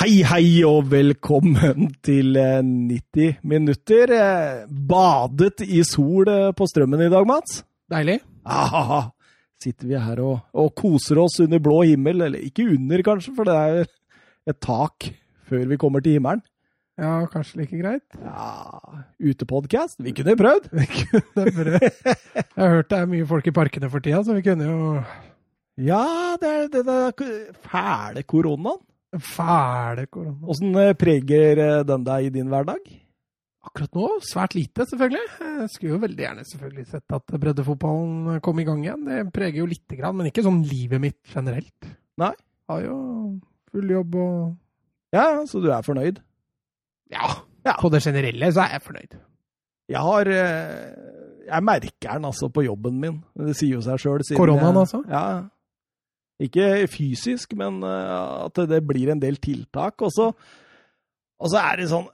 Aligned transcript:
Hei, 0.00 0.22
hei 0.24 0.62
og 0.64 0.86
velkommen 0.88 1.90
til 2.00 2.32
90 2.32 3.42
minutter. 3.44 4.12
Eh, 4.16 4.62
Badet 4.64 5.60
i 5.66 5.82
sol 5.84 6.30
eh, 6.32 6.46
på 6.56 6.64
strømmen 6.70 7.02
i 7.04 7.08
dag, 7.12 7.26
Mats. 7.28 7.58
Deilig. 7.92 8.14
Aha, 8.48 9.02
sitter 9.60 9.90
vi 9.90 10.00
her 10.00 10.24
og, 10.24 10.38
og 10.56 10.72
koser 10.80 11.20
oss 11.20 11.36
under 11.44 11.60
blå 11.60 11.82
himmel. 11.82 12.24
Eller 12.30 12.48
ikke 12.48 12.64
under, 12.78 13.04
kanskje, 13.10 13.36
for 13.36 13.50
det 13.50 13.58
er 13.60 13.92
et 14.48 14.60
tak 14.64 15.10
før 15.52 15.68
vi 15.68 15.80
kommer 15.84 16.00
til 16.00 16.16
himmelen. 16.16 16.40
Ja, 16.96 17.18
kanskje 17.28 17.60
like 17.60 17.84
greit. 17.84 18.20
Ja, 18.24 19.04
Utepodkast? 19.20 20.00
Vi 20.00 20.16
kunne 20.16 20.40
prøvd. 20.40 20.72
Vi 20.80 20.90
kunne 20.96 21.50
prøvd. 21.60 21.88
Jeg 22.08 22.56
har 22.56 22.78
hørt 22.78 22.88
det 22.88 23.04
er 23.04 23.16
mye 23.18 23.28
folk 23.36 23.52
i 23.52 23.58
parkene 23.60 23.92
for 23.92 24.00
tida, 24.00 24.24
så 24.24 24.32
vi 24.40 24.48
kunne 24.48 24.64
jo 24.64 24.94
Ja, 25.76 26.38
det 26.40 26.56
er 26.56 26.70
den 26.72 27.60
fæle 27.68 28.24
koronaen. 28.24 28.86
Fæle 29.18 30.04
korona. 30.06 30.38
Åssen 30.46 30.76
preger 31.00 31.58
eh, 31.58 31.78
den 31.88 32.04
deg 32.06 32.28
i 32.28 32.34
din 32.34 32.50
hverdag? 32.52 32.84
Akkurat 33.60 33.92
nå 33.98 34.06
svært 34.24 34.54
lite, 34.56 34.86
selvfølgelig. 34.88 35.24
Jeg 35.60 35.70
skulle 35.74 35.92
jo 35.92 36.00
veldig 36.00 36.22
gjerne 36.24 36.44
selvfølgelig 36.48 36.86
sett 36.88 37.16
at 37.16 37.34
breddefotballen 37.42 38.38
kom 38.44 38.62
i 38.62 38.64
gang 38.64 38.80
igjen. 38.86 39.02
Det 39.04 39.18
preger 39.36 39.60
jo 39.60 39.68
lite 39.68 39.98
grann, 39.98 40.16
men 40.16 40.30
ikke 40.30 40.44
sånn 40.46 40.62
livet 40.64 41.02
mitt 41.02 41.18
generelt. 41.28 41.90
Nei. 42.20 42.32
Har 42.70 42.84
jo 42.86 42.96
full 43.72 43.92
jobb 43.92 44.16
og 44.16 44.36
Ja, 45.12 45.42
så 45.50 45.60
du 45.60 45.68
er 45.74 45.84
fornøyd? 45.84 46.22
Ja. 47.12 47.28
Ja. 47.66 47.74
På 47.82 47.90
det 47.92 48.00
generelle 48.06 48.48
så 48.54 48.64
er 48.64 48.78
jeg 48.78 48.86
fornøyd. 48.86 49.18
Jeg 49.90 50.00
har 50.06 50.28
eh, 50.30 50.90
Jeg 51.50 51.66
merker 51.66 52.14
den 52.14 52.28
altså 52.30 52.48
på 52.48 52.62
jobben 52.64 53.00
min. 53.02 53.18
Det 53.36 53.56
sier 53.58 53.76
jo 53.76 53.82
seg 53.84 53.98
sjøl. 54.00 54.22
Koronaen, 54.38 54.78
altså? 54.86 55.02
Ja. 55.10 55.50
Ikke 56.40 56.86
fysisk, 56.88 57.52
men 57.58 57.82
eh, 57.84 58.44
at 58.46 58.62
det 58.70 58.80
blir 58.88 59.12
en 59.12 59.20
del 59.20 59.36
tiltak. 59.42 60.00
Og 60.06 60.12
så, 60.14 60.30
og 61.40 61.52
så 61.52 61.64
er 61.64 61.82
det 61.82 61.90
sånn 61.90 62.08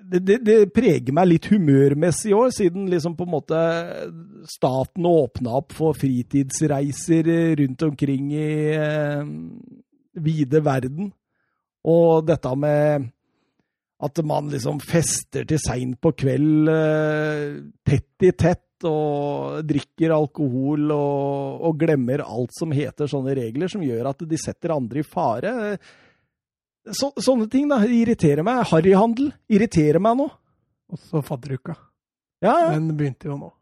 det, 0.00 0.20
det, 0.24 0.38
det, 0.46 0.56
preger 0.74 1.14
meg 1.14 1.28
litt 1.28 1.46
humørmessig 1.52 2.32
i 2.32 2.36
år, 2.36 2.50
siden 2.54 2.88
liksom 2.90 3.14
på 3.18 3.26
en 3.26 3.34
måte 3.34 3.60
staten 4.48 5.06
åpna 5.06 5.58
opp 5.60 5.74
for 5.76 5.96
fritidsreiser 5.98 7.28
rundt 7.60 7.84
omkring 7.86 8.32
i 8.34 8.50
eh, 8.74 9.22
vide 10.24 10.62
verden. 10.64 11.12
Og 11.90 12.26
dette 12.28 12.54
med 12.60 13.10
at 14.00 14.20
man 14.24 14.48
liksom 14.52 14.80
fester 14.80 15.44
til 15.48 15.60
seint 15.60 16.00
på 16.00 16.12
kveld, 16.16 16.68
eh, 16.72 17.60
tett 17.86 18.26
i 18.26 18.32
tett, 18.32 18.64
og 18.88 19.60
drikker 19.68 20.14
alkohol 20.14 20.90
og, 20.94 21.60
og, 21.66 21.76
glemmer 21.80 22.24
alt 22.24 22.54
som 22.56 22.72
heter 22.74 23.10
sånne 23.10 23.34
regler, 23.38 23.70
som 23.72 23.84
gjør 23.84 24.10
at 24.12 24.24
de 24.28 24.40
setter 24.40 24.74
andre 24.74 25.02
i 25.02 25.06
fare. 25.06 25.52
Så, 26.90 27.10
sånne 27.20 27.48
ting 27.52 27.68
da, 27.70 27.82
irriterer 27.84 28.46
meg. 28.46 28.64
Harryhandel 28.70 29.32
irriterer 29.52 30.02
meg 30.02 30.18
nå. 30.22 30.28
Også 30.90 31.22
fadderuka. 31.26 31.76
Ja, 32.40 32.54
ja. 32.64 32.70
Den 32.74 32.92
begynte 32.96 33.28
jo 33.30 33.36
nå. 33.38 33.52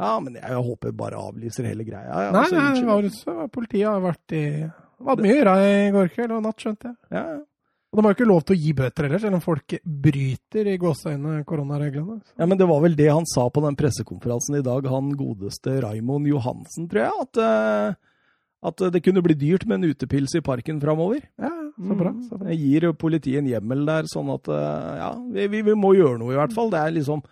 Ja, 0.00 0.14
men 0.22 0.36
jeg, 0.38 0.46
jeg 0.48 0.64
håper 0.64 0.92
bare 0.96 1.20
avlyser 1.20 1.66
hele 1.68 1.84
greia. 1.84 2.08
Ja, 2.08 2.30
nei, 2.32 2.44
altså, 2.46 2.56
nei, 2.56 2.68
det 2.78 2.88
var, 2.88 3.08
så, 3.16 3.48
politiet 3.52 3.88
har 3.88 4.04
vært 4.04 4.36
i 4.36 4.44
det 4.44 4.70
Vært 5.00 5.22
mye 5.24 5.36
ira 5.40 5.52
i 5.64 5.92
går 5.94 6.10
kveld 6.12 6.32
og 6.36 6.42
natt, 6.44 6.60
skjønte 6.60 6.90
jeg. 6.90 6.96
Ja, 7.14 7.22
ja. 7.24 7.38
Og 7.90 7.98
de 7.98 8.04
har 8.04 8.12
jo 8.12 8.16
ikke 8.20 8.28
lov 8.30 8.44
til 8.46 8.54
å 8.54 8.60
gi 8.62 8.72
bøter 8.78 9.06
heller, 9.06 9.18
selv 9.18 9.36
om 9.40 9.42
folk 9.42 9.74
bryter 9.82 10.68
i 10.70 10.76
gåseøynene 10.78 11.42
koronareglene. 11.48 12.20
Så. 12.22 12.36
Ja, 12.38 12.46
men 12.46 12.60
det 12.60 12.68
var 12.70 12.84
vel 12.84 12.94
det 12.98 13.08
han 13.10 13.26
sa 13.26 13.48
på 13.50 13.64
den 13.64 13.78
pressekonferansen 13.78 14.60
i 14.60 14.62
dag, 14.66 14.86
han 14.92 15.08
godeste 15.18 15.74
Raimond 15.82 16.30
Johansen, 16.30 16.86
tror 16.90 17.02
jeg. 17.02 17.24
At, 17.24 17.40
uh, 17.42 18.68
at, 18.70 18.84
det 18.94 19.02
kunne 19.02 19.24
bli 19.26 19.34
dyrt 19.40 19.66
med 19.66 19.80
en 19.80 19.90
utepils 19.90 20.36
i 20.38 20.44
parken 20.46 20.78
framover. 20.82 21.24
Ja, 21.42 21.50
så 21.74 21.98
bra. 21.98 22.14
Så 22.28 22.38
bra. 22.38 22.52
Jeg 22.52 22.62
gir 22.62 22.88
politiet 22.94 23.42
en 23.42 23.50
hjemmel 23.50 23.82
der, 23.90 24.06
sånn 24.12 24.30
at 24.36 24.52
uh, 24.54 24.94
ja, 25.00 25.10
vi, 25.34 25.50
vi, 25.58 25.74
må 25.74 25.96
gjøre 25.98 26.20
noe 26.22 26.36
i 26.36 26.38
hvert 26.38 26.54
fall. 26.54 26.70
Det 26.70 26.84
er 26.84 26.98
liksom 27.00 27.26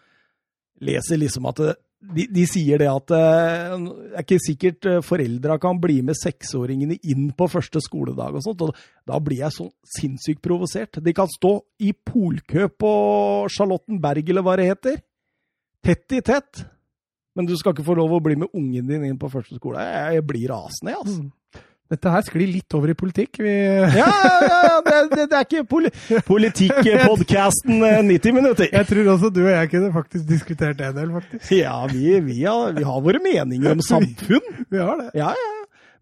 Leser 0.79 1.19
liksom 1.19 1.47
at 1.51 1.59
det, 1.59 1.73
de, 1.99 2.29
de, 2.31 2.45
sier 2.47 2.79
det 2.79 2.87
at 2.87 3.11
uh, 3.11 3.75
det 3.75 4.13
er 4.15 4.23
ikke 4.23 4.39
sikkert 4.45 4.89
foreldra 5.03 5.57
kan 5.59 5.81
bli 5.83 5.99
med 6.07 6.15
seksåringene 6.19 6.95
inn 7.11 7.33
på 7.35 7.49
første 7.51 7.83
skoledag 7.83 8.39
og 8.39 8.45
sånt. 8.45 8.63
og 8.63 8.77
Da 9.09 9.19
blir 9.23 9.43
jeg 9.43 9.57
så 9.57 9.67
sinnssykt 9.99 10.43
provosert. 10.45 11.01
De 11.03 11.15
kan 11.17 11.31
stå 11.31 11.57
i 11.83 11.91
polkø 11.93 12.69
på 12.71 12.93
Charlottenberg, 13.51 14.31
eller 14.31 14.47
hva 14.47 14.59
det 14.61 14.69
heter. 14.71 15.01
Tett 15.85 16.15
i 16.15 16.23
tett. 16.23 16.63
Men 17.39 17.47
du 17.47 17.55
skal 17.59 17.75
ikke 17.75 17.87
få 17.87 17.95
lov 17.99 18.17
å 18.17 18.23
bli 18.23 18.35
med 18.39 18.51
ungen 18.51 18.89
din 18.89 19.05
inn 19.07 19.19
på 19.19 19.31
første 19.31 19.59
skole. 19.59 19.83
Jeg, 19.83 20.25
blir 20.27 20.49
rasende, 20.51 20.97
altså. 20.99 21.21
Dette 21.89 22.11
her 22.13 22.25
sklir 22.27 22.51
litt 22.53 22.75
over 22.77 22.93
i 22.93 22.97
politikk. 22.99 23.39
Vi... 23.41 23.53
Ja, 23.97 24.09
ja, 24.09 24.33
ja 24.45 24.73
det, 24.85 24.97
det, 25.15 25.23
det, 25.31 25.39
er 25.39 25.47
ikke 25.47 25.63
poli 25.69 25.93
politikkpodkasten 26.27 27.81
90 28.11 28.37
minutter. 28.37 28.69
Jeg 28.75 28.89
tror 28.91 29.09
også 29.15 29.31
du 29.33 29.41
og 29.47 29.55
jeg 29.55 29.71
kunne 29.73 29.93
faktisk 29.95 30.27
diskutert 30.29 30.83
en 30.85 30.99
del, 30.99 31.15
faktisk. 31.17 31.55
Ja, 31.57 31.79
vi, 31.89 32.19
vi, 32.27 32.43
har, 32.45 32.77
vi 32.77 32.85
har, 32.85 33.01
våre 33.07 33.23
meninger 33.25 33.73
om 33.73 33.81
samfunn. 33.93 34.53
Vi 34.69 34.83
har 34.83 35.01
det. 35.01 35.09
Ja, 35.17 35.33
ja. 35.33 35.55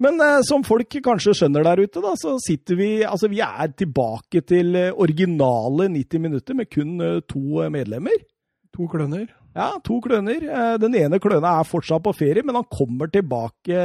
Men 0.03 0.19
eh, 0.21 0.43
som 0.45 0.67
folk 0.67 0.99
kanskje 1.07 1.37
skjønner 1.39 1.65
der 1.65 1.87
ute, 1.87 2.03
da, 2.05 2.17
så 2.21 2.35
sitter 2.43 2.77
vi 2.77 2.91
Altså, 3.07 3.31
vi 3.33 3.39
er 3.47 3.71
tilbake 3.79 4.43
til 4.45 4.75
originale 4.91 5.87
90 5.95 6.27
minutter 6.27 6.59
med 6.59 6.69
kun 6.69 6.99
to 7.31 7.63
medlemmer. 7.73 8.27
To 8.75 8.91
kløner. 8.91 9.31
Ja, 9.57 9.71
to 9.85 9.99
kløner. 10.05 10.43
Den 10.83 10.95
ene 10.99 11.21
kløna 11.23 11.57
er 11.61 11.69
fortsatt 11.69 12.05
på 12.05 12.13
ferie, 12.17 12.45
men 12.45 12.59
han 12.59 12.67
kommer 12.69 13.09
tilbake 13.09 13.81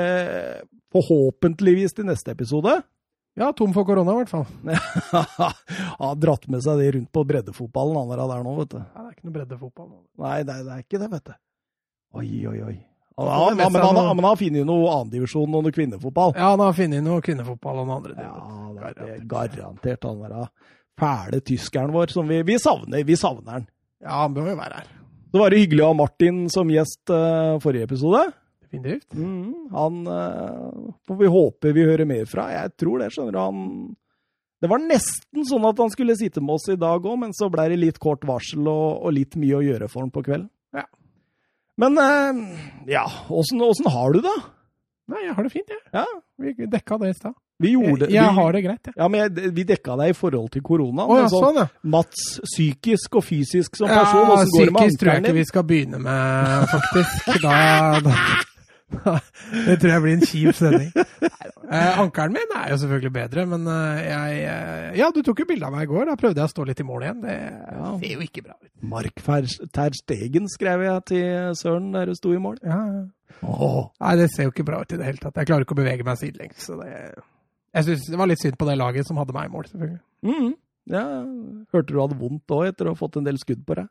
forhåpentligvis 0.92 1.96
til 1.96 2.10
neste 2.10 2.34
episode. 2.36 2.82
Ja, 3.40 3.54
tom 3.56 3.72
for 3.72 3.88
korona, 3.88 4.12
i 4.12 4.24
hvert 4.26 4.32
fall. 4.32 4.46
Han 6.02 6.10
har 6.10 6.18
dratt 6.20 6.50
med 6.52 6.64
seg 6.66 6.82
det 6.82 6.90
rundt 6.98 7.12
på 7.16 7.24
breddefotballen, 7.30 7.96
han 7.96 8.20
der 8.20 8.44
nå, 8.44 8.56
vet 8.58 8.74
du. 8.74 8.80
Ja, 8.82 8.90
det 8.98 9.06
er 9.06 9.14
ikke 9.14 9.28
noe 9.30 9.36
breddefotball 9.38 9.88
nå. 9.88 10.00
Nei, 10.26 10.40
det 10.44 10.56
er, 10.58 10.66
det 10.68 10.74
er 10.76 10.84
ikke 10.84 11.00
det, 11.00 11.10
vet 11.14 11.30
du. 11.30 11.34
Oi, 12.20 12.32
oi, 12.52 12.58
oi. 12.68 12.76
Ja, 13.22 13.38
men, 13.56 13.64
han, 13.64 13.78
han, 13.86 14.00
han 14.10 14.28
har 14.28 14.38
funnet 14.40 14.68
noe 14.68 14.92
annendivisjon 14.98 15.56
og 15.56 15.64
noe 15.64 15.76
kvinnefotball. 15.76 16.36
Ja, 16.36 16.52
han 16.58 16.64
har 16.66 16.76
funnet 16.76 17.06
noe 17.06 17.24
kvinnefotball 17.24 17.84
og 17.84 17.88
noe 17.88 18.00
andre. 18.02 18.16
Ja, 18.20 18.92
det 18.98 19.08
er 19.16 19.26
garantert 19.32 20.08
han 20.10 20.24
der 20.26 20.38
fæle 21.02 21.40
tyskeren 21.46 21.94
vår 21.96 22.12
som 22.14 22.28
vi, 22.28 22.42
vi 22.48 22.58
savner. 22.60 23.06
Vi 23.08 23.16
savner 23.20 23.62
han. 23.62 23.70
Ja, 24.04 24.24
han 24.26 24.36
bør 24.36 24.52
jo 24.52 24.58
være 24.60 24.82
her. 24.82 24.92
Så 25.32 25.40
var 25.40 25.52
det 25.52 25.62
hyggelig 25.64 25.84
å 25.86 25.92
ha 25.94 25.98
Martin 25.98 26.44
som 26.52 26.72
gjest 26.72 27.12
uh, 27.14 27.56
forrige 27.64 27.88
episode. 27.88 28.26
Definitivt. 28.66 29.14
Mm, 29.16 29.72
han 29.72 30.00
uh, 30.08 30.92
får 31.08 31.20
vi 31.22 31.32
håpe 31.32 31.74
vi 31.76 31.88
hører 31.88 32.08
mer 32.08 32.28
fra. 32.28 32.50
Jeg 32.52 32.74
tror 32.80 33.00
det, 33.00 33.12
skjønner 33.16 33.36
du. 33.36 33.40
Han 33.40 33.62
Det 34.62 34.70
var 34.72 34.84
nesten 34.84 35.48
sånn 35.48 35.68
at 35.70 35.80
han 35.82 35.92
skulle 35.94 36.18
sitte 36.20 36.44
med 36.44 36.58
oss 36.60 36.68
i 36.72 36.80
dag 36.80 37.00
òg, 37.00 37.18
men 37.24 37.36
så 37.36 37.48
ble 37.52 37.70
det 37.72 37.80
litt 37.80 38.00
kort 38.04 38.28
varsel 38.28 38.68
og, 38.68 39.02
og, 39.02 39.14
litt 39.16 39.40
mye 39.40 39.60
å 39.60 39.64
gjøre 39.66 39.88
for 39.92 40.04
han 40.04 40.12
på 40.12 40.26
kvelden. 40.28 40.50
Ja. 40.76 40.86
Men 41.80 41.96
uh, 42.00 42.58
ja, 42.92 43.06
åssen 43.32 43.88
har 43.92 44.16
du 44.16 44.20
det? 44.28 44.38
Nei, 45.12 45.26
jeg 45.26 45.36
har 45.36 45.48
det 45.48 45.54
fint, 45.56 45.72
jeg. 45.72 45.84
Ja. 45.96 46.06
Vi 46.42 46.68
dekka 46.72 47.00
det 47.02 47.12
i 47.12 47.18
stad. 47.18 47.36
Vi 47.62 47.74
gjorde 47.76 48.08
Jeg, 48.10 48.16
jeg 48.18 48.28
vi, 48.28 48.36
har 48.42 48.52
det 48.58 48.62
greit, 48.66 48.90
jeg. 48.90 48.96
Ja, 48.98 49.08
men 49.08 49.24
jeg, 49.24 49.54
vi 49.58 49.66
dekka 49.72 49.98
deg 50.02 50.14
i 50.14 50.18
forhold 50.18 50.52
til 50.56 50.64
korona. 50.66 51.06
Oh, 51.08 51.18
ja, 51.22 51.28
sånn, 51.32 51.48
sånn, 51.48 51.60
ja. 51.64 51.68
Mats 51.96 52.24
psykisk 52.48 53.20
og 53.22 53.26
fysisk 53.28 53.76
som 53.80 53.92
person, 53.92 54.24
ja, 54.26 54.40
går 54.44 54.72
det 54.72 54.78
med 54.78 54.82
Psykisk 54.82 55.04
tror 55.04 55.14
jeg 55.14 55.24
ikke 55.26 55.38
vi 55.40 55.46
skal 55.52 55.68
begynne 55.74 56.02
med, 56.06 56.72
faktisk. 56.74 57.36
Da, 57.44 57.58
da, 58.06 58.16
Det 59.66 59.78
tror 59.80 59.92
jeg 59.94 60.02
blir 60.04 60.18
en 60.18 60.26
kjip 60.28 60.58
sending. 60.58 60.92
Eh, 61.72 62.00
ankelen 62.02 62.34
min 62.36 62.50
er 62.60 62.74
jo 62.74 62.78
selvfølgelig 62.82 63.12
bedre, 63.16 63.44
men 63.48 63.62
eh, 63.72 64.00
jeg 64.04 64.40
eh, 64.44 64.98
Ja, 65.00 65.06
du 65.16 65.22
tok 65.24 65.40
jo 65.40 65.46
bilde 65.48 65.64
av 65.64 65.72
meg 65.72 65.86
i 65.86 65.88
går. 65.88 66.10
Da 66.10 66.18
prøvde 66.20 66.42
jeg 66.42 66.50
å 66.50 66.52
stå 66.52 66.66
litt 66.68 66.82
i 66.84 66.86
mål 66.90 67.06
igjen. 67.06 67.22
Det 67.24 67.36
Ja. 67.38 67.92
ser 68.02 68.12
jo 68.12 68.26
ikke 68.26 68.44
bra 68.44 68.56
ut. 68.58 68.72
Mark 68.92 69.22
Ter 69.24 69.96
Stegen 69.96 70.50
skrev 70.52 70.84
jeg 70.84 71.06
til 71.14 71.56
Søren 71.56 71.94
der 71.96 72.12
du 72.12 72.18
sto 72.20 72.34
i 72.36 72.42
mål. 72.44 72.60
Ja, 72.68 72.82
ja. 72.92 73.06
Åh. 73.48 73.88
Nei, 74.04 74.16
det 74.20 74.28
ser 74.34 74.50
jo 74.50 74.52
ikke 74.52 74.68
bra 74.68 74.82
ut 74.84 74.92
i 74.92 75.00
det 75.00 75.08
hele 75.08 75.24
tatt. 75.24 75.40
Jeg 75.40 75.48
klarer 75.48 75.64
ikke 75.64 75.78
å 75.78 75.80
bevege 75.80 76.04
meg 76.10 76.20
sidelengs. 76.20 76.60
Så 76.68 76.76
det, 76.82 76.92
jeg 77.74 77.84
synes 77.88 78.10
det 78.12 78.18
var 78.20 78.28
litt 78.32 78.42
synd 78.44 78.58
på 78.60 78.68
det 78.68 78.78
laget 78.80 79.08
som 79.08 79.18
hadde 79.22 79.34
meg 79.36 79.48
i 79.50 79.54
mål, 79.54 79.66
selvfølgelig. 79.72 80.02
Mm. 80.28 80.52
Ja, 80.92 81.04
hørte 81.72 81.94
du 81.94 82.00
hadde 82.02 82.18
vondt 82.20 82.52
òg 82.52 82.68
etter 82.72 82.90
å 82.90 82.94
ha 82.96 83.00
fått 83.00 83.18
en 83.20 83.28
del 83.28 83.38
skudd 83.40 83.62
på 83.68 83.76
deg? 83.80 83.88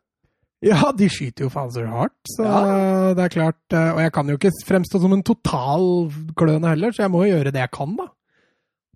Ja, 0.61 0.91
de 0.93 1.07
skyter 1.09 1.47
jo 1.47 1.49
faen 1.49 1.71
så 1.73 1.81
hardt, 1.89 2.19
så 2.35 2.43
Ja. 2.45 3.13
det 3.17 3.23
er 3.23 3.29
klart. 3.33 3.57
eh, 3.73 3.91
Og 3.95 3.99
jeg 4.03 4.11
kan 4.13 4.27
jo 4.29 4.35
ikke 4.37 4.51
fremstå 4.67 4.99
som 5.01 5.13
en 5.13 5.23
total 5.25 6.11
kløne 6.37 6.67
heller, 6.69 6.91
så 6.93 7.01
jeg 7.07 7.11
må 7.11 7.23
jo 7.25 7.31
gjøre 7.33 7.51
det 7.55 7.63
jeg 7.63 7.71
kan, 7.71 7.95
da. 7.97 8.05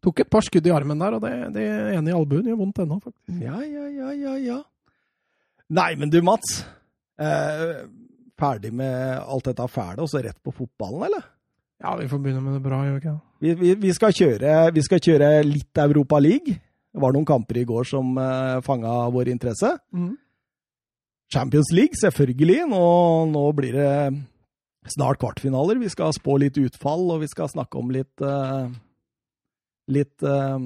Tok 0.04 0.20
et 0.22 0.30
par 0.30 0.42
skudd 0.46 0.68
i 0.68 0.74
armen 0.76 1.00
der, 1.02 1.16
og 1.18 1.22
det, 1.24 1.32
det 1.56 1.66
ene 1.96 2.12
i 2.12 2.14
albuen 2.14 2.46
gjør 2.46 2.60
vondt 2.60 2.78
ennå, 2.84 3.00
faktisk. 3.02 3.42
Ja, 3.42 3.58
ja, 3.66 3.88
ja, 3.90 4.12
ja, 4.14 4.36
ja. 4.38 4.60
Nei, 5.74 5.96
men 5.98 6.12
du, 6.14 6.20
Mats. 6.22 6.60
Eh, 7.18 7.88
ferdig 8.38 8.72
med 8.76 9.24
alt 9.26 9.48
dette 9.50 9.66
fæle, 9.72 10.04
og 10.04 10.10
så 10.12 10.22
rett 10.22 10.38
på 10.44 10.54
fotballen, 10.54 11.08
eller? 11.08 11.24
Ja, 11.84 11.96
vi 12.00 12.08
får 12.08 12.22
begynne 12.24 12.44
med 12.44 12.56
det 12.56 12.64
bra, 12.64 12.84
gjør 12.86 12.96
vi 12.96 13.02
ikke 13.02 13.14
det? 13.14 13.24
Vi, 13.44 13.56
vi, 13.60 13.72
vi, 13.84 13.92
skal 13.94 14.14
kjøre, 14.16 14.54
vi 14.74 14.84
skal 14.86 15.02
kjøre 15.04 15.32
litt 15.44 15.82
Europa 15.84 16.20
League. 16.24 16.56
Det 16.56 17.02
var 17.04 17.12
noen 17.12 17.28
kamper 17.28 17.60
i 17.60 17.66
går 17.68 17.88
som 17.90 18.14
uh, 18.16 18.62
fanga 18.64 18.94
vår 19.12 19.34
interesse. 19.34 19.74
Champions 21.34 21.74
League, 21.76 22.00
selvfølgelig. 22.00 22.62
Nå, 22.72 22.82
nå 23.34 23.44
blir 23.58 23.76
det 23.76 23.92
snart 24.94 25.20
kvartfinaler. 25.20 25.82
Vi 25.82 25.92
skal 25.92 26.16
spå 26.16 26.38
litt 26.42 26.58
utfall, 26.62 27.10
og 27.12 27.24
vi 27.26 27.30
skal 27.32 27.52
snakke 27.52 27.82
om 27.82 27.94
litt 27.94 28.26
uh, 28.26 28.72
Litt 29.92 30.24
uh, 30.26 30.58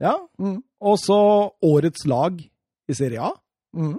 Ja. 0.00 0.14
Mm. 0.40 0.62
Og 0.80 0.96
så 1.00 1.18
årets 1.64 2.06
lag 2.08 2.38
i 2.40 2.94
Serie 2.96 3.20
A. 3.20 3.34
Mm. 3.76 3.98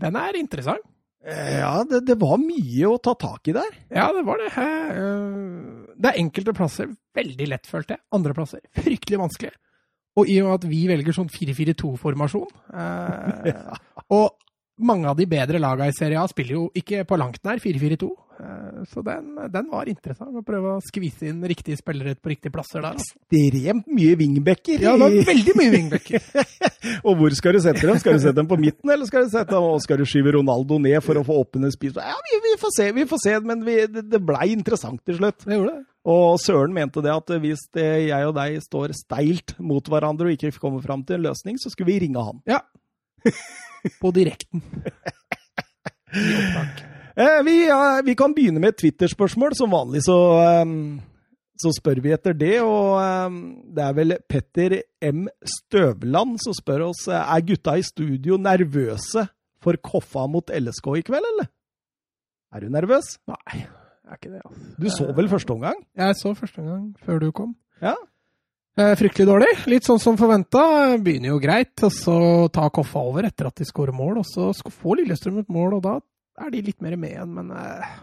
Den 0.00 0.16
er 0.16 0.38
interessant. 0.38 0.84
Eh, 1.26 1.58
Ja, 1.58 1.72
det, 1.88 2.04
det 2.06 2.16
var 2.20 2.38
mye 2.38 2.86
å 2.90 2.98
ta 3.02 3.16
tak 3.18 3.48
i 3.50 3.54
der. 3.56 3.72
Ja, 3.90 4.08
det 4.14 4.22
var 4.28 4.38
det. 4.42 4.50
Eh, 4.54 5.92
Det 5.96 6.10
er 6.12 6.20
enkelte 6.22 6.54
plasser 6.56 6.90
veldig 7.16 7.48
lett, 7.50 7.66
følte 7.66 7.96
jeg. 7.96 8.04
Andre 8.14 8.34
plasser 8.36 8.60
fryktelig 8.76 9.18
vanskelig. 9.22 9.52
Og 10.16 10.28
i 10.32 10.38
og 10.40 10.48
med 10.48 10.54
at 10.62 10.66
vi 10.70 10.80
velger 10.88 11.12
sånn 11.12 11.28
4-4-2-formasjon 11.28 12.46
eh, 12.72 13.58
Og 14.16 14.30
mange 14.78 15.08
av 15.08 15.16
de 15.18 15.26
bedre 15.28 15.60
lagene 15.62 15.90
i 15.90 15.96
Serie 15.96 16.20
A 16.20 16.28
spiller 16.30 16.58
jo 16.58 16.68
ikke 16.76 17.04
på 17.08 17.18
langt 17.20 17.42
nær 17.46 17.60
4-4-2. 17.62 18.08
Eh, 18.36 18.84
så 18.92 19.00
den, 19.02 19.30
den 19.52 19.68
var 19.70 19.88
interessant. 19.88 20.36
Å 20.36 20.44
prøve 20.44 20.74
å 20.76 20.82
skvise 20.84 21.30
inn 21.30 21.40
riktige 21.48 21.78
spillere 21.80 22.16
på 22.20 22.32
riktige 22.34 22.52
plasser 22.52 22.84
der. 22.84 22.98
Altså. 22.98 23.16
Ekstremt 23.32 23.88
mye 23.88 24.18
wingbacker. 24.20 24.84
Ja, 24.84 24.94
det 24.96 25.06
var 25.06 25.32
veldig 25.32 25.56
mye 25.56 25.72
wingbacker. 25.72 26.28
Og 27.06 27.16
hvor 27.20 27.36
skal 27.38 27.56
du 27.56 27.62
sette 27.64 27.86
dem? 27.86 27.98
Skal 28.02 28.18
du 28.18 28.22
sette 28.22 28.36
dem 28.38 28.50
på 28.50 28.60
midten, 28.60 28.92
eller 28.92 29.08
skal 29.08 29.26
du 29.26 29.32
sette 29.32 29.54
dem, 29.54 29.64
og 29.64 29.80
skal 29.82 29.98
du 29.98 30.04
skyve 30.08 30.36
Ronaldo 30.36 30.78
ned 30.82 31.00
for 31.04 31.18
å 31.18 31.24
få 31.26 31.40
åpne 31.42 31.70
spiss? 31.74 31.96
Ja, 31.98 32.14
vi, 32.28 32.38
vi 32.44 32.54
får 32.60 32.72
se, 32.76 32.86
vi 32.94 33.06
får 33.08 33.22
se, 33.24 33.34
men 33.48 33.64
vi, 33.66 33.76
det, 33.90 34.04
det 34.12 34.20
blei 34.22 34.52
interessant 34.54 35.02
til 35.06 35.18
slutt. 35.18 35.46
Det 35.46 35.58
gjorde 35.58 35.74
det. 35.74 35.86
Og 36.06 36.36
Søren 36.38 36.74
mente 36.74 37.02
det 37.02 37.10
at 37.10 37.32
hvis 37.42 37.64
det, 37.74 37.88
jeg 38.06 38.28
og 38.28 38.36
deg 38.36 38.60
står 38.62 38.94
steilt 38.94 39.56
mot 39.58 39.88
hverandre 39.90 40.28
og 40.28 40.36
ikke 40.36 40.54
kommer 40.62 40.84
fram 40.84 41.02
til 41.06 41.18
en 41.18 41.26
løsning, 41.26 41.58
så 41.58 41.72
skulle 41.72 41.90
vi 41.90 42.04
ringe 42.04 42.22
han. 42.22 42.38
Ja. 42.46 42.60
På 44.00 44.12
direkten. 44.14 44.64
Eh, 47.16 47.38
vi, 47.44 47.52
ja, 47.64 48.02
vi 48.04 48.12
kan 48.12 48.34
begynne 48.36 48.60
med 48.60 48.74
et 48.74 48.78
Twitter-spørsmål. 48.82 49.54
Som 49.56 49.72
vanlig 49.72 50.02
så, 50.04 50.16
um, 50.62 50.98
så 51.56 51.72
spør 51.72 52.02
vi 52.04 52.12
etter 52.12 52.36
det. 52.36 52.58
Og 52.60 52.98
um, 53.00 53.38
det 53.72 53.84
er 53.84 53.94
vel 53.96 54.16
Petter 54.28 54.74
M. 55.00 55.22
Støvland 55.40 56.36
som 56.44 56.56
spør 56.56 56.90
oss 56.90 57.06
er 57.08 57.46
gutta 57.48 57.78
i 57.80 57.84
studio 57.86 58.36
nervøse 58.36 59.24
for 59.64 59.80
Koffa 59.80 60.26
mot 60.28 60.52
LSK 60.52 60.92
i 61.00 61.06
kveld, 61.08 61.24
eller? 61.32 61.48
Er 62.54 62.62
du 62.62 62.68
nervøs? 62.72 63.16
Nei, 63.32 63.62
jeg 63.64 64.12
er 64.12 64.20
ikke 64.20 64.34
det. 64.34 64.42
Altså. 64.44 64.68
Du 64.76 64.86
så 64.92 65.08
vel 65.16 65.32
første 65.32 65.56
omgang? 65.56 65.80
Jeg 65.96 66.20
så 66.20 66.34
første 66.36 66.62
omgang 66.62 66.84
før 67.02 67.24
du 67.24 67.30
kom. 67.32 67.56
Ja. 67.82 67.96
Eh, 68.76 68.92
fryktelig 68.92 69.24
dårlig. 69.24 69.52
Litt 69.72 69.86
sånn 69.88 70.00
som 70.02 70.18
forventa. 70.20 70.60
Begynner 71.00 71.30
jo 71.30 71.38
greit, 71.40 71.72
og 71.86 71.92
så 71.96 72.16
tar 72.52 72.68
Koffa 72.76 73.00
over 73.08 73.24
etter 73.24 73.48
at 73.48 73.56
de 73.56 73.64
skårer 73.64 73.96
mål. 73.96 74.20
Og 74.20 74.26
så 74.28 74.50
får 74.52 74.98
Lillestrøm 75.00 75.38
et 75.40 75.52
mål, 75.52 75.78
og 75.78 75.86
da 75.86 75.94
er 76.44 76.52
de 76.52 76.60
litt 76.66 76.82
mer 76.84 76.98
med 77.00 77.14
igjen. 77.14 77.32
Men 77.38 77.54
eh, 77.56 77.94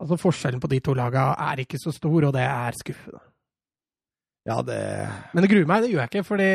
altså 0.00 0.16
forskjellen 0.22 0.62
på 0.62 0.70
de 0.72 0.80
to 0.80 0.94
laga 0.96 1.34
er 1.50 1.60
ikke 1.66 1.80
så 1.82 1.92
stor, 1.92 2.28
og 2.30 2.32
det 2.32 2.46
er 2.46 2.78
skuffende. 2.78 3.20
Ja, 4.48 4.62
det 4.64 4.78
Men 5.34 5.44
det 5.44 5.52
gruer 5.52 5.68
meg, 5.68 5.84
det 5.84 5.92
gjør 5.92 6.00
jeg 6.02 6.10
ikke, 6.10 6.28
fordi 6.30 6.52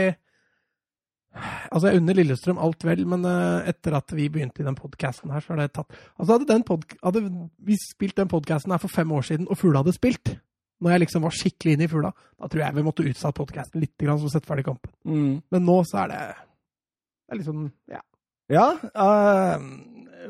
Altså, 1.38 1.92
jeg 1.92 2.00
unner 2.02 2.18
Lillestrøm 2.18 2.58
alt 2.58 2.82
vel, 2.88 3.04
men 3.06 3.22
eh, 3.28 3.70
etter 3.70 3.94
at 4.00 4.10
vi 4.16 4.26
begynte 4.34 4.64
i 4.64 4.66
den 4.66 4.78
podkasten 4.78 5.30
her, 5.30 5.44
så 5.44 5.54
har 5.54 5.60
det 5.62 5.76
tatt 5.76 5.94
Altså, 6.18 6.32
hadde, 6.32 6.48
den 6.50 6.64
pod 6.66 6.88
hadde 7.04 7.22
vi 7.62 7.78
spilt 7.78 8.18
den 8.18 8.32
podkasten 8.32 8.74
her 8.74 8.82
for 8.82 8.90
fem 8.90 9.12
år 9.14 9.28
siden, 9.28 9.46
og 9.46 9.60
Fugla 9.60 9.84
hadde 9.84 9.94
spilt, 9.94 10.32
når 10.84 10.94
jeg 10.94 11.04
liksom 11.06 11.26
var 11.26 11.36
skikkelig 11.36 11.76
inne 11.76 11.88
i 11.88 11.92
Fugla, 11.92 12.12
da 12.38 12.50
tror 12.50 12.64
jeg 12.64 12.78
vi 12.78 12.86
måtte 12.86 13.06
utsatt 13.10 13.38
podkasten 13.38 13.82
litt, 13.82 13.96
grann, 14.02 14.20
så 14.22 14.32
sette 14.32 14.50
ferdig 14.50 14.68
kampen. 14.68 14.92
mm. 15.08 15.32
Men 15.54 15.66
nå 15.66 15.80
så 15.90 16.04
er 16.04 16.14
det 16.14 16.22
Det 16.28 17.36
er 17.36 17.42
liksom 17.42 17.72
Ja. 17.92 18.04
Ja, 18.48 18.68
uh, 18.96 19.60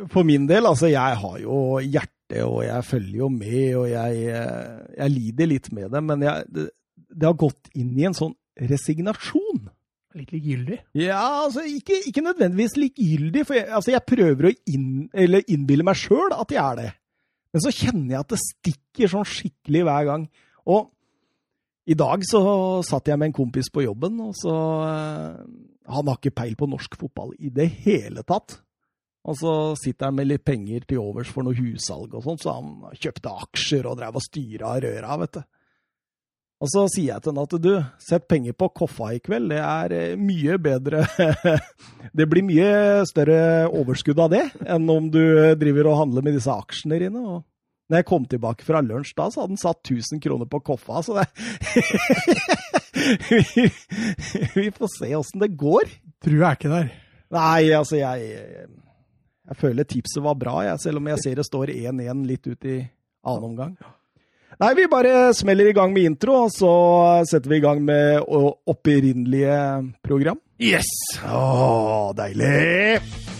for 0.09 0.25
min 0.25 0.47
del, 0.49 0.65
altså 0.65 0.89
jeg 0.89 1.17
har 1.21 1.37
jo 1.41 1.77
hjerte, 1.83 2.41
og 2.43 2.63
jeg 2.65 2.83
følger 2.83 3.17
jo 3.21 3.29
med, 3.29 3.75
og 3.77 3.85
jeg, 3.87 4.23
eh, 4.35 4.79
jeg 4.97 5.13
lider 5.13 5.47
litt 5.47 5.69
med 5.71 5.93
det, 5.93 6.01
men 6.03 6.25
jeg, 6.25 6.43
det, 6.51 6.65
det 7.07 7.29
har 7.29 7.37
gått 7.39 7.69
inn 7.77 7.93
i 7.95 8.03
en 8.09 8.17
sånn 8.17 8.33
resignasjon. 8.67 9.69
Litt 10.17 10.33
likegyldig. 10.33 10.79
Ja, 10.97 11.21
altså 11.45 11.63
ikke, 11.69 12.01
ikke 12.09 12.25
nødvendigvis 12.25 12.75
likegyldig, 12.81 13.45
for 13.47 13.59
jeg, 13.59 13.67
altså, 13.69 13.93
jeg 13.93 14.07
prøver 14.09 14.49
å 14.49 14.53
inn, 14.73 14.87
eller 15.13 15.45
innbille 15.47 15.85
meg 15.87 15.99
sjøl 15.99 16.33
at 16.35 16.53
jeg 16.53 16.61
er 16.63 16.79
det. 16.81 16.89
Men 17.57 17.63
så 17.65 17.73
kjenner 17.73 18.11
jeg 18.13 18.21
at 18.21 18.33
det 18.35 18.37
stikker 18.43 19.09
sånn 19.09 19.25
skikkelig 19.25 19.79
hver 19.87 20.03
gang. 20.05 20.27
Og 20.69 20.91
i 21.89 21.95
dag 21.97 22.21
så 22.27 22.41
satt 22.85 23.09
jeg 23.09 23.17
med 23.17 23.31
en 23.31 23.37
kompis 23.39 23.71
på 23.73 23.81
jobben, 23.81 24.19
og 24.21 24.35
så 24.37 24.53
eh, 24.85 25.39
Han 25.89 26.11
har 26.11 26.19
ikke 26.19 26.35
peil 26.37 26.53
på 26.59 26.67
norsk 26.69 26.97
fotball 26.99 27.31
i 27.39 27.49
det 27.49 27.65
hele 27.81 28.21
tatt. 28.27 28.59
Og 29.25 29.39
så 29.39 29.53
sitter 29.79 30.11
han 30.11 30.19
med 30.19 30.29
litt 30.29 30.45
penger 30.45 30.85
til 30.85 31.01
overs 31.01 31.31
for 31.33 31.47
noe 31.47 31.57
hussalg 31.57 32.13
og 32.13 32.27
sånn, 32.27 32.37
så 32.43 32.59
han 32.59 32.93
kjøpte 32.93 33.33
aksjer 33.47 33.89
og 33.89 33.97
drev 34.03 34.19
og 34.19 34.25
styra 34.27 34.75
røra, 34.83 35.17
vet 35.23 35.39
du. 35.39 35.41
Og 36.57 36.69
så 36.71 36.87
sier 36.89 37.11
jeg 37.11 37.21
til 37.21 37.33
henne 37.33 37.43
at 37.45 37.55
du, 37.61 37.73
sett 38.01 38.25
penger 38.29 38.55
på 38.57 38.71
Koffa 38.79 39.11
i 39.13 39.19
kveld, 39.21 39.51
det 39.51 39.59
er 39.61 39.93
eh, 39.93 40.15
mye 40.17 40.55
bedre 40.57 41.03
Det 42.17 42.25
blir 42.29 42.45
mye 42.47 43.03
større 43.05 43.67
overskudd 43.69 44.17
av 44.23 44.31
det 44.33 44.41
enn 44.65 44.87
om 44.89 45.11
du 45.13 45.21
driver 45.59 45.91
og 45.91 45.99
handler 46.01 46.25
med 46.25 46.37
disse 46.37 46.49
aksjene 46.49 46.97
dine. 47.03 47.21
Og 47.21 47.43
når 47.87 48.01
jeg 48.01 48.07
kom 48.09 48.25
tilbake 48.25 48.65
fra 48.65 48.81
lunsj 48.81 49.13
da, 49.19 49.27
så 49.29 49.43
hadde 49.43 49.53
han 49.53 49.61
satt 49.61 49.83
1000 49.85 50.23
kroner 50.23 50.49
på 50.49 50.63
Koffa, 50.65 51.03
så 51.05 51.19
det 51.19 51.27
vi, 53.53 53.67
vi 54.55 54.65
får 54.73 54.93
se 54.95 55.11
åssen 55.19 55.45
det 55.45 55.53
går. 55.61 55.93
Tror 56.25 56.41
jeg 56.41 56.59
ikke 56.59 56.73
der. 56.73 56.89
Nei, 57.37 57.69
altså 57.75 57.99
jeg 57.99 58.33
Jeg 59.47 59.55
føler 59.61 59.85
tipset 59.87 60.23
var 60.25 60.35
bra, 60.41 60.57
jeg, 60.65 60.81
selv 60.83 61.03
om 61.03 61.07
jeg 61.13 61.21
ser 61.23 61.37
det 61.37 61.45
står 61.47 61.71
1-1 61.75 62.25
litt 62.27 62.49
ut 62.49 62.67
i 62.67 62.79
annen 63.27 63.47
omgang. 63.51 63.77
Nei, 64.57 64.73
vi 64.73 64.87
bare 64.89 65.33
smeller 65.37 65.69
i 65.69 65.73
gang 65.77 65.91
med 65.93 66.07
intro, 66.09 66.39
og 66.47 66.53
så 66.53 66.71
setter 67.29 67.51
vi 67.51 67.59
i 67.59 67.61
gang 67.61 67.83
med 67.85 68.23
opprinnelige 68.25 69.59
program. 70.01 70.39
Yes! 70.57 70.89
Å, 71.21 72.09
deilig! 72.17 73.36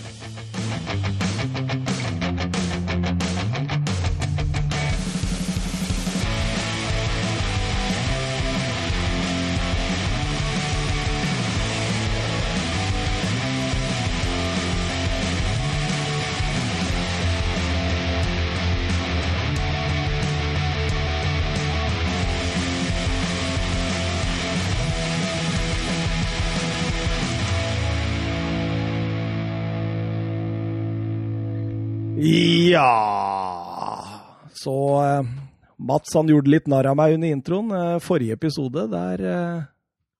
Ja 32.77 34.03
Så 34.53 34.73
eh, 35.03 35.25
Mats 35.77 36.13
han 36.17 36.29
gjorde 36.31 36.49
litt 36.49 36.69
narr 36.71 36.87
av 36.89 36.97
meg 36.97 37.13
under 37.17 37.29
introen. 37.29 37.69
Eh, 37.73 37.97
forrige 38.01 38.33
episode, 38.37 38.87
der, 38.89 39.21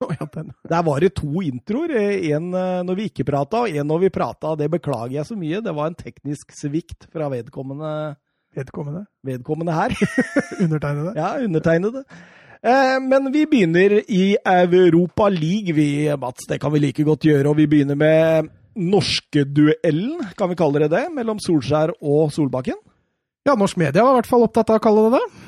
Å, 0.06 0.10
ja, 0.14 0.28
den. 0.36 0.52
der 0.70 0.84
var 0.86 1.02
det 1.02 1.10
to 1.18 1.42
introer. 1.42 1.96
Én 1.98 2.52
En 2.54 2.86
når 2.86 3.00
vi 3.00 3.08
ikke 3.10 3.26
prata, 3.26 3.64
og 3.66 3.74
en 3.74 3.88
når 3.90 4.04
vi 4.06 4.12
prata. 4.14 4.52
Det 4.60 4.68
beklager 4.76 5.16
jeg 5.18 5.26
så 5.32 5.38
mye. 5.40 5.62
Det 5.66 5.74
var 5.74 5.90
en 5.90 5.98
teknisk 5.98 6.54
svikt 6.54 7.08
fra 7.10 7.30
vedkommende, 7.34 7.94
Vedkommende. 8.58 9.06
vedkommende 9.26 9.74
her. 9.74 9.94
Undertegnede. 10.64 11.16
Ja, 11.18 11.32
undertegnede. 11.42 12.04
Men 13.10 13.32
vi 13.34 13.44
begynner 13.50 13.98
i 14.10 14.36
Europa 14.46 15.28
League, 15.30 15.74
vi, 15.78 15.90
Mats. 16.22 16.46
Det 16.50 16.58
kan 16.62 16.74
vi 16.74 16.80
like 16.86 17.04
godt 17.06 17.26
gjøre. 17.26 17.50
Og 17.50 17.58
vi 17.58 17.68
begynner 17.70 17.98
med 17.98 18.50
norskeduellen, 18.77 20.29
kan 20.38 20.51
vi 20.51 20.57
kalle 20.60 20.86
det 20.86 20.91
det, 20.93 21.03
mellom 21.15 21.41
Solskjær 21.43 21.96
og 21.98 22.31
Solbakken. 22.36 22.79
Ja, 23.48 23.55
norsk 23.55 23.79
media 23.79 24.03
var 24.03 24.15
i 24.15 24.19
hvert 24.22 24.29
fall 24.29 24.46
opptatt 24.46 24.74
av 24.74 24.81
å 24.81 24.84
kalle 24.84 25.07
det 25.07 25.19
det. 25.19 25.43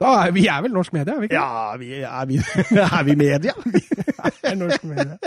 Da 0.00 0.14
er, 0.22 0.32
vi 0.32 0.46
er 0.48 0.62
vel 0.64 0.72
norsk 0.72 0.94
media, 0.96 1.12
er 1.12 1.20
vi 1.20 1.28
ikke? 1.28 1.36
Ja, 1.36 1.76
vi, 1.76 1.90
er, 2.00 2.28
vi, 2.28 2.38
er 2.86 3.04
vi 3.04 3.16
media? 3.20 3.54
er 4.48 4.56
norsk 4.56 4.86
media. 4.88 5.18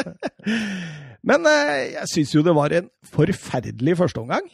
Men 1.24 1.46
eh, 1.50 1.94
jeg 1.94 2.10
syns 2.16 2.34
jo 2.34 2.44
det 2.46 2.56
var 2.58 2.74
en 2.80 2.90
forferdelig 3.14 3.98
førsteomgang. 4.02 4.50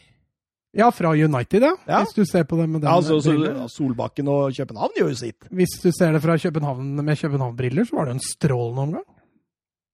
Ja, 0.77 0.91
fra 0.93 1.15
United, 1.15 1.63
ja. 1.65 1.71
Ja. 1.87 2.01
Hvis 2.03 2.13
du 2.13 2.25
ser 2.29 2.43
på 2.45 2.59
det 2.59 2.67
med 2.69 2.83
den 2.83 2.89
Ja, 2.89 2.97
altså, 2.99 3.17
briller. 3.25 3.63
Solbakken 3.73 4.27
og 4.29 4.53
København 4.53 4.99
gjør 4.99 5.09
jo 5.09 5.21
sitt. 5.23 5.47
Hvis 5.49 5.79
du 5.81 5.89
ser 5.95 6.13
det 6.13 6.21
fra 6.21 6.37
København 6.37 6.91
med 6.99 7.17
København-briller, 7.17 7.87
så 7.89 7.97
var 7.97 8.09
det 8.09 8.19
en 8.19 8.27
strålende 8.27 8.85
omgang. 8.85 9.07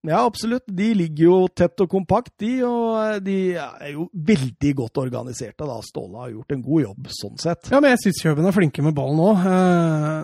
Ja, 0.05 0.19
absolutt. 0.25 0.63
De 0.69 0.87
ligger 0.93 1.23
jo 1.25 1.35
tett 1.49 1.81
og 1.81 1.89
kompakt, 1.89 2.31
de. 2.41 2.51
Og 2.67 3.23
de 3.25 3.37
er 3.57 3.91
jo 3.93 4.07
veldig 4.13 4.73
godt 4.77 4.99
organiserte. 5.01 5.65
da. 5.65 5.77
Ståle 5.85 6.19
har 6.21 6.33
gjort 6.33 6.55
en 6.55 6.61
god 6.65 6.83
jobb 6.83 7.07
sånn 7.19 7.39
sett. 7.41 7.71
Ja, 7.73 7.79
men 7.81 7.95
jeg 7.95 8.03
syns 8.03 8.21
Kjøben 8.23 8.45
er 8.49 8.55
flinke 8.55 8.85
med 8.85 8.93
ballen 8.97 9.21
òg. 9.23 9.41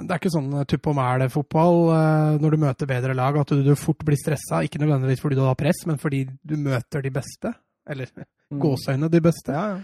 Det 0.05 0.13
er 0.13 0.21
ikke 0.21 0.33
sånn 0.35 0.51
tupp 0.69 0.91
og 0.91 0.97
mæle-fotball 0.99 1.79
eh, 1.95 2.35
når 2.43 2.55
du 2.55 2.61
møter 2.65 2.91
bedre 2.93 3.15
lag, 3.17 3.39
at 3.41 3.55
du 3.55 3.71
fort 3.79 4.05
blir 4.05 4.19
stressa. 4.21 4.61
Ikke 4.65 4.81
nødvendigvis 4.83 5.23
fordi 5.23 5.39
du 5.39 5.45
har 5.47 5.57
press, 5.59 5.81
men 5.89 5.97
fordi 6.01 6.25
du 6.43 6.55
møter 6.61 7.01
de 7.01 7.13
beste. 7.17 7.53
Eller 7.89 8.11
gåseøyne 8.53 9.09
de 9.09 9.21
beste. 9.25 9.51
Ja, 9.55 9.65
ja. 9.73 9.81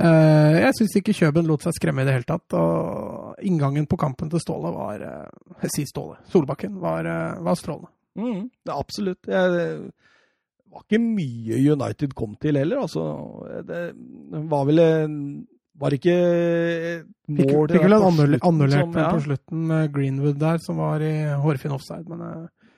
Eh, 0.00 0.60
Jeg 0.62 0.76
syns 0.78 0.94
ikke 0.96 1.12
Kjøben 1.12 1.48
lot 1.50 1.64
seg 1.66 1.74
skremme 1.76 2.00
i 2.04 2.08
det 2.08 2.14
hele 2.14 2.28
tatt. 2.28 2.54
Og 2.56 3.40
inngangen 3.44 3.88
på 3.90 3.98
kampen 4.00 4.30
til 4.32 4.40
Ståle 4.40 4.70
var 4.72 5.02
eh, 5.04 5.56
Jeg 5.66 5.74
sier 5.74 5.90
Ståle. 5.90 6.20
Solbakken 6.32 6.78
var, 6.80 7.04
eh, 7.04 7.40
var 7.44 7.58
strålende. 7.58 7.90
Mm, 8.18 8.48
absolutt. 8.74 9.28
Jeg, 9.30 9.54
det 9.54 10.70
var 10.70 10.84
ikke 10.86 11.02
mye 11.02 11.60
United 11.74 12.14
kom 12.18 12.36
til 12.42 12.58
heller. 12.58 12.82
Altså, 12.84 13.04
det 13.66 13.80
var 14.50 14.68
vel 14.68 14.82
Var 15.80 15.94
ikke 15.96 16.14
et 16.14 17.04
Fikk, 17.30 17.52
mål 17.54 17.70
fikk 17.70 17.84
vel 17.86 17.94
en 17.96 18.34
annullert 18.42 18.96
ja. 18.98 19.10
på 19.14 19.20
slutten 19.24 19.62
med 19.70 19.92
Greenwood 19.94 20.36
der, 20.42 20.58
som 20.60 20.76
var 20.82 21.00
i 21.00 21.14
hårfin 21.40 21.72
offside. 21.72 22.04
Men 22.10 22.20
eh, 22.26 22.74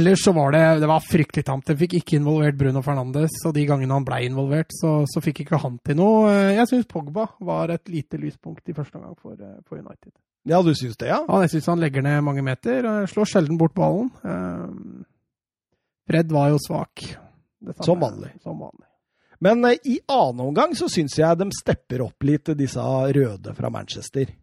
ellers 0.00 0.24
så 0.24 0.32
var 0.34 0.50
det, 0.56 0.62
det 0.82 0.88
var 0.90 1.04
fryktelig 1.06 1.44
tamt. 1.46 1.68
De 1.68 1.76
fikk 1.78 1.98
ikke 2.00 2.18
involvert 2.18 2.58
Bruno 2.58 2.82
Fernandes, 2.82 3.36
og 3.46 3.54
de 3.54 3.66
gangene 3.68 3.94
han 3.94 4.08
ble 4.08 4.22
involvert, 4.26 4.72
så, 4.74 5.04
så 5.06 5.22
fikk 5.22 5.44
ikke 5.44 5.60
han 5.62 5.78
til 5.86 6.00
noe. 6.00 6.32
Eh, 6.32 6.56
Jeg 6.58 6.72
syns 6.72 6.90
Pogba 6.90 7.28
var 7.46 7.70
et 7.76 7.92
lite 7.92 8.18
lyspunkt 8.18 8.66
i 8.68 8.74
første 8.76 8.98
omgang 8.98 9.14
for, 9.20 9.36
eh, 9.38 9.60
for 9.68 9.78
United. 9.78 10.10
Ja, 10.48 10.58
du 10.62 10.72
syns 10.74 10.98
det, 10.98 11.06
ja? 11.12 11.20
Ja, 11.28 11.40
jeg 11.44 11.52
syns 11.54 11.68
han 11.70 11.82
legger 11.82 12.02
ned 12.02 12.22
mange 12.26 12.42
meter. 12.42 12.86
og 12.88 13.10
Slår 13.10 13.28
sjelden 13.30 13.58
bort 13.60 13.74
ballen. 13.78 14.10
Eh, 14.26 15.04
Fred 16.10 16.32
var 16.34 16.50
jo 16.50 16.58
svak. 16.62 17.04
Som 17.86 18.02
vanlig. 18.02 18.32
Som 18.42 18.58
vanlig. 18.58 18.88
Men 19.42 19.62
eh, 19.70 19.78
i 19.86 20.00
annen 20.10 20.42
omgang 20.48 20.74
så 20.78 20.90
syns 20.90 21.14
jeg 21.18 21.38
de 21.38 21.46
stepper 21.54 22.02
opp 22.08 22.26
litt, 22.26 22.50
disse 22.58 22.82
røde 22.82 23.54
fra 23.54 23.70
Manchester. 23.70 24.34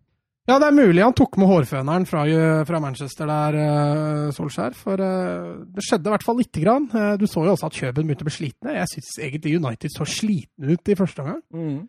Ja, 0.49 0.55
det 0.57 0.71
er 0.71 0.73
mulig 0.79 1.03
han 1.03 1.13
tok 1.13 1.35
med 1.37 1.45
hårføneren 1.45 2.07
fra, 2.09 2.23
fra 2.65 2.79
Manchester 2.81 3.27
der, 3.29 3.59
eh, 3.59 4.31
Solskjær. 4.33 4.79
For 4.79 5.03
det 5.03 5.83
skjedde 5.85 6.09
i 6.09 6.15
hvert 6.15 6.25
fall 6.25 6.39
lite 6.39 6.63
grann. 6.63 6.87
Du 7.19 7.27
så 7.27 7.43
jo 7.43 7.53
også 7.53 7.67
at 7.67 7.75
Kjøben 7.83 8.07
begynte 8.07 8.23
å 8.23 8.31
bli 8.31 8.37
slitne. 8.39 8.79
Jeg 8.79 8.89
syns 8.95 9.11
egentlig 9.27 9.59
United 9.59 9.93
så 9.93 10.07
slitne 10.07 10.73
ut 10.73 10.89
i 10.89 10.97
første 10.97 11.27
omgang. 11.27 11.43
Eh, 11.53 11.79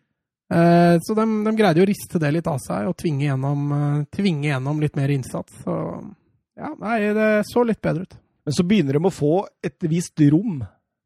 Så 1.05 1.15
de, 1.15 1.25
de 1.45 1.53
greide 1.55 1.79
jo 1.79 1.85
å 1.85 1.89
riste 1.91 2.19
det 2.19 2.31
litt 2.35 2.47
av 2.51 2.57
seg 2.59 2.89
og 2.89 2.97
tvinge 2.99 3.23
gjennom, 3.29 3.61
eh, 3.77 4.01
tvinge 4.17 4.49
gjennom 4.49 4.81
litt 4.83 4.97
mer 4.99 5.13
innsats. 5.13 5.61
Så 5.63 5.75
ja, 6.59 6.73
nei, 6.81 6.97
det 7.15 7.29
så 7.47 7.63
litt 7.63 7.81
bedre 7.81 8.03
ut. 8.03 8.17
Men 8.45 8.55
så 8.57 8.65
begynner 8.67 8.97
de 8.97 9.05
å 9.07 9.13
få 9.13 9.33
et 9.63 9.87
visst 9.87 10.19
rom 10.33 10.59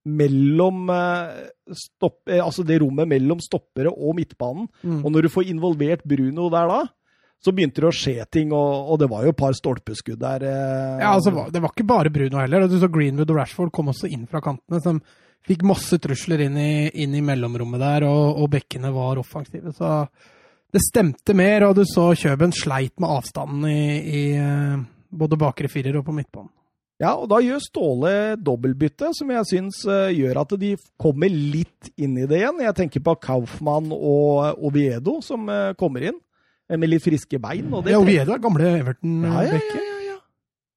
mellom 0.06 0.90
eh, 0.94 1.50
stopp, 1.74 2.22
eh, 2.30 2.42
Altså 2.44 2.64
det 2.66 2.80
rommet 2.82 3.10
mellom 3.10 3.40
stoppere 3.44 3.90
og 3.94 4.16
midtbanen. 4.20 4.68
Og 5.04 5.12
når 5.12 5.28
du 5.28 5.34
får 5.34 5.50
involvert 5.54 6.04
Bruno 6.06 6.50
der 6.54 6.70
da, 6.72 6.80
så 7.46 7.52
begynte 7.54 7.84
det 7.84 7.90
å 7.90 7.94
skje 7.94 8.24
ting, 8.34 8.54
og, 8.56 8.88
og 8.90 8.98
det 9.02 9.10
var 9.12 9.26
jo 9.28 9.34
et 9.34 9.38
par 9.38 9.54
stolpeskudd 9.54 10.18
der. 10.22 10.46
eh. 10.50 11.02
Ja, 11.04 11.12
altså, 11.18 11.34
Det 11.54 11.62
var 11.62 11.74
ikke 11.74 11.86
bare 11.90 12.10
Bruno 12.14 12.40
heller. 12.42 12.66
Du 12.72 12.80
så 12.82 12.90
Greenwood 12.90 13.30
og 13.30 13.38
Rashford 13.44 13.74
kom 13.76 13.92
også 13.94 14.10
inn 14.10 14.26
fra 14.30 14.42
kantene. 14.42 14.82
som 14.82 15.02
fikk 15.46 15.66
masse 15.68 16.00
trusler 16.02 16.46
inn 16.48 16.58
i, 16.58 16.72
inn 17.04 17.16
i 17.16 17.24
mellomrommet 17.26 17.82
der, 17.82 18.08
og, 18.10 18.42
og 18.42 18.50
bekkene 18.56 18.92
var 18.96 19.22
offensive. 19.22 19.74
Så 19.76 19.92
det 20.74 20.84
stemte 20.84 21.36
mer, 21.38 21.68
og 21.70 21.78
du 21.78 21.86
så 21.88 22.10
Kjøben 22.18 22.54
sleit 22.56 22.96
med 23.00 23.12
avstanden 23.14 23.66
i, 23.70 23.80
i 24.02 24.24
eh, 24.42 24.84
både 25.16 25.40
bakre 25.40 25.72
firer 25.72 26.00
og 26.00 26.08
på 26.08 26.16
midtbanen. 26.16 26.52
Ja, 27.02 27.12
og 27.20 27.28
da 27.28 27.42
gjør 27.44 27.60
Ståle 27.60 28.12
dobbeltbytte, 28.40 29.10
som 29.18 29.32
jeg 29.34 29.48
syns 29.50 29.82
eh, 29.92 30.14
gjør 30.16 30.40
at 30.46 30.54
de 30.62 30.76
kommer 31.02 31.32
litt 31.32 31.92
inn 32.00 32.16
i 32.22 32.28
det 32.30 32.40
igjen. 32.40 32.62
Jeg 32.64 32.78
tenker 32.78 33.04
på 33.04 33.18
Kaufmann 33.26 33.92
og 33.96 34.64
Oviedo 34.64 35.18
som 35.26 35.50
eh, 35.52 35.74
kommer 35.80 36.08
inn 36.08 36.16
eh, 36.16 36.80
med 36.80 36.94
litt 36.94 37.04
friske 37.04 37.42
bein. 37.44 37.68
Ja, 37.84 38.00
Oviedo 38.00 38.38
er 38.38 38.44
gamle 38.44 38.72
ja, 38.72 38.80
ja, 38.80 38.96
ja, 38.96 39.60
ja. 39.60 39.95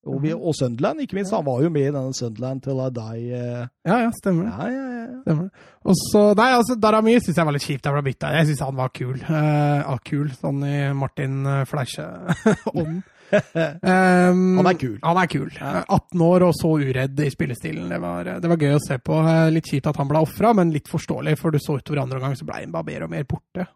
Og, 0.07 0.23
vi, 0.23 0.31
og 0.33 0.55
Sunderland, 0.57 1.01
ikke 1.03 1.19
minst. 1.19 1.35
Han 1.35 1.45
var 1.45 1.63
jo 1.65 1.69
med 1.75 1.89
i 1.89 1.91
denne 1.93 2.15
Sunderland 2.17 2.63
til 2.65 2.79
I 2.81 2.89
die. 2.97 3.33
eh. 3.35 3.67
Ja, 3.85 3.99
ja, 4.07 4.11
stemmer 4.17 4.47
det. 4.47 4.53
Ja, 4.55 4.69
ja, 4.71 5.03
ja. 5.03 5.21
Stemmer 5.27 5.43
det. 5.49 5.67
Og 5.85 5.99
så, 5.99 6.23
nei, 6.39 6.47
altså, 6.55 6.77
Darami 6.81 7.17
syns 7.21 7.37
jeg 7.37 7.49
var 7.49 7.57
litt 7.57 7.67
kjipt 7.67 7.85
jeg 7.89 7.97
ble 7.97 8.03
bytta. 8.07 8.31
Jeg 8.39 8.47
syns 8.49 8.63
han 8.65 8.79
var 8.79 8.93
kul. 8.95 9.19
Eh, 9.21 9.93
kul, 10.09 10.31
sånn 10.39 10.63
i 10.69 10.77
Martin 10.97 11.41
uh, 11.47 11.63
Fleische-ånden. 11.69 13.01
Um, 13.29 14.57
Han 14.57 14.65
er 14.71 14.77
kul. 14.81 14.95
Han 15.03 15.19
er 15.21 15.27
kul. 15.29 15.51
Eh, 15.53 15.83
18 15.93 16.23
år 16.25 16.47
og 16.47 16.55
så 16.57 16.71
uredd 16.81 17.19
i 17.21 17.27
spillestilen. 17.29 17.91
Det 17.93 17.99
var, 18.01 18.31
det 18.41 18.49
var 18.49 18.57
gøy 18.65 18.73
å 18.79 18.81
se 18.81 18.97
på. 19.05 19.19
Eh, 19.21 19.51
Litt 19.53 19.69
kjipt 19.69 19.91
at 19.91 19.99
han 20.01 20.09
ble 20.09 20.23
ofra, 20.25 20.55
men 20.57 20.73
litt 20.73 20.89
forståelig, 20.89 21.35
for 21.37 21.53
du 21.53 21.59
så 21.61 21.77
utover 21.77 22.01
andre 22.07 22.23
omgang 22.23 22.39
så 22.41 22.47
ble 22.49 22.63
mer 22.73 23.05
og 23.05 23.13
mer 23.13 23.27
borte. 23.29 23.67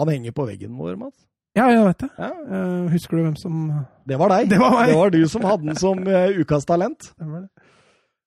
Han 0.00 0.08
henger 0.08 0.32
på 0.32 0.46
veggen 0.48 0.78
vår, 0.80 0.96
Mats. 0.96 1.26
Ja, 1.58 1.66
jeg 1.72 1.82
vet 1.86 2.04
det. 2.04 2.10
Ja, 2.18 2.28
Uh, 2.50 2.88
husker 2.90 3.14
du 3.14 3.22
hvem 3.22 3.36
som 3.38 3.58
det 4.08 4.16
var 4.18 4.32
deg. 4.32 4.48
Det 4.52 4.58
var 4.58 4.72
meg. 4.74 4.90
Det 4.90 4.98
var 4.98 5.12
du 5.14 5.20
som 5.30 5.44
hadde 5.46 5.68
den 5.68 5.78
som 5.78 6.00
uh, 6.02 6.38
ukas 6.42 6.66
talent. 6.66 7.12
Stemmer 7.12 7.44
det. 7.44 7.66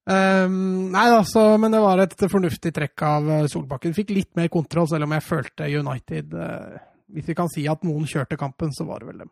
Um, 0.03 0.91
nei, 0.91 1.05
altså, 1.15 1.45
men 1.59 1.71
det 1.71 1.79
var 1.79 2.01
et 2.03 2.15
fornuftig 2.27 2.73
trekk 2.75 3.03
av 3.07 3.29
eh, 3.31 3.45
Solbakken. 3.51 3.93
Fikk 3.95 4.09
litt 4.11 4.33
mer 4.35 4.49
kontroll, 4.51 4.89
selv 4.91 5.07
om 5.07 5.15
jeg 5.15 5.23
følte 5.23 5.69
United 5.71 6.35
uh, 6.35 6.73
Hvis 7.15 7.29
vi 7.31 7.35
kan 7.37 7.51
si 7.51 7.63
at 7.71 7.85
noen 7.87 8.03
kjørte 8.11 8.35
kampen, 8.39 8.73
så 8.75 8.83
var 8.89 8.99
det 8.99 9.09
vel 9.13 9.23
dem. 9.23 9.31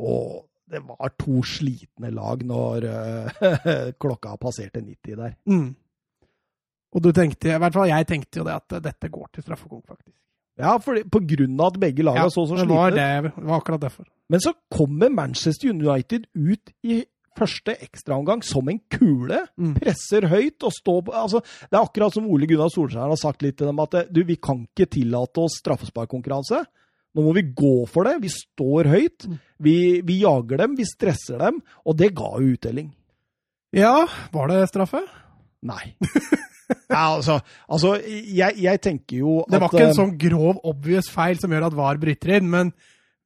Og 0.00 0.46
det 0.72 0.80
var 0.88 1.12
to 1.20 1.42
slitne 1.44 2.08
lag 2.16 2.40
når 2.48 2.86
klokka 4.02 4.38
passerte 4.40 4.80
90 4.80 5.18
der. 5.18 5.34
Mm. 5.44 5.68
Og 6.96 7.04
du 7.04 7.10
tenkte, 7.12 7.52
i 7.52 7.60
hvert 7.60 7.76
fall 7.76 7.92
jeg 7.92 8.08
tenkte 8.08 8.40
jo 8.40 8.48
det 8.48 8.56
at 8.56 8.78
dette 8.86 9.12
går 9.12 9.28
til 9.34 9.44
straffekonk, 9.44 9.84
faktisk. 9.92 10.21
Ja, 10.62 10.76
for, 10.82 10.98
på 11.10 11.22
grunn 11.32 11.56
av 11.58 11.72
at 11.72 11.80
begge 11.82 12.04
lagene 12.06 12.30
så 12.30 12.44
så 12.46 12.58
det 12.60 12.68
var, 12.70 12.92
slitne 12.92 13.06
ut. 13.18 13.24
det, 13.26 13.32
det 13.40 13.48
var 13.50 13.62
akkurat 13.62 13.82
derfor. 13.82 14.06
Men 14.30 14.44
så 14.44 14.52
kommer 14.72 15.10
Manchester 15.10 15.72
United 15.72 16.28
ut 16.38 16.70
i 16.86 17.02
første 17.38 17.74
ekstraomgang 17.84 18.42
som 18.44 18.68
en 18.68 18.78
kule. 18.92 19.40
Mm. 19.56 19.74
Presser 19.80 20.28
høyt 20.30 20.64
og 20.66 20.74
står 20.76 21.00
på 21.06 21.16
altså, 21.16 21.40
Det 21.42 21.78
er 21.78 21.80
akkurat 21.80 22.14
som 22.14 22.28
Ole 22.30 22.48
Gunnar 22.48 22.70
Solskjær 22.72 23.10
har 23.10 23.20
sagt 23.20 23.42
litt 23.44 23.58
til 23.60 23.70
dem, 23.70 23.80
at 23.82 23.96
du, 24.12 24.22
vi 24.28 24.36
kan 24.36 24.62
ikke 24.68 24.90
tillate 24.92 25.42
oss 25.42 25.58
straffesparkkonkurranse. 25.62 26.62
Nå 27.12 27.26
må 27.26 27.34
vi 27.36 27.44
gå 27.56 27.74
for 27.92 28.08
det. 28.08 28.18
Vi 28.22 28.30
står 28.32 28.88
høyt. 28.92 29.26
Mm. 29.28 29.40
Vi, 29.66 29.76
vi 30.06 30.20
jager 30.22 30.62
dem, 30.64 30.78
vi 30.78 30.88
stresser 30.88 31.42
dem. 31.42 31.60
Og 31.84 31.98
det 31.98 32.12
ga 32.16 32.30
jo 32.38 32.54
uttelling. 32.54 32.92
Ja, 33.76 34.06
var 34.32 34.52
det 34.52 34.64
straffe? 34.70 35.02
Nei. 35.64 35.94
ja, 36.92 37.02
altså, 37.16 37.38
altså 37.68 37.94
jeg, 38.02 38.56
jeg 38.62 38.80
tenker 38.84 39.20
jo 39.22 39.40
at 39.42 39.52
Det 39.54 39.60
var 39.62 39.72
ikke 39.72 39.84
en 39.84 39.92
eh, 39.92 39.98
sånn 39.98 40.16
grov, 40.20 40.60
obvious 40.68 41.10
feil 41.12 41.40
som 41.40 41.52
gjør 41.52 41.68
at 41.68 41.76
VAR 41.78 42.00
bryter 42.02 42.36
inn, 42.38 42.50
men 42.52 42.72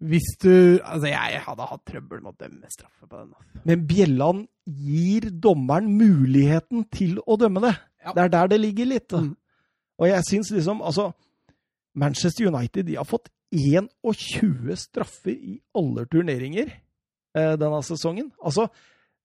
hvis 0.05 0.35
du 0.43 0.51
Altså, 0.85 1.09
jeg 1.09 1.43
hadde 1.47 1.69
hatt 1.71 1.85
trøbbel 1.89 2.21
med 2.23 2.35
å 2.35 2.39
dømme 2.45 2.71
straffe 2.73 3.07
på 3.07 3.17
den. 3.17 3.31
altså. 3.33 3.63
Men 3.65 3.87
Bjelland 3.89 4.43
gir 4.67 5.31
dommeren 5.31 5.89
muligheten 5.97 6.85
til 6.93 7.17
å 7.25 7.39
dømme 7.41 7.63
det. 7.65 7.75
Ja. 8.05 8.13
Det 8.13 8.25
er 8.27 8.35
der 8.35 8.51
det 8.53 8.61
ligger 8.61 8.91
litt. 8.91 9.13
Mm. 9.13 9.33
Og 9.97 10.09
jeg 10.11 10.27
syns 10.29 10.53
liksom 10.53 10.83
Altså, 10.85 11.11
Manchester 11.97 12.51
United 12.51 12.85
de 12.87 12.99
har 12.99 13.09
fått 13.09 13.31
21 13.57 14.77
straffer 14.77 15.33
i 15.33 15.57
alle 15.75 16.05
turneringer 16.11 16.69
eh, 16.69 17.55
denne 17.57 17.81
sesongen. 17.87 18.33
Altså, 18.43 18.69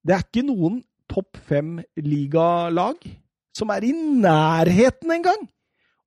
det 0.07 0.15
er 0.15 0.23
ikke 0.23 0.45
noen 0.47 0.79
topp 1.11 1.37
fem-ligalag 1.49 3.03
som 3.57 3.71
er 3.73 3.85
i 3.87 3.91
nærheten 3.95 5.11
engang! 5.17 5.45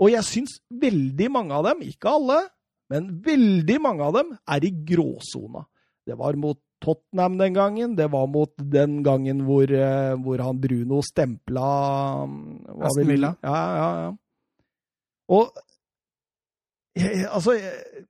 Og 0.02 0.10
jeg 0.10 0.26
syns 0.26 0.58
veldig 0.68 1.30
mange 1.30 1.54
av 1.54 1.68
dem, 1.68 1.84
ikke 1.86 2.10
alle, 2.10 2.40
men 2.90 3.12
veldig 3.24 3.78
mange 3.82 4.04
av 4.06 4.16
dem, 4.18 4.32
er 4.50 4.66
i 4.66 4.72
gråsona. 4.88 5.62
Det 6.04 6.16
var 6.20 6.36
mot 6.36 6.58
Tottenham 6.84 7.38
den 7.38 7.54
gangen. 7.54 7.94
Det 7.96 8.10
var 8.12 8.26
mot 8.28 8.52
den 8.58 9.02
gangen 9.04 9.44
hvor, 9.46 9.64
eh, 9.64 10.14
hvor 10.20 10.42
han 10.44 10.60
Bruno 10.60 11.00
stempla 11.02 11.68
mm, 12.26 12.82
Aston 12.84 13.08
Villa. 13.08 13.34
Ja, 13.42 13.60
ja, 13.78 13.88
ja. 14.02 14.10
Og 15.32 15.54
jeg, 16.94 17.24
altså 17.30 17.54
jeg, 17.56 18.04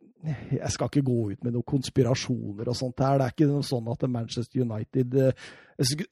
jeg 0.50 0.72
skal 0.74 0.90
ikke 0.90 1.06
gå 1.06 1.20
ut 1.30 1.44
med 1.44 1.54
noen 1.54 1.68
konspirasjoner 1.68 2.68
og 2.72 2.76
sånt 2.76 3.04
her. 3.04 3.20
Det 3.20 3.28
er 3.28 3.36
ikke 3.36 3.62
sånn 3.68 3.92
at 3.92 4.08
Manchester 4.10 4.64
United 4.64 5.14
eh, 5.22 5.46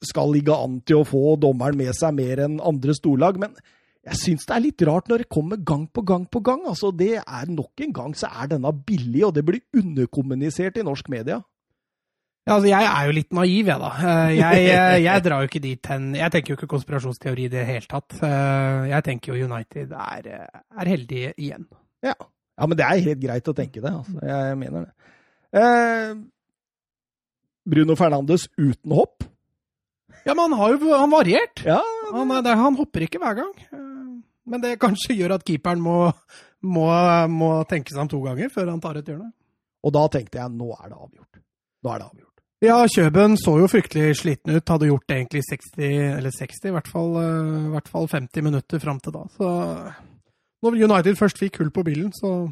skal 0.03 0.33
ligge 0.33 0.55
an 0.55 0.81
til 0.85 0.99
å 1.01 1.05
få 1.07 1.35
dommeren 1.41 1.77
med 1.79 1.93
seg 1.95 2.13
mer 2.17 2.41
enn 2.45 2.59
andre 2.63 2.95
storlag. 2.97 3.37
Men 3.39 3.55
jeg 4.03 4.19
syns 4.19 4.43
det 4.49 4.55
er 4.57 4.63
litt 4.65 4.81
rart 4.89 5.07
når 5.07 5.23
det 5.23 5.29
kommer 5.31 5.61
gang 5.63 5.85
på 5.87 6.03
gang 6.03 6.25
på 6.27 6.41
gang. 6.43 6.65
Altså, 6.67 6.91
det 6.91 7.13
er 7.23 7.47
Nok 7.47 7.85
en 7.85 7.93
gang 7.95 8.13
så 8.19 8.27
er 8.43 8.51
denne 8.51 8.73
billig, 8.75 9.23
og 9.29 9.33
det 9.37 9.45
blir 9.47 9.61
underkommunisert 9.79 10.77
i 10.81 10.83
norsk 10.83 11.07
media. 11.13 11.39
Ja, 12.43 12.57
altså, 12.57 12.67
jeg 12.67 12.83
er 12.89 13.05
jo 13.07 13.13
litt 13.15 13.31
naiv, 13.31 13.69
jeg, 13.71 13.79
da. 13.79 13.91
Eh, 14.03 14.33
Jeg, 14.35 14.65
jeg, 14.67 15.03
jeg 15.05 15.23
drar 15.23 15.45
jo 15.45 15.47
ikke 15.47 15.61
dit 15.63 15.87
hen 15.87 16.09
Jeg 16.19 16.31
tenker 16.33 16.51
jo 16.51 16.57
ikke 16.57 16.67
konspirasjonsteori 16.73 17.45
i 17.47 17.51
det 17.53 17.63
hele 17.69 17.87
tatt. 17.87 18.17
Eh, 18.19 18.89
Jeg 18.91 19.05
tenker 19.07 19.31
jo 19.37 19.47
United 19.47 19.93
er, 19.95 20.27
er 20.59 20.91
heldige 20.91 21.31
igjen. 21.39 21.69
Ja. 22.03 22.17
ja, 22.19 22.67
men 22.67 22.75
det 22.75 22.83
er 22.83 22.99
helt 23.07 23.21
greit 23.23 23.47
å 23.47 23.55
tenke 23.55 23.79
det. 23.79 23.93
Altså. 23.95 24.19
Jeg 24.27 24.57
mener 24.59 24.89
det. 24.89 24.91
Eh, 25.55 26.11
Bruno 27.63 27.95
Fernandes 27.95 28.49
uten 28.59 28.91
hopp. 28.97 29.23
Ja, 30.25 30.33
men 30.33 30.45
han 30.51 30.59
har 30.59 30.73
jo 30.77 30.93
han 30.97 31.11
variert. 31.11 31.63
Ja, 31.67 31.81
Han, 32.13 32.31
er- 32.31 32.41
det- 32.45 32.57
han 32.57 32.75
hopper 32.75 33.01
ikke 33.07 33.19
hver 33.19 33.35
gang. 33.35 33.53
Eh, 33.71 34.21
Men 34.45 34.61
det 34.61 34.79
kanskje 34.79 35.15
gjør 35.17 35.35
at 35.35 35.43
keeperen 35.45 35.79
må, 35.81 36.11
må, 36.63 36.87
må 37.31 37.49
tenke 37.67 37.89
seg 37.93 38.01
om 38.03 38.09
to 38.11 38.19
ganger 38.23 38.49
før 38.51 38.69
han 38.71 38.81
tar 38.83 38.97
et 38.99 39.05
hjørne. 39.07 39.31
Og 39.83 39.91
da 39.93 40.07
tenkte 40.07 40.39
jeg 40.39 40.51
nå 40.51 40.69
er 40.83 40.89
det 40.89 40.97
avgjort. 40.97 41.39
Nå 41.83 41.93
er 41.93 41.99
det 41.99 42.07
avgjort. 42.07 42.29
Ja, 42.63 42.77
Kjøben 42.87 43.35
så 43.35 43.57
jo 43.59 43.67
fryktelig 43.67 44.15
sliten 44.21 44.55
ut. 44.55 44.67
Hadde 44.71 44.87
gjort 44.87 45.03
det 45.07 45.17
egentlig 45.17 45.41
60, 45.49 46.17
eller 46.17 46.31
60, 46.31 46.69
i 46.69 46.71
hvert 46.71 46.87
fall, 46.87 47.09
eh, 47.19 47.67
i 47.67 47.71
hvert 47.73 47.89
fall 47.91 48.07
50 48.07 48.41
minutter 48.45 48.79
fram 48.79 48.99
til 49.03 49.11
da. 49.15 49.23
Så 49.35 49.49
når 50.63 50.77
United 50.87 51.17
først 51.19 51.37
fikk 51.41 51.57
hull 51.59 51.71
på 51.75 51.83
bilen, 51.83 52.11
så 52.15 52.49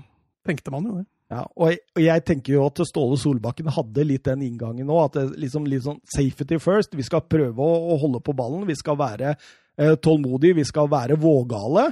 tenkte 0.47 0.71
man 0.73 0.83
jo 0.89 0.97
det. 0.99 1.05
Ja, 1.31 1.45
og 1.55 1.69
jeg, 1.71 1.79
og 1.95 2.01
jeg 2.03 2.23
tenker 2.27 2.53
jo 2.57 2.63
at 2.67 2.81
Ståle 2.89 3.17
Solbakken 3.19 3.69
hadde 3.71 4.03
litt 4.03 4.25
den 4.27 4.43
inngangen 4.43 4.89
nå. 4.89 4.97
At 5.00 5.15
det 5.15 5.39
liksom 5.39 5.67
litt 5.69 5.85
sånn 5.85 6.01
safety 6.11 6.59
first. 6.59 6.97
Vi 6.97 7.05
skal 7.07 7.23
prøve 7.23 7.63
å, 7.63 7.77
å 7.93 8.00
holde 8.01 8.19
på 8.25 8.35
ballen. 8.35 8.67
Vi 8.67 8.75
skal 8.75 9.00
være 9.00 9.35
eh, 9.38 9.95
tålmodige. 10.03 10.59
Vi 10.59 10.67
skal 10.67 10.91
være 10.91 11.15
vågale. 11.21 11.88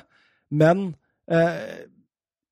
Men 0.60 0.90
eh, 1.32 1.88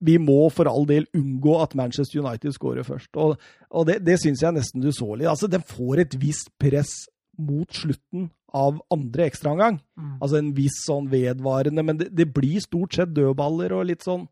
vi 0.08 0.16
må 0.22 0.46
for 0.54 0.70
all 0.72 0.88
del 0.88 1.10
unngå 1.18 1.58
at 1.60 1.76
Manchester 1.76 2.22
United 2.22 2.56
skårer 2.56 2.88
først. 2.88 3.12
Og, 3.20 3.36
og 3.68 3.88
det, 3.90 4.00
det 4.08 4.16
syns 4.24 4.46
jeg 4.46 4.56
nesten 4.56 4.84
du 4.84 4.94
så 4.96 5.12
litt. 5.12 5.28
Altså, 5.28 5.52
den 5.52 5.68
får 5.68 6.06
et 6.06 6.18
visst 6.22 6.54
press 6.62 6.94
mot 7.38 7.68
slutten 7.76 8.30
av 8.56 8.80
andre 8.94 9.28
ekstraomgang. 9.28 9.82
Mm. 10.00 10.18
Altså 10.22 10.40
en 10.40 10.54
viss 10.56 10.80
sånn 10.86 11.10
vedvarende 11.12 11.84
Men 11.84 12.00
det, 12.00 12.08
det 12.16 12.30
blir 12.34 12.64
stort 12.64 12.96
sett 12.96 13.12
dødballer 13.12 13.76
og 13.76 13.90
litt 13.90 14.06
sånn 14.08 14.24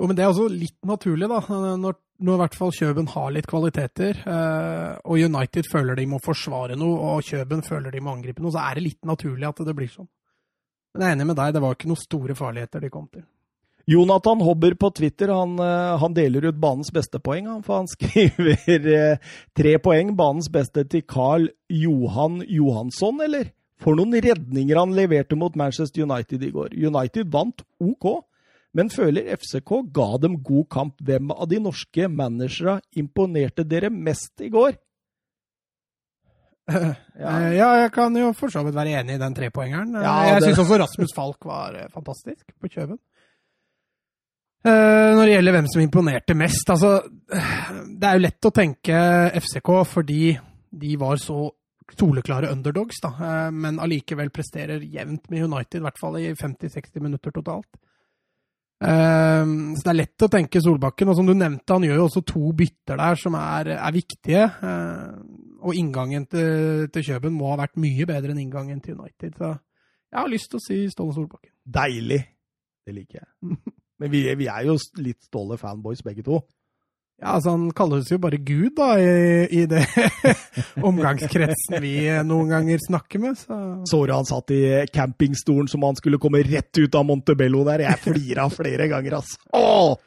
jo, 0.00 0.06
men 0.08 0.16
Det 0.16 0.24
er 0.24 0.30
også 0.30 0.48
litt 0.48 0.78
naturlig, 0.88 1.28
da. 1.28 1.40
Når, 1.76 1.96
når 2.24 2.38
i 2.38 2.40
hvert 2.40 2.54
fall 2.56 2.72
Kjøben 2.72 3.10
har 3.12 3.34
litt 3.34 3.48
kvaliteter, 3.50 4.22
eh, 4.24 4.94
og 5.04 5.20
United 5.20 5.68
føler 5.68 5.98
de 5.98 6.06
må 6.08 6.20
forsvare 6.24 6.78
noe, 6.80 6.96
og 7.16 7.26
Kjøben 7.26 7.60
føler 7.66 7.92
de 7.92 8.00
må 8.04 8.14
angripe 8.14 8.40
noe, 8.40 8.54
så 8.54 8.64
er 8.64 8.78
det 8.78 8.86
litt 8.86 9.04
naturlig 9.08 9.50
at 9.50 9.60
det 9.66 9.76
blir 9.76 9.90
sånn. 9.92 10.08
Men 10.94 11.04
jeg 11.04 11.12
er 11.12 11.18
enig 11.18 11.28
med 11.28 11.38
deg, 11.38 11.52
det 11.54 11.62
var 11.62 11.76
ikke 11.76 11.90
noen 11.90 12.00
store 12.00 12.38
farligheter 12.38 12.82
de 12.82 12.90
kom 12.92 13.06
til. 13.12 13.26
Jonathan 13.90 14.42
Hobber 14.46 14.74
på 14.78 14.90
Twitter 14.94 15.32
han, 15.34 15.58
eh, 15.60 15.98
han 16.00 16.16
deler 16.16 16.48
ut 16.48 16.58
banens 16.62 16.92
beste 16.94 17.20
poeng. 17.20 17.48
Han, 17.50 17.62
for 17.66 17.82
han 17.82 17.90
skriver 17.96 18.90
eh, 18.96 19.30
tre 19.56 19.76
poeng, 19.82 20.14
banens 20.16 20.48
beste 20.52 20.86
til 20.88 21.04
Carl 21.04 21.50
Johan 21.68 22.40
Johansson, 22.48 23.20
eller? 23.26 23.52
For 23.80 23.96
noen 23.96 24.12
redninger 24.20 24.76
han 24.76 24.92
leverte 24.96 25.38
mot 25.40 25.54
Manchester 25.56 26.04
United 26.04 26.42
i 26.44 26.52
går. 26.52 26.74
United 26.76 27.30
vant 27.32 27.64
OK, 27.80 28.20
men 28.76 28.90
føler 28.92 29.32
FCK 29.34 29.72
ga 29.94 30.08
dem 30.22 30.38
god 30.46 30.68
kamp. 30.70 31.00
Hvem 31.02 31.32
av 31.34 31.48
de 31.50 31.58
norske 31.62 32.06
managerne 32.08 32.80
imponerte 33.00 33.66
dere 33.66 33.90
mest 33.90 34.44
i 34.44 34.52
går? 34.52 34.78
Ja. 37.20 37.32
ja, 37.52 37.68
jeg 37.82 37.90
kan 37.92 38.14
jo 38.16 38.30
for 38.32 38.52
så 38.52 38.62
vidt 38.64 38.76
være 38.76 39.00
enig 39.00 39.16
i 39.16 39.20
den 39.20 39.34
trepoengeren. 39.36 39.96
Ja, 40.00 40.12
jeg 40.30 40.44
syns 40.44 40.60
også 40.62 40.78
Rasmus 40.80 41.10
Falk 41.16 41.44
var 41.44 41.74
eh, 41.76 41.88
fantastisk 41.92 42.54
på 42.56 42.70
Kjøben. 42.70 42.96
Uh, 44.64 45.16
når 45.16 45.24
det 45.24 45.34
gjelder 45.34 45.54
hvem 45.56 45.68
som 45.72 45.80
imponerte 45.80 46.34
mest 46.36 46.68
altså, 46.68 46.90
Det 47.24 48.04
er 48.04 48.18
jo 48.18 48.22
lett 48.26 48.44
å 48.44 48.52
tenke 48.52 48.98
FCK 49.40 49.70
fordi 49.88 50.34
de 50.70 50.90
var 51.00 51.16
så 51.20 51.46
soleklare 51.96 52.50
underdogs, 52.52 53.00
da, 53.02 53.10
uh, 53.18 53.52
men 53.52 53.80
allikevel 53.82 54.28
presterer 54.32 54.84
jevnt 54.84 55.30
med 55.32 55.48
United, 55.48 55.80
i 55.80 55.86
hvert 55.88 56.00
fall 56.00 56.20
i 56.20 56.28
50-60 56.38 57.02
minutter 57.02 57.34
totalt. 57.34 57.68
Uh, 58.80 59.76
så 59.76 59.84
det 59.84 59.90
er 59.92 59.98
lett 59.98 60.24
å 60.24 60.30
tenke 60.32 60.62
Solbakken. 60.64 61.10
Og 61.12 61.18
som 61.18 61.28
du 61.28 61.34
nevnte, 61.36 61.76
han 61.76 61.86
gjør 61.86 62.00
jo 62.00 62.06
også 62.08 62.24
to 62.28 62.52
bytter 62.56 63.00
der 63.00 63.20
som 63.20 63.36
er, 63.38 63.74
er 63.76 63.96
viktige. 63.96 64.46
Uh, 64.62 65.18
og 65.60 65.76
inngangen 65.76 66.24
til, 66.30 66.88
til 66.92 67.06
Kjøben 67.10 67.36
må 67.36 67.52
ha 67.52 67.60
vært 67.60 67.80
mye 67.80 68.06
bedre 68.08 68.32
enn 68.32 68.40
inngangen 68.46 68.80
til 68.84 68.96
United. 68.96 69.36
Så 69.36 69.52
jeg 70.10 70.18
har 70.18 70.32
lyst 70.32 70.50
til 70.52 70.60
å 70.60 70.64
si 70.64 70.80
Ståle 70.92 71.16
Solbakken. 71.16 71.52
Deilig! 71.64 72.22
Det 72.86 72.96
liker 72.96 73.20
jeg. 73.20 73.58
Men 74.00 74.12
vi, 74.12 74.24
vi 74.40 74.48
er 74.48 74.64
jo 74.66 74.78
litt 75.04 75.20
Ståle 75.28 75.60
fanboys 75.60 76.00
begge 76.06 76.24
to. 76.26 76.40
Ja, 77.20 77.34
altså 77.36 77.52
Han 77.52 77.66
kalles 77.76 78.08
jo 78.08 78.16
bare 78.20 78.38
Gud 78.40 78.78
da, 78.78 78.94
i, 78.96 79.44
i 79.60 79.64
det 79.68 79.82
omgangskretsen 80.88 81.76
vi 81.84 81.94
noen 82.24 82.48
ganger 82.54 82.80
snakker 82.86 83.20
med. 83.20 83.36
Så 83.36 83.58
Så 83.90 84.00
han 84.08 84.28
satt 84.28 84.54
i 84.56 84.62
campingstolen 84.92 85.68
som 85.68 85.84
han 85.84 85.98
skulle 86.00 86.20
komme 86.22 86.40
rett 86.46 86.80
ut 86.80 86.96
av 86.96 87.04
Montebello 87.08 87.64
der? 87.68 87.84
Jeg 87.84 88.04
flira 88.06 88.48
flere 88.52 88.88
ganger, 88.88 89.20
altså. 89.20 89.36
Åh! 89.52 89.98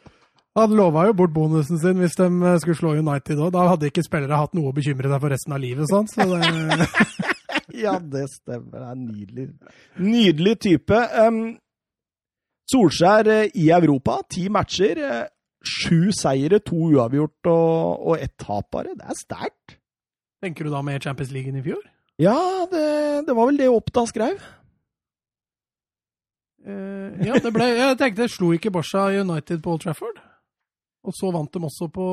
Han 0.53 0.73
lova 0.77 1.07
jo 1.07 1.15
bort 1.17 1.33
bonusen 1.33 1.79
sin 1.81 1.97
hvis 1.97 2.17
de 2.17 2.27
skulle 2.61 2.77
slå 2.77 2.91
United 2.99 3.39
òg. 3.41 3.53
Da 3.55 3.65
hadde 3.71 3.89
ikke 3.89 4.05
spillere 4.05 4.37
hatt 4.37 4.53
noe 4.57 4.69
å 4.69 4.75
bekymre 4.75 5.09
seg 5.09 5.21
for 5.23 5.33
resten 5.33 5.55
av 5.55 5.61
livet. 5.63 5.89
sånn, 5.89 6.09
så 6.09 6.27
det... 6.29 6.89
ja, 7.85 7.95
det 7.97 8.27
stemmer. 8.35 8.77
Det 8.77 8.89
er 8.91 8.99
nydelig. 8.99 9.47
Nydelig 9.97 10.55
type. 10.61 10.99
Um, 11.17 11.41
Solskjær 12.69 13.29
eh, 13.33 13.47
i 13.59 13.69
Europa, 13.73 14.19
ti 14.29 14.45
matcher. 14.53 15.01
Sju 15.63 16.11
seire, 16.15 16.59
to 16.59 16.89
uavgjort 16.91 17.47
og, 17.51 18.07
og 18.11 18.19
ett 18.19 18.35
tap 18.41 18.67
bare. 18.75 18.97
Det 18.99 19.07
er 19.07 19.19
sterkt. 19.19 19.77
Tenker 20.43 20.67
du 20.67 20.73
da 20.73 20.81
med 20.83 21.03
Champions 21.03 21.31
League 21.31 21.53
i 21.55 21.63
fjor? 21.63 21.79
Ja, 22.19 22.35
det, 22.69 22.83
det 23.27 23.35
var 23.35 23.47
vel 23.49 23.57
det 23.61 23.71
Oppda 23.71 24.03
skrev. 24.09 24.43
Uh, 26.63 27.15
ja, 27.23 27.35
det 27.43 27.51
ble 27.51 27.65
Jeg 27.73 27.97
tenkte, 27.99 28.29
slo 28.31 28.53
ikke 28.55 28.71
Borsa 28.71 29.09
United 29.11 29.59
på 29.63 29.73
Old 29.73 29.81
Trafford? 29.83 30.21
Og 31.03 31.15
så 31.15 31.31
vant 31.35 31.51
de 31.51 31.59
også 31.67 31.89
på 31.91 32.05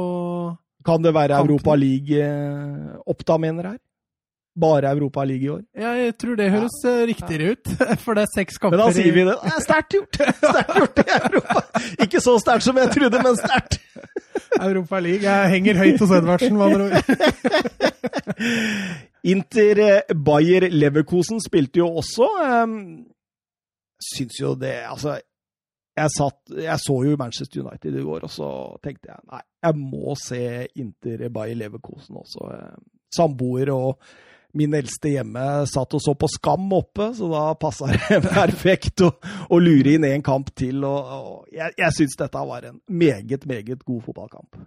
Kan 0.87 1.05
det 1.05 1.13
være 1.15 1.39
Europa 1.39 1.77
League 1.79 2.19
eh, 2.19 2.97
Oppda 3.07 3.37
mener 3.39 3.69
her? 3.69 3.79
Bare 4.59 4.91
Europa 4.91 5.25
League 5.25 5.45
i 5.45 5.49
år. 5.49 5.61
Ja, 5.79 5.93
jeg 5.99 6.17
tror 6.19 6.37
det 6.39 6.51
høres 6.51 6.79
ja. 6.85 6.91
Eh, 6.91 7.07
riktigere 7.11 7.53
ut, 7.55 7.71
for 8.05 8.19
det 8.19 8.25
er 8.27 8.33
seks 8.35 8.59
kamper 8.59 8.77
Men 8.77 8.83
da 8.87 8.95
sier 8.97 9.15
vi 9.15 9.25
det. 9.29 9.37
Det 9.45 9.53
er 9.55 9.65
sterkt 9.65 9.97
gjort! 9.97 10.19
Sterkt 10.41 10.75
gjort 10.81 11.03
i 11.03 11.07
Europa! 11.19 11.63
Ikke 12.07 12.23
så 12.25 12.35
sterkt 12.43 12.67
som 12.67 12.81
jeg 12.81 12.93
trodde, 12.97 13.23
men 13.25 13.39
sterkt! 13.39 13.79
Europa 14.61 14.99
League 15.01 15.25
jeg 15.25 15.55
henger 15.55 15.81
høyt 15.81 16.03
hos 16.03 16.13
Edvardsen, 16.19 16.59
med 16.59 16.65
andre 16.67 16.83
ord. 16.89 16.95
Inter 19.33 19.83
eh, 19.85 20.15
Bayer 20.27 20.69
Leverkosen 20.73 21.43
spilte 21.45 21.83
jo 21.83 21.91
også. 22.01 22.29
Um, 22.41 22.79
syns 24.01 24.39
jo 24.41 24.55
det 24.59 24.79
Altså, 24.89 25.19
jeg, 25.97 26.13
satt, 26.17 26.41
jeg 26.57 26.79
så 26.81 26.97
jo 27.05 27.19
Manchester 27.21 27.63
United 27.63 28.01
i 28.01 28.05
går, 28.05 28.25
og 28.27 28.33
så 28.33 28.49
tenkte 28.85 29.13
jeg 29.13 29.29
nei, 29.29 29.43
jeg 29.67 29.77
må 29.77 30.17
se 30.19 30.43
Inter 30.81 31.29
Bayer 31.29 31.59
Leverkosen 31.61 32.19
også. 32.21 32.51
Samboer 33.15 33.73
og 33.75 34.11
min 34.57 34.75
eldste 34.75 35.13
hjemme 35.13 35.45
satt 35.71 35.95
og 35.97 36.03
så 36.03 36.15
på 36.19 36.29
Skam 36.31 36.67
oppe, 36.75 37.11
så 37.17 37.29
da 37.31 37.45
passa 37.61 37.91
det 37.91 38.21
perfekt 38.27 39.05
å, 39.07 39.13
å, 39.49 39.61
lure 39.63 39.95
inn 39.97 40.07
en 40.09 40.25
kamp 40.27 40.53
til. 40.59 40.83
Og, 40.87 41.15
og 41.15 41.55
jeg 41.55 41.77
jeg 41.79 41.97
syns 41.97 42.19
dette 42.21 42.45
var 42.51 42.67
en 42.69 42.81
meget, 42.89 43.47
meget 43.49 43.87
god 43.87 44.05
fotballkamp. 44.09 44.61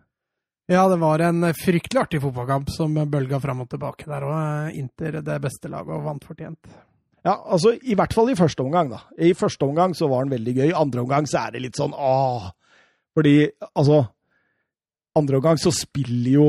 Ja, 0.72 0.88
det 0.88 0.98
var 1.02 1.20
en 1.20 1.44
fryktelig 1.60 2.00
artig 2.06 2.22
fotballkamp 2.24 2.72
som 2.72 2.96
bølga 2.96 3.42
fram 3.44 3.66
og 3.66 3.70
tilbake 3.72 4.08
der 4.08 4.26
òg. 4.30 4.74
Inter 4.80 5.20
det 5.20 5.38
beste 5.44 5.72
laget 5.72 5.98
og 5.98 6.08
vant 6.08 6.26
fortjent. 6.26 6.74
Ja, 7.24 7.36
altså 7.36 7.74
i 7.80 7.96
hvert 7.96 8.16
fall 8.16 8.32
i 8.32 8.40
første 8.40 8.64
omgang, 8.64 8.90
da. 8.92 9.04
I 9.20 9.32
første 9.36 9.68
omgang 9.68 9.96
så 9.96 10.10
var 10.12 10.26
den 10.26 10.34
veldig 10.36 10.56
gøy. 10.58 10.66
I 10.72 10.80
andre 10.80 11.04
omgang 11.04 11.28
så 11.28 11.46
er 11.46 11.56
det 11.56 11.64
litt 11.66 11.80
sånn 11.80 11.96
åh. 11.96 12.50
Fordi 13.14 13.38
altså 13.74 14.06
Andre 15.14 15.38
omgang 15.38 15.60
så 15.62 15.70
spiller 15.70 16.32
jo 16.32 16.46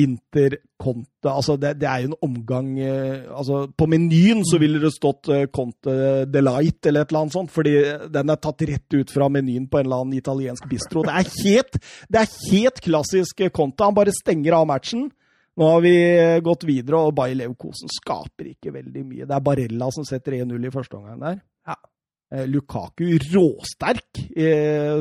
Inter 0.00 0.56
Conte 0.80 1.28
altså 1.28 1.58
det, 1.60 1.74
det, 1.82 1.88
er 1.88 2.04
jo 2.04 2.08
en 2.08 2.24
omgang 2.24 2.68
eh, 2.80 3.26
altså 3.28 3.66
På 3.76 3.84
menyen 3.90 4.40
så 4.48 4.56
ville 4.62 4.80
det 4.80 4.88
stått 4.94 5.28
eh, 5.28 5.44
Conte 5.52 6.24
Delight 6.32 6.88
eller 6.88 7.04
et 7.04 7.12
eller 7.12 7.20
annet 7.26 7.36
sånt, 7.36 7.52
fordi 7.52 7.74
den 8.14 8.32
er 8.32 8.40
tatt 8.40 8.64
rett 8.70 8.96
ut 8.96 9.12
fra 9.12 9.28
menyen 9.32 9.68
på 9.68 9.80
en 9.80 9.86
eller 9.86 10.04
annen 10.06 10.16
italiensk 10.16 10.64
bistro. 10.70 11.04
Det 11.04 11.12
er 11.20 11.28
helt, 11.44 11.78
det 12.08 12.22
er 12.22 12.32
helt 12.54 12.80
klassisk 12.84 13.44
Conte. 13.52 13.84
Han 13.84 13.98
bare 13.98 14.14
stenger 14.16 14.56
av 14.56 14.66
matchen. 14.70 15.10
Nå 15.60 15.68
har 15.68 15.84
vi 15.84 15.94
gått 16.44 16.64
videre, 16.64 17.02
og 17.04 17.16
Bayer 17.16 17.36
Leverkosen 17.42 17.90
skaper 17.92 18.54
ikke 18.54 18.72
veldig 18.72 19.04
mye. 19.04 19.26
Det 19.28 19.36
er 19.36 19.44
Barella 19.44 19.90
som 19.92 20.06
setter 20.08 20.38
1-0 20.40 20.68
i 20.68 20.72
første 20.72 20.96
omgang 20.96 21.20
der. 21.20 21.42
Eh, 22.32 22.46
Lukaku 22.48 23.04
råsterk 23.18 24.22
i 24.32 24.46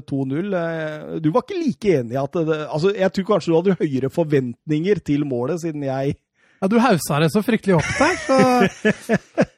2-0. 0.04 0.54
Eh, 0.54 1.22
du 1.24 1.30
var 1.32 1.46
ikke 1.46 1.62
like 1.62 1.94
enig 2.02 2.17
i 2.17 2.20
at 2.20 2.36
det, 2.36 2.58
altså 2.67 2.91
Jeg 2.91 3.13
tror 3.15 3.28
kanskje 3.30 3.52
du 3.52 3.56
hadde 3.56 3.78
høyere 3.80 4.12
forventninger 4.12 5.00
til 5.06 5.24
målet, 5.26 5.62
siden 5.63 5.86
jeg 5.88 6.17
Ja, 6.62 6.67
du 6.67 6.76
haussa 6.84 7.22
det 7.24 7.32
så 7.32 7.41
fryktelig 7.46 7.80
opp 7.80 7.94
der, 8.02 8.20
så 8.28 9.46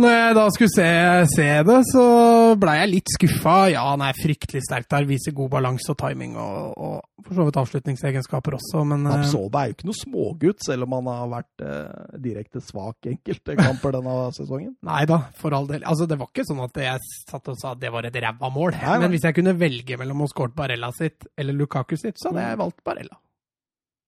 Når 0.00 0.14
jeg 0.14 0.34
da 0.38 0.44
skulle 0.54 0.72
se, 0.72 0.88
se 1.34 1.46
det, 1.68 1.78
så 1.90 2.04
blei 2.60 2.76
jeg 2.78 2.90
litt 2.94 3.12
skuffa. 3.12 3.56
Ja, 3.74 3.82
han 3.90 4.04
er 4.04 4.16
fryktelig 4.16 4.62
sterk 4.64 4.88
der, 4.92 5.06
viser 5.08 5.34
god 5.36 5.50
balanse 5.52 5.92
og 5.92 5.98
timing, 6.00 6.36
og, 6.40 6.70
og 6.80 7.26
for 7.26 7.36
så 7.36 7.46
vidt 7.46 7.58
avslutningsegenskaper 7.60 8.56
også, 8.56 8.84
men 8.88 9.04
Absorbe 9.10 9.60
er 9.60 9.70
jo 9.70 9.76
ikke 9.76 9.88
noe 9.90 9.98
smågutt, 9.98 10.64
selv 10.64 10.86
om 10.86 10.96
han 10.96 11.10
har 11.12 11.32
vært 11.34 11.64
eh, 11.66 12.14
direkte 12.24 12.62
svak 12.64 13.10
enkelte 13.10 13.56
kamper 13.60 13.96
denne 13.98 14.14
sesongen. 14.36 14.72
Nei 14.90 15.02
da, 15.10 15.20
for 15.40 15.56
all 15.56 15.68
del. 15.68 15.84
Altså, 15.84 16.08
det 16.08 16.18
var 16.20 16.30
ikke 16.32 16.46
sånn 16.48 16.62
at 16.64 16.80
jeg 16.86 17.10
satt 17.28 17.52
og 17.52 17.58
sa 17.60 17.74
at 17.74 17.82
det 17.82 17.92
var 17.92 18.08
et 18.08 18.20
ræva 18.24 18.52
mål. 18.54 18.78
Nei, 18.78 19.00
men 19.04 19.12
hvis 19.12 19.26
jeg 19.28 19.36
kunne 19.36 19.56
velge 19.60 20.00
mellom 20.00 20.24
å 20.24 20.30
skåre 20.30 20.56
Barella 20.56 20.92
sitt 20.96 21.28
eller 21.36 21.56
Lukaku 21.60 21.98
sitt, 22.00 22.16
så 22.20 22.30
hadde 22.30 22.46
jeg 22.46 22.62
valgt 22.62 22.80
Barella. 22.86 23.20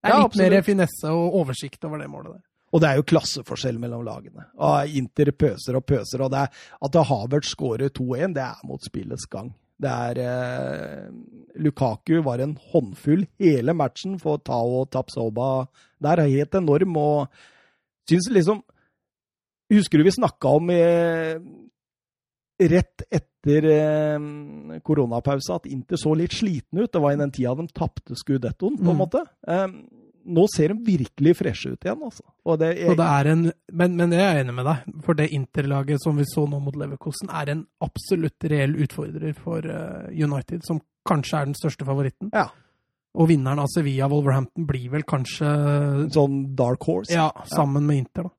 Det 0.02 0.10
er 0.10 0.16
ja, 0.16 0.24
litt 0.24 0.40
mer 0.40 0.64
finesse 0.66 1.12
og 1.14 1.36
oversikt 1.42 1.84
over 1.86 2.00
det 2.00 2.08
målet 2.10 2.32
der. 2.38 2.42
Og 2.72 2.80
det 2.80 2.88
er 2.88 2.96
jo 2.96 3.04
klasseforskjell 3.04 3.78
mellom 3.78 4.04
lagene. 4.06 4.46
Og 4.56 4.94
Inter 4.96 5.28
pøser 5.36 5.76
og 5.76 5.84
pøser. 5.86 6.22
Og 6.24 6.30
det 6.32 6.38
er, 6.46 6.48
at 6.88 6.94
Havert 7.10 7.44
skårer 7.44 7.90
2-1, 7.92 8.32
det 8.38 8.42
er 8.46 8.62
mot 8.64 8.80
spillets 8.86 9.26
gang. 9.28 9.50
Det 9.82 9.90
er 9.90 10.18
eh, 10.22 11.08
Lukaku 11.60 12.22
var 12.24 12.38
en 12.40 12.54
håndfull 12.72 13.26
hele 13.42 13.74
matchen 13.74 14.18
for 14.22 14.38
Tao 14.46 14.84
Tapsoba 14.86 15.66
der. 16.00 16.22
er 16.22 16.30
Helt 16.32 16.54
enorm. 16.54 16.96
Og 16.96 17.28
syns 18.08 18.30
liksom 18.32 18.62
Husker 19.72 19.98
du 19.98 20.04
vi 20.04 20.12
snakka 20.12 20.50
om 20.58 20.68
eh, 20.70 21.38
rett 22.62 23.02
etter 23.10 23.64
eh, 23.72 24.24
koronapausa 24.84 25.56
at 25.56 25.66
Inter 25.72 25.96
så 26.00 26.12
litt 26.18 26.34
sliten 26.36 26.82
ut. 26.82 26.90
Det 26.92 27.00
var 27.00 27.14
i 27.14 27.20
den 27.20 27.32
tida 27.32 27.54
de 27.58 27.64
tapte 27.72 28.16
skudettoen, 28.18 28.76
på 28.78 28.84
en 28.90 28.96
Mm. 28.96 29.00
måte. 29.00 29.22
Eh, 29.48 29.66
nå 30.24 30.46
ser 30.50 30.72
de 30.72 30.84
virkelig 30.86 31.34
freshe 31.38 31.72
ut 31.74 31.84
igjen, 31.84 32.02
altså. 32.06 32.24
Og 32.46 32.58
det, 32.60 32.72
Så 32.86 32.96
det 32.98 33.06
er 33.06 33.30
en, 33.32 33.44
men, 33.72 33.94
men 33.98 34.14
jeg 34.14 34.22
er 34.22 34.40
enig 34.42 34.54
med 34.56 34.68
deg, 34.68 34.96
for 35.04 35.18
det 35.18 35.28
interlaget 35.34 36.02
som 36.02 36.18
vi 36.18 36.26
så 36.28 36.46
nå 36.50 36.60
mot 36.62 36.76
Leverkosen, 36.78 37.30
er 37.30 37.52
en 37.54 37.62
absolutt 37.84 38.48
reell 38.50 38.76
utfordrer 38.84 39.34
for 39.38 39.66
eh, 39.66 40.10
United, 40.12 40.62
som 40.66 40.82
kanskje 41.08 41.40
er 41.40 41.50
den 41.50 41.58
største 41.58 41.86
favoritten. 41.88 42.30
Ja. 42.34 42.48
Og 43.12 43.28
vinneren 43.28 43.60
av 43.60 43.68
Sevilla-Wolverhampton 43.72 44.66
blir 44.68 44.92
vel 44.94 45.04
kanskje 45.08 45.48
sånn 46.14 46.44
dark 46.56 46.86
horse. 46.88 47.12
Ja, 47.12 47.28
sammen 47.50 47.84
med 47.88 48.04
Inter, 48.04 48.30
da. 48.30 48.36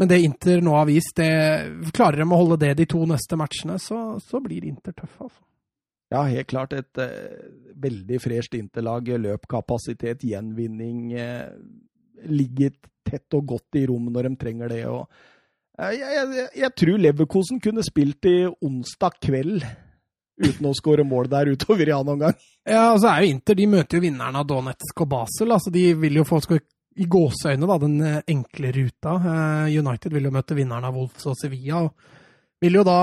Men 0.00 0.08
det 0.08 0.22
Inter 0.24 0.62
nå 0.64 0.72
har 0.78 0.86
vist, 0.88 1.12
det, 1.20 1.90
klarer 1.92 2.22
de 2.22 2.24
å 2.24 2.40
holde 2.40 2.56
det 2.62 2.72
de 2.78 2.86
to 2.88 3.02
neste 3.08 3.36
matchene, 3.36 3.76
så, 3.80 4.16
så 4.24 4.40
blir 4.40 4.64
Inter 4.64 4.94
tøffe. 4.96 5.26
Altså. 5.26 5.42
Ja, 6.10 6.24
helt 6.26 6.48
klart. 6.50 6.74
Et 6.74 7.02
eh, 7.02 7.50
veldig 7.80 8.20
fresht 8.22 8.56
interlag. 8.58 9.08
Løpkapasitet, 9.22 10.24
gjenvinning. 10.26 11.12
Eh, 11.14 11.52
ligger 12.30 12.74
tett 13.06 13.38
og 13.38 13.46
godt 13.54 13.78
i 13.80 13.84
rom 13.88 14.10
når 14.12 14.28
de 14.28 14.40
trenger 14.40 14.72
det. 14.72 14.80
Og, 14.90 15.06
eh, 15.78 15.94
jeg, 15.98 16.16
jeg, 16.18 16.48
jeg 16.64 16.74
tror 16.82 17.04
Leverkosen 17.06 17.62
kunne 17.62 17.86
spilt 17.86 18.28
i 18.30 18.40
onsdag 18.50 19.20
kveld 19.22 19.62
uten 20.40 20.68
å 20.70 20.74
skåre 20.76 21.04
mål 21.04 21.28
der 21.30 21.52
utover 21.52 21.88
i 21.88 21.94
annen 21.94 22.14
omgang. 22.16 22.36
Ja, 22.68 22.90
og 22.94 23.00
så 23.02 23.10
er 23.12 23.24
jo 23.24 23.34
Inter, 23.34 23.56
de 23.58 23.66
møter 23.70 23.98
jo 23.98 24.04
vinneren 24.04 24.38
av 24.40 24.46
Donetsk 24.48 25.04
og 25.04 25.10
Basel. 25.12 25.52
altså 25.52 25.72
De 25.72 25.90
vil 26.00 26.20
jo 26.20 26.26
få 26.28 26.40
i 27.00 27.06
gåseøyne 27.08 27.68
da, 27.68 27.78
den 27.80 28.00
eh, 28.04 28.20
enkle 28.34 28.72
ruta. 28.76 29.14
Eh, 29.20 29.78
United 29.78 30.14
vil 30.14 30.28
jo 30.28 30.34
møte 30.34 30.56
vinneren 30.58 30.88
av 30.88 30.96
Wolves 30.96 31.26
og 31.30 31.38
Sevilla. 31.38 31.84
og 31.86 32.60
Vil 32.60 32.80
jo 32.80 32.84
da 32.86 33.00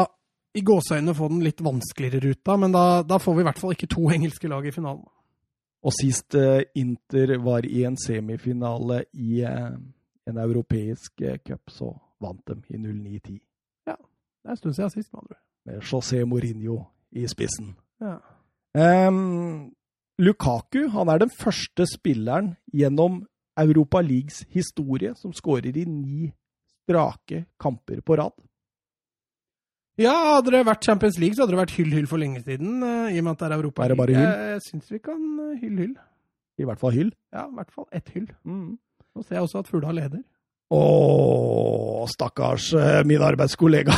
i 0.58 0.64
gåseøynene 0.66 1.16
få 1.18 1.30
den 1.32 1.44
litt 1.46 1.62
vanskeligere 1.64 2.24
ruta, 2.24 2.58
men 2.58 2.74
da, 2.74 3.04
da 3.06 3.20
får 3.22 3.38
vi 3.38 3.44
i 3.44 3.48
hvert 3.48 3.62
fall 3.62 3.76
ikke 3.76 3.90
to 3.94 4.08
engelske 4.14 4.50
lag 4.52 4.66
i 4.66 4.74
finalen. 4.74 5.06
Og 5.86 5.94
sist 5.94 6.36
eh, 6.36 6.66
Inter 6.80 7.38
var 7.44 7.66
i 7.68 7.84
en 7.88 7.98
semifinale 8.02 9.04
i 9.14 9.44
eh, 9.46 9.76
en 10.28 10.40
europeisk 10.44 11.22
eh, 11.22 11.38
cup, 11.46 11.70
så 11.72 11.92
vant 12.24 12.42
de 12.50 12.58
i 12.74 12.80
09-10. 12.82 13.38
Ja. 13.88 13.96
Det 13.96 14.50
er 14.50 14.56
en 14.56 14.62
stund 14.64 14.78
siden 14.80 14.96
sist, 14.96 15.14
med 15.14 15.22
andre. 15.24 15.40
Med 15.68 15.86
José 15.86 16.24
Mourinho 16.26 16.82
i 17.12 17.28
spissen. 17.30 17.76
Ja. 18.02 18.18
Um, 18.78 19.70
Lukaku 20.20 20.88
han 20.94 21.10
er 21.10 21.22
den 21.22 21.32
første 21.34 21.86
spilleren 21.90 22.56
gjennom 22.74 23.24
Europa 23.58 24.02
Leagues 24.02 24.44
historie 24.54 25.14
som 25.18 25.34
skårer 25.34 25.78
i 25.78 25.86
ni 25.86 26.32
strake 26.84 27.46
kamper 27.62 28.02
på 28.02 28.18
rad. 28.18 28.36
Ja, 29.98 30.14
hadde 30.36 30.52
det 30.54 30.60
vært 30.68 30.86
Champions 30.86 31.16
League, 31.18 31.34
så 31.34 31.42
hadde 31.44 31.56
det 31.56 31.60
vært 31.64 31.74
hyll-hyll 31.74 32.08
for 32.10 32.22
lenge 32.22 32.44
siden. 32.46 32.84
Uh, 32.86 33.10
I 33.10 33.18
og 33.18 33.24
med 33.26 33.32
at 33.34 33.40
det 33.42 33.48
er 33.48 33.56
Europa 33.58 33.82
Er 33.84 33.90
det 33.94 33.98
bare 33.98 34.14
hyll? 34.14 34.28
Jeg, 34.30 34.50
jeg 34.54 34.62
syns 34.68 34.92
vi 34.94 35.00
kan 35.02 35.22
eh, 35.42 35.56
hyll-hyll. 35.64 35.96
I 36.62 36.68
hvert 36.70 36.82
fall 36.82 36.94
hyll. 36.94 37.12
Ja, 37.34 37.44
i 37.48 37.56
hvert 37.58 37.74
fall 37.74 37.88
ett 37.98 38.10
hyll. 38.14 38.28
Nå 38.46 39.24
ser 39.24 39.36
jeg 39.40 39.46
også 39.48 39.60
at 39.64 39.70
Fugla 39.72 39.92
leder. 39.98 40.22
Å, 40.74 40.82
stakkars 42.14 42.66
eh, 42.78 43.02
min 43.10 43.22
arbeidskollega. 43.26 43.94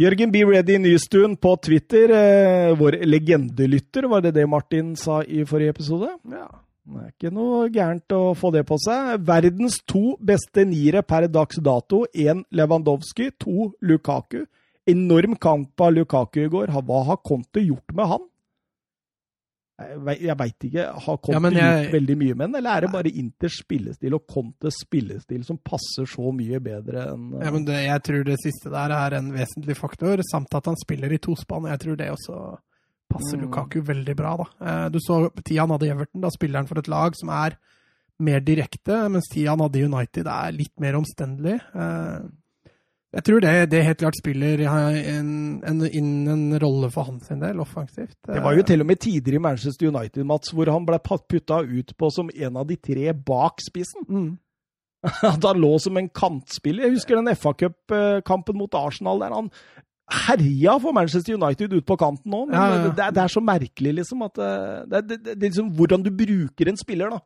Jørgen 0.00 0.32
Be 0.32 0.40
Ready 0.48 0.76
Nystuen 0.80 1.36
på 1.38 1.52
Twitter, 1.62 2.10
vår 2.80 2.96
legendelytter, 3.06 4.08
var 4.10 4.20
det 4.24 4.32
det 4.34 4.48
Martin 4.50 4.96
sa 4.98 5.20
i 5.22 5.44
forrige 5.46 5.70
episode? 5.76 6.08
Ja. 6.32 6.48
Det 6.84 7.00
er 7.00 7.12
ikke 7.14 7.30
noe 7.32 7.68
gærent 7.72 8.12
å 8.12 8.34
få 8.36 8.50
det 8.52 8.66
på 8.68 8.76
seg. 8.82 9.22
Verdens 9.24 9.78
to 9.88 10.16
beste 10.20 10.66
niere 10.68 11.00
per 11.02 11.26
dags 11.32 11.56
dato. 11.64 12.02
Én 12.12 12.42
Lewandowski, 12.52 13.30
to 13.40 13.70
Lukaku. 13.80 14.42
Enorm 14.86 15.38
kamp 15.40 15.80
av 15.80 15.94
Lukaku 15.96 16.42
i 16.44 16.50
går. 16.52 16.68
Hva 16.84 17.04
har 17.08 17.16
Conte 17.24 17.62
gjort 17.64 17.94
med 17.96 18.06
han? 18.10 18.26
Jeg 19.80 20.36
veit 20.38 20.66
ikke. 20.68 20.84
Har 21.06 21.16
Conte 21.18 21.50
Ja, 21.56 21.72
jeg- 21.72 21.86
gjort 21.88 21.94
veldig 21.96 22.16
mye 22.20 22.34
med 22.36 22.44
han, 22.46 22.54
eller 22.60 22.70
er 22.76 22.80
det 22.82 22.92
bare 22.92 23.10
Inters 23.10 23.56
spillestil 23.64 24.14
og 24.14 24.26
Contes 24.28 24.76
spillestil 24.84 25.42
som 25.44 25.56
passer 25.58 26.04
så 26.06 26.30
mye 26.32 26.60
bedre 26.62 27.08
enn 27.14 27.32
Ja, 27.42 27.50
men 27.50 27.64
det, 27.64 27.80
jeg 27.88 28.02
tror 28.04 28.24
det 28.24 28.38
siste 28.44 28.70
der 28.70 28.92
er 28.92 29.14
en 29.18 29.32
vesentlig 29.32 29.74
faktor, 29.76 30.20
samt 30.30 30.54
at 30.54 30.66
han 30.66 30.76
spiller 30.76 31.10
i 31.10 31.18
tospann. 31.18 31.64
Jeg 31.66 31.80
tror 31.80 31.96
det 31.96 32.10
også 32.12 32.58
passer 33.14 33.38
Mm. 33.40 33.46
Lukaku 33.46 33.80
veldig 33.86 34.16
bra. 34.18 34.36
da. 34.42 34.46
Eh, 34.66 34.88
Du 34.90 34.98
så 35.00 35.22
tida 35.42 35.62
han 35.64 35.70
hadde 35.74 35.88
Everton. 35.94 36.20
Da 36.26 36.30
spiller 36.34 36.58
han 36.60 36.66
for 36.70 36.78
et 36.82 36.88
lag 36.90 37.14
som 37.16 37.30
er 37.30 37.56
mer 38.20 38.40
direkte, 38.40 39.00
mens 39.10 39.26
tida 39.32 39.50
han 39.54 39.62
hadde 39.64 39.84
United 39.88 40.26
er 40.30 40.52
litt 40.54 40.74
mer 40.80 40.94
omstendelig. 41.00 41.60
Eh, 41.74 42.24
Jeg 43.14 43.22
tror 43.28 43.40
det, 43.40 43.70
det 43.70 43.84
helt 43.86 43.98
klart 44.00 44.16
spiller 44.18 44.58
en, 44.66 45.28
en, 45.62 45.82
inn 45.86 46.26
en 46.26 46.58
rolle 46.58 46.88
for 46.90 47.04
hans 47.06 47.28
sin 47.28 47.38
del, 47.38 47.60
offensivt. 47.62 48.16
Det 48.26 48.42
var 48.42 48.56
jo 48.56 48.64
til 48.66 48.80
og 48.82 48.86
med 48.88 48.98
tider 48.98 49.36
i 49.36 49.38
Manchester 49.38 49.86
United, 49.86 50.24
Mats, 50.26 50.50
hvor 50.50 50.66
han 50.66 50.84
ble 50.84 50.98
putta 50.98 51.60
ut 51.62 51.92
på 51.96 52.10
som 52.10 52.28
en 52.34 52.56
av 52.58 52.66
de 52.66 52.74
tre 52.74 53.12
bak 53.14 53.62
spissen. 53.62 54.02
Mm. 54.10 54.32
At 55.04 55.44
han 55.46 55.60
lå 55.62 55.78
som 55.78 55.96
en 56.00 56.08
kantspiller. 56.10 56.88
Jeg 56.88 56.96
husker 56.96 57.20
den 57.22 57.30
FA 57.36 57.52
Cup-kampen 57.54 58.58
mot 58.58 58.74
Arsenal 58.74 59.20
der 59.22 59.30
han 59.36 59.50
herja 60.10 60.78
for 60.80 60.92
Manchester 60.92 61.34
United 61.34 61.72
ut 61.72 61.86
på 61.86 61.96
kanten 61.96 62.30
nå. 62.30 62.46
Men 62.46 62.56
Ja, 62.56 62.64
ja. 62.70 62.88
Det, 62.88 63.10
det 63.16 63.22
er 63.22 63.32
så 63.32 63.40
merkelig, 63.40 63.94
liksom, 64.00 64.24
at 64.26 64.38
eh, 64.38 64.82
det, 64.90 65.06
det, 65.08 65.20
det, 65.24 65.38
er 65.38 65.46
liksom 65.48 65.70
hvordan 65.76 66.04
du 66.04 66.10
bruker 66.12 66.68
en 66.68 66.80
spiller, 66.80 67.14
da. 67.14 67.20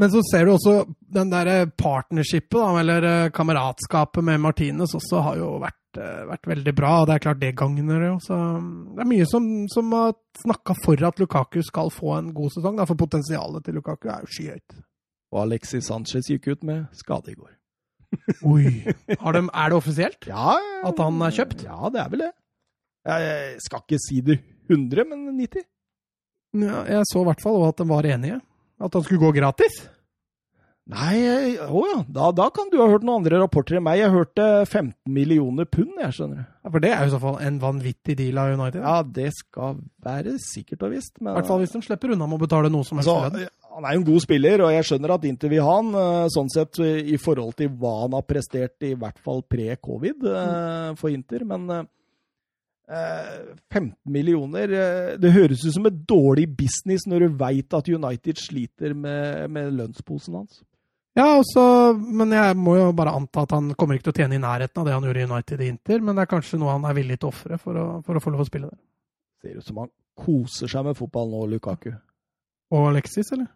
Men 0.00 0.10
så 0.10 0.24
ser 0.26 0.46
du 0.46 0.54
også 0.56 0.74
den 1.14 1.30
der 1.30 1.68
partnershipet, 1.78 2.56
da, 2.56 2.70
eller 2.80 3.08
eh, 3.10 3.30
kameratskapet 3.34 4.26
med 4.26 4.40
Martinez, 4.42 4.94
også 4.96 5.20
har 5.22 5.38
jo 5.38 5.52
vært, 5.62 6.00
eh, 6.00 6.24
vært 6.32 6.48
veldig 6.50 6.74
bra. 6.74 6.94
og 7.00 7.06
Det 7.08 7.14
er 7.14 7.24
klart 7.28 7.42
det 7.42 7.52
gagner 7.60 8.08
jo. 8.08 8.16
Så 8.24 8.38
det 8.96 9.04
er 9.04 9.12
mye 9.12 9.28
som, 9.30 9.46
som 9.70 9.92
har 9.94 10.16
snakka 10.42 10.74
for 10.82 11.06
at 11.10 11.22
Lukaku 11.22 11.60
skal 11.62 11.92
få 11.94 12.16
en 12.18 12.32
god 12.34 12.56
sesong. 12.56 12.80
Da, 12.80 12.88
for 12.90 12.98
potensialet 12.98 13.66
til 13.66 13.78
Lukaku 13.78 14.08
er 14.08 14.24
jo 14.24 14.32
skyhøyt. 14.34 14.80
Og 15.34 15.44
Alexis 15.44 15.86
Sanchez 15.90 16.30
gikk 16.30 16.50
ut 16.50 16.66
med 16.66 16.88
skade 16.98 17.30
i 17.30 17.38
går. 17.38 17.54
Oi. 18.46 18.70
Har 19.20 19.36
de, 19.36 19.42
er 19.48 19.72
det 19.72 19.78
offisielt? 19.78 20.28
Ja, 20.30 20.56
At 20.86 21.00
han 21.02 21.20
er 21.26 21.34
kjøpt? 21.36 21.64
Ja, 21.66 21.90
det 21.92 22.02
er 22.04 22.12
vel 22.12 22.24
det. 22.26 22.32
Jeg 23.04 23.58
skal 23.66 23.82
ikke 23.84 24.00
si 24.00 24.20
det 24.24 24.38
100, 24.70 25.04
men 25.10 25.26
90. 25.36 25.66
Ja, 26.64 26.84
jeg 26.88 27.08
så 27.10 27.20
i 27.24 27.28
hvert 27.28 27.42
fall 27.44 27.60
at 27.66 27.80
de 27.82 27.88
var 27.90 28.06
enige. 28.08 28.38
At 28.80 28.94
han 28.96 29.04
skulle 29.04 29.22
gå 29.26 29.34
gratis. 29.36 29.82
Nei, 30.84 31.56
å 31.64 31.80
ja. 31.88 32.00
Da, 32.12 32.26
da 32.36 32.50
kan 32.52 32.68
du 32.68 32.76
ha 32.82 32.86
hørt 32.90 33.04
noen 33.06 33.22
andre 33.22 33.38
rapporter 33.40 33.78
enn 33.78 33.84
meg. 33.86 34.02
Jeg 34.02 34.12
hørte 34.12 34.44
15 34.66 34.92
millioner 35.16 35.64
pund, 35.64 35.94
jeg 35.96 36.12
skjønner. 36.12 36.42
Ja, 36.60 36.72
for 36.74 36.84
det 36.84 36.90
er 36.92 37.06
jo 37.06 37.08
i 37.08 37.14
så 37.14 37.20
fall 37.22 37.38
en 37.40 37.56
vanvittig 37.62 38.16
deal 38.20 38.40
av 38.42 38.52
United. 38.52 38.82
Ja, 38.84 38.98
det 39.16 39.30
skal 39.38 39.78
være 40.04 40.34
sikkert 40.44 40.84
og 40.84 40.92
visst. 40.92 41.16
I 41.22 41.24
hvert 41.30 41.48
fall 41.48 41.62
hvis 41.62 41.72
de 41.72 41.80
slipper 41.86 42.12
unna 42.12 42.28
med 42.28 42.36
å 42.36 42.44
betale 42.44 42.72
noe 42.72 42.84
som 42.84 43.00
helst. 43.00 43.08
altså, 43.08 43.30
for 43.32 43.38
den. 43.38 43.48
Han 43.74 43.86
er 43.86 43.96
jo 43.96 44.02
en 44.02 44.06
god 44.06 44.22
spiller, 44.22 44.62
og 44.62 44.72
jeg 44.74 44.86
skjønner 44.86 45.14
at 45.16 45.26
Inter 45.28 45.50
vil 45.50 45.64
ha 45.66 45.74
han, 45.80 45.90
eh, 45.98 46.28
sånn 46.32 46.52
sett 46.52 46.78
i 46.80 47.18
forhold 47.20 47.56
til 47.58 47.72
hva 47.80 47.94
han 48.04 48.14
har 48.16 48.24
prestert, 48.28 48.76
i 48.86 48.94
hvert 48.98 49.18
fall 49.22 49.42
pre-covid 49.50 50.28
eh, 50.30 50.90
for 51.00 51.10
Inter. 51.10 51.44
Men 51.48 51.66
eh, 51.72 51.82
15 53.72 53.96
millioner 54.12 54.68
eh, 54.68 55.16
Det 55.16 55.32
høres 55.32 55.64
ut 55.64 55.72
som 55.72 55.86
et 55.88 56.04
dårlig 56.04 56.46
business 56.52 57.06
når 57.08 57.24
du 57.24 57.40
veit 57.40 57.76
at 57.76 57.88
United 57.88 58.40
sliter 58.40 58.94
med, 58.94 59.50
med 59.50 59.72
lønnsposen 59.78 60.36
hans. 60.36 60.62
Ja, 61.14 61.28
også, 61.38 61.94
men 61.94 62.32
jeg 62.34 62.56
må 62.58 62.74
jo 62.74 62.88
bare 62.96 63.14
anta 63.14 63.44
at 63.46 63.52
han 63.54 63.70
kommer 63.78 63.94
ikke 63.94 64.08
til 64.08 64.16
å 64.16 64.18
tjene 64.24 64.34
i 64.34 64.42
nærheten 64.42 64.80
av 64.82 64.88
det 64.88 64.96
han 64.96 65.04
gjorde 65.06 65.22
i 65.22 65.28
United 65.30 65.60
i 65.62 65.68
Inter, 65.70 66.00
men 66.02 66.16
det 66.16 66.24
er 66.24 66.32
kanskje 66.32 66.58
noe 66.58 66.74
han 66.74 66.86
er 66.88 66.96
villig 66.96 67.20
til 67.20 67.30
å 67.30 67.34
ofre 67.34 67.58
for, 67.62 67.78
for 68.02 68.18
å 68.18 68.22
få 68.22 68.32
lov 68.34 68.42
å 68.42 68.48
spille 68.48 68.70
der. 68.72 68.80
Ser 69.44 69.60
ut 69.60 69.68
som 69.68 69.78
han 69.84 69.92
koser 70.18 70.70
seg 70.70 70.88
med 70.88 70.98
fotball 70.98 71.30
nå, 71.30 71.44
Lukaku. 71.54 71.92
Og 72.74 72.88
Alexis, 72.90 73.30
eller? 73.36 73.46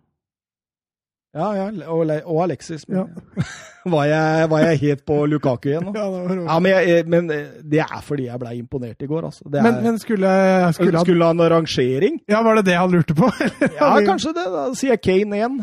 Ja, 1.37 1.49
ja, 1.53 1.65
og, 1.93 2.09
og 2.25 2.39
Alexis. 2.47 2.87
Ja. 2.89 3.05
var, 3.93 4.05
jeg, 4.09 4.47
var 4.51 4.63
jeg 4.65 4.79
helt 4.81 5.03
på 5.07 5.19
Lukaku 5.29 5.69
igjen 5.69 5.85
nå? 5.85 5.93
Ja, 5.93 6.07
det 6.09 6.23
var 6.25 6.39
Ja, 6.41 6.57
men, 6.65 6.73
jeg, 6.73 7.05
men 7.13 7.29
eh, 7.35 7.51
det 7.69 7.83
er 7.85 8.01
fordi 8.05 8.31
jeg 8.31 8.41
ble 8.41 8.55
imponert 8.57 9.05
i 9.05 9.09
går, 9.11 9.27
altså. 9.29 9.45
Det 9.45 9.61
er, 9.61 9.67
men, 9.67 9.83
men 9.85 10.01
skulle, 10.01 10.31
skulle 10.79 11.05
skulle 11.05 11.29
han 11.29 11.45
ha 11.45 11.51
rangering? 11.53 12.17
Ja, 12.31 12.41
var 12.47 12.59
det 12.59 12.65
det 12.71 12.79
han 12.81 12.95
lurte 12.95 13.17
på? 13.19 13.29
Ja, 13.81 13.93
kanskje 14.07 14.33
det. 14.39 14.47
Da 14.55 14.65
sier 14.79 14.97
jeg 14.97 15.05
Kane 15.05 15.45
1. 15.45 15.61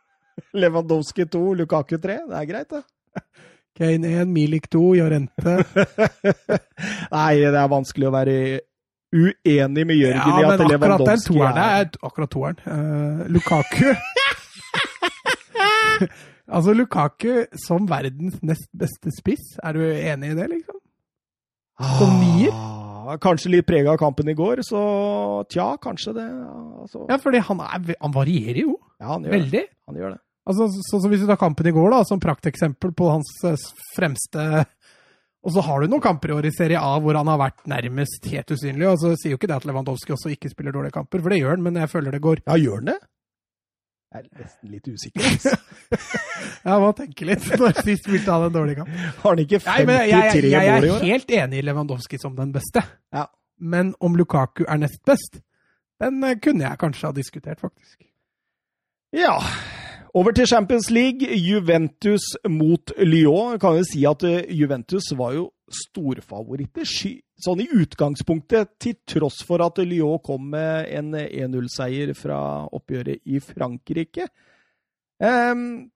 Lewandowski 0.64 1.28
2, 1.30 1.46
Lukaku 1.62 1.96
3. 1.96 2.18
Det 2.26 2.42
er 2.42 2.50
greit, 2.50 2.74
det. 2.74 2.82
Kane 3.78 4.10
1, 4.24 4.30
Milik 4.34 4.66
2, 4.70 4.84
Jorente. 4.98 5.56
Nei, 7.14 7.32
det 7.38 7.54
er 7.54 7.70
vanskelig 7.70 8.10
å 8.10 8.14
være 8.14 8.38
uenig 9.14 9.86
med 9.86 9.94
Jørgen 9.94 10.18
Ja, 10.18 10.40
i 10.42 10.46
men 10.50 10.62
akkurat 10.74 11.04
den 11.06 11.20
toeren 11.22 11.58
er 11.62 11.84
er 11.84 11.98
Akkurat 12.02 12.30
toeren. 12.34 12.58
Uh, 12.66 13.26
Lukaku 13.30 13.94
Altså, 16.44 16.74
Lukaku 16.76 17.46
som 17.64 17.86
verdens 17.88 18.36
nest 18.44 18.66
beste 18.76 19.08
spiss, 19.16 19.54
er 19.64 19.72
du 19.78 19.80
enig 19.86 20.34
i 20.34 20.36
det, 20.36 20.48
liksom? 20.50 20.76
som 21.98 22.12
nier? 22.20 22.52
Ah, 22.52 23.14
kanskje 23.20 23.50
litt 23.54 23.66
prega 23.66 23.94
av 23.94 23.98
kampen 24.02 24.28
i 24.30 24.34
går, 24.36 24.60
så 24.66 24.82
tja, 25.50 25.70
kanskje 25.82 26.12
det. 26.18 26.26
Altså, 26.84 27.06
Ja, 27.10 27.16
fordi 27.22 27.40
han, 27.48 27.62
han 27.64 28.12
varierer 28.14 28.60
jo 28.60 28.76
ja, 29.00 29.08
han 29.14 29.24
gjør 29.24 29.32
det. 29.32 29.38
veldig. 29.40 29.62
Han 29.88 29.98
gjør 30.02 30.12
det. 30.14 30.20
Altså, 30.44 30.68
så, 30.76 31.00
så 31.00 31.08
Hvis 31.08 31.24
du 31.24 31.26
tar 31.32 31.40
kampen 31.40 31.66
i 31.70 31.72
går 31.72 31.88
da, 31.96 32.02
som 32.04 32.20
prakteksempel 32.20 32.92
på 32.92 33.08
hans 33.08 33.30
eh, 33.48 33.56
fremste 33.96 34.44
Og 35.44 35.54
så 35.56 35.62
har 35.64 35.80
du 35.80 35.88
noen 35.88 36.04
kamper 36.04 36.34
i 36.34 36.36
år 36.36 36.48
i 36.50 36.52
Serie 36.52 36.76
A 36.84 36.98
hvor 37.00 37.16
han 37.16 37.30
har 37.32 37.40
vært 37.40 37.64
nærmest 37.72 38.28
helt 38.28 38.52
usynlig. 38.52 38.84
og 38.90 39.00
så 39.00 39.14
sier 39.16 39.32
jo 39.32 39.40
ikke 39.40 39.48
det 39.48 39.56
at 39.56 39.64
Lewandowski 39.68 40.12
også 40.12 40.32
ikke 40.36 40.52
spiller 40.52 40.76
dårlige 40.76 40.92
kamper, 41.00 41.24
for 41.24 41.32
det 41.32 41.40
gjør 41.40 41.56
han, 41.56 41.64
men 41.64 41.80
jeg 41.80 41.88
føler 41.96 42.12
det 42.12 42.20
går 42.28 42.44
Ja, 42.44 42.60
gjør 42.60 42.82
han 42.84 42.92
det? 42.92 42.98
Jeg 44.14 44.28
er 44.28 44.44
nesten 44.44 44.70
litt 44.70 44.86
usikker. 44.86 45.24
jeg 45.26 45.56
Ja, 46.68 46.90
tenke 46.94 47.26
litt 47.26 47.46
når 47.58 47.80
sist 47.80 48.04
spilte 48.06 48.30
han 48.30 48.46
en 48.46 48.54
dårlig 48.54 48.76
kamp? 48.78 48.92
Har 49.24 49.34
han 49.34 49.42
ikke 49.42 49.58
Nei, 49.64 49.78
men 49.88 49.96
53 49.98 50.12
jeg, 50.12 50.28
jeg, 50.30 50.52
jeg 50.54 50.74
mål 50.76 50.86
i 50.86 50.92
er 50.92 51.08
helt 51.08 51.34
enig 51.40 51.58
i 51.58 51.64
Lewandowski 51.66 52.20
som 52.22 52.36
den 52.38 52.52
beste. 52.54 52.84
Ja. 53.14 53.26
Men 53.58 53.90
om 53.98 54.14
Lukaku 54.18 54.62
er 54.68 54.78
nest 54.78 55.02
best, 55.06 55.40
den 56.02 56.22
eh, 56.26 56.38
kunne 56.42 56.66
jeg 56.66 56.78
kanskje 56.78 57.10
ha 57.10 57.16
diskutert, 57.16 57.62
faktisk. 57.62 58.06
Ja. 59.14 59.34
Over 60.14 60.30
til 60.30 60.46
Champions 60.46 60.90
League. 60.94 61.26
Juventus 61.26 62.22
mot 62.48 62.92
Lyon. 62.98 63.58
Kan 63.58 63.80
jo 63.80 63.86
si 63.88 64.04
at 64.06 64.22
eh, 64.22 64.44
Juventus 64.54 65.08
var 65.18 65.32
jo 65.34 65.48
storfavoritter. 65.66 66.86
Sånn 66.86 67.62
i 67.64 67.66
utgangspunktet, 67.82 68.76
til 68.78 68.94
tross 69.10 69.40
for 69.42 69.64
at 69.64 69.80
Lyon 69.82 70.20
kom 70.22 70.46
med 70.52 70.86
en 70.94 71.16
1-0-seier 71.18 72.14
fra 72.14 72.38
oppgjøret 72.70 73.26
i 73.26 73.42
Frankrike. 73.42 74.28
Um, 75.18 75.90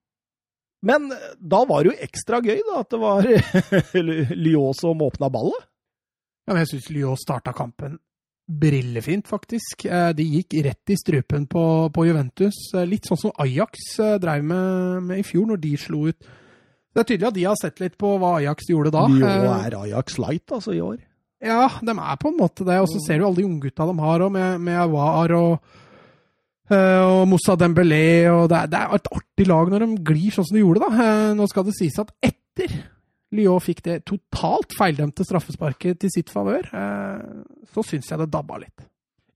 men 0.83 1.07
da 1.39 1.63
var 1.69 1.87
det 1.87 1.93
jo 1.93 2.03
ekstra 2.09 2.41
gøy 2.43 2.59
da, 2.59 2.83
at 2.83 2.91
det 2.91 2.99
var 2.99 3.31
Lyon 4.43 4.75
som 4.75 5.07
åpna 5.07 5.31
ballet. 5.31 5.63
Ja, 6.43 6.51
men 6.51 6.65
jeg 6.65 6.73
syns 6.73 6.91
Lyon 6.91 7.23
starta 7.23 7.55
kampen 7.55 8.01
brillefint, 8.49 9.27
faktisk. 9.29 9.85
Eh, 9.85 10.09
De 10.17 10.25
gikk 10.25 10.55
rett 10.65 10.89
i 10.93 10.97
strupen 10.97 11.45
på, 11.49 11.63
på 11.93 12.05
Juventus. 12.07 12.57
Eh, 12.73 12.87
Litt 12.89 13.05
sånn 13.09 13.19
som 13.21 13.33
Ajax 13.37 13.99
eh, 14.01 14.15
drev 14.21 14.43
med, 14.43 15.03
med 15.05 15.21
i 15.21 15.25
fjor, 15.27 15.45
når 15.51 15.61
de 15.61 15.75
slo 15.77 16.07
ut. 16.09 16.17
Det 16.89 17.03
er 17.03 17.07
tydelig 17.11 17.27
at 17.29 17.37
de 17.37 17.45
har 17.45 17.59
sett 17.61 17.79
litt 17.83 17.97
på 18.01 18.15
hva 18.17 18.35
Ajax 18.39 18.71
gjorde 18.71 18.91
da. 18.95 19.05
De 19.05 19.29
er 19.29 19.77
Ajax 19.77 20.17
Light 20.17 20.55
altså 20.57 20.73
i 20.73 20.81
år. 20.81 20.97
Ja, 21.45 21.69
de 21.85 21.93
er 21.93 22.17
på 22.19 22.31
en 22.33 22.39
måte 22.41 22.65
det. 22.67 22.79
Og 22.81 22.89
så 22.91 22.99
ser 23.05 23.21
du 23.21 23.27
alle 23.27 23.39
de 23.43 23.45
unggutta 23.47 23.85
de 23.87 23.93
har 24.01 24.25
òg, 24.25 24.33
med, 24.33 24.57
med 24.65 24.79
Awar 24.81 25.35
og, 25.37 25.75
og 26.73 27.21
Moussa 27.29 27.55
Dembélé. 27.55 28.25
Og 28.33 28.49
det, 28.51 28.63
er, 28.65 28.71
det 28.73 28.81
er 28.81 28.97
et 28.97 29.11
artig 29.21 29.47
lag 29.47 29.69
når 29.71 29.85
de 29.85 30.01
glir 30.09 30.33
sånn 30.35 30.49
som 30.49 30.57
de 30.57 30.65
gjorde, 30.65 30.89
da. 30.89 31.11
Nå 31.37 31.47
skal 31.53 31.69
det 31.69 31.77
sies 31.77 32.01
at 32.01 32.11
etter 32.25 32.73
Lyon 33.35 33.61
fikk 33.61 33.83
det 33.85 33.99
totalt 34.09 34.73
feildømte 34.77 35.25
straffesparket 35.27 35.99
til 36.01 36.11
sitt 36.13 36.31
favør, 36.33 36.65
eh, 36.73 37.65
så 37.73 37.83
syns 37.85 38.09
jeg 38.09 38.21
det 38.23 38.31
dabba 38.33 38.57
litt. 38.63 38.87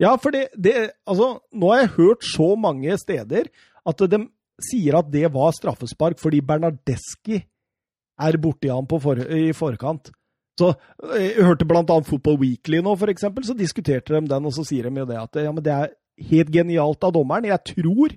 Ja, 0.01 0.15
for 0.17 0.33
det, 0.33 0.47
det 0.57 0.91
Altså, 1.05 1.37
nå 1.53 1.69
har 1.71 1.83
jeg 1.83 1.95
hørt 1.99 2.25
så 2.25 2.53
mange 2.57 2.97
steder 2.97 3.49
at 3.85 4.03
de 4.09 4.19
sier 4.63 4.97
at 4.97 5.09
det 5.13 5.27
var 5.33 5.53
straffespark 5.55 6.19
fordi 6.21 6.41
Bernardeschi 6.45 7.43
er 8.23 8.37
borti 8.41 8.69
han 8.71 8.87
for, 8.89 9.17
i 9.17 9.53
forkant. 9.57 10.11
Så 10.59 10.71
eh, 11.13 11.33
Jeg 11.33 11.45
hørte 11.45 11.67
annet 11.69 12.09
Football 12.09 12.39
Weekly 12.41 12.81
nå, 12.81 12.95
for 12.97 13.09
eksempel, 13.13 13.45
så 13.45 13.53
diskuterte 13.57 14.13
de 14.13 14.25
den, 14.27 14.45
og 14.45 14.53
så 14.53 14.65
sier 14.65 14.89
de 14.89 15.01
jo 15.01 15.09
det 15.09 15.19
at 15.21 15.43
ja, 15.43 15.51
men 15.51 15.63
det 15.65 15.73
er 15.73 15.93
helt 16.29 16.51
genialt 16.53 17.03
av 17.03 17.13
dommeren. 17.13 17.49
Jeg 17.49 17.75
tror 17.75 18.13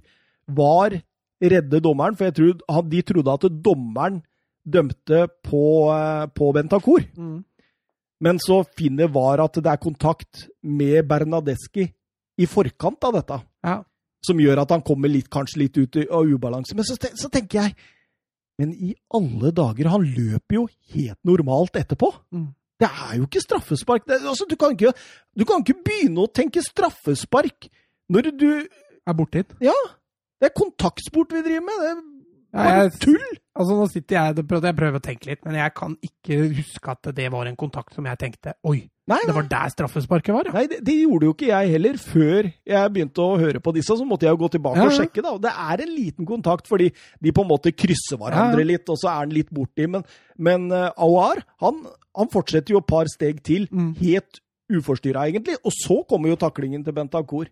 VAR 0.46 0.98
redde 1.40 1.80
dommeren, 1.84 2.16
for 2.16 2.28
jeg 2.28 2.36
tror, 2.36 2.82
de 2.90 3.02
trodde 3.02 3.36
at 3.36 3.46
dommeren 3.64 4.22
dømte 4.66 5.26
på, 5.46 5.62
eh, 5.94 6.26
på 6.34 6.52
Bentancour. 6.56 7.04
Men 8.20 8.38
så 8.40 8.62
finner 8.76 9.08
VAR 9.12 9.42
at 9.44 9.58
det 9.60 9.66
er 9.70 9.76
kontakt 9.82 10.46
med 10.64 11.06
Bernadeschi 11.08 11.84
i 12.38 12.46
forkant 12.46 13.04
av 13.04 13.12
dette, 13.14 13.40
Ja. 13.64 13.82
som 14.24 14.38
gjør 14.38 14.62
at 14.62 14.70
han 14.70 14.82
kommer 14.82 15.08
litt, 15.08 15.28
kanskje 15.30 15.58
litt 15.58 15.76
ut 15.78 15.96
av 16.10 16.24
ubalanse. 16.24 16.74
Men 16.74 16.84
så, 16.84 16.96
så 17.14 17.30
tenker 17.30 17.62
jeg 17.62 17.74
Men 18.58 18.70
i 18.72 18.94
alle 19.12 19.50
dager, 19.52 19.86
han 19.92 20.00
løper 20.00 20.54
jo 20.54 20.62
helt 20.94 21.18
normalt 21.28 21.74
etterpå. 21.76 22.08
Mm. 22.32 22.54
Det 22.80 22.88
er 22.88 23.16
jo 23.18 23.26
ikke 23.26 23.42
straffespark. 23.44 24.06
Det, 24.06 24.16
altså, 24.24 24.46
du, 24.48 24.56
kan 24.56 24.72
ikke, 24.72 24.94
du 25.36 25.44
kan 25.44 25.60
ikke 25.60 25.82
begynne 25.84 26.22
å 26.24 26.32
tenke 26.32 26.62
straffespark 26.64 27.68
når 28.08 28.30
du 28.32 28.48
Er 29.06 29.12
borti 29.12 29.42
den. 29.44 29.58
Ja! 29.60 29.74
Det 30.40 30.48
er 30.48 30.54
kontaktsport 30.56 31.32
vi 31.36 31.42
driver 31.44 31.66
med. 31.68 31.76
Det 31.84 31.90
er 31.90 32.00
Ja, 32.56 32.64
bare 32.64 32.82
jeg- 32.88 33.00
tull! 33.04 33.26
Altså, 33.56 33.72
nå 33.78 33.86
sitter 33.88 34.16
jeg, 34.18 34.38
og 34.38 34.46
prøver- 34.50 34.66
jeg 34.68 34.76
prøver 34.76 34.98
å 34.98 35.02
tenke 35.06 35.26
litt, 35.30 35.44
men 35.46 35.54
jeg 35.56 35.72
kan 35.74 35.96
ikke 36.04 36.36
huske 36.58 36.90
at 36.92 37.08
det 37.16 37.30
var 37.32 37.46
en 37.48 37.56
kontakt 37.56 37.94
som 37.94 38.04
jeg 38.04 38.18
tenkte 38.20 38.52
Oi, 38.68 38.82
Nei, 39.08 39.20
det 39.24 39.34
var 39.36 39.46
der 39.48 39.70
straffesparket 39.70 40.34
var, 40.34 40.44
ja. 40.48 40.52
Nei, 40.52 40.64
det, 40.66 40.80
det 40.84 40.96
gjorde 40.98 41.28
jo 41.28 41.32
ikke 41.32 41.46
jeg 41.46 41.70
heller. 41.70 41.94
Før 42.02 42.48
jeg 42.66 42.90
begynte 42.92 43.22
å 43.22 43.36
høre 43.38 43.60
på 43.62 43.72
disse, 43.76 43.94
så 43.96 44.04
måtte 44.04 44.26
jeg 44.26 44.34
jo 44.34 44.40
gå 44.42 44.48
tilbake 44.56 44.76
Ja, 44.82 44.86
og 44.90 44.96
sjekke. 44.96 45.22
da. 45.22 45.30
Og 45.36 45.40
Det 45.44 45.52
er 45.54 45.82
en 45.84 45.92
liten 45.94 46.26
kontakt, 46.26 46.66
fordi 46.66 46.88
de 47.22 47.30
på 47.32 47.44
en 47.44 47.48
måte 47.48 47.70
krysser 47.72 48.18
hverandre 48.18 48.58
Ja, 48.58 48.66
ja. 48.66 48.70
litt, 48.72 48.88
og 48.90 48.98
så 48.98 49.08
er 49.12 49.20
han 49.22 49.30
litt 49.30 49.52
borti. 49.54 49.86
Men, 49.88 50.02
men 50.36 50.66
uh, 50.74 50.90
Awar 50.98 51.44
han, 51.62 51.86
han 52.18 52.28
fortsetter 52.34 52.74
jo 52.74 52.78
et 52.82 52.86
par 52.90 53.06
steg 53.06 53.40
til, 53.46 53.68
Mm. 53.70 53.94
helt 54.02 54.40
uforstyrra 54.74 55.28
egentlig. 55.30 55.54
Og 55.64 55.70
så 55.72 56.00
kommer 56.10 56.28
jo 56.34 56.36
taklingen 56.42 56.82
til 56.84 56.92
Bentancour. 56.92 57.46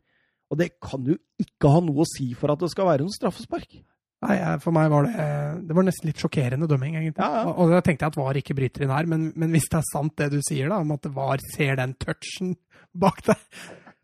Og 0.50 0.58
det 0.58 0.72
kan 0.82 1.06
jo 1.06 1.14
ikke 1.40 1.70
ha 1.70 1.80
noe 1.80 2.02
å 2.02 2.10
si 2.16 2.32
for 2.34 2.50
at 2.50 2.58
det 2.58 2.70
skal 2.74 2.86
være 2.90 3.06
noe 3.06 3.14
straffespark. 3.14 3.78
Nei, 4.24 4.36
For 4.62 4.72
meg 4.74 4.90
var 4.92 5.06
det 5.08 5.28
Det 5.68 5.76
var 5.76 5.86
nesten 5.86 6.08
litt 6.10 6.20
sjokkerende 6.22 6.68
dømming, 6.70 6.96
egentlig. 7.00 7.20
Ja, 7.20 7.44
ja. 7.44 7.52
Og, 7.54 7.70
da 7.72 7.80
tenkte 7.84 8.06
jeg 8.06 8.14
at 8.14 8.18
VAR 8.20 8.40
ikke 8.40 8.56
bryter 8.58 8.84
inn 8.86 8.92
her, 8.94 9.08
men, 9.10 9.28
men 9.36 9.54
hvis 9.54 9.68
det 9.70 9.80
er 9.82 9.88
sant 9.92 10.16
det 10.20 10.30
du 10.32 10.40
sier, 10.44 10.68
da, 10.72 10.80
om 10.84 10.92
at 10.96 11.08
VAR 11.14 11.44
ser 11.54 11.76
den 11.80 11.94
touchen 12.00 12.54
bak 12.94 13.22
deg 13.26 13.40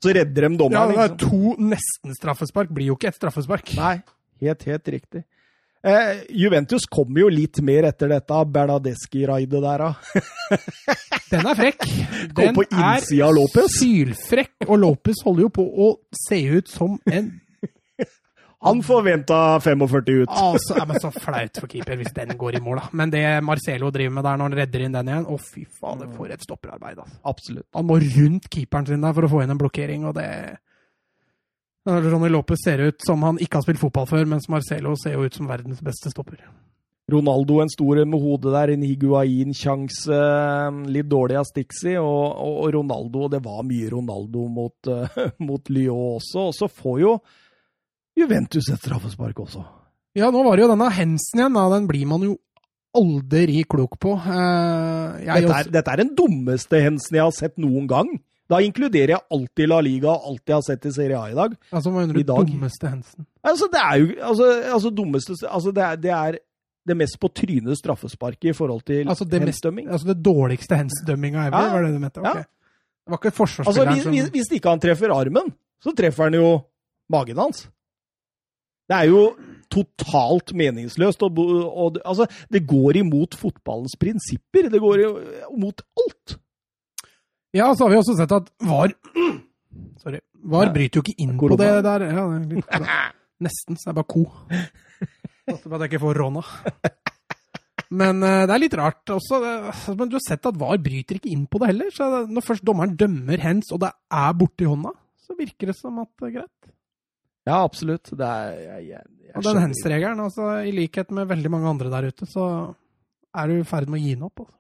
Så 0.02 0.14
redder 0.16 0.46
de 0.48 0.52
Ja, 0.52 0.59
dommeren. 0.64 0.94
det 0.94 1.02
er 1.04 1.12
liksom. 1.12 1.28
to 1.28 1.68
nesten-straffespark 1.74 2.72
blir 2.72 2.90
jo 2.92 2.96
ikke 2.98 3.11
et 3.12 3.18
straffespark. 3.20 3.74
Nei, 3.76 3.98
helt, 4.44 4.64
helt 4.68 4.88
riktig. 4.96 5.24
Eh, 5.80 6.24
Juventus 6.37 6.85
kommer 6.92 7.22
jo 7.22 7.28
litt 7.33 7.56
mer 7.64 7.87
etter 7.88 8.11
dette 8.12 8.40
Bernadeschi-raidet 8.52 9.62
der, 9.64 9.85
da. 9.87 10.59
Den 11.30 11.46
er 11.46 11.56
frekk. 11.56 11.87
Den 12.37 12.59
Lopez. 13.37 13.78
sylfrekk, 13.78 14.66
og 14.66 14.76
Lopez 14.83 15.22
holder 15.24 15.46
jo 15.46 15.52
på 15.56 15.64
å 15.64 15.88
se 16.26 16.40
ut 16.59 16.68
som 16.68 16.98
en 17.09 17.30
Han 18.62 18.83
forventa 18.85 19.61
45 19.61 20.09
ut. 20.23 20.29
Altså, 20.29 20.75
ja, 20.77 20.85
men 20.85 21.01
Så 21.01 21.11
flaut 21.14 21.61
for 21.62 21.70
keeper 21.73 21.96
hvis 21.96 22.12
den 22.16 22.35
går 22.38 22.59
i 22.59 22.61
mål, 22.64 22.83
da. 22.83 22.88
Men 22.92 23.12
det 23.12 23.23
Marcelo 23.44 23.88
driver 23.90 24.18
med 24.18 24.27
der 24.29 24.37
når 24.37 24.51
han 24.51 24.59
redder 24.59 24.85
inn 24.85 24.96
den 24.96 25.12
igjen, 25.12 25.29
å 25.33 25.38
fy 25.40 25.64
fader, 25.64 26.11
for 26.16 26.29
et 26.29 26.44
stopperarbeid. 26.44 26.99
altså. 27.01 27.20
Absolutt. 27.25 27.68
Han 27.79 27.88
må 27.88 27.96
rundt 28.03 28.51
keeperen 28.53 28.90
sin 28.90 29.07
der 29.07 29.16
for 29.16 29.25
å 29.25 29.33
få 29.33 29.44
inn 29.44 29.55
en 29.55 29.62
blokkering, 29.62 30.05
og 30.11 30.18
det 30.20 30.29
Ronny 31.88 32.29
Lopez 32.29 32.61
ser 32.61 32.83
ut 32.85 33.01
som 33.07 33.23
han 33.25 33.38
ikke 33.40 33.57
har 33.57 33.64
spilt 33.64 33.81
fotball 33.81 34.09
før, 34.11 34.27
mens 34.29 34.51
Marcelo 34.53 34.92
ser 35.01 35.16
jo 35.16 35.25
ut 35.25 35.37
som 35.37 35.49
verdens 35.49 35.81
beste 35.81 36.12
stopper. 36.12 36.44
Ronaldo 37.11 37.59
en 37.62 37.73
stor 37.73 38.05
med 38.05 38.23
hodet 38.23 38.53
der, 38.55 38.73
en 38.75 38.85
Higuain-sjanse, 38.87 40.18
litt 40.92 41.09
dårlig 41.11 41.40
av 41.40 41.49
Stixi, 41.49 41.96
og, 41.99 42.37
og, 42.37 42.59
og 42.64 42.75
Ronaldo 42.77 43.29
Det 43.33 43.40
var 43.42 43.64
mye 43.66 43.88
Ronaldo 43.96 44.44
mot, 44.53 44.90
eh, 44.92 45.23
mot 45.49 45.73
Lyon 45.73 46.20
også, 46.20 46.51
og 46.51 46.55
så 46.61 46.68
får 46.68 47.01
jo 47.03 47.14
Juventus 48.18 48.68
et 48.73 48.81
straffespark 48.83 49.38
også. 49.40 49.62
Ja, 50.18 50.31
nå 50.35 50.42
var 50.44 50.57
det 50.59 50.64
jo 50.66 50.70
denne 50.73 50.88
Hensen 50.92 51.38
igjen, 51.40 51.55
da. 51.55 51.68
Den 51.77 51.87
blir 51.88 52.07
man 52.11 52.25
jo 52.27 52.37
aldri 52.99 53.62
klok 53.70 53.94
på. 54.03 54.16
Eh, 54.18 55.20
Dette 55.29 55.61
er, 55.61 55.70
dette 55.70 55.92
er 55.94 56.01
den 56.03 56.11
dummeste 56.18 56.81
hensen 56.83 57.14
jeg 57.20 57.23
har 57.23 57.37
sett 57.37 57.57
noen 57.62 57.87
gang. 57.90 58.11
Da 58.51 58.59
inkluderer 58.66 59.12
jeg 59.14 59.23
alltid 59.31 59.68
La 59.70 59.79
Liga 59.87 60.11
og 60.11 60.25
alt 60.33 60.51
jeg 60.51 60.57
har 60.57 60.64
sett 60.66 60.87
i 60.90 60.92
Serie 60.96 61.14
A 61.20 61.29
i 61.31 61.37
dag. 61.38 61.55
altså, 61.70 61.92
hva 61.92 62.01
mener 62.03 62.18
du? 62.18 62.23
Dummeste 62.27 62.90
Hensen? 62.90 63.27
Altså, 63.46 63.68
det 63.70 63.79
er 63.85 64.01
jo 64.03 64.09
altså, 64.27 64.49
altså 64.75 64.90
dummeste 64.90 65.37
altså, 65.46 65.70
det, 65.73 65.85
er, 65.87 66.01
det 66.03 66.11
er 66.16 66.38
det 66.90 66.96
mest 66.99 67.14
på 67.23 67.31
trynet 67.31 67.79
straffesparket 67.79 68.51
i 68.51 68.57
forhold 68.59 68.83
til 68.90 69.07
Altså 69.07 69.25
mest, 69.31 69.38
hensdømming. 69.46 69.87
altså 69.88 70.11
det 70.11 70.18
dårligste 70.27 70.75
Hensen-dømminga 70.81 71.46
ever, 71.46 71.62
Ja. 71.62 71.73
var 71.77 71.83
det 71.87 71.92
du 71.94 71.99
mente? 72.03 72.20
Ja. 72.27 72.35
Det 72.42 73.14
var 73.14 73.18
ikke 73.23 73.46
Altså, 73.68 73.85
hvis, 73.92 74.03
som 74.03 74.12
hvis, 74.18 74.29
hvis 74.35 74.51
ikke 74.59 74.68
han 74.75 74.81
treffer 74.83 75.14
armen, 75.14 75.55
så 75.81 75.94
treffer 75.94 76.25
han 76.27 76.35
jo 76.35 76.51
magen 77.09 77.38
hans. 77.38 77.68
Det 78.90 78.96
er 78.98 79.07
jo 79.11 79.20
totalt 79.70 80.50
meningsløst. 80.59 81.22
Og, 81.22 81.38
og, 81.38 81.98
altså, 82.05 82.26
det 82.50 82.64
går 82.66 82.98
imot 83.05 83.37
fotballens 83.38 83.94
prinsipper. 84.00 84.66
Det 84.72 84.81
går 84.83 85.05
imot 85.55 85.85
alt. 86.03 86.37
Ja, 87.55 87.70
så 87.74 87.87
har 87.87 87.94
vi 87.94 87.98
også 88.00 88.16
sett 88.18 88.33
at 88.35 88.50
VAR 88.62 88.92
Sorry. 90.03 90.20
VAR 90.50 90.70
bryter 90.74 90.98
jo 91.00 91.03
ikke 91.05 91.16
inn 91.22 91.37
på 91.38 91.57
det 91.61 91.70
der. 91.87 92.05
Ja, 92.11 92.22
det 92.40 92.59
litt, 92.61 92.76
nesten, 93.46 93.76
så 93.79 93.90
det 93.90 93.92
er 93.92 93.98
bare 94.00 94.11
ko. 94.11 94.24
På 95.50 95.74
at 95.76 95.83
jeg 95.85 95.90
ikke 95.90 96.03
får 96.05 96.18
råna. 96.22 96.42
Men 97.90 98.22
eh, 98.22 98.44
det 98.46 98.55
er 98.55 98.62
litt 98.62 98.76
rart 98.79 99.11
også. 99.11 99.40
det- 99.42 99.96
Men 99.98 100.09
du 100.11 100.16
har 100.18 100.22
sett 100.26 100.46
at 100.46 100.59
VAR 100.59 100.79
bryter 100.83 101.18
ikke 101.18 101.31
inn 101.33 101.46
på 101.50 101.59
det 101.62 101.72
heller. 101.72 101.90
Så 101.94 102.07
når 102.31 102.46
først 102.46 102.64
dommeren 102.66 102.94
dømmer 102.98 103.38
hens, 103.42 103.70
og 103.74 103.81
det 103.83 103.90
er 104.14 104.33
borti 104.38 104.68
hånda, 104.70 104.92
så 105.26 105.35
virker 105.38 105.70
det 105.72 105.76
som 105.79 105.98
at 106.03 106.09
det 106.20 106.29
er 106.31 106.37
greit. 106.40 106.70
Ja, 107.48 107.62
absolutt. 107.62 108.12
Det 108.12 108.26
er 108.26 108.57
jeg, 108.59 108.87
jeg, 108.90 109.05
jeg 109.26 109.37
Og 109.38 109.46
den 109.46 109.62
hens-regelen, 109.64 110.22
altså, 110.26 110.50
i 110.66 110.72
likhet 110.74 111.12
med 111.16 111.29
veldig 111.31 111.53
mange 111.53 111.70
andre 111.72 111.92
der 111.92 112.11
ute, 112.11 112.29
så 112.29 112.46
er 113.35 113.48
du 113.48 113.61
i 113.61 113.68
ferd 113.68 113.88
med 113.90 114.00
å 114.00 114.05
gi 114.05 114.16
den 114.16 114.26
opp. 114.26 114.42
Altså. 114.44 114.57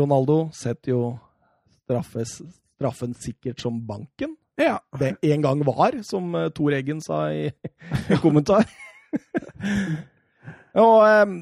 Ronaldo 0.00 0.36
setter 0.54 0.92
jo 0.92 1.00
straffes, 1.82 2.36
straffen 2.76 3.16
sikkert 3.18 3.62
som 3.62 3.80
banken. 3.86 4.36
Ja. 4.60 4.78
Det 5.00 5.16
en 5.32 5.42
gang 5.42 5.64
var, 5.66 5.96
som 6.06 6.34
eh, 6.36 6.50
Tor 6.54 6.76
Eggen 6.76 7.00
sa 7.02 7.24
i 7.32 7.48
i 7.50 8.18
kommentar. 8.22 8.68
og 10.84 10.98
um, 11.24 11.36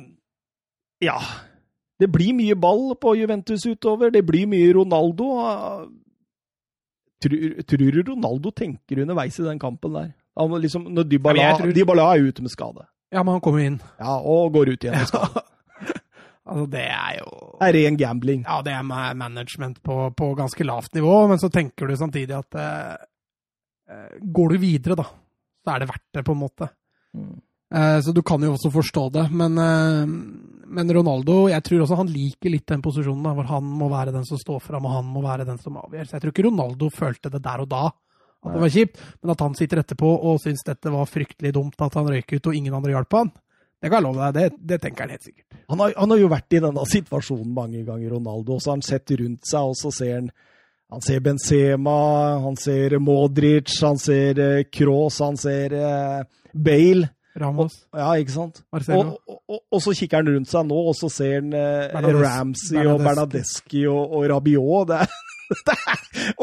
ja. 1.04 1.18
Det 1.98 2.06
blir 2.14 2.30
mye 2.36 2.54
ball 2.54 2.92
på 2.94 3.16
Juventus 3.18 3.64
utover. 3.66 4.12
Det 4.14 4.22
blir 4.22 4.46
mye 4.46 4.70
Ronaldo. 4.76 5.32
Tror, 7.18 7.62
tror 7.66 7.80
du 7.82 8.02
Ronaldo 8.12 8.52
tenker 8.54 9.02
underveis 9.02 9.40
i 9.40 9.46
den 9.48 9.58
kampen 9.58 9.96
der? 9.96 10.12
Han, 10.38 10.54
liksom, 10.62 10.86
når 10.94 11.08
Dybala, 11.10 11.42
Ja, 11.42 11.56
tror- 11.58 11.74
Dybala 11.74 12.08
er 12.14 12.28
ute 12.30 12.42
med 12.44 12.52
skade. 12.54 12.86
Ja, 13.10 13.22
men 13.24 13.34
han 13.34 13.40
kommer 13.44 13.64
inn. 13.64 13.80
Ja, 13.98 14.18
Og 14.20 14.52
går 14.54 14.74
ut 14.74 14.84
igjen 14.84 14.98
med 15.00 15.08
skade. 15.10 15.42
Altså, 16.48 16.64
det 16.72 16.80
er 16.88 17.18
jo 17.18 17.26
Det 17.60 17.66
er 17.68 17.74
ren 17.76 17.96
gambling. 18.00 18.44
Ja, 18.46 18.62
det 18.64 18.72
er 18.72 18.82
management 19.20 19.82
på, 19.84 19.96
på 20.16 20.30
ganske 20.38 20.64
lavt 20.64 20.94
nivå, 20.96 21.28
men 21.28 21.36
så 21.42 21.50
tenker 21.52 21.86
du 21.90 21.92
samtidig 22.00 22.32
at 22.38 22.56
eh, 22.56 22.94
eh, 23.92 24.14
går 24.24 24.54
du 24.54 24.58
videre, 24.62 24.96
da, 24.96 25.04
så 25.60 25.74
er 25.74 25.82
det 25.82 25.88
verdt 25.90 26.06
det, 26.16 26.22
på 26.24 26.32
en 26.32 26.40
måte. 26.40 26.70
Mm. 27.12 27.34
Eh, 27.74 27.98
så 28.00 28.14
du 28.16 28.22
kan 28.24 28.40
jo 28.40 28.54
også 28.54 28.70
forstå 28.72 29.04
det. 29.18 29.26
Men, 29.30 29.58
eh, 29.60 30.08
men 30.72 30.94
Ronaldo, 30.96 31.50
jeg 31.52 31.66
tror 31.68 31.84
også 31.84 32.00
han 32.00 32.14
liker 32.16 32.54
litt 32.56 32.66
den 32.72 32.80
posisjonen, 32.84 33.28
da, 33.28 33.34
hvor 33.36 33.50
han 33.52 33.68
må 33.68 33.90
være 33.92 34.16
den 34.16 34.24
som 34.24 34.40
står 34.40 34.64
fram, 34.70 34.88
og 34.88 34.96
han 35.02 35.04
må 35.12 35.20
være 35.28 35.44
den 35.48 35.60
som 35.60 35.76
avgjør. 35.84 36.08
Så 36.08 36.16
jeg 36.16 36.24
tror 36.24 36.32
ikke 36.32 36.48
Ronaldo 36.48 36.88
følte 36.96 37.28
det 37.36 37.42
der 37.44 37.66
og 37.66 37.68
da, 37.76 37.90
at 38.46 38.54
det 38.54 38.62
var 38.62 38.72
kjipt, 38.72 39.00
men 39.22 39.32
at 39.34 39.44
han 39.44 39.54
sitter 39.58 39.82
etterpå 39.82 40.10
og 40.30 40.40
syns 40.42 40.64
dette 40.66 40.92
var 40.94 41.10
fryktelig 41.10 41.52
dumt, 41.56 41.78
at 41.82 41.96
han 41.98 42.10
røyk 42.12 42.36
ut 42.36 42.50
og 42.50 42.58
ingen 42.58 42.76
andre 42.78 42.94
hjalp 42.94 43.16
han. 43.18 43.32
Det 43.78 43.90
kan 43.90 44.00
jeg 44.00 44.06
love 44.08 44.28
deg, 44.32 44.36
det, 44.38 44.68
det 44.72 44.78
tenker 44.82 45.04
han 45.06 45.14
helt 45.14 45.26
sikkert. 45.26 45.58
Han 45.70 45.82
har, 45.82 45.92
han 45.94 46.10
har 46.14 46.18
jo 46.18 46.30
vært 46.32 46.54
i 46.56 46.62
denne 46.64 46.86
situasjonen 46.90 47.52
mange 47.54 47.82
ganger, 47.86 48.14
Ronaldo. 48.16 48.56
Og 48.56 48.62
så 48.62 48.72
har 48.72 48.78
han 48.80 48.86
sett 48.86 49.12
rundt 49.20 49.46
seg, 49.46 49.70
og 49.70 49.76
så 49.78 49.92
ser 49.94 50.14
han 50.16 50.30
han 50.88 51.02
ser 51.04 51.20
Benzema, 51.20 51.98
han 52.40 52.54
ser 52.56 52.94
Modric, 53.04 53.74
han 53.84 53.98
ser 54.00 54.38
Cross, 54.40 54.70
Kroos, 54.72 55.18
han 55.20 55.36
ser 55.36 55.74
eh, 55.76 56.22
Bale. 56.54 57.10
Ramos, 57.38 57.74
Ja, 57.94 58.08
ikke 58.18 58.32
sant? 58.34 58.62
Og, 58.72 58.88
og, 58.88 59.42
og, 59.46 59.60
og 59.70 59.82
så 59.84 59.92
kikker 59.94 60.22
han 60.22 60.30
rundt 60.32 60.50
seg 60.50 60.64
nå, 60.66 60.78
og 60.90 60.96
så 60.98 61.10
ser 61.12 61.36
han 61.36 61.52
eh, 61.54 61.92
Ramsey 62.08 62.80
og 62.80 63.02
Bernadeschi. 63.04 63.04
Bernadeschi 63.04 63.84
og, 63.86 64.16
og 64.16 64.24
Rabiot. 64.32 64.88
Det 64.88 65.02
er, 65.04 65.12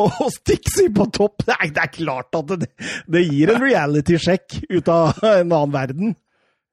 og 0.01 0.15
Stixi 0.33 0.87
på 0.95 1.05
topp! 1.13 1.43
Det 1.47 1.55
er, 1.59 1.69
det 1.75 1.83
er 1.83 1.91
klart 1.93 2.35
at 2.39 2.53
det, 2.63 2.69
det 3.11 3.21
gir 3.27 3.51
en 3.53 3.61
reality-sjekk 3.63 4.59
ut 4.77 4.89
av 4.91 5.19
en 5.23 5.45
annen 5.51 5.73
verden. 5.75 6.15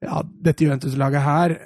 ja, 0.03 0.23
dette 0.25 0.65
Juventus-laget 0.67 1.23
her 1.27 1.57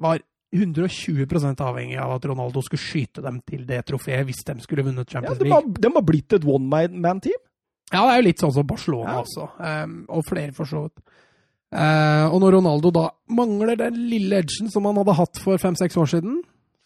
var 0.00 0.22
120% 0.56 1.60
avhengig 1.66 1.98
av 2.00 2.14
at 2.16 2.24
Ronaldo 2.30 2.62
skulle 2.64 2.80
skyte 2.80 3.22
dem 3.24 3.40
til 3.44 3.64
det 3.68 3.82
trofeet 3.88 4.24
hvis 4.28 4.44
de 4.46 4.54
skulle 4.64 4.84
vunnet 4.86 5.08
Ja, 5.10 5.18
Champions 5.18 5.40
de, 5.40 5.44
League. 5.48 5.56
har, 5.58 5.82
de 5.84 5.90
har 5.98 6.06
blitt 6.06 6.36
et 6.38 6.46
one-man-team. 6.48 7.42
Ja, 7.92 8.00
det 8.06 8.12
er 8.14 8.20
jo 8.22 8.26
litt 8.28 8.42
sånn 8.42 8.54
som 8.54 8.66
Barcelona 8.66 9.18
Ja. 9.18 9.22
også, 9.26 9.48
um, 9.60 9.96
og 10.08 10.24
flere 10.26 10.54
for 10.56 10.66
så 10.70 10.86
vidt. 10.86 11.02
Uh, 11.76 12.30
og 12.30 12.38
når 12.42 12.56
Ronaldo 12.60 12.90
da 12.94 13.04
mangler 13.36 13.76
den 13.78 13.98
lille 14.08 14.38
edgen 14.40 14.70
som 14.72 14.86
han 14.88 14.96
hadde 15.02 15.16
hatt 15.18 15.40
for 15.42 15.58
fem-seks 15.60 15.98
år 15.98 16.08
siden, 16.14 16.38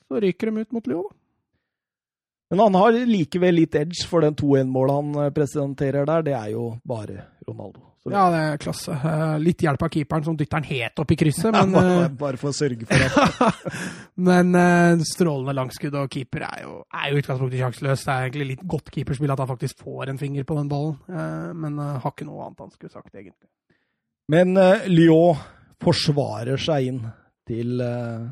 så 0.08 0.20
ryker 0.24 0.50
de 0.50 0.64
ut 0.64 0.72
mot 0.74 0.88
Lyon. 0.90 1.10
Men 2.50 2.58
han 2.64 2.74
har 2.80 2.96
likevel 3.06 3.54
litt 3.60 3.76
edge, 3.78 4.02
for 4.10 4.24
den 4.24 4.34
2-1-målet 4.34 4.96
han 4.96 5.12
eh, 5.24 5.30
presenterer 5.36 6.08
der, 6.08 6.24
det 6.26 6.34
er 6.34 6.48
jo 6.56 6.64
bare 6.86 7.28
Ronaldo. 7.46 7.84
Så- 8.00 8.10
Ja, 8.14 8.24
det 8.32 8.40
er 8.40 8.56
klasse. 8.62 8.94
Eh, 8.96 9.34
litt 9.44 9.62
hjelp 9.62 9.82
av 9.86 9.90
keeperen 9.92 10.24
som 10.24 10.36
dytter 10.36 10.58
den 10.62 10.70
helt 10.70 10.98
opp 11.04 11.12
i 11.14 11.18
krysset, 11.20 11.54
Ja, 11.54 11.62
bare, 11.68 11.92
eh, 12.06 12.08
bare 12.24 12.40
for 12.40 12.50
å 12.50 12.56
sørge 12.56 12.88
for 12.88 13.04
at 13.06 13.70
men 14.30 15.04
strålende 15.06 15.54
langskudd 15.54 15.94
og 16.00 16.10
keeper 16.10 16.46
er 16.48 16.64
jo, 16.64 16.74
er 16.90 17.12
jo 17.12 17.20
utgangspunktet 17.22 17.60
sjanseløs. 17.62 18.04
Det 18.08 18.14
er 18.16 18.26
egentlig 18.26 18.48
litt 18.54 18.66
godt 18.74 18.90
keeperspill 18.96 19.30
at 19.36 19.44
han 19.44 19.52
faktisk 19.52 19.84
får 19.86 20.10
en 20.14 20.18
finger 20.18 20.48
på 20.48 20.58
den 20.58 20.68
ballen, 20.72 20.98
men 21.60 21.78
har 21.78 22.10
ikke 22.10 22.26
noe 22.28 22.48
annet 22.48 22.66
han 22.66 22.74
skulle 22.74 22.92
sagt, 22.92 23.14
egentlig. 23.14 23.46
Men 24.30 24.56
uh, 24.58 24.84
Lyon 24.86 25.38
forsvarer 25.82 26.60
seg 26.60 26.86
inn 26.90 27.00
til, 27.48 27.80
eh, 27.82 28.26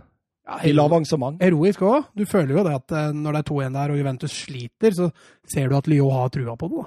Ja, 0.49 0.57
til 0.65 0.81
avansement. 0.81 1.43
Heroisk 1.45 1.83
òg. 1.85 2.07
Du 2.17 2.23
føler 2.25 2.55
jo 2.57 2.63
det 2.65 2.73
at 2.79 2.93
eh, 2.97 3.11
når 3.13 3.37
det 3.37 3.41
er 3.43 3.49
2-1 3.53 3.75
der 3.77 3.93
og 3.93 3.99
Juventus 4.01 4.37
sliter, 4.47 4.95
så 4.97 5.11
ser 5.53 5.69
du 5.69 5.77
at 5.77 5.91
Lyon 5.93 6.15
har 6.15 6.31
trua 6.33 6.55
på 6.57 6.71
det. 6.73 6.87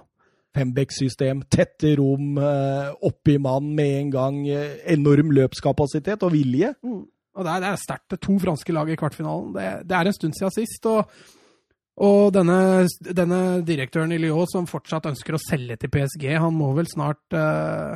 Fembeck-system, 0.57 1.43
tette 1.47 1.93
rom, 1.95 2.33
uh, 2.35 2.89
oppi 3.07 3.37
mann 3.39 3.69
med 3.77 3.91
en 4.01 4.09
gang. 4.11 4.39
eh, 4.49 4.81
enorm 4.91 5.29
løpskapasitet 5.31 6.25
og 6.27 6.33
vilje. 6.33 6.73
Og 6.83 7.45
det 7.45 7.53
er, 7.53 7.67
er 7.69 7.77
sterkt. 7.79 8.11
Er 8.17 8.19
to 8.19 8.35
franske 8.43 8.73
lag 8.75 8.89
i 8.91 8.97
kvartfinalen. 8.99 9.53
Det, 9.55 9.67
det 9.87 9.95
er 9.95 10.09
en 10.09 10.17
stund 10.17 10.35
siden 10.35 10.51
sist. 10.57 10.89
Og, 10.91 11.07
og 12.03 12.33
denne, 12.35 12.57
denne 13.15 13.39
direktøren 13.63 14.11
i 14.11 14.19
Lyon 14.19 14.49
som 14.51 14.67
fortsatt 14.67 15.07
ønsker 15.13 15.37
å 15.37 15.43
selge 15.45 15.77
til 15.79 15.93
PSG, 15.93 16.27
han 16.35 16.57
må 16.57 16.73
vel 16.75 16.89
snart 16.91 17.23
uh, 17.37 17.95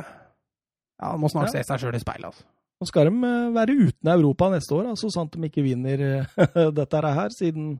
Ja, 0.96 1.10
han 1.10 1.20
må 1.20 1.28
snart 1.28 1.50
Ja. 1.52 1.58
se 1.58 1.66
seg 1.68 1.82
sjøl 1.84 1.98
i 1.98 2.00
speilet. 2.00 2.30
Altså. 2.30 2.46
Nå 2.76 2.86
skal 2.90 3.08
de 3.08 3.14
eh, 3.24 3.52
være 3.56 3.76
uten 3.86 4.10
Europa 4.12 4.50
neste 4.52 4.74
år, 4.76 4.90
altså, 4.92 5.08
sant 5.12 5.32
de 5.32 5.48
ikke 5.48 5.64
vinner 5.64 6.02
eh, 6.04 6.70
dette 6.78 7.00
her, 7.06 7.30
siden 7.32 7.78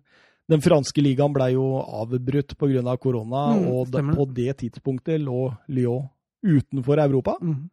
den 0.48 0.62
franske 0.62 1.02
ligaen 1.02 1.34
ble 1.34 1.50
jo 1.56 1.64
avbrutt 1.82 2.54
pga. 2.56 2.82
Av 2.86 2.98
korona, 3.02 3.46
Mm, 3.56 3.64
og 3.74 3.90
det. 3.90 4.02
på 4.14 4.26
det 4.32 4.52
tidspunktet 4.62 5.20
lå 5.20 5.48
Lyon 5.68 6.06
utenfor 6.46 7.00
Europa. 7.02 7.34
Mm. 7.42 7.64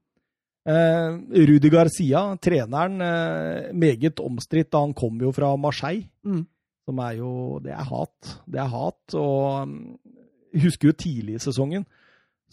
Eh, 0.66 1.46
Rudi 1.48 1.70
Garcia, 1.70 2.24
treneren, 2.42 3.02
eh, 3.02 3.74
meget 3.74 4.20
omstridt 4.24 4.74
han 4.74 4.94
kom 4.94 5.20
jo 5.22 5.32
fra 5.32 5.56
Marseille. 5.56 6.08
Mm. 6.26 6.46
Som 6.86 7.00
er 7.00 7.14
jo 7.18 7.60
Det 7.64 7.72
er 7.72 7.84
hat. 7.84 8.40
Det 8.50 8.60
er 8.60 8.68
hat. 8.68 9.14
Og 9.14 9.68
mm, 9.68 9.98
jeg 10.54 10.64
husker 10.66 10.88
jo 10.90 10.94
tidlig 10.98 11.36
i 11.36 11.44
sesongen, 11.46 11.86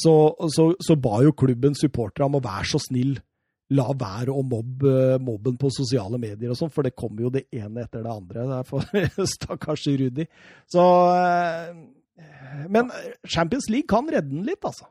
så, 0.01 0.35
så, 0.53 0.75
så 0.81 0.97
ba 0.97 1.23
jo 1.25 1.33
klubben 1.33 1.75
supportere 1.75 2.25
om 2.27 2.37
å 2.39 2.45
være 2.45 2.65
så 2.65 2.79
snill, 2.81 3.19
la 3.77 3.87
være 3.95 4.35
å 4.35 4.43
mobbe 4.43 5.19
mobben 5.23 5.59
på 5.61 5.71
sosiale 5.75 6.19
medier 6.19 6.51
og 6.51 6.59
sånn, 6.59 6.73
for 6.75 6.87
det 6.87 6.97
kommer 6.99 7.27
jo 7.27 7.35
det 7.35 7.47
ene 7.55 7.85
etter 7.85 8.03
det 8.03 8.13
andre. 8.13 8.47
Det 8.49 8.57
er 8.59 8.69
for 8.69 9.29
stakkars 9.35 9.87
Rudi. 10.01 10.27
Så 10.71 10.87
eh, 11.15 11.69
Men 12.69 12.91
Champions 13.25 13.71
League 13.71 13.91
kan 13.91 14.11
redde 14.11 14.33
den 14.33 14.49
litt, 14.49 14.65
altså. 14.67 14.91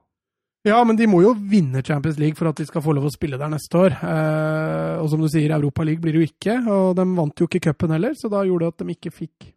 Ja, 0.67 0.81
men 0.83 0.97
de 0.99 1.07
må 1.07 1.21
jo 1.23 1.31
vinne 1.33 1.83
Champions 1.87 2.17
League 2.19 2.35
for 2.35 2.49
at 2.49 2.57
de 2.59 2.65
skal 2.67 2.83
få 2.83 2.91
lov 2.95 3.07
å 3.07 3.13
spille 3.13 3.39
der 3.39 3.51
neste 3.51 3.79
år. 3.79 3.95
Eh, 3.95 4.95
og 4.99 5.07
som 5.11 5.21
du 5.23 5.29
sier, 5.31 5.53
Europa 5.55 5.85
League 5.87 6.03
blir 6.03 6.15
det 6.15 6.23
jo 6.23 6.31
ikke. 6.31 6.57
Og 6.67 6.97
de 6.99 7.05
vant 7.15 7.39
jo 7.43 7.47
ikke 7.47 7.63
cupen 7.69 7.95
heller, 7.95 8.15
så 8.19 8.31
da 8.31 8.43
gjorde 8.47 8.67
det 8.67 8.75
at 8.75 8.83
de 8.83 8.95
ikke 8.97 9.13
fikk, 9.15 9.49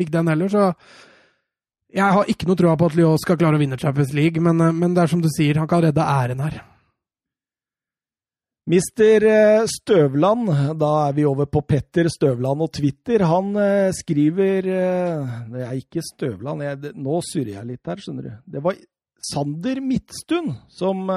fikk 0.00 0.10
den 0.14 0.30
heller. 0.30 0.50
Så 0.50 0.72
jeg 1.90 2.16
har 2.16 2.30
ikke 2.30 2.46
noe 2.50 2.58
troa 2.58 2.74
på 2.78 2.90
at 2.90 2.98
Lyon 2.98 3.22
skal 3.22 3.38
klare 3.38 3.58
å 3.58 3.62
vinne 3.62 3.78
Champions 3.78 4.12
League, 4.14 4.42
men, 4.42 4.62
eh, 4.62 4.74
men 4.74 4.94
det 4.94 5.04
er 5.04 5.14
som 5.14 5.22
du 5.22 5.30
sier, 5.30 5.58
han 5.58 5.70
kan 5.70 5.82
redde 5.86 6.06
æren 6.06 6.42
her. 6.46 6.62
Mister 8.70 9.24
eh, 9.26 9.64
Støvland, 9.66 10.46
da 10.78 10.88
er 11.08 11.14
vi 11.16 11.24
over 11.26 11.48
på 11.50 11.62
Petter 11.66 12.06
Støvland 12.12 12.62
og 12.62 12.68
Twitter. 12.76 13.24
Han 13.26 13.48
eh, 13.58 13.88
skriver 13.96 14.68
eh, 14.70 15.32
Det 15.50 15.64
er 15.66 15.78
ikke 15.78 16.04
Støvland, 16.06 16.62
jeg, 16.62 16.92
nå 16.94 17.16
surrer 17.26 17.56
jeg 17.56 17.70
litt 17.72 17.90
her, 17.90 18.02
skjønner 18.04 18.28
du. 18.28 18.36
Det 18.54 18.62
var 18.62 18.78
Sander 19.30 19.80
Midtstund 19.84 20.54
som 20.72 21.10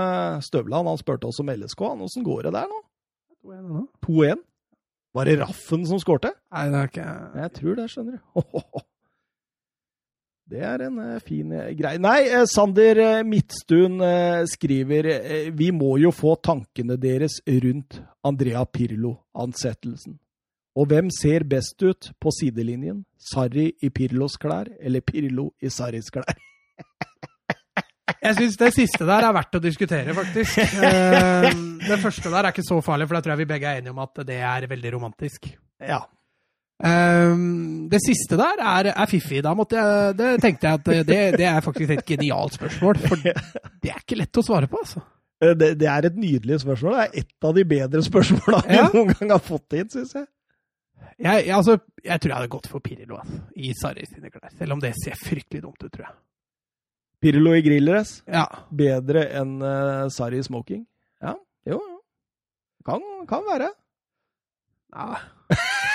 Støvland 0.44 0.90
han 0.90 0.98
spurte 1.00 1.30
oss 1.30 1.40
om 1.44 1.52
LSK. 1.54 1.86
Han, 1.92 2.02
Åssen 2.08 2.26
går 2.26 2.48
det 2.48 2.56
der 2.58 2.72
nå? 2.72 2.82
2-1? 4.04 4.42
Var 5.14 5.30
det 5.30 5.38
Raffen 5.44 5.86
som 5.88 6.02
skårte? 6.02 6.34
Nei, 6.52 6.66
det 6.74 6.80
er 6.80 6.90
ikke 6.90 7.08
Jeg 7.44 7.54
tror 7.60 7.78
det, 7.80 7.88
skjønner 7.94 8.18
du. 8.18 8.84
Det 10.50 10.60
er 10.60 10.82
en 10.90 10.98
eh, 11.00 11.22
fin 11.24 11.54
uh, 11.56 11.70
greie. 11.78 12.02
Nei, 12.04 12.26
eh, 12.28 12.44
Sander 12.52 13.24
Midtstuen 13.24 14.02
eh, 14.04 14.44
skriver 14.52 15.08
eh, 15.14 15.48
Vi 15.56 15.70
må 15.72 15.96
jo 16.02 16.12
få 16.12 16.36
tankene 16.44 16.98
deres 17.00 17.40
rundt 17.48 18.02
Andrea 18.28 18.66
Pirlo-ansettelsen. 18.68 20.18
Og 20.74 20.90
hvem 20.90 21.10
ser 21.14 21.46
best 21.46 21.84
ut 21.86 22.10
på 22.20 22.32
sidelinjen? 22.34 23.04
Sarri 23.22 23.70
i 23.86 23.92
Pirlos 23.94 24.40
klær, 24.42 24.72
eller 24.82 25.04
Pirlo 25.06 25.52
i 25.62 25.70
Sarris 25.72 26.10
klær? 26.14 26.34
Jeg 28.24 28.36
syns 28.36 28.58
det 28.60 28.72
siste 28.76 29.06
der 29.08 29.26
er 29.28 29.36
verdt 29.36 29.56
å 29.58 29.62
diskutere, 29.64 30.16
faktisk. 30.16 30.60
Eh, 30.60 31.48
det 31.84 32.00
første 32.02 32.32
der 32.32 32.42
er 32.42 32.52
ikke 32.52 32.66
så 32.66 32.80
farlig, 32.84 33.08
for 33.08 33.18
da 33.18 33.24
tror 33.24 33.34
jeg 33.34 33.44
vi 33.44 33.52
begge 33.54 33.70
er 33.70 33.80
enige 33.80 33.94
om 33.94 34.02
at 34.04 34.24
det 34.28 34.40
er 34.44 34.68
veldig 34.72 34.92
romantisk. 34.96 35.48
Ja. 35.80 36.02
Um, 36.84 37.88
det 37.92 38.00
siste 38.04 38.36
der 38.40 38.60
er, 38.60 38.90
er 38.92 39.08
fiffig. 39.08 39.44
Da 39.46 39.54
måtte 39.56 39.78
jeg, 39.78 40.16
det 40.20 40.30
tenkte 40.44 40.68
jeg 40.68 40.80
at 40.82 41.08
det, 41.08 41.20
det 41.40 41.46
er 41.48 41.60
faktisk 41.64 41.94
et 41.96 42.06
genialt 42.10 42.58
spørsmål. 42.58 43.00
For 43.06 43.22
det 43.84 43.92
er 43.94 44.00
ikke 44.02 44.18
lett 44.20 44.40
å 44.42 44.44
svare 44.46 44.68
på, 44.72 44.82
altså. 44.82 45.04
Eh, 45.44 45.54
Det, 45.60 45.70
det 45.80 45.88
er 45.92 46.10
et 46.10 46.18
nydelig 46.20 46.60
spørsmål. 46.66 46.98
Det 46.98 47.06
er 47.06 47.24
et 47.24 47.48
av 47.50 47.56
de 47.60 47.66
bedre 47.70 48.04
spørsmåla 48.10 48.64
vi 48.68 48.80
Ja. 48.82 48.90
noen 48.94 49.14
gang 49.14 49.32
har 49.36 49.44
fått 49.46 49.78
inn, 49.80 49.90
syns 49.94 50.16
jeg. 50.18 50.28
Jeg, 51.22 51.46
jeg, 51.46 51.54
altså, 51.56 51.78
jeg 52.04 52.20
tror 52.20 52.32
jeg 52.34 52.38
hadde 52.42 52.52
gått 52.58 52.68
for 52.72 52.82
Pirlo 52.84 53.20
altså, 53.22 53.40
i 53.56 53.72
Sarri 53.78 54.06
sine 54.10 54.32
klær. 54.34 54.50
Selv 54.58 54.74
om 54.76 54.82
det 54.82 54.96
ser 54.98 55.20
fryktelig 55.20 55.62
dumt 55.64 55.84
ut, 55.86 55.92
tror 55.94 56.08
jeg. 56.08 56.16
Pirlo 57.24 57.54
i 57.56 57.62
grilldress. 57.64 58.18
Ja. 58.28 58.48
Bedre 58.76 59.28
enn 59.40 59.54
uh, 59.64 60.10
Sarri 60.12 60.42
i 60.42 60.44
smoking. 60.44 60.82
Ja, 61.24 61.38
jo, 61.70 61.78
jo. 61.80 62.00
Kan, 62.84 63.06
kan 63.30 63.46
være. 63.48 63.70
ja. 64.98 65.14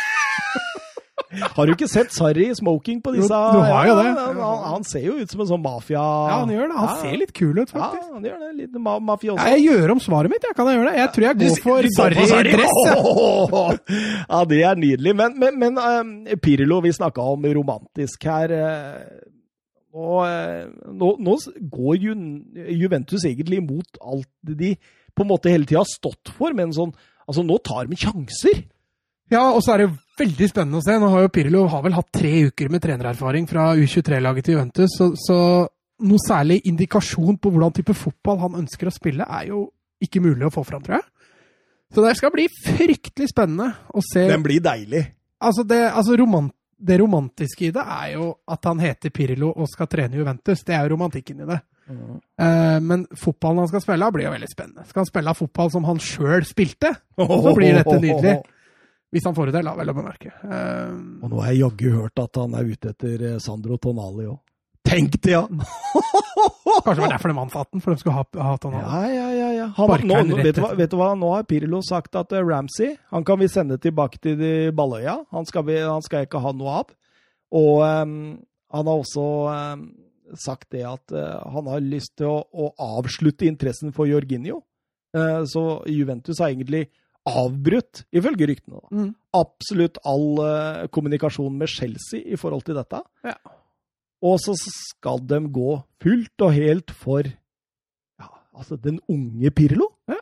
Har 1.28 1.68
du 1.68 1.74
ikke 1.74 1.88
sett 1.90 2.12
Sarri 2.14 2.46
smoking 2.56 3.02
på 3.04 3.12
disse? 3.12 3.28
Du, 3.28 3.58
du 3.58 3.64
har 3.68 3.88
jo 3.88 3.96
det. 3.98 4.04
Ja, 4.08 4.26
han, 4.32 4.62
han, 4.72 4.86
ser 4.88 5.04
jo 5.04 5.16
ut 5.18 5.32
som 5.32 5.42
en 5.44 5.50
sånn 5.50 5.62
mafia... 5.64 6.00
Ja, 6.00 6.38
han 6.40 6.52
gjør 6.54 6.70
det. 6.70 6.76
Han 6.78 6.92
ser 7.02 7.16
litt 7.20 7.32
kul 7.36 7.52
ut, 7.58 7.68
faktisk. 7.68 8.06
Ja, 8.06 8.14
han 8.14 8.28
gjør 8.28 8.38
det. 8.44 8.50
Litt 8.62 8.78
ma 8.86 8.94
mafioso. 9.10 9.36
Ja, 9.42 9.56
jeg 9.56 9.66
gjør 9.66 9.94
om 9.94 10.02
svaret 10.02 10.32
mitt, 10.32 10.46
jeg. 10.48 10.56
Kan 10.56 10.70
jeg 10.70 10.78
gjøre 10.78 10.88
det? 10.88 11.02
Jeg 11.02 11.12
tror 11.14 11.26
jeg 11.26 11.38
går 11.42 11.90
for 11.98 12.22
Sarri-dress. 12.32 12.76
Ja, 14.28 14.40
det 14.48 14.62
er 14.64 14.80
nydelig. 14.80 15.14
Men, 15.18 15.36
men, 15.40 15.58
men 15.60 15.80
uh, 15.80 16.36
Pirlo, 16.42 16.80
vi 16.84 16.94
snakka 16.96 17.24
om 17.34 17.44
romantisk 17.58 18.24
her. 18.28 18.54
Uh, 18.54 19.28
og 19.98 20.24
uh, 20.24 20.64
nå, 20.94 21.12
nå, 21.24 21.36
går 21.72 22.00
Ju 22.06 22.16
Juventus 22.78 23.24
egentlig 23.28 23.60
imot 23.60 24.00
alt 24.00 24.30
de 24.44 24.74
på 25.16 25.24
en 25.24 25.32
måte 25.32 25.50
hele 25.52 25.66
tida 25.66 25.82
har 25.82 25.90
stått 25.90 26.32
for, 26.38 26.56
men 26.56 26.72
sånn 26.76 26.94
Altså, 27.28 27.42
nå 27.44 27.58
tar 27.60 27.84
de 27.84 27.96
sjanser! 28.00 28.62
Ja, 29.32 29.44
og 29.52 29.60
så 29.64 29.74
er 29.74 29.84
det 29.84 29.90
veldig 30.18 30.48
spennende 30.50 30.80
å 30.80 30.84
se. 30.84 30.96
Nå 30.98 31.10
har 31.12 31.24
jo 31.24 31.32
Pirlo 31.32 31.64
har 31.70 31.82
vel 31.84 31.96
hatt 31.96 32.10
tre 32.14 32.32
uker 32.48 32.70
med 32.72 32.82
trenererfaring 32.84 33.48
fra 33.50 33.70
U23-laget 33.78 34.48
til 34.48 34.56
Juventus, 34.56 34.96
så, 34.96 35.10
så, 35.20 35.38
noe 36.08 36.22
særlig 36.22 36.60
indikasjon 36.70 37.38
på 37.42 37.52
hvordan 37.52 37.74
type 37.76 37.96
fotball 37.96 38.40
han 38.44 38.60
ønsker 38.62 38.90
å 38.90 38.94
spille, 38.94 39.26
er 39.26 39.50
jo 39.50 39.66
ikke 40.04 40.22
mulig 40.22 40.46
å 40.46 40.52
få 40.54 40.62
fram, 40.66 40.82
tror 40.84 41.00
jeg. 41.00 41.08
Så 41.94 42.04
det 42.04 42.18
skal 42.18 42.32
bli 42.34 42.44
fryktelig 42.52 43.30
spennende 43.30 43.70
å 43.96 44.02
se 44.04 44.26
Den 44.28 44.44
blir 44.44 44.60
deilig. 44.62 45.06
Altså, 45.40 45.64
det, 45.64 45.80
altså 45.88 46.18
romant, 46.20 46.52
det 46.78 46.98
romantiske 47.00 47.68
i 47.68 47.72
det 47.74 47.82
er 47.82 48.12
jo 48.18 48.28
at 48.46 48.68
han 48.68 48.82
heter 48.82 49.12
Pirlo 49.14 49.50
og 49.54 49.70
skal 49.70 49.88
trene 49.90 50.20
Juventus. 50.20 50.62
Det 50.66 50.76
er 50.76 50.84
jo 50.84 50.92
romantikken 50.94 51.40
i 51.42 51.48
det. 51.48 51.58
Mm. 51.88 52.18
Uh, 52.36 52.76
men 52.84 53.06
fotballen 53.16 53.64
han 53.64 53.70
skal 53.70 53.82
spille, 53.82 54.10
blir 54.12 54.28
jo 54.28 54.34
veldig 54.34 54.50
spennende. 54.52 54.84
Skal 54.86 55.02
han 55.02 55.08
spille 55.08 55.34
fotball 55.38 55.72
som 55.72 55.88
han 55.88 56.02
sjøl 56.02 56.44
spilte, 56.46 56.92
så 57.16 57.54
blir 57.56 57.80
dette 57.80 57.98
nydelig. 57.98 58.36
Hvis 59.08 59.24
han 59.24 59.36
får 59.36 59.48
det 59.48 59.56
til, 59.56 59.70
vel 59.78 59.90
å 59.90 59.96
bemerke. 59.96 60.34
Uh, 60.44 61.24
og 61.24 61.30
nå 61.32 61.40
har 61.40 61.54
jeg 61.54 61.62
jaggu 61.62 61.88
hørt 61.94 62.20
at 62.20 62.40
han 62.42 62.56
er 62.58 62.68
ute 62.68 62.92
etter 62.92 63.24
eh, 63.24 63.38
Sandro 63.40 63.78
Tonali 63.80 64.26
òg. 64.28 64.36
Tenk 64.88 65.16
det, 65.24 65.32
ja! 65.32 65.44
Kanskje 65.48 66.94
det 66.94 67.02
var 67.02 67.12
derfor 67.14 67.32
de 67.32 67.40
ansatte 67.40 67.74
den, 67.74 67.82
for 67.84 67.92
de 67.92 68.02
skulle 68.02 68.16
ha, 68.18 68.24
ha 68.44 68.52
Tonali. 68.60 68.84
Ja, 68.84 69.00
ja, 69.12 69.30
ja. 69.32 69.48
ja. 69.56 69.68
Han, 69.78 69.94
nå, 70.04 70.18
nå, 70.28 70.40
vet, 70.42 70.58
du 70.58 70.62
hva, 70.62 70.74
vet, 70.76 70.92
du 70.92 70.98
hva, 71.00 71.08
Nå 71.18 71.32
har 71.34 71.48
Pirlo 71.48 71.80
sagt 71.84 72.18
at 72.20 72.36
uh, 72.36 72.42
Ramsey 72.44 72.94
han 73.12 73.24
kan 73.28 73.40
vi 73.40 73.48
sende 73.52 73.80
tilbake 73.80 74.20
til 74.24 74.36
de 74.40 74.52
Balløya. 74.76 75.18
Han 75.32 75.48
skal, 75.48 75.64
vi, 75.68 75.80
han 75.80 76.04
skal 76.04 76.28
ikke 76.28 76.44
ha 76.44 76.52
noe 76.56 76.76
av. 76.82 76.94
Og 77.56 77.80
um, 77.80 78.14
han 78.76 78.92
har 78.92 79.02
også 79.02 79.26
um, 79.48 79.88
sagt 80.36 80.68
det 80.76 80.84
at 80.84 81.16
uh, 81.16 81.48
han 81.56 81.72
har 81.72 81.84
lyst 81.84 82.18
til 82.20 82.28
å, 82.28 82.42
å 82.44 82.72
avslutte 83.00 83.48
interessen 83.48 83.96
for 83.96 84.10
Jorginho. 84.10 84.60
Så 85.48 85.62
Juventus 85.88 86.36
har 86.36 86.52
egentlig 86.52 86.90
avbrutt, 87.28 88.04
ifølge 88.14 88.48
ryktene, 88.50 88.82
mm. 88.90 89.08
absolutt 89.38 90.00
all 90.08 90.26
uh, 90.40 90.86
kommunikasjon 90.94 91.56
med 91.60 91.70
Chelsea 91.72 92.24
i 92.24 92.38
forhold 92.40 92.66
til 92.66 92.78
dette. 92.78 93.02
Ja. 93.26 93.36
Og 94.28 94.40
så 94.42 94.56
skal 94.58 95.20
de 95.30 95.42
gå 95.54 95.76
fullt 96.02 96.46
og 96.46 96.56
helt 96.56 96.90
for 96.90 97.28
ja, 97.28 98.30
altså 98.56 98.78
den 98.80 98.98
unge 99.06 99.52
Pirlo. 99.54 99.92
Ja. 100.10 100.18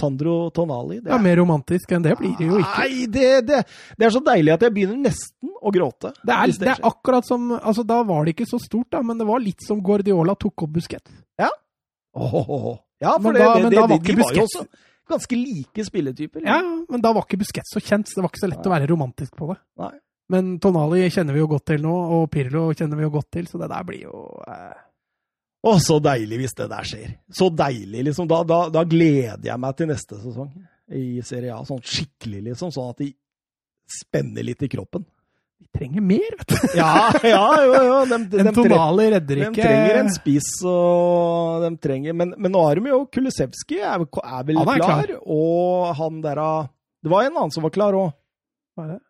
Sandro 0.00 0.50
Tonali. 0.54 1.00
Det 1.00 1.10
er, 1.10 1.14
ja, 1.16 1.22
Mer 1.22 1.40
romantisk 1.42 1.92
enn 1.92 2.04
det 2.04 2.16
blir 2.18 2.32
det 2.38 2.48
jo 2.48 2.60
ikke. 2.60 2.84
Nei, 2.84 3.06
det, 3.12 3.28
det, 3.48 3.62
det, 3.98 4.06
er 4.06 4.14
så 4.14 4.22
deilig 4.24 4.54
at 4.54 4.66
jeg 4.66 4.74
begynner 4.76 5.00
nesten 5.10 5.50
å 5.60 5.72
gråte. 5.74 6.12
Det 6.22 6.36
er, 6.36 6.54
det 6.62 6.70
er 6.72 6.84
akkurat 6.88 7.26
som 7.26 7.50
altså 7.58 7.84
Da 7.86 8.00
var 8.08 8.24
det 8.24 8.36
ikke 8.36 8.48
så 8.48 8.60
stort, 8.62 8.88
da, 8.94 9.02
men 9.04 9.20
det 9.20 9.26
var 9.28 9.42
litt 9.44 9.66
som 9.66 9.82
Guardiola 9.84 10.36
tok 10.40 10.66
opp 10.66 10.78
Busquets. 10.78 11.18
Ja. 11.40 11.50
Oh, 12.16 12.38
oh, 12.40 12.54
oh. 12.56 12.78
ja 13.02 13.12
for 13.18 13.30
men 13.30 13.38
da, 13.38 13.50
det, 13.60 13.74
det, 13.76 14.16
var 14.18 14.34
jo 14.34 14.46
også 14.46 14.64
ganske 15.10 15.38
like 15.38 15.84
spilletyper. 15.86 16.44
Ja, 16.46 16.60
men 16.62 17.02
da 17.02 17.12
var 17.16 17.26
ikke 17.26 17.40
Busquets 17.40 17.74
så 17.74 17.82
kjent, 17.82 18.08
så 18.08 18.18
det 18.18 18.24
var 18.24 18.32
ikke 18.32 18.44
så 18.44 18.50
lett 18.50 18.62
Nei. 18.62 18.70
å 18.70 18.74
være 18.74 18.90
romantisk 18.90 19.34
på 19.38 19.50
det. 19.52 19.58
Nei. 19.82 19.92
Men 20.30 20.52
Tonali 20.62 21.08
kjenner 21.10 21.34
vi 21.34 21.42
jo 21.42 21.48
godt 21.50 21.66
til 21.72 21.82
nå, 21.82 21.96
og 22.16 22.28
Pirlo 22.30 22.68
kjenner 22.70 23.00
vi 23.00 23.06
jo 23.08 23.12
godt 23.16 23.32
til, 23.34 23.50
så 23.50 23.58
det 23.58 23.70
der 23.72 23.86
blir 23.88 24.06
jo 24.06 24.22
eh... 24.46 24.78
Å, 25.60 25.72
så 25.82 25.98
deilig 26.00 26.38
hvis 26.40 26.54
det 26.56 26.68
der 26.70 26.86
skjer. 26.88 27.08
Så 27.36 27.50
deilig, 27.52 28.04
liksom. 28.06 28.28
Da, 28.30 28.38
da, 28.48 28.60
da, 28.72 28.84
gleder 28.88 29.44
jeg 29.50 29.60
meg 29.60 29.74
til 29.76 29.90
neste 29.90 30.16
sesong 30.22 30.54
i 30.96 31.20
Serie 31.26 31.52
A. 31.52 31.58
Sånn 31.68 31.82
skikkelig, 31.84 32.46
liksom. 32.46 32.70
Sånn 32.72 32.94
at 32.94 33.02
de 33.02 33.10
spenner 33.90 34.46
litt 34.46 34.64
i 34.64 34.70
kroppen. 34.72 35.04
De 35.60 35.68
trenger 35.76 36.04
mer, 36.04 36.36
vet 36.40 36.48
du. 36.48 36.56
ja, 36.80 37.10
ja, 37.26 37.42
jo, 37.64 37.74
jo. 37.84 37.98
De, 38.08 38.18
de, 38.32 38.40
en 38.42 38.54
Tonali 38.56 39.08
redder 39.14 39.42
ikke 39.44 39.52
De 39.58 39.64
trenger 39.66 39.98
en 40.00 40.10
spiss, 40.14 40.48
og 40.66 41.66
de 41.66 41.70
trenger 41.84 42.16
Men, 42.16 42.32
men 42.40 42.54
nå 42.54 42.62
er 42.70 42.80
de 42.80 42.92
jo 42.94 43.02
Kulisevskij 43.12 43.84
er, 43.84 44.06
er, 44.06 44.46
vel 44.48 44.62
er 44.62 44.70
klar, 44.70 45.04
klar, 45.04 45.12
og 45.20 45.92
han 46.00 46.22
der 46.24 46.42
Det 47.04 47.12
var 47.12 47.28
en 47.28 47.36
annen 47.36 47.54
som 47.54 47.66
var 47.66 47.74
klar 47.74 47.96
òg. 47.96 48.12
Hva 48.76 48.86
er 48.86 48.94
det? 48.96 49.00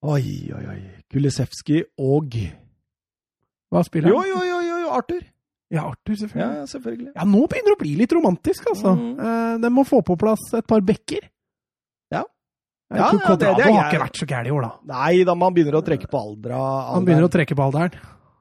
Oi, 0.00 0.24
oi, 0.56 0.64
oi. 0.72 0.80
Kulisevskij 1.12 1.84
og 2.00 2.40
Hva 3.70 3.84
spiller 3.84 4.14
han? 4.14 4.16
Jo, 4.16 4.40
jo, 4.40 4.62
jo, 4.64 4.78
jo, 4.86 4.94
Arthur. 4.96 5.20
Ja, 5.70 5.84
Arthur, 5.86 6.16
selvfølgelig. 6.18 6.56
Ja, 6.56 6.66
selvfølgelig. 6.66 7.10
Ja, 7.14 7.26
Nå 7.30 7.44
begynner 7.46 7.70
det 7.70 7.76
å 7.76 7.82
bli 7.84 7.92
litt 8.00 8.14
romantisk, 8.16 8.64
altså. 8.72 8.96
Mm. 8.98 9.12
Eh, 9.22 9.52
de 9.62 9.70
må 9.70 9.84
få 9.86 10.00
på 10.06 10.16
plass 10.18 10.48
et 10.58 10.66
par 10.66 10.82
bekker. 10.82 11.28
Ja. 12.90 12.96
Ja, 12.96 13.10
ja, 13.14 13.34
det, 13.38 13.50
det 13.54 13.66
har 13.68 13.84
ikke 13.86 14.02
vært 14.02 14.18
så 14.18 14.26
gæren 14.26 14.48
i 14.48 14.54
år, 14.54 14.64
da. 14.66 14.70
Nei, 14.90 15.12
da 15.26 15.36
man 15.38 15.54
begynner 15.54 15.78
å 15.78 15.84
trekke 15.86 16.08
på 16.10 16.18
aldra. 16.18 16.56
alderen. 16.58 16.94
Han 16.96 17.06
begynner 17.06 17.28
å 17.28 17.30
trekke 17.30 17.56
på 17.58 17.66
alderen. 17.68 18.00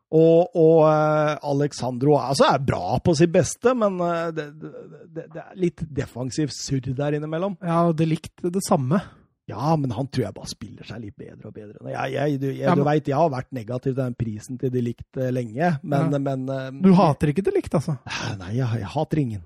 Og, 0.10 0.56
og 0.58 0.80
uh, 0.89 1.36
Alexandro 1.52 2.16
altså, 2.18 2.47
er 2.50 2.64
bra 2.66 2.97
på 3.06 3.14
sitt 3.18 3.30
beste, 3.30 3.76
men 3.78 4.00
uh, 4.02 4.32
det, 4.34 4.47
det, 4.58 5.28
det, 5.28 5.43
er 5.43 5.60
litt 5.62 5.84
defensivt 5.86 6.56
surr 6.58 6.89
der 6.97 7.20
innimellom. 7.20 7.60
Ja, 7.62 7.84
og 7.91 7.93
det 8.00 8.10
likte 8.10 8.50
det 8.50 8.66
samme. 8.66 9.04
Ja, 9.50 9.76
men 9.78 9.93
han 9.93 10.10
tror 10.10 10.28
jeg 10.28 10.36
bare 10.36 10.50
spiller 10.50 10.86
seg 10.86 11.02
litt 11.04 11.18
bedre 11.18 11.50
og 11.50 11.54
bedre. 11.54 11.78
Jeg, 11.89 12.14
jeg, 12.14 12.41
du 12.41 12.47
jeg, 12.50 12.58
ja, 12.62 12.74
men... 12.74 12.82
du 12.82 12.89
veit, 12.89 13.08
jeg 13.10 13.18
har 13.18 13.32
vært 13.34 13.54
negativ 13.58 13.93
til 13.93 14.02
den 14.02 14.18
prisen 14.18 14.60
til 14.62 14.74
de 14.74 14.84
likte 14.86 15.24
eh, 15.26 15.32
lenge, 15.34 15.72
men, 15.82 16.14
ja. 16.14 16.22
men 16.26 16.50
uh, 16.50 16.68
Du 16.86 16.91
hater 16.97 17.34
ikke 17.34 17.45
de 17.45 17.54
likte, 17.56 17.82
altså? 17.82 17.97
Nei, 18.41 18.56
jeg, 18.58 18.82
jeg 18.82 18.91
hater 18.93 19.24
ingen. 19.24 19.45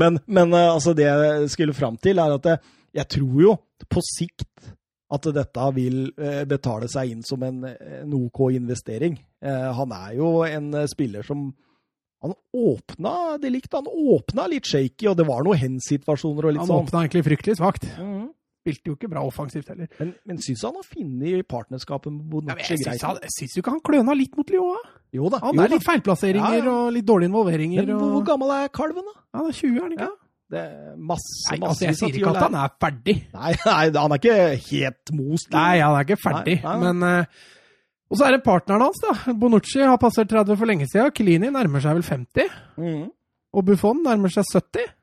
Men, 0.00 0.18
men 0.26 0.52
uh, 0.54 0.74
altså, 0.74 0.94
det 0.96 1.06
jeg 1.08 1.52
skulle 1.54 1.76
fram 1.76 1.96
til, 2.02 2.20
er 2.22 2.36
at 2.36 2.50
jeg 2.94 3.08
tror 3.18 3.40
jo 3.42 3.54
på 3.88 4.02
sikt 4.04 4.74
at 5.08 5.30
dette 5.32 5.70
vil 5.76 6.02
uh, 6.18 6.42
betale 6.48 6.90
seg 6.92 7.14
inn 7.14 7.24
som 7.26 7.42
en, 7.46 7.64
en 7.64 8.18
OK 8.18 8.48
investering. 8.52 9.18
han 9.40 9.92
er 9.94 10.14
jo 10.18 10.42
en 10.42 10.72
spiller 10.90 11.22
som 11.22 11.52
han 12.18 12.34
åpna 12.50 13.38
det 13.38 13.52
likt. 13.54 13.72
han 13.72 13.86
åpna 13.86 14.48
litt 14.50 14.66
shaky, 14.66 15.06
og 15.06 15.16
det 15.20 15.26
var 15.28 15.44
noen 15.46 15.60
hen-situasjoner 15.60 16.48
og 16.48 16.56
litt 16.56 16.64
han 16.64 16.66
sånn. 16.66 16.80
Han 16.80 16.88
åpna 16.88 17.02
egentlig 17.04 17.24
fryktelig 17.28 17.58
svakt. 17.60 17.86
Mm. 17.94 18.24
Spilte 18.68 18.92
jo 18.92 18.98
ikke 18.98 19.10
bra 19.10 19.24
offensivt 19.24 19.72
heller. 19.72 19.88
Men, 19.98 20.12
men 20.28 20.38
syns 20.44 20.62
han 20.68 20.76
har 20.76 20.86
funnet 20.86 21.48
partnerskapet 21.48 22.12
med 22.12 22.22
Bonucci 22.28 22.76
ja, 22.76 22.94
greit? 22.94 23.24
Jeg 23.24 23.34
syns 23.38 23.58
jo 23.58 23.64
ikke 23.64 23.74
han 23.74 23.82
kløna 23.88 24.16
litt 24.18 24.38
mot 24.38 24.52
Lyon? 24.52 24.94
Jo 25.16 25.32
da. 25.32 25.40
Han 25.46 25.60
er 25.64 25.72
litt 25.72 25.86
feilplasseringer 25.86 26.60
ja, 26.60 26.64
ja. 26.64 26.72
og 26.76 26.94
litt 26.94 27.06
dårlige 27.08 27.32
involveringer. 27.32 27.84
Men 27.88 27.96
og... 27.96 28.16
hvor 28.16 28.24
gammel 28.28 28.56
er 28.58 28.72
kalven, 28.72 29.06
da? 29.08 29.14
Ja, 29.18 29.40
Han 29.40 29.50
er 29.50 29.60
20, 29.60 29.76
er 29.76 29.86
han 29.86 29.94
ikke? 29.96 30.14
Det 30.48 30.60
er 30.64 30.96
masse, 30.96 31.52
nei, 31.52 31.58
altså, 31.60 31.84
Jeg 31.84 31.96
sier 31.98 32.14
ikke 32.16 32.30
at 32.32 32.44
han 32.46 32.56
er 32.56 32.70
ferdig. 32.80 33.14
Nei, 33.36 33.52
nei, 33.68 33.82
han 33.98 34.14
er 34.14 34.20
ikke 34.22 34.36
helt 34.70 35.12
most. 35.16 35.50
Nei, 35.52 35.74
han 35.82 35.96
er 35.96 36.06
ikke 36.06 36.20
ferdig, 36.22 36.58
nei, 36.64 36.76
nei. 36.80 36.92
men 36.92 37.24
uh, 37.24 37.48
og 38.08 38.16
så 38.16 38.24
er 38.24 38.38
det 38.38 38.44
partneren 38.46 38.86
hans, 38.86 39.00
da. 39.04 39.34
Bonucci 39.36 39.82
har 39.84 39.98
passert 40.00 40.30
30 40.32 40.56
for 40.56 40.70
lenge 40.70 40.86
siden. 40.88 41.12
Kilini 41.12 41.50
nærmer 41.52 41.82
seg 41.84 41.98
vel 41.98 42.06
50. 42.06 42.54
Mm. 42.80 43.02
Og 43.52 43.66
Buffon 43.68 44.00
nærmer 44.04 44.32
seg 44.32 44.48
70. 44.48 44.94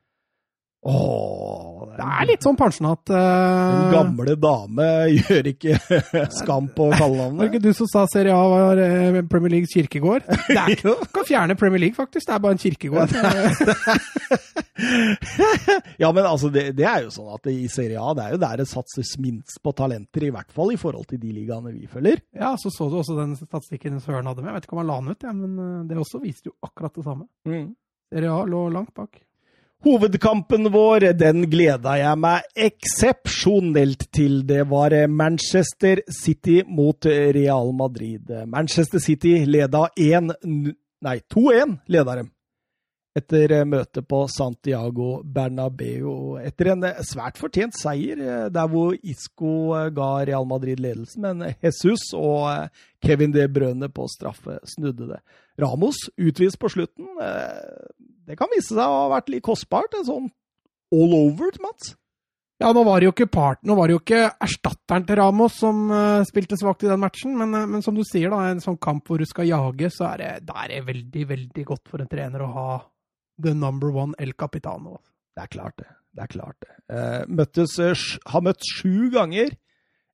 Åh, 0.86 1.86
det 1.96 2.04
er 2.04 2.26
litt 2.28 2.44
sånn 2.44 2.56
pensjonat. 2.58 3.00
Den 3.08 3.88
gamle 3.90 4.36
dame 4.38 4.86
gjør 5.10 5.48
ikke 5.50 5.78
skam 6.40 6.68
på 6.76 6.90
kallenavnet. 6.92 7.40
Var 7.40 7.48
det 7.48 7.50
ikke 7.50 7.64
du 7.64 7.72
som 7.74 7.88
sa 7.90 8.04
Serie 8.12 8.34
A 8.36 8.44
var 8.52 8.78
uh, 8.78 9.18
Premier 9.30 9.56
Leagues 9.56 9.74
kirkegård? 9.74 10.22
Det 10.46 10.56
er, 10.56 10.70
ikke, 10.76 10.94
du 10.94 11.12
kan 11.12 11.26
fjerne 11.26 11.56
Premier 11.58 11.82
League, 11.82 11.96
faktisk. 11.96 12.28
Det 12.28 12.34
er 12.36 12.44
bare 12.44 12.56
en 12.56 12.62
kirkegård. 12.62 13.14
ja, 16.02 16.12
men 16.12 16.24
altså, 16.24 16.50
det, 16.54 16.68
det, 16.78 16.86
er 16.86 17.06
jo 17.06 17.14
sånn 17.14 17.32
at 17.34 17.48
i 17.50 17.66
Serie 17.72 18.00
A 18.00 18.14
det 18.16 18.26
er 18.26 18.36
jo 18.36 18.42
der 18.44 18.62
det 18.62 18.68
satses 18.70 19.16
minst 19.22 19.58
på 19.64 19.74
talenter, 19.76 20.28
i 20.28 20.34
hvert 20.34 20.52
fall 20.54 20.74
i 20.74 20.80
forhold 20.80 21.08
til 21.10 21.20
de 21.22 21.34
ligaene 21.34 21.74
vi 21.74 21.90
følger. 21.90 22.22
Ja, 22.36 22.54
så 22.60 22.70
så 22.72 22.88
du 22.92 23.00
også 23.00 23.18
den 23.18 23.34
statistikken 23.40 24.00
Søren 24.04 24.28
hadde 24.28 24.44
med. 24.44 24.52
Jeg 24.52 24.60
vet 24.60 24.68
ikke 24.68 24.78
om 24.78 24.84
han 24.84 24.92
la 24.92 25.00
den 25.02 25.12
ut, 25.12 25.26
ja, 25.26 25.34
men 25.36 25.58
eh, 25.58 25.84
det 25.90 26.00
også 26.00 26.22
viste 26.22 26.52
jo 26.52 26.56
akkurat 26.66 26.94
det 26.94 27.06
samme. 27.06 27.28
Mm. 27.48 27.68
Serie 28.12 28.32
A 28.32 28.44
lå 28.46 28.68
langt 28.70 28.94
bak. 28.94 29.25
Hovedkampen 29.86 30.66
vår 30.74 31.04
den 31.14 31.44
gleda 31.46 31.92
jeg 31.94 32.18
meg 32.18 32.46
eksepsjonelt 32.58 34.00
til. 34.10 34.40
Det 34.42 34.64
var 34.66 34.96
Manchester 35.06 36.00
City 36.10 36.56
mot 36.66 37.06
Real 37.06 37.70
Madrid. 37.70 38.32
Manchester 38.50 38.98
City 38.98 39.36
leda 39.46 39.84
1 39.94 40.32
Nei, 40.42 41.20
2-1 41.30 41.76
leda 41.86 42.16
dem 42.18 42.32
etter 43.16 43.54
møtet 43.64 44.08
på 44.10 44.24
Santiago 44.28 45.20
Bernabeu. 45.22 46.34
Etter 46.42 46.72
en 46.74 46.82
svært 47.06 47.38
fortjent 47.38 47.78
seier, 47.78 48.50
der 48.50 48.72
hvor 48.72 48.96
Isco 49.06 49.70
ga 49.94 50.10
Real 50.26 50.50
Madrid 50.50 50.82
ledelsen, 50.82 51.22
men 51.28 51.54
Jesus 51.62 52.10
og 52.18 52.74
Kevin 52.98 53.30
De 53.32 53.46
Brønne 53.46 53.86
på 53.86 54.10
straffe 54.10 54.58
snudde 54.74 55.12
det. 55.14 55.22
Ramos 55.62 56.08
utvist 56.18 56.58
på 56.58 56.74
slutten 56.74 57.14
det 58.26 58.36
kan 58.38 58.50
vise 58.52 58.74
seg 58.74 58.82
å 58.82 59.04
ha 59.04 59.06
vært 59.14 59.30
litt 59.32 59.44
kostbart. 59.46 59.94
En 59.96 60.06
sånn 60.06 60.26
all 60.94 61.14
over, 61.16 61.54
Mats. 61.62 61.94
Ja, 62.56 62.70
nå 62.72 62.86
var 62.86 63.00
det 63.00 63.10
jo 63.10 63.12
ikke, 63.12 63.28
part, 63.28 63.60
nå 63.68 63.74
var 63.76 63.88
det 63.88 63.96
jo 63.98 64.00
ikke 64.00 64.20
erstatteren 64.46 65.04
til 65.04 65.18
Ramos 65.18 65.58
som 65.60 65.90
uh, 65.92 66.24
spilte 66.24 66.56
svakt 66.56 66.86
i 66.86 66.88
den 66.88 67.02
matchen, 67.02 67.34
men, 67.36 67.52
uh, 67.52 67.66
men, 67.68 67.82
som 67.84 67.92
du 67.92 68.00
sier, 68.06 68.32
da, 68.32 68.46
en 68.48 68.62
sånn 68.64 68.78
kamp 68.80 69.04
hvor 69.04 69.20
du 69.20 69.28
skal 69.28 69.48
jage, 69.50 69.90
så 69.92 70.06
er 70.14 70.22
det, 70.22 70.30
det 70.48 70.56
er 70.64 70.86
veldig, 70.86 71.26
veldig 71.34 71.66
godt 71.68 71.92
for 71.92 72.00
en 72.00 72.08
trener 72.08 72.46
å 72.46 72.48
ha 72.54 72.70
the 73.44 73.52
number 73.52 73.92
one 73.92 74.16
El 74.22 74.32
Capitano. 74.40 75.02
Det 75.36 75.44
er 75.44 75.52
klart, 75.52 75.76
det. 75.82 75.90
Det 76.16 76.24
er 76.24 76.32
klart, 76.32 76.56
det. 76.64 76.72
Uh, 76.88 77.28
møttes, 77.28 77.76
har 78.24 78.46
møtt 78.48 78.64
sju 78.64 79.12
ganger 79.12 79.52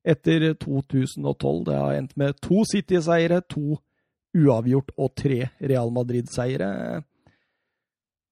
etter 0.03 0.49
2012. 0.59 1.63
Det 1.69 1.79
har 1.79 1.95
endt 1.95 2.17
med 2.19 2.43
to 2.43 2.65
City-seiere, 2.67 3.39
to 3.47 3.79
uavgjort 4.35 4.91
og 4.97 5.15
tre 5.15 5.45
Real 5.63 5.95
Madrid-seiere 5.95 6.73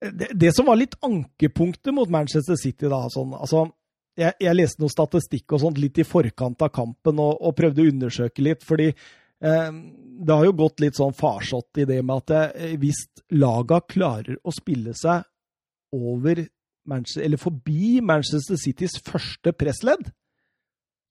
det, 0.01 0.31
det, 0.33 0.49
som 0.55 0.65
var 0.65 0.79
litt 0.79 0.95
ankepunktet 1.05 1.93
mot 1.93 2.09
Manchester 2.09 2.57
City, 2.57 2.89
da 2.89 3.03
sånn, 3.13 3.35
altså, 3.37 3.67
jeg, 4.17 4.33
jeg, 4.41 4.57
leste 4.57 4.81
noe 4.81 4.91
statistikk 4.91 5.53
og 5.55 5.61
sånt 5.63 5.81
litt 5.81 6.01
i 6.01 6.07
forkant 6.07 6.63
av 6.65 6.71
kampen 6.73 7.21
og, 7.21 7.35
og 7.37 7.55
prøvde 7.57 7.83
å 7.83 7.91
undersøke 7.91 8.43
litt, 8.43 8.65
fordi 8.65 8.89
eh, 8.89 9.69
det 10.21 10.37
har 10.37 10.47
jo 10.47 10.55
gått 10.57 10.81
litt 10.83 10.97
sånn 10.97 11.13
farsott 11.17 11.83
i 11.83 11.85
det 11.89 12.01
med 12.01 12.25
at 12.25 12.57
eh, 12.57 12.73
hvis 12.81 13.05
laga 13.37 13.81
klarer 13.85 14.41
å 14.41 14.53
spille 14.55 14.95
seg 14.97 15.27
over 15.95 16.43
Manchester, 16.89 17.27
eller 17.27 17.41
forbi 17.41 18.01
Manchester 18.01 18.57
Citys 18.59 18.97
første 19.05 19.53
pressledd, 19.53 20.09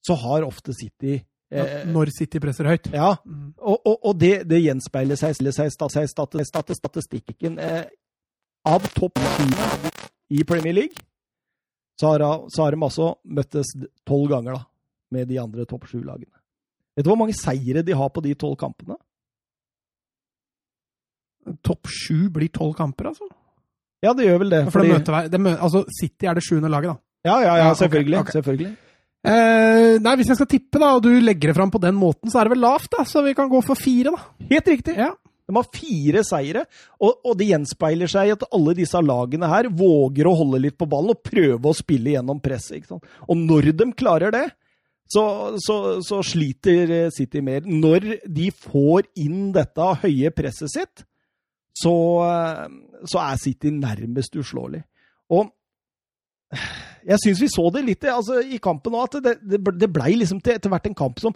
så 0.02 0.16
har 0.18 0.46
ofte 0.46 0.72
City 0.74 1.20
ja, 1.50 1.64
Når 1.82 2.12
City 2.14 2.38
presser 2.38 2.68
høyt? 2.70 2.84
Ja, 2.94 3.16
mm. 3.26 3.56
og, 3.58 3.80
og, 3.82 3.96
og 4.06 4.18
det, 4.20 4.44
det, 4.46 4.60
gjenspeiler 4.62 5.18
seg, 5.18 5.34
seg, 5.50 5.72
seg 5.74 6.76
statistikken 6.78 7.58
eh, 7.58 7.88
av 8.68 8.86
topp 8.94 9.18
fire 9.18 9.90
i 10.30 10.44
Premier 10.44 10.76
League, 10.76 11.06
så 12.00 12.12
har, 12.12 12.24
så 12.48 12.64
har 12.64 12.74
de 12.74 12.82
altså 12.82 13.14
møttes 13.24 13.72
tolv 14.08 14.30
ganger 14.32 14.56
da, 14.56 14.62
med 15.16 15.28
de 15.28 15.40
andre 15.42 15.66
topp 15.68 15.88
sju-lagene. 15.90 16.32
Vet 16.96 17.06
du 17.06 17.10
hvor 17.12 17.20
mange 17.20 17.36
seire 17.36 17.84
de 17.86 17.96
har 17.96 18.10
på 18.12 18.22
de 18.24 18.34
tolv 18.38 18.56
kampene? 18.60 18.96
Topp 21.66 21.88
sju 21.88 22.28
blir 22.32 22.50
tolv 22.52 22.76
kamper, 22.78 23.10
altså? 23.12 23.28
Ja, 24.04 24.14
det 24.16 24.26
gjør 24.28 24.44
vel 24.44 24.54
det. 24.54 24.62
For 24.68 24.80
fordi... 24.80 24.88
det 24.88 24.98
møter, 24.98 25.30
det 25.32 25.40
møter, 25.40 25.62
altså 25.66 25.84
City 25.98 26.28
er 26.28 26.38
det 26.38 26.44
sjuende 26.46 26.70
laget, 26.72 26.94
da? 26.94 27.02
Ja, 27.28 27.36
ja, 27.44 27.56
ja, 27.60 27.72
selvfølgelig. 27.76 28.16
Okay, 28.16 28.28
okay. 28.28 28.38
selvfølgelig. 28.38 28.70
Eh, 29.20 29.98
nei, 30.00 30.14
Hvis 30.16 30.30
jeg 30.32 30.38
skal 30.38 30.48
tippe, 30.48 30.80
da, 30.80 30.94
og 30.96 31.02
du 31.04 31.10
legger 31.20 31.50
det 31.50 31.56
fram 31.58 31.72
på 31.72 31.80
den 31.82 31.98
måten, 32.00 32.32
så 32.32 32.40
er 32.40 32.48
det 32.48 32.54
vel 32.54 32.64
lavt, 32.64 32.88
da. 32.94 33.04
Så 33.04 33.24
vi 33.26 33.34
kan 33.36 33.50
gå 33.52 33.60
for 33.64 33.76
fire, 33.76 34.14
da. 34.14 34.46
Helt 34.52 34.70
riktig. 34.72 34.96
Ja. 34.96 35.12
De 35.50 35.58
har 35.58 35.68
fire 35.74 36.22
seire, 36.26 36.64
og, 37.00 37.20
og, 37.24 37.34
det 37.40 37.50
gjenspeiler 37.50 38.10
seg 38.10 38.30
i 38.30 38.34
at 38.36 38.46
alle 38.54 38.76
disse 38.78 39.02
lagene 39.02 39.50
her 39.50 39.68
våger 39.74 40.30
å 40.30 40.36
holde 40.38 40.62
litt 40.62 40.78
på 40.80 40.88
ballen 40.90 41.14
og 41.14 41.22
prøve 41.26 41.70
å 41.70 41.76
spille 41.76 42.14
gjennom 42.14 42.40
presset. 42.42 42.86
Og 42.90 43.36
når 43.36 43.72
de 43.74 43.90
klarer 43.98 44.34
det, 44.34 44.46
så, 45.10 45.24
så, 45.58 45.76
så, 46.06 46.20
sliter 46.22 47.10
City 47.10 47.42
mer. 47.42 47.64
Når 47.66 48.20
de 48.30 48.50
får 48.54 49.08
inn 49.18 49.48
dette 49.54 49.86
høye 50.04 50.30
presset 50.34 50.70
sitt, 50.70 51.02
så, 51.74 51.94
så 53.08 53.22
er 53.24 53.40
City 53.42 53.72
nærmest 53.74 54.38
uslåelig. 54.38 54.84
Og 55.34 55.50
jeg 57.06 57.18
syns 57.22 57.42
vi 57.42 57.48
så 57.50 57.66
det 57.74 57.82
litt 57.86 58.06
altså, 58.10 58.40
i 58.42 58.60
kampen 58.62 58.94
òg, 58.98 59.18
at 59.18 59.42
det, 59.42 59.60
det, 59.80 59.90
blei 59.92 60.14
liksom 60.18 60.40
til 60.42 60.56
etter 60.56 60.72
hvert 60.72 60.88
en 60.90 60.98
kamp 60.98 61.20
som 61.22 61.34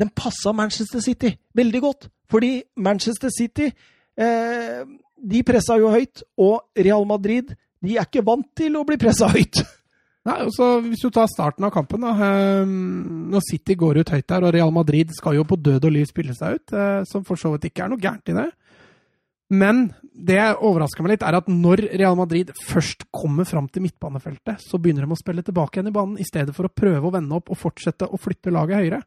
den 0.00 0.10
passa 0.16 0.52
Manchester 0.56 1.02
City 1.04 1.34
veldig 1.56 1.82
godt. 1.84 2.08
Fordi 2.30 2.60
Manchester 2.78 3.32
City 3.34 3.68
eh, 3.70 4.86
de 5.20 5.42
pressa 5.46 5.76
jo 5.80 5.90
høyt, 5.92 6.22
og 6.40 6.70
Real 6.78 7.04
Madrid 7.08 7.52
de 7.80 7.96
er 7.96 8.06
ikke 8.06 8.24
vant 8.24 8.48
til 8.56 8.76
å 8.76 8.86
bli 8.88 8.98
pressa 9.00 9.30
høyt. 9.32 9.62
Nei, 10.28 10.36
altså, 10.44 10.74
Hvis 10.84 11.00
du 11.00 11.08
tar 11.14 11.30
starten 11.32 11.64
av 11.64 11.72
kampen, 11.72 12.04
da, 12.04 12.12
eh, 12.12 12.72
når 13.32 13.44
City 13.46 13.76
går 13.80 14.02
ut 14.02 14.12
høyt 14.12 14.28
der, 14.28 14.46
og 14.46 14.54
Real 14.56 14.72
Madrid 14.74 15.12
skal 15.16 15.38
jo 15.38 15.46
på 15.48 15.58
død 15.60 15.88
og 15.88 15.94
liv 15.94 16.08
spille 16.08 16.36
seg 16.36 16.58
ut, 16.58 16.74
eh, 16.76 16.98
som 17.08 17.24
for 17.26 17.40
så 17.40 17.54
vidt 17.54 17.70
ikke 17.70 17.86
er 17.86 17.92
noe 17.92 18.02
gærent 18.02 18.32
i 18.32 18.36
det. 18.36 18.50
Men 19.50 19.88
det 20.14 20.38
overrasker 20.62 21.02
meg 21.02 21.16
litt, 21.16 21.24
er 21.26 21.40
at 21.40 21.48
når 21.50 21.82
Real 21.98 22.18
Madrid 22.18 22.52
først 22.68 23.08
kommer 23.10 23.48
fram 23.48 23.66
til 23.72 23.82
midtbanefeltet, 23.82 24.60
så 24.62 24.78
begynner 24.78 25.08
de 25.08 25.16
å 25.16 25.18
spille 25.18 25.42
tilbake 25.42 25.78
igjen 25.78 25.90
i 25.90 25.94
banen, 25.96 26.20
i 26.22 26.28
stedet 26.28 26.54
for 26.54 26.68
å 26.68 26.74
prøve 26.74 27.08
å 27.08 27.14
vende 27.16 27.34
opp 27.34 27.50
og 27.50 27.58
fortsette 27.58 28.06
å 28.06 28.20
flytte 28.20 28.52
laget 28.54 28.84
høyere. 28.84 29.00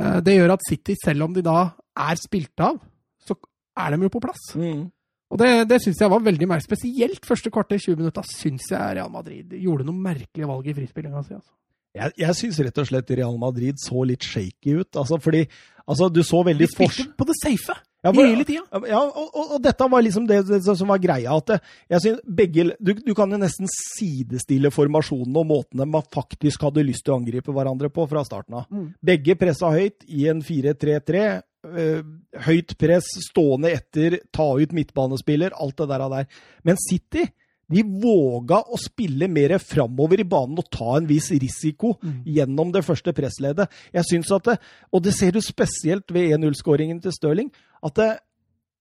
Eh, 0.00 0.18
det 0.24 0.38
gjør 0.38 0.56
at 0.56 0.66
City, 0.66 0.96
selv 0.98 1.28
om 1.28 1.36
de 1.36 1.44
da 1.46 1.68
er 2.00 2.20
spilt 2.20 2.64
av, 2.64 2.80
så 3.26 3.36
er 3.78 3.94
de 3.94 4.08
jo 4.08 4.12
på 4.12 4.22
plass. 4.24 4.50
Mm. 4.58 4.88
Og 5.30 5.38
det, 5.38 5.50
det 5.70 5.78
syns 5.84 6.00
jeg 6.02 6.10
var 6.10 6.22
veldig 6.26 6.48
mer 6.50 6.62
spesielt 6.64 7.26
første 7.26 7.52
kvarter, 7.54 7.78
20 7.78 8.00
minutter, 8.00 8.26
syns 8.26 8.70
jeg 8.72 8.98
Real 8.98 9.12
Madrid 9.12 9.54
gjorde 9.62 9.86
noen 9.86 10.00
merkelige 10.02 10.48
valg 10.50 10.66
i 10.66 10.76
frispillinga 10.80 11.22
si. 11.22 11.36
Altså. 11.38 11.52
Jeg, 11.94 12.14
jeg 12.22 12.38
syns 12.38 12.58
rett 12.62 12.80
og 12.82 12.86
slett 12.86 13.12
Real 13.18 13.38
Madrid 13.38 13.78
så 13.82 14.02
litt 14.06 14.26
shaky 14.26 14.80
ut. 14.80 14.90
Altså, 14.94 15.18
fordi 15.22 15.44
altså, 15.86 16.10
du 16.10 16.22
så 16.26 16.42
veldig 16.46 16.66
De 16.66 16.74
spilte 16.74 17.14
på 17.18 17.26
det 17.26 17.38
safe 17.38 17.76
ja, 18.00 18.12
for, 18.14 18.24
hele 18.24 18.46
tida. 18.48 18.62
Ja, 18.88 19.00
og, 19.04 19.26
og, 19.28 19.54
og, 19.56 19.58
dette 19.62 19.88
var 19.92 20.04
liksom 20.06 20.26
det, 20.28 20.38
det, 20.48 20.60
som 20.64 20.88
var 20.88 21.02
greia. 21.02 21.34
at 21.36 21.58
jeg 21.90 22.02
synes 22.04 22.22
begge, 22.24 22.70
du, 22.80 22.94
du, 22.96 23.12
kan 23.14 23.30
jo 23.30 23.40
nesten 23.42 23.68
sidestille 23.70 24.70
formasjonene 24.72 25.42
og 25.42 25.50
måtene 25.50 25.86
man 25.90 26.06
faktisk 26.14 26.64
hadde 26.64 26.86
lyst 26.86 27.04
til 27.04 27.14
å 27.14 27.20
angripe 27.20 27.52
hverandre 27.54 27.90
på 27.92 28.06
fra 28.08 28.24
starten 28.24 28.62
av. 28.62 28.70
Mm. 28.72 28.88
Begge 29.12 29.36
pressa 29.38 29.72
høyt 29.74 30.06
i 30.08 30.30
en 30.32 30.40
4-3-3. 30.46 31.26
Øh, 31.60 32.04
høyt 32.46 32.72
press, 32.80 33.08
stående 33.26 33.68
etter, 33.76 34.16
ta 34.32 34.46
ut 34.56 34.72
midtbanespiller, 34.72 35.52
alt 35.60 35.76
det 35.76 35.88
der. 35.90 36.06
der. 36.08 36.46
Men 36.64 36.80
City 36.80 37.26
de 37.70 37.84
våga 37.86 38.60
å 38.66 38.78
spille 38.80 39.28
mer 39.30 39.54
framover 39.62 40.22
i 40.22 40.26
banen 40.26 40.58
og 40.58 40.70
ta 40.74 40.96
en 40.96 41.06
viss 41.06 41.30
risiko 41.30 41.94
mm. 42.00 42.16
gjennom 42.26 42.72
det 42.74 42.82
første 42.86 43.14
pressledet. 43.14 43.68
Jeg 43.94 44.08
synes 44.08 44.32
at 44.34 44.48
det, 44.48 44.56
Og 44.90 45.04
det 45.04 45.14
ser 45.14 45.36
du 45.36 45.40
spesielt 45.44 46.10
ved 46.10 46.34
1-0-skåringen 46.34 47.00
til 47.02 47.14
Stirling. 47.14 47.52
At 47.86 47.94
det, 47.94 48.08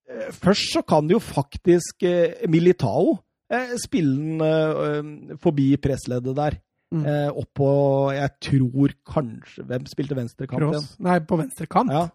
eh, 0.09 0.31
først 0.33 0.73
så 0.73 0.81
kan 0.81 1.09
jo 1.09 1.21
faktisk 1.21 2.01
eh, 2.03 2.47
Militao 2.49 3.19
eh, 3.53 3.77
spille 3.77 4.15
den 4.17 4.41
eh, 4.41 5.37
forbi 5.37 5.75
pressleddet 5.77 6.35
der. 6.35 6.57
Mm. 6.89 7.05
Eh, 7.05 7.29
opp 7.37 7.51
på 7.53 7.71
Jeg 8.15 8.31
tror 8.41 8.93
kanskje 9.05 9.61
Hvem 9.61 9.83
spilte 9.85 10.15
venstrekant 10.17 10.63
igjen? 10.71 10.87
Nei, 11.05 11.19
på 11.21 11.37
venstrekant? 11.37 11.93
Ja. 11.93 12.07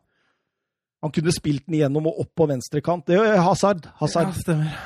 Han 1.04 1.12
kunne 1.12 1.32
spilt 1.36 1.66
den 1.66 1.78
igjennom 1.78 2.08
og 2.08 2.24
opp 2.24 2.32
på 2.40 2.48
venstrekant. 2.48 3.04
Det 3.10 3.18
er 3.20 3.42
Hazard. 3.44 3.84
Hazard. 4.00 4.32
Ja, 4.32 4.40
stemmer. 4.40 4.76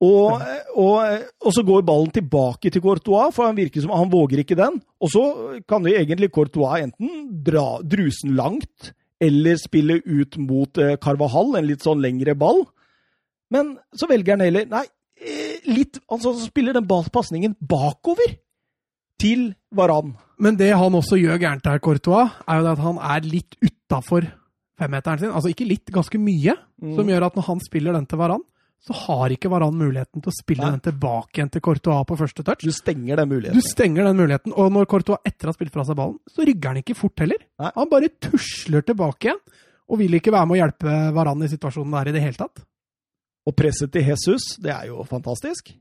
Og, 0.00 0.40
og, 0.80 1.24
og, 1.42 1.50
så 1.52 1.64
går 1.66 1.82
ballen 1.84 2.12
tilbake 2.14 2.70
til 2.72 2.80
Courtois, 2.80 3.34
for 3.36 3.50
han 3.50 3.58
virker 3.58 3.82
som 3.84 3.92
han 3.92 4.08
våger 4.12 4.40
ikke 4.40 4.56
den. 4.56 4.78
Og 5.02 5.12
så 5.12 5.24
kan 5.68 5.84
jo 5.84 5.92
egentlig 5.92 6.30
Courtois 6.32 6.86
enten 6.86 7.26
dra 7.44 7.82
drusen 7.84 8.32
langt 8.38 8.94
eller 9.20 9.58
spille 9.60 9.98
ut 10.06 10.38
mot 10.40 10.80
eh, 10.80 10.96
Carvahall, 11.02 11.52
en 11.58 11.68
litt 11.68 11.84
sånn 11.84 12.00
lengre 12.00 12.32
ball. 12.38 12.62
Men 13.52 13.74
så 13.92 14.08
velger 14.08 14.38
han 14.38 14.46
heller 14.46 14.70
Nei, 14.70 14.86
eh, 15.20 15.58
litt 15.68 15.98
Altså, 16.06 16.32
så 16.32 16.48
spiller 16.48 16.78
den 16.78 16.88
pasningen 16.88 17.58
bakover 17.60 18.38
til 19.20 19.50
Varan. 19.76 20.14
Men 20.40 20.56
det 20.56 20.72
han 20.72 20.96
også 20.96 21.18
gjør 21.20 21.42
gærent 21.42 21.68
her, 21.68 21.82
Courtois, 21.84 22.38
er 22.48 22.62
jo 22.62 22.70
at 22.72 22.80
han 22.80 23.02
er 23.04 23.26
litt 23.28 23.58
utafor 23.60 24.30
femmeteren 24.80 25.20
sin. 25.22 25.34
Altså 25.34 25.52
ikke 25.52 25.68
litt, 25.68 25.92
ganske 25.94 26.20
mye, 26.20 26.56
mm. 26.80 26.94
som 26.96 27.12
gjør 27.12 27.28
at 27.28 27.36
når 27.38 27.46
han 27.50 27.62
spiller 27.64 27.96
den 27.96 28.08
til 28.10 28.20
Varan, 28.20 28.44
så 28.80 28.96
har 28.96 29.32
ikke 29.34 29.50
Varan 29.52 29.76
muligheten 29.76 30.22
til 30.24 30.32
å 30.32 30.34
spille 30.34 30.64
Nei. 30.64 30.72
den 30.78 30.84
tilbake 30.88 31.36
igjen 31.36 31.50
til 31.52 31.62
Courtois 31.64 32.06
på 32.08 32.16
første 32.16 32.44
touch. 32.46 32.64
Du 32.64 32.72
stenger 32.72 33.20
den 33.20 33.28
muligheten. 33.28 33.60
Du 33.60 33.66
stenger 33.66 34.08
den 34.08 34.16
muligheten, 34.16 34.54
Og 34.56 34.70
når 34.72 34.88
Courtois 34.88 35.20
etter 35.28 35.50
har 35.50 35.56
spilt 35.56 35.74
fra 35.74 35.84
seg 35.84 35.98
ballen, 35.98 36.16
så 36.30 36.46
rygger 36.48 36.72
han 36.72 36.80
ikke 36.80 36.96
fort 36.96 37.20
heller. 37.20 37.44
Nei. 37.60 37.74
Han 37.76 37.90
bare 37.92 38.08
tusler 38.24 38.86
tilbake 38.88 39.28
igjen, 39.28 39.42
og 39.90 40.00
vil 40.00 40.16
ikke 40.16 40.32
være 40.32 40.48
med 40.48 40.56
å 40.56 40.60
hjelpe 40.62 40.96
Varan 41.18 41.44
i 41.44 41.50
situasjonen 41.52 41.98
der 41.98 42.08
i 42.08 42.16
det 42.16 42.24
hele 42.24 42.40
tatt. 42.40 42.64
Og 43.48 43.56
presset 43.56 43.92
til 43.92 44.08
Jesus, 44.08 44.54
det 44.62 44.72
er 44.72 44.88
jo 44.88 45.04
fantastisk. 45.08 45.74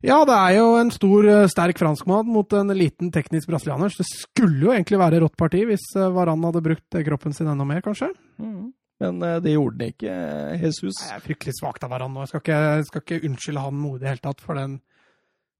Ja, 0.00 0.22
det 0.24 0.32
er 0.32 0.54
jo 0.56 0.68
en 0.80 0.90
stor, 0.94 1.26
eh, 1.28 1.46
sterk 1.52 1.78
franskmann 1.78 2.28
mot 2.32 2.52
en 2.56 2.72
liten 2.72 3.10
teknisk 3.12 3.50
brasilianer. 3.50 3.92
Så 3.92 4.00
det 4.00 4.08
skulle 4.08 4.64
jo 4.64 4.72
egentlig 4.72 5.00
være 5.00 5.20
rått 5.20 5.36
parti 5.36 5.60
hvis 5.68 5.84
eh, 5.96 6.12
Varan 6.14 6.44
hadde 6.48 6.62
brukt 6.64 6.96
eh, 6.96 7.04
kroppen 7.04 7.36
sin 7.36 7.50
enda 7.52 7.66
mer, 7.68 7.82
kanskje. 7.84 8.08
Mm. 8.40 8.70
Men 9.00 9.20
det 9.40 9.54
gjorde 9.54 9.80
han 9.80 9.92
ikke, 9.94 10.14
Jesus. 10.60 10.98
Jeg 11.06 11.16
er 11.16 11.22
fryktelig 11.24 11.54
svakt 11.56 11.84
av 11.86 11.92
Varan 11.94 12.12
nå. 12.12 12.20
Jeg 12.20 12.28
skal 12.28 12.42
ikke, 12.42 12.86
skal 12.88 13.04
ikke 13.04 13.28
unnskylde 13.30 13.62
han 13.64 13.78
modig 13.80 14.02
i 14.02 14.02
det 14.02 14.10
hele 14.10 14.24
tatt 14.26 14.42
for 14.44 14.60
den, 14.60 14.74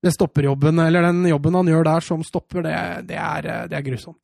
den, 0.04 0.12
stopperjobben, 0.12 0.82
eller 0.84 1.06
den 1.08 1.22
jobben 1.24 1.56
han 1.56 1.70
gjør 1.72 1.88
der 1.88 2.04
som 2.04 2.24
stopper, 2.24 2.66
det, 2.66 2.74
det, 3.08 3.16
er, 3.16 3.48
det 3.72 3.78
er, 3.78 3.86
grusomt. 3.86 4.20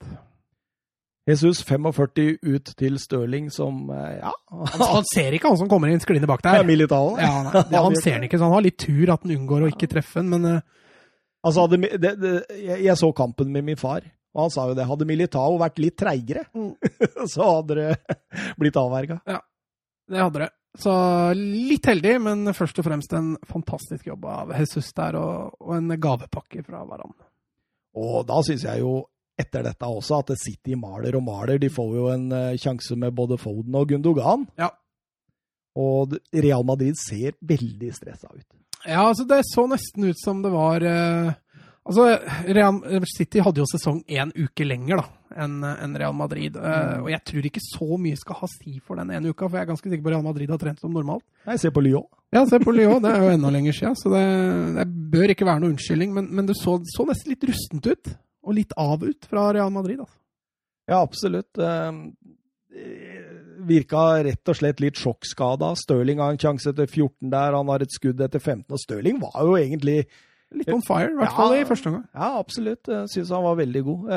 Jesus 1.27 1.65
45 1.67 2.37
ut 2.47 2.69
til 2.79 2.99
Stirling 3.03 3.49
som 3.51 3.89
ja 3.91 4.31
Han, 4.53 4.83
han 4.83 5.07
ser 5.11 5.35
ikke 5.35 5.51
han 5.51 5.59
som 5.59 5.69
kommer 5.71 5.91
inn 5.91 6.03
skliende 6.03 6.29
bak 6.31 6.45
der. 6.45 6.61
Ja. 6.61 6.67
Ja, 7.19 7.63
det, 7.67 7.81
han 7.89 7.99
ser 7.99 8.21
den 8.21 8.29
ikke, 8.29 8.39
så 8.39 8.47
han 8.47 8.55
har 8.55 8.67
litt 8.67 8.79
tur 8.79 9.11
at 9.11 9.27
han 9.27 9.35
unngår 9.35 9.67
å 9.67 9.71
ikke 9.75 9.91
treffe 9.91 10.23
den, 10.23 10.35
men 10.37 10.61
Altså, 11.47 11.67
det, 11.71 12.11
jeg, 12.59 12.81
jeg 12.83 12.99
så 12.99 13.13
kampen 13.15 13.53
med 13.55 13.63
min 13.63 13.79
far. 13.79 14.03
Og 14.37 14.45
han 14.45 14.53
sa 14.53 14.67
jo 14.69 14.77
det. 14.77 14.85
Hadde 14.89 15.09
Militao 15.09 15.57
vært 15.61 15.81
litt 15.81 15.97
treigere, 15.99 16.45
mm. 16.53 16.73
så 17.33 17.51
hadde 17.57 17.79
det 17.79 18.17
blitt 18.61 18.79
avverga. 18.81 19.21
Ja, 19.29 19.41
det 20.13 20.23
hadde 20.23 20.45
det. 20.45 20.51
Så 20.77 20.93
litt 21.39 21.87
heldig, 21.89 22.19
men 22.21 22.53
først 22.53 22.83
og 22.83 22.85
fremst 22.85 23.15
en 23.17 23.31
fantastisk 23.49 24.11
jobb 24.11 24.27
av 24.29 24.53
Jesus 24.59 24.91
der, 24.97 25.17
og, 25.17 25.55
og 25.65 25.79
en 25.79 25.95
gavepakke 25.97 26.61
fra 26.67 26.83
hverandre. 26.85 27.31
Og 27.97 28.27
da 28.29 28.43
syns 28.45 28.67
jeg 28.67 28.83
jo 28.83 28.99
etter 29.37 29.67
dette 29.67 29.89
også 29.89 30.21
at 30.23 30.35
City 30.41 30.77
maler 30.81 31.17
og 31.19 31.25
maler. 31.27 31.61
De 31.61 31.71
får 31.73 31.95
jo 31.99 32.11
en 32.13 32.27
uh, 32.33 32.59
sjanse 32.61 32.97
med 32.99 33.15
både 33.17 33.39
Foden 33.41 33.77
og 33.77 33.89
Gundogan. 33.93 34.47
Ja. 34.59 34.71
Og 35.77 36.17
Real 36.33 36.65
Madrid 36.65 36.97
ser 37.01 37.37
veldig 37.45 37.93
stressa 37.95 38.31
ut. 38.33 38.47
Ja, 38.87 39.03
altså 39.09 39.27
det 39.29 39.43
så 39.49 39.67
nesten 39.69 40.09
ut 40.09 40.21
som 40.23 40.45
det 40.45 40.53
var 40.53 40.85
eh, 40.87 41.35
Altså, 41.87 42.19
Real 42.51 42.81
City 43.07 43.39
hadde 43.43 43.63
jo 43.63 43.67
sesong 43.71 44.01
én 44.11 44.33
uke 44.35 44.65
lenger 44.67 44.99
da, 44.99 45.05
enn 45.45 45.61
en 45.63 45.93
Real 45.95 46.17
Madrid. 46.19 46.57
Uh, 46.59 47.05
og 47.05 47.11
jeg 47.13 47.23
tror 47.31 47.47
ikke 47.47 47.63
så 47.63 47.99
mye 48.03 48.19
skal 48.19 48.41
ha 48.41 48.49
si 48.51 48.81
for 48.83 48.99
den 48.99 49.13
ene 49.15 49.31
uka, 49.31 49.47
for 49.47 49.55
jeg 49.55 49.69
er 49.69 49.71
ganske 49.71 49.93
sikker 49.93 50.03
på 50.03 50.11
Real 50.11 50.25
Madrid 50.27 50.51
har 50.51 50.59
trent 50.59 50.83
som 50.83 50.91
normalt. 50.91 51.23
Nei, 51.47 51.55
se 51.63 51.71
på 51.71 51.85
Lyon. 51.87 52.09
Ja, 52.35 52.43
se 52.51 52.59
på 52.59 52.75
Lyon. 52.75 52.99
Det 53.05 53.13
er 53.13 53.23
jo 53.23 53.37
enda 53.37 53.53
lenger 53.55 53.79
siden, 53.79 53.95
så 54.03 54.11
det, 54.17 54.25
det 54.81 54.89
bør 55.15 55.35
ikke 55.37 55.47
være 55.47 55.63
noe 55.63 55.77
unnskyldning. 55.77 56.11
Men, 56.17 56.27
men 56.35 56.51
det 56.51 56.59
så, 56.59 56.75
så, 56.91 57.07
nesten 57.07 57.37
litt 57.37 57.47
rustent 57.53 57.87
ut, 57.87 58.13
og 58.47 58.57
litt 58.57 58.73
av 58.79 59.03
ut 59.03 59.29
fra 59.29 59.51
Real 59.57 59.73
Madrid. 59.75 60.01
altså. 60.01 60.19
Ja, 60.87 61.01
absolutt. 61.03 61.59
Uh, 61.59 62.07
virka 63.67 64.23
rett 64.23 64.53
og 64.53 64.59
slett 64.59 64.81
litt 64.85 65.01
sjokkskada. 65.01 65.73
Stirling 65.81 66.23
har 66.23 66.35
en 66.35 66.41
sjanse 66.41 66.71
etter 66.71 66.87
14 66.87 67.33
der, 67.33 67.57
han 67.57 67.73
har 67.73 67.83
et 67.83 67.95
skudd 67.95 68.23
etter 68.23 68.43
15. 68.43 68.69
Og 68.71 68.83
Stirling 68.83 69.21
var 69.23 69.43
jo 69.43 69.59
egentlig 69.59 70.05
Litt 70.55 70.69
on 70.71 70.83
fire, 70.87 71.11
i 71.11 71.17
hvert 71.19 71.35
fall 71.35 71.57
ja, 71.57 71.63
i 71.65 71.67
første 71.67 71.91
omgang. 71.91 72.05
Ja, 72.15 72.29
absolutt. 72.39 72.87
Jeg 72.87 73.11
syns 73.11 73.33
han 73.35 73.43
var 73.43 73.57
veldig 73.59 73.81
god. 73.83 74.13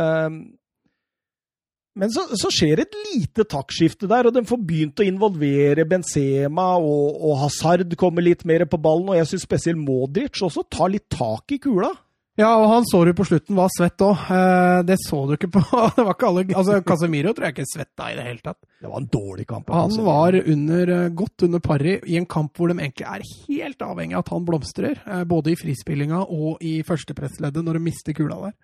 Men 1.99 2.11
så, 2.13 2.23
så, 2.37 2.51
skjer 2.53 2.83
et 2.83 2.93
lite 3.09 3.43
taktskifte 3.49 4.07
der, 4.07 4.29
og 4.29 4.35
de 4.35 4.45
får 4.47 4.59
begynt 4.61 5.01
å 5.01 5.07
involvere 5.07 5.87
Benzema, 5.89 6.69
og, 6.77 7.17
og 7.17 7.41
Hazard 7.41 7.95
kommer 7.99 8.23
litt 8.23 8.45
mer 8.47 8.67
på 8.69 8.79
ballen, 8.81 9.09
og 9.09 9.17
jeg 9.17 9.31
syns 9.31 9.47
spesielt 9.47 9.81
Modric 9.81 10.39
også 10.45 10.63
tar 10.71 10.93
litt 10.93 11.09
tak 11.11 11.55
i 11.55 11.59
kula. 11.61 11.91
Ja, 12.39 12.53
og 12.55 12.69
han 12.71 12.85
så 12.87 13.01
du 13.03 13.11
på 13.17 13.25
slutten 13.27 13.57
var 13.57 13.71
svett 13.73 13.99
òg. 14.05 14.29
Eh, 14.31 14.79
det 14.87 14.95
så 15.01 15.17
du 15.27 15.33
ikke 15.35 15.49
på 15.57 15.63
det 15.97 16.05
var 16.07 16.13
ikke 16.13 16.29
alle, 16.29 16.45
altså 16.55 16.77
Casemiro 16.87 17.33
tror 17.35 17.49
jeg 17.49 17.57
ikke 17.57 17.67
svetta 17.67 18.07
i 18.13 18.15
det 18.15 18.27
hele 18.29 18.43
tatt. 18.45 18.59
Det 18.79 18.87
var 18.87 19.01
en 19.01 19.09
dårlig 19.11 19.45
kamp. 19.49 19.71
Han 19.75 19.97
var 20.05 20.37
under, 20.39 20.93
eh, 20.95 21.09
godt 21.19 21.47
under 21.49 21.63
pari 21.63 21.97
i 22.07 22.15
en 22.19 22.29
kamp 22.29 22.55
hvor 22.55 22.71
de 22.71 22.77
egentlig 22.79 23.07
er 23.11 23.25
helt 23.49 23.83
avhengig 23.83 24.15
av 24.15 24.23
at 24.23 24.33
han 24.37 24.47
blomstrer. 24.47 25.01
Eh, 25.03 25.25
både 25.27 25.51
i 25.51 25.59
frispillinga 25.59 26.23
og 26.23 26.63
i 26.63 26.77
førstepressleddet 26.87 27.65
når 27.65 27.79
de 27.79 27.85
mister 27.89 28.15
kula 28.15 28.39
der. 28.47 28.55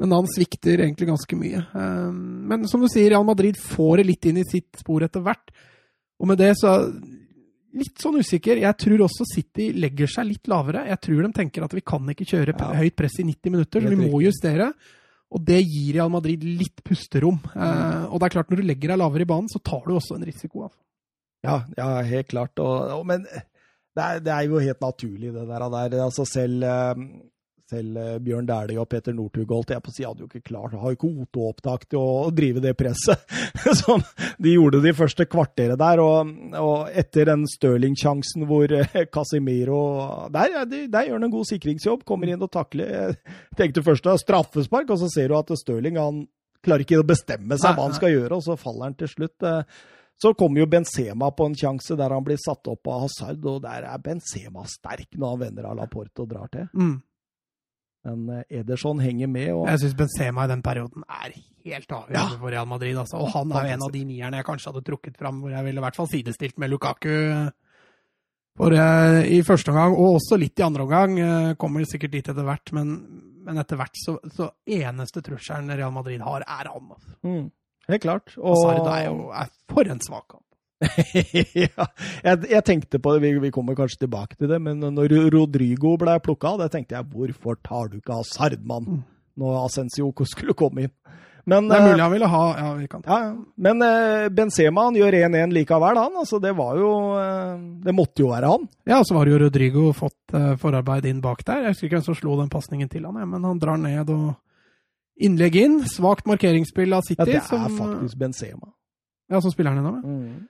Men 0.00 0.16
han 0.16 0.32
svikter 0.32 0.80
egentlig 0.80 1.10
ganske 1.10 1.36
mye. 1.36 1.58
Men 2.48 2.62
som 2.70 2.80
du 2.80 2.86
sier, 2.88 3.10
Real 3.12 3.26
Madrid 3.28 3.58
får 3.60 4.00
det 4.00 4.06
litt 4.08 4.28
inn 4.30 4.38
i 4.40 4.46
sitt 4.48 4.78
spor 4.80 5.04
etter 5.04 5.20
hvert. 5.20 5.52
Og 6.16 6.30
med 6.30 6.40
det 6.40 6.54
så 6.56 6.78
litt 7.76 8.00
sånn 8.02 8.18
usikker. 8.20 8.60
Jeg 8.62 8.78
tror 8.82 9.04
også 9.06 9.26
City 9.28 9.70
legger 9.76 10.10
seg 10.10 10.28
litt 10.30 10.50
lavere. 10.50 10.86
Jeg 10.90 11.00
tror 11.06 11.26
de 11.26 11.30
tenker 11.36 11.66
at 11.66 11.76
vi 11.76 11.84
kan 11.86 12.08
ikke 12.12 12.26
kjøre 12.32 12.56
ja. 12.56 12.70
høyt 12.80 12.96
press 12.98 13.20
i 13.22 13.26
90 13.28 13.54
minutter, 13.54 13.84
så 13.84 13.92
vi 13.92 14.00
må 14.00 14.22
justere. 14.24 14.70
Og 15.30 15.42
det 15.46 15.60
gir 15.62 15.94
Real 15.94 16.10
Madrid 16.10 16.42
litt 16.42 16.82
pusterom. 16.86 17.38
Mm. 17.52 17.62
Eh, 17.62 18.06
og 18.10 18.18
det 18.18 18.28
er 18.28 18.34
klart, 18.34 18.50
når 18.50 18.62
du 18.62 18.66
legger 18.66 18.92
deg 18.92 19.02
lavere 19.02 19.26
i 19.26 19.30
banen, 19.30 19.50
så 19.52 19.62
tar 19.62 19.84
du 19.86 19.94
også 19.94 20.18
en 20.18 20.26
risiko. 20.26 20.64
Altså. 20.66 20.80
Ja, 21.46 21.60
ja, 21.78 21.90
helt 22.08 22.30
klart. 22.32 22.58
Og, 22.58 22.96
og, 22.98 23.04
men 23.06 23.22
det 23.26 24.06
er, 24.06 24.24
det 24.24 24.32
er, 24.34 24.48
jo 24.50 24.62
helt 24.62 24.82
naturlig, 24.82 25.30
det 25.36 25.46
der. 25.46 25.68
der. 25.76 26.00
Altså 26.08 26.26
selv 26.26 26.66
selv 27.70 27.98
eh, 28.00 28.16
Bjørn 28.22 28.48
Dæhlie 28.48 28.80
og 28.80 28.88
Peter 28.90 29.14
Northug 29.16 29.52
holdt 29.54 29.72
jeg 29.74 29.84
på 29.84 29.92
å 29.92 29.94
si, 29.94 30.06
hadde 30.06 30.24
jo 30.24 30.30
ikke 30.30 30.50
klart 30.50 30.76
har 30.78 30.96
ikke 30.96 31.10
OT-opptak 31.10 31.86
til 31.90 32.00
å 32.00 32.30
drive 32.34 32.62
det 32.64 32.74
presset 32.78 33.22
som 33.82 34.02
de 34.42 34.56
gjorde 34.56 34.82
de 34.84 34.94
første 34.96 35.26
kvarteret 35.30 35.78
der. 35.80 36.02
Og, 36.04 36.34
og 36.60 36.90
etter 37.02 37.30
den 37.30 37.46
Stirling-sjansen 37.50 38.48
hvor 38.50 38.72
eh, 38.76 38.98
Casimiro 39.12 39.80
der, 40.34 40.58
der, 40.66 41.06
gjør 41.06 41.18
han 41.18 41.28
en 41.30 41.36
god 41.36 41.50
sikringsjobb, 41.52 42.04
kommer 42.08 42.30
inn 42.30 42.42
og 42.42 42.52
takler. 42.52 42.90
Jeg 42.90 43.56
tenkte 43.58 43.86
først 43.86 44.06
det 44.06 44.14
er 44.16 44.24
straffespark, 44.24 44.90
og 44.90 45.02
så 45.02 45.10
ser 45.12 45.30
du 45.30 45.38
at 45.38 45.54
Stirling 45.60 46.00
han 46.00 46.26
klarer 46.64 46.84
ikke 46.84 47.00
å 47.00 47.06
bestemme 47.06 47.56
seg 47.60 47.76
hva 47.76 47.88
han 47.88 47.96
skal 47.96 48.12
gjøre, 48.12 48.36
og 48.36 48.44
så 48.44 48.58
faller 48.60 48.90
han 48.90 48.98
til 49.00 49.10
slutt. 49.10 49.48
Eh, 49.48 49.62
så 50.20 50.34
kommer 50.36 50.60
jo 50.60 50.68
Benzema 50.68 51.30
på 51.32 51.46
en 51.48 51.54
sjanse 51.56 51.96
der 51.96 52.12
han 52.12 52.24
blir 52.24 52.36
satt 52.40 52.68
opp 52.68 52.90
av 52.92 53.06
Hazard, 53.06 53.44
og 53.48 53.62
der 53.64 53.86
er 53.88 54.02
Benzema 54.04 54.66
sterk 54.68 55.16
når 55.16 55.32
han 55.32 55.40
vender 55.46 55.68
av 55.70 55.78
Laporte 55.78 56.26
og 56.26 56.28
drar 56.28 56.50
til. 56.52 56.66
Mm. 56.76 56.98
Men 58.08 58.28
eh, 58.32 58.60
Ederson 58.60 59.00
henger 59.02 59.30
med. 59.30 59.52
Og... 59.54 59.64
Jeg 59.68 59.84
syns 59.84 59.96
Benzema 59.98 60.46
i 60.46 60.52
den 60.52 60.62
perioden 60.64 61.04
er 61.06 61.34
helt 61.34 61.92
avgjørende 61.92 62.36
ja. 62.36 62.42
for 62.42 62.54
Real 62.54 62.68
Madrid. 62.68 62.98
Altså. 63.00 63.20
Og 63.20 63.32
han 63.34 63.52
er 63.52 63.66
jo 63.66 63.76
en 63.76 63.86
av 63.88 63.94
de 63.96 64.04
nierne 64.08 64.40
jeg 64.40 64.48
kanskje 64.48 64.72
hadde 64.72 64.84
trukket 64.86 65.18
fram, 65.20 65.42
hvor 65.42 65.54
jeg 65.54 65.66
ville 65.66 65.82
i 65.82 65.86
hvert 65.86 66.00
fall 66.00 66.10
sidestilt 66.10 66.60
med 66.62 66.72
Lukaku. 66.72 67.16
For 68.60 68.74
uh, 68.76 69.22
i 69.24 69.40
første 69.46 69.72
omgang, 69.72 69.94
og 69.94 70.18
også 70.18 70.36
litt 70.40 70.60
i 70.60 70.66
andre 70.66 70.84
omgang, 70.84 71.16
uh, 71.22 71.52
kommer 71.60 71.86
sikkert 71.88 72.16
dit 72.16 72.28
etter 72.32 72.44
hvert, 72.44 72.72
men, 72.76 72.90
men 73.46 73.60
etter 73.62 73.78
hvert 73.80 73.96
så, 73.96 74.18
så, 74.34 74.50
eneste 74.68 75.22
trusselen 75.24 75.70
Real 75.70 75.94
Madrid 75.94 76.20
har, 76.26 76.44
er 76.44 76.68
han. 76.68 76.90
Altså. 76.92 77.14
Mm. 77.24 77.46
Helt 77.90 78.04
klart. 78.04 78.34
Og 78.36 78.58
Hazard 78.58 78.90
er 78.92 79.06
jo 79.06 79.30
er 79.32 79.52
for 79.70 79.92
en 79.92 80.02
svak 80.04 80.26
kamp. 80.34 80.44
ja, 81.66 81.86
jeg, 82.24 82.36
jeg, 82.48 82.62
tenkte 82.64 83.00
på 83.02 83.12
det, 83.12 83.20
vi, 83.24 83.34
vi, 83.42 83.52
kommer 83.52 83.76
kanskje 83.76 84.06
tilbake 84.06 84.38
til 84.38 84.48
det, 84.48 84.60
men 84.64 84.80
når 84.80 85.12
Rodrigo 85.34 85.96
ble 86.00 86.16
plukka, 86.24 86.54
da 86.60 86.70
tenkte 86.72 86.96
jeg 86.96 87.08
hvorfor 87.12 87.58
tar 87.60 87.90
du 87.90 87.98
ikke 87.98 88.16
Hazard, 88.16 88.62
mann, 88.64 88.86
mm. 88.86 89.02
når 89.40 89.58
Ascencio 89.66 90.08
skulle 90.28 90.56
komme 90.56 90.88
inn? 90.88 90.94
Men, 91.48 91.70
det 91.70 91.76
er 91.76 91.86
mulig 91.86 91.96
eh, 91.96 92.04
han 92.04 92.12
ville 92.12 92.28
ha 92.28 92.42
ja, 92.52 92.66
vi 92.76 92.86
kan 92.90 93.04
ja, 93.06 93.18
Men 93.64 93.80
uh, 93.82 94.26
Benzema 94.28 94.84
han 94.90 94.98
gjør 94.98 95.16
1-1 95.22 95.54
likevel, 95.56 95.98
han. 95.98 96.18
Altså, 96.20 96.38
det 96.42 96.52
var 96.58 96.76
jo 96.78 96.90
uh, 97.16 97.56
Det 97.82 97.94
måtte 97.96 98.22
jo 98.22 98.28
være 98.30 98.50
han. 98.52 98.66
Ja, 98.86 99.00
så 99.06 99.16
var 99.16 99.30
jo 99.30 99.40
Rodrigo 99.40 99.88
fått 99.96 100.36
forarbeid 100.60 101.08
inn 101.10 101.22
bak 101.24 101.42
der. 101.48 101.64
Jeg 101.64 101.74
husker 101.74 101.88
ikke 101.88 101.98
hvem 101.98 102.06
som 102.06 102.18
slo 102.18 102.36
den 102.38 102.52
pasningen 102.52 102.92
til 102.92 103.08
han, 103.08 103.18
men 103.32 103.48
han 103.48 103.58
drar 103.62 103.80
ned 103.80 104.12
og 104.14 104.36
innlegg 105.20 105.58
inn. 105.58 105.80
Svakt 105.90 106.28
markeringsspill 106.28 106.94
av 106.94 107.08
City. 107.08 107.18
Ja, 107.24 107.28
det 107.28 107.40
er 107.40 107.48
som, 107.48 107.66
faktisk 107.80 108.20
Benzema. 108.20 108.70
Ja, 109.30 109.40
som 109.40 109.52
spiller 109.54 109.74
han 109.74 109.82
innom, 109.82 110.00
ja. 110.00 110.06
Mm. 110.06 110.48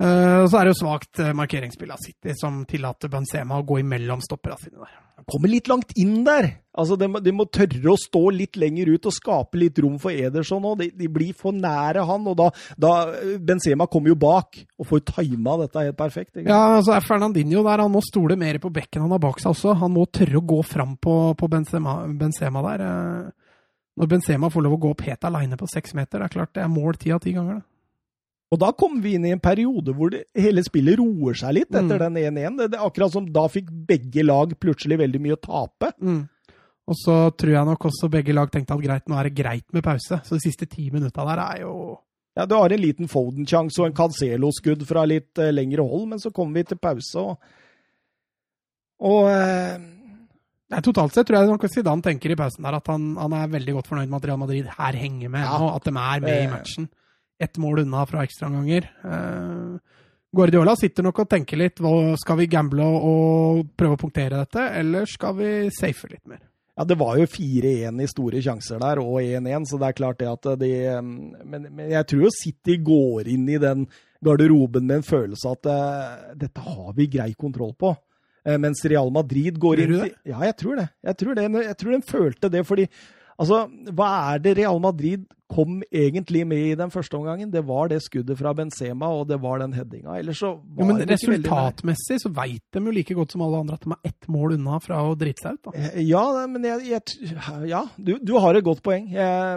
Uh, 0.00 0.46
så 0.48 0.56
er 0.56 0.64
det 0.64 0.72
jo 0.72 0.80
svakt 0.80 1.20
uh, 1.20 1.34
markeringsspill 1.36 1.90
av 1.92 2.00
City 2.00 2.32
som 2.38 2.62
tillater 2.68 3.10
Benzema 3.12 3.58
å 3.60 3.64
gå 3.68 3.82
imellom 3.82 4.22
stopperne 4.24 4.56
sine 4.62 4.80
der. 4.80 4.94
Han 5.20 5.26
kommer 5.28 5.52
litt 5.52 5.68
langt 5.68 5.90
inn 6.00 6.22
der. 6.24 6.46
Altså, 6.80 6.96
de, 6.96 7.04
de, 7.20 7.34
må 7.36 7.44
tørre 7.52 7.92
å 7.92 7.98
stå 8.00 8.22
litt 8.32 8.56
lenger 8.56 8.88
ut 8.94 9.08
og 9.10 9.12
skape 9.12 9.60
litt 9.60 9.76
rom 9.84 9.98
for 10.00 10.16
Ederson 10.16 10.64
òg. 10.64 10.78
De, 10.80 10.88
de, 10.96 11.10
blir 11.12 11.34
for 11.36 11.52
nære 11.52 12.06
han, 12.08 12.24
og 12.30 12.38
da, 12.38 12.46
da 12.80 12.92
Benzema 13.44 13.84
kommer 13.92 14.14
jo 14.14 14.16
bak 14.22 14.62
og 14.80 14.88
får 14.88 15.04
tima 15.10 15.58
dette 15.60 15.84
helt 15.84 15.98
perfekt. 15.98 16.32
Ikke? 16.38 16.48
Ja, 16.48 16.78
altså 16.78 16.96
er 16.96 17.04
Fernandinho 17.04 17.60
der. 17.66 17.84
Han 17.84 17.92
må 17.92 18.00
stole 18.06 18.38
mer 18.40 18.56
på 18.62 18.72
bekken 18.72 19.04
han 19.04 19.12
har 19.12 19.20
bak 19.20 19.42
seg 19.42 19.52
også. 19.52 19.76
Han 19.82 19.92
må 19.98 20.06
tørre 20.08 20.40
å 20.40 20.46
gå 20.54 20.62
fram 20.64 20.96
på, 20.96 21.18
på 21.36 21.50
Benzema, 21.52 21.98
Benzema, 22.08 22.64
der. 22.70 22.86
Uh, 22.88 23.50
når 24.00 24.14
Benzema 24.14 24.48
får 24.48 24.64
lov 24.64 24.78
å 24.78 24.84
gå 24.86 24.94
opp 24.94 25.04
helt 25.04 25.28
aleine 25.28 25.60
på 25.60 25.68
seks 25.68 25.92
meter, 25.98 26.22
det 26.22 26.30
er 26.30 26.38
klart 26.38 26.56
det 26.56 26.64
er 26.64 26.72
mål 26.72 26.96
ti 26.96 27.12
av 27.12 27.20
ti 27.20 27.36
ganger. 27.36 27.60
det. 27.60 27.69
Og 28.50 28.58
da 28.58 28.72
kom 28.74 28.98
vi 29.02 29.14
inn 29.14 29.28
i 29.28 29.32
en 29.34 29.42
periode 29.42 29.94
hvor 29.94 30.10
det, 30.10 30.24
hele 30.34 30.62
spillet 30.66 30.98
roer 30.98 31.38
seg 31.38 31.54
litt 31.54 31.70
etter 31.70 32.00
mm. 32.00 32.02
den 32.02 32.18
1-1. 32.18 32.58
Det, 32.58 32.68
det, 32.72 32.82
akkurat 32.82 33.14
som 33.14 33.28
da 33.30 33.44
fikk 33.50 33.70
begge 33.86 34.24
lag 34.26 34.56
plutselig 34.58 34.98
veldig 35.04 35.22
mye 35.22 35.36
å 35.36 35.42
tape. 35.44 35.92
Mm. 36.02 36.24
Og 36.90 36.98
så 36.98 37.16
tror 37.38 37.54
jeg 37.54 37.68
nok 37.68 37.86
også 37.92 38.10
begge 38.10 38.34
lag 38.34 38.50
tenkte 38.50 38.74
at 38.74 38.82
greit, 38.82 39.06
nå 39.06 39.18
er 39.20 39.28
det 39.28 39.38
greit 39.38 39.66
med 39.76 39.86
pause. 39.86 40.18
Så 40.26 40.34
de 40.34 40.42
siste 40.42 40.66
ti 40.70 40.88
minutta 40.90 41.26
der 41.28 41.44
er 41.44 41.62
jo 41.66 41.74
Ja, 42.38 42.46
du 42.46 42.56
har 42.56 42.72
en 42.72 42.82
liten 42.82 43.10
Foden-sjanse 43.10 43.82
og 43.82 43.88
en 43.88 43.96
Cancelo-skudd 43.98 44.82
fra 44.88 45.06
litt 45.06 45.38
uh, 45.38 45.50
lengre 45.54 45.86
hold, 45.86 46.08
men 46.10 46.22
så 46.22 46.30
kommer 46.34 46.60
vi 46.60 46.70
til 46.70 46.78
pause, 46.82 47.22
og, 47.22 47.56
og 49.06 49.30
uh, 49.30 49.88
Nei, 50.70 50.78
Totalt 50.86 51.16
sett 51.16 51.26
tror 51.26 51.40
jeg 51.40 51.50
nok 51.50 51.66
Zidane 51.66 52.04
tenker 52.04 52.30
i 52.30 52.38
pausen 52.38 52.66
der 52.66 52.76
at 52.78 52.86
han, 52.92 53.08
han, 53.18 53.32
er 53.34 53.50
veldig 53.50 53.72
godt 53.80 53.88
fornøyd 53.90 54.10
med 54.10 54.20
at 54.20 54.26
Real 54.28 54.38
Madrid 54.38 54.68
her 54.70 54.98
henger 54.98 55.32
med 55.32 55.42
ja. 55.42 55.56
og 55.58 55.72
at 55.72 55.88
de 55.88 55.94
er 55.94 56.22
med 56.22 56.30
i 56.36 56.44
eh, 56.44 56.52
matchen 56.52 56.86
ett 57.40 57.56
mål 57.56 57.84
unna 57.84 58.04
fra 58.06 58.24
ekstraomganger. 58.26 58.90
Eh, 59.04 59.96
Guardiola 60.36 60.76
sitter 60.76 61.02
nok 61.02 61.24
og 61.24 61.30
tenker 61.30 61.58
litt. 61.58 61.80
Skal 62.22 62.38
vi 62.38 62.46
gamble 62.50 62.86
og, 62.86 63.64
prøve 63.76 63.96
å 63.96 64.00
punktere 64.00 64.44
dette, 64.44 64.68
eller 64.78 65.08
skal 65.10 65.34
vi 65.40 65.50
safe 65.74 66.10
litt 66.12 66.26
mer? 66.30 66.44
Ja, 66.76 66.84
Det 66.84 66.96
var 66.96 67.18
jo 67.18 67.26
4-1 67.26 67.98
i 68.00 68.06
store 68.08 68.40
sjanser 68.40 68.78
der, 68.80 69.00
og 69.02 69.18
1-1, 69.20 69.66
så 69.68 69.80
det 69.80 69.88
er 69.88 69.96
klart 69.98 70.20
det 70.20 70.28
at 70.30 70.46
de 70.60 70.70
men, 71.02 71.66
men, 71.66 71.90
jeg 71.90 72.06
tror 72.08 72.22
jo 72.24 72.30
City 72.32 72.78
går 72.80 73.28
inn 73.28 73.48
i 73.50 73.58
den 73.60 73.88
garderoben 74.24 74.86
med 74.86 75.00
en 75.00 75.04
følelse 75.04 75.50
av 75.50 75.58
at 75.58 75.68
uh, 75.68 76.30
dette 76.38 76.62
har 76.62 76.94
vi 76.96 77.08
grei 77.10 77.32
kontroll 77.34 77.74
på. 77.74 77.92
Uh, 78.46 78.56
mens 78.62 78.84
Real 78.88 79.10
Madrid 79.12 79.58
går 79.60 79.82
inn 79.82 79.96
i 79.98 80.10
Ja, 80.30 80.40
jeg 80.46 80.56
tror 80.62 80.80
det. 80.80 80.88
Jeg 81.04 81.20
tror, 81.20 81.34
det. 81.36 81.48
jeg 81.66 81.76
tror 81.82 81.96
den 81.96 82.06
følte 82.06 82.52
det, 82.52 82.64
fordi 82.68 82.86
Altså, 83.40 83.64
hva 83.96 84.08
er 84.34 84.40
det 84.44 84.58
Real 84.58 84.80
Madrid 84.82 85.22
kom 85.50 85.80
egentlig 85.88 86.42
med 86.46 86.66
i 86.68 86.76
den 86.78 86.92
første 86.92 87.16
omgangen? 87.16 87.50
Det 87.50 87.62
var 87.66 87.88
det 87.90 88.02
skuddet 88.04 88.38
fra 88.38 88.52
Benzema, 88.54 89.08
og 89.16 89.26
det 89.30 89.40
var 89.42 89.62
den 89.62 89.72
headinga. 89.74 90.18
Ellers 90.20 90.42
så 90.42 90.52
var 90.58 90.84
jo, 90.84 90.88
men 90.90 91.08
Resultatmessig 91.08 92.20
så 92.22 92.30
veit 92.36 92.62
de 92.76 92.84
jo 92.84 92.94
like 92.94 93.16
godt 93.16 93.34
som 93.34 93.44
alle 93.46 93.62
andre 93.64 93.78
at 93.80 93.86
de 93.86 93.96
er 93.96 94.12
ett 94.12 94.28
mål 94.30 94.58
unna 94.58 94.78
fra 94.84 95.00
å 95.08 95.16
drite 95.18 95.46
seg 95.46 95.56
ut. 95.56 95.62
da. 95.70 95.74
Eh, 95.80 95.98
ja, 96.04 96.22
men 96.52 96.68
jeg, 96.68 96.86
jeg, 96.92 97.32
ja 97.72 97.82
du, 97.96 98.14
du, 98.20 98.36
har 98.44 98.60
et 98.60 98.66
godt 98.66 98.84
poeng. 98.84 99.08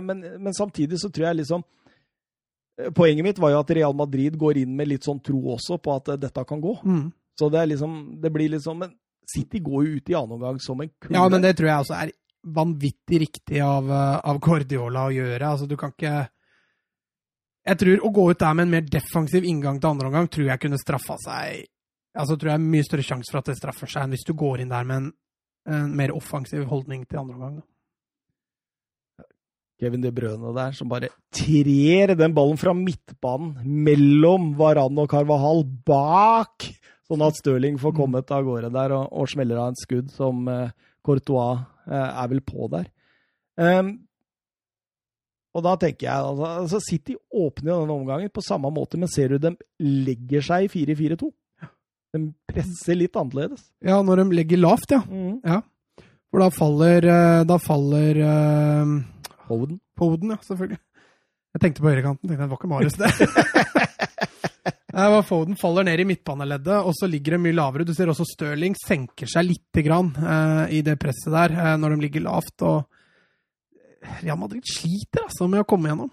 Men, 0.08 0.24
men, 0.40 0.56
samtidig 0.56 1.02
så 1.04 1.12
tror 1.14 1.30
jeg 1.30 1.42
liksom 1.44 1.68
eh, 2.80 2.90
Poenget 2.96 3.28
mitt 3.28 3.44
var 3.44 3.54
jo 3.54 3.62
at 3.62 3.76
Real 3.76 3.96
Madrid 3.98 4.40
går 4.40 4.64
inn 4.64 4.74
med 4.80 4.94
litt 4.96 5.06
sånn 5.06 5.22
tro 5.24 5.44
også 5.58 5.82
på 5.84 6.00
at 6.00 6.16
dette 6.24 6.48
kan 6.48 6.64
gå. 6.64 6.80
Mm. 6.88 7.06
Så 7.38 7.50
det 7.52 7.60
er 7.60 7.72
liksom 7.72 7.94
Det 8.22 8.30
blir 8.30 8.52
liksom 8.54 8.78
Men 8.78 8.92
City 9.30 9.60
går 9.64 9.86
jo 9.86 9.96
ut 9.98 10.10
i 10.12 10.16
annen 10.18 10.36
omgang 10.36 10.60
som 10.62 10.82
en 10.84 10.90
kule. 11.02 11.16
Ja, 11.16 11.28
men 11.32 11.44
det 11.44 11.56
tror 11.58 11.70
jeg 11.70 11.86
også 11.86 11.96
er 12.00 12.12
vanvittig 12.44 13.20
riktig 13.22 13.62
av, 13.62 13.90
eh, 13.92 14.20
av 14.30 14.40
Guardiola 14.40 15.08
å 15.08 15.14
gjøre. 15.14 15.42
Altså, 15.42 15.68
du 15.68 15.78
kan 15.78 15.92
ikke 15.92 16.30
Jeg 17.66 17.78
tror 17.80 18.02
å 18.04 18.12
gå 18.12 18.24
ut 18.30 18.40
der 18.40 18.54
med 18.54 18.64
en 18.64 18.72
mer 18.72 18.82
defensiv 18.82 19.46
inngang 19.48 19.80
til 19.80 19.90
andre 19.90 20.08
omgang 20.08 20.28
tror 20.28 20.50
jeg 20.50 20.60
kunne 20.60 20.76
straffa 20.76 21.16
seg 21.16 21.66
Altså 22.14 22.36
tror 22.36 22.50
jeg 22.52 22.60
er 22.60 22.72
mye 22.74 22.84
større 22.84 23.06
sjanse 23.08 23.32
for 23.32 23.40
at 23.40 23.46
det 23.46 23.56
straffer 23.56 23.88
seg, 23.88 24.04
enn 24.04 24.12
hvis 24.14 24.26
du 24.28 24.34
går 24.38 24.60
inn 24.60 24.74
der 24.74 24.84
med 24.84 24.98
en, 24.98 25.14
en 25.66 25.96
mer 25.96 26.12
offensiv 26.12 26.68
holdning 26.70 27.08
til 27.08 27.22
andre 27.24 27.36
omgang. 27.36 27.64
Kevin 29.82 30.04
De 30.04 30.12
Brøne 30.14 30.54
der, 30.54 30.76
som 30.78 30.92
bare 30.92 31.10
trer 31.34 32.14
den 32.16 32.36
ballen 32.36 32.60
fra 32.62 32.76
midtbanen 32.78 33.66
mellom 33.66 34.54
Varan 34.60 35.00
og 35.02 35.10
Carvahal, 35.10 35.64
bak, 35.88 36.68
sånn 37.10 37.26
at 37.26 37.40
Stirling 37.40 37.80
får 37.82 37.96
kommet 37.98 38.30
av 38.30 38.46
gårde 38.46 38.70
der 38.76 38.94
og, 38.94 39.10
og 39.10 39.32
smeller 39.34 39.64
av 39.64 39.72
en 39.72 39.82
skudd 39.82 40.14
som 40.14 40.46
uh, 40.46 40.70
Courtois 41.06 41.62
uh, 41.90 42.10
er 42.10 42.32
vel 42.32 42.42
på 42.46 42.70
der. 42.72 42.90
Um, 43.60 43.94
og 45.54 45.62
da 45.68 45.76
tenker 45.78 46.08
jeg 46.08 46.30
altså, 46.32 46.50
altså 46.64 46.80
City 46.82 47.16
åpner 47.30 47.74
jo 47.74 47.82
denne 47.84 47.98
omgangen 48.00 48.32
på 48.34 48.42
samme 48.42 48.72
måte, 48.74 48.98
men 48.98 49.12
ser 49.12 49.36
du 49.36 49.44
dem 49.44 49.58
legger 49.78 50.42
seg 50.46 50.66
i 50.66 50.72
4-4-2? 50.96 51.30
De 52.14 52.24
presser 52.50 52.98
litt 52.98 53.18
annerledes. 53.18 53.68
Ja, 53.86 54.00
når 54.06 54.24
de 54.24 54.38
legger 54.38 54.62
lavt, 54.62 54.90
ja. 54.94 55.02
Mm. 55.06 55.40
ja. 55.46 55.62
For 56.34 56.42
da 56.42 56.50
faller 56.54 57.06
Da 57.46 57.60
faller 57.62 58.18
uh, 58.26 58.98
Hoden. 59.50 59.78
Hoden, 60.02 60.34
ja, 60.34 60.42
selvfølgelig. 60.42 60.82
Jeg 61.54 61.62
tenkte 61.62 61.84
på 61.84 61.92
høyrekanten, 61.92 62.30
tenkte 62.30 62.42
jeg, 62.42 62.48
det 62.48 62.54
var 62.54 62.62
ikke 62.62 62.72
Marius, 62.72 62.98
det. 62.98 63.90
det 64.94 65.24
Foden 65.26 65.56
faller 65.58 65.88
ned 65.88 66.00
i 66.00 66.06
midtbaneleddet, 66.06 66.86
og 66.86 66.94
så 66.94 67.08
ligger 67.10 67.36
det 67.36 67.42
mye 67.42 67.58
lavere. 67.58 67.86
Du 67.86 67.94
ser 67.98 68.12
også 68.12 68.28
Stirling 68.30 68.76
senker 68.78 69.30
seg 69.30 69.48
lite 69.48 69.82
grann 69.86 70.12
uh, 70.20 70.70
i 70.70 70.84
det 70.86 71.00
presset 71.02 71.34
der, 71.34 71.56
uh, 71.58 71.78
når 71.82 71.96
de 71.96 72.04
ligger 72.06 72.26
lavt. 72.28 72.62
og 72.62 72.84
Real 74.22 74.38
Madrid 74.38 74.62
sliter 74.70 75.26
altså 75.26 75.48
med 75.50 75.64
å 75.64 75.68
komme 75.68 75.90
gjennom. 75.90 76.12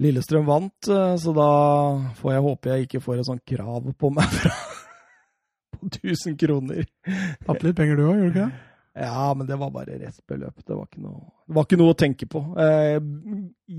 Lillestrøm 0.00 0.46
vant, 0.48 0.88
uh, 0.88 1.12
så 1.20 1.34
da 1.36 1.50
får 2.22 2.34
jeg 2.34 2.46
håpe 2.46 2.72
jeg 2.72 2.88
ikke 2.88 3.02
får 3.04 3.20
et 3.20 3.28
sånt 3.28 3.44
krav 3.44 3.92
på 3.98 4.12
meg 4.14 4.32
fra 4.38 4.54
på 5.76 5.92
1000 5.92 6.40
kroner. 6.40 6.88
Tapte 7.44 7.68
litt 7.68 7.76
penger 7.76 8.00
du 8.00 8.06
òg, 8.06 8.16
gjorde 8.16 8.32
du 8.32 8.32
ikke 8.32 8.48
det? 8.48 8.67
Ja, 8.98 9.32
men 9.34 9.46
det 9.46 9.56
var 9.60 9.72
bare 9.74 9.98
restbeløp. 10.00 10.62
Det 10.66 10.74
var 10.74 10.86
ikke 10.88 11.02
noe, 11.04 11.24
det 11.46 11.56
var 11.56 11.66
ikke 11.66 11.80
noe 11.80 11.94
å 11.94 11.98
tenke 11.98 12.28
på. 12.30 12.42
Eh, 12.58 12.98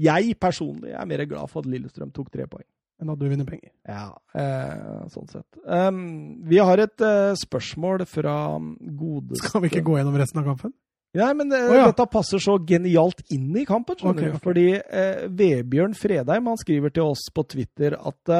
jeg 0.08 0.36
personlig 0.40 0.94
er 0.96 1.08
mer 1.10 1.26
glad 1.30 1.52
for 1.52 1.64
at 1.64 1.72
Lillestrøm 1.72 2.14
tok 2.16 2.30
tre 2.34 2.48
poeng. 2.50 2.68
Enn 3.00 3.12
at 3.14 3.20
du 3.20 3.30
vinner 3.32 3.48
penger. 3.48 3.72
Ja, 3.88 4.10
eh, 4.36 5.08
sånn 5.12 5.30
sett. 5.32 5.48
Um, 5.64 6.40
vi 6.48 6.60
har 6.60 6.82
et 6.84 7.04
spørsmål 7.40 8.04
fra 8.10 8.36
godeste 8.60 9.48
Skal 9.48 9.64
vi 9.64 9.72
ikke 9.72 9.86
gå 9.88 10.00
gjennom 10.00 10.18
resten 10.20 10.42
av 10.42 10.50
kampen? 10.52 10.76
Nei, 11.18 11.30
men 11.34 11.50
det, 11.50 11.62
oh, 11.66 11.74
ja. 11.74 11.86
dette 11.90 12.06
passer 12.12 12.42
så 12.44 12.60
genialt 12.70 13.24
inn 13.34 13.48
i 13.58 13.64
kampen. 13.66 13.98
Okay, 13.98 14.30
okay. 14.30 14.42
Fordi 14.44 14.68
eh, 14.78 15.24
Vebjørn 15.26 15.96
Fredheim 15.98 16.52
han 16.52 16.60
skriver 16.62 16.94
til 16.94 17.10
oss 17.10 17.24
på 17.34 17.48
Twitter 17.50 17.96
at 17.98 18.36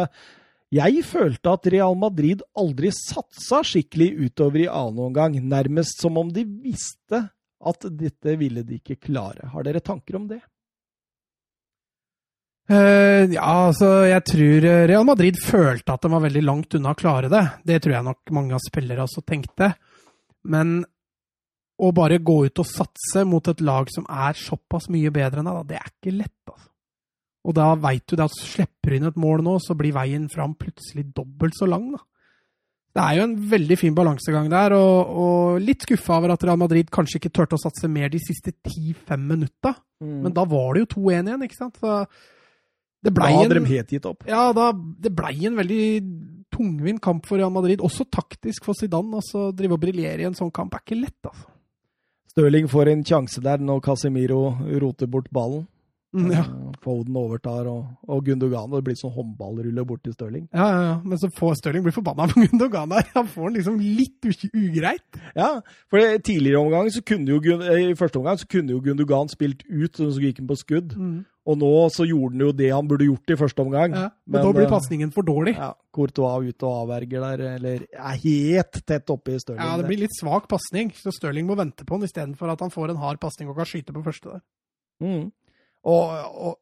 jeg 0.70 1.02
følte 1.08 1.56
at 1.56 1.68
Real 1.74 1.96
Madrid 1.98 2.44
aldri 2.58 2.92
satsa 2.94 3.64
skikkelig 3.66 4.12
utover 4.28 4.66
i 4.66 4.70
annen 4.70 5.10
omgang, 5.10 5.40
nærmest 5.42 6.04
som 6.04 6.20
om 6.22 6.30
de 6.34 6.46
visste 6.46 7.24
at 7.60 7.90
dette 7.90 8.36
ville 8.40 8.64
de 8.64 8.78
ikke 8.78 9.00
klare. 9.10 9.50
Har 9.52 9.66
dere 9.66 9.82
tanker 9.84 10.20
om 10.20 10.30
det? 10.30 10.40
Uh, 12.70 13.26
ja, 13.34 13.42
altså, 13.42 14.06
jeg 14.06 14.22
tror 14.30 14.70
Real 14.92 15.08
Madrid 15.10 15.40
følte 15.42 15.96
at 15.96 16.06
de 16.06 16.14
var 16.14 16.22
veldig 16.28 16.44
langt 16.46 16.78
unna 16.78 16.94
å 16.94 17.00
klare 17.00 17.32
det. 17.34 17.42
Det 17.66 17.82
tror 17.82 17.96
jeg 17.98 18.08
nok 18.12 18.34
mange 18.38 18.54
av 18.54 18.62
spillere 18.62 19.08
også 19.08 19.26
tenkte. 19.26 19.74
Men 20.54 20.84
å 21.80 21.90
bare 21.96 22.20
gå 22.22 22.44
ut 22.46 22.62
og 22.62 22.68
satse 22.68 23.24
mot 23.26 23.48
et 23.50 23.64
lag 23.66 23.90
som 23.90 24.06
er 24.06 24.38
såpass 24.38 24.90
mye 24.94 25.10
bedre 25.16 25.42
enn 25.42 25.50
deg, 25.50 25.64
det 25.72 25.80
er 25.80 25.90
ikke 25.90 26.18
lett, 26.20 26.42
altså. 26.46 26.69
Og 27.50 27.56
da 27.58 27.72
veit 27.82 28.06
du 28.06 28.14
det 28.16 28.28
at 28.28 28.38
slipper 28.38 28.94
du 28.94 29.00
inn 29.00 29.10
et 29.10 29.20
mål 29.20 29.42
nå, 29.46 29.58
så 29.64 29.74
blir 29.78 29.96
veien 29.96 30.28
fram 30.30 30.54
plutselig 30.60 31.08
dobbelt 31.18 31.58
så 31.58 31.66
lang. 31.70 31.90
da. 31.96 32.04
Det 32.90 33.04
er 33.04 33.20
jo 33.20 33.26
en 33.28 33.36
veldig 33.52 33.78
fin 33.78 33.96
balansegang 33.98 34.50
der, 34.52 34.74
og, 34.78 35.14
og 35.24 35.62
litt 35.62 35.86
skuffa 35.86 36.18
over 36.18 36.34
at 36.34 36.44
Real 36.46 36.60
Madrid 36.62 36.90
kanskje 36.94 37.20
ikke 37.20 37.34
turte 37.34 37.58
å 37.58 37.62
satse 37.62 37.90
mer 37.90 38.10
de 38.14 38.22
siste 38.22 38.54
10-5 38.54 39.30
minutta. 39.30 39.76
Mm. 40.02 40.20
Men 40.26 40.36
da 40.36 40.46
var 40.50 40.76
det 40.76 40.84
jo 40.84 40.92
2-1 40.98 41.30
igjen, 41.32 41.46
ikke 41.48 41.58
sant? 41.58 41.80
Så 41.82 41.96
det 43.00 43.14
da 43.16 43.30
hadde 43.32 43.56
de 43.56 43.72
helt 43.72 43.94
gitt 43.96 44.08
opp. 44.10 44.26
Ja, 44.28 44.50
da, 44.56 44.72
det 44.74 45.14
blei 45.16 45.38
en 45.48 45.58
veldig 45.60 45.84
tungvint 46.52 47.02
kamp 47.02 47.30
for 47.30 47.40
Real 47.40 47.54
Madrid. 47.54 47.82
Også 47.86 48.06
taktisk 48.12 48.68
for 48.68 48.76
Zidane. 48.76 49.22
altså 49.22 49.50
Drive 49.56 49.78
og 49.78 49.84
briljere 49.86 50.26
i 50.26 50.28
en 50.28 50.38
sånn 50.38 50.52
kamp 50.52 50.76
er 50.76 50.84
ikke 50.84 51.00
lett, 51.00 51.20
altså. 51.24 51.48
Stirling 52.30 52.68
får 52.70 52.92
en 52.92 53.02
sjanse 53.08 53.42
der 53.42 53.62
når 53.64 53.82
Casemiro 53.84 54.42
roter 54.82 55.10
bort 55.10 55.32
ballen. 55.34 55.64
Mm, 56.16 56.32
ja. 56.34 56.44
Foden 56.82 57.18
overtar, 57.22 57.68
og, 57.70 57.86
og 58.10 58.24
Gundogan. 58.26 58.72
Og 58.72 58.80
det 58.80 58.88
blir 58.88 58.98
sånn 58.98 59.14
håndballrulle 59.14 59.86
bort 59.86 60.02
til 60.06 60.16
Stirling. 60.16 60.48
Ja, 60.56 60.68
ja, 60.74 60.84
ja. 60.88 60.94
Men 61.06 61.22
så 61.22 61.30
får 61.34 61.60
Stirling 61.60 61.86
bli 61.86 61.94
forbanna 61.94 62.26
på 62.32 62.42
Gundogan 62.48 62.96
der. 62.96 63.10
Han 63.14 63.30
får 63.30 63.50
den 63.50 63.60
liksom 63.60 63.82
litt 63.82 64.30
ugreit. 64.50 65.20
Ja, 65.38 65.52
for 65.92 66.02
det, 66.02 66.24
tidligere 66.28 66.64
omgang 66.64 66.90
så 66.94 67.04
kunne 67.06 67.36
jo 67.36 67.60
i 67.78 67.98
første 68.00 68.22
omgang 68.22 68.40
så 68.42 68.50
kunne 68.50 68.74
jo 68.74 68.82
Gundogan 68.86 69.30
spilt 69.30 69.62
ut, 69.70 70.00
så 70.00 70.16
gikk 70.18 70.42
han 70.42 70.50
på 70.50 70.58
skudd. 70.60 70.96
Mm. 70.98 71.20
Og 71.50 71.58
nå 71.58 71.72
så 71.94 72.06
gjorde 72.06 72.36
han 72.36 72.44
jo 72.44 72.52
det 72.54 72.70
han 72.70 72.90
burde 72.90 73.08
gjort 73.08 73.34
i 73.34 73.38
første 73.40 73.64
omgang. 73.64 73.94
Ja, 73.96 74.10
men, 74.10 74.36
men 74.36 74.46
da 74.46 74.54
blir 74.54 74.70
pasningen 74.70 75.14
for 75.14 75.26
dårlig. 75.26 75.56
Ja, 75.58 75.72
Courtois 75.96 76.50
ut 76.50 76.66
og 76.68 76.84
avverger 76.84 77.26
der, 77.26 77.44
eller 77.56 77.86
er 77.90 78.22
helt 78.26 78.82
tett 78.86 79.10
oppe 79.14 79.34
i 79.34 79.42
Stirling. 79.42 79.62
Ja, 79.62 79.78
det 79.80 79.90
blir 79.90 80.04
litt 80.04 80.18
svak 80.18 80.50
pasning, 80.52 80.94
så 80.98 81.14
Stirling 81.14 81.50
må 81.50 81.58
vente 81.58 81.86
på 81.86 81.98
den 81.98 82.10
istedenfor 82.10 82.54
at 82.54 82.62
han 82.66 82.74
får 82.74 82.94
en 82.94 83.02
hard 83.02 83.22
pasning 83.22 83.50
og 83.50 83.58
kan 83.58 83.70
skyte 83.70 83.96
på 83.96 84.06
første 84.06 84.36
der. 84.36 84.46
Mm. 85.00 85.30
Og, 85.88 86.12
og 86.50 86.58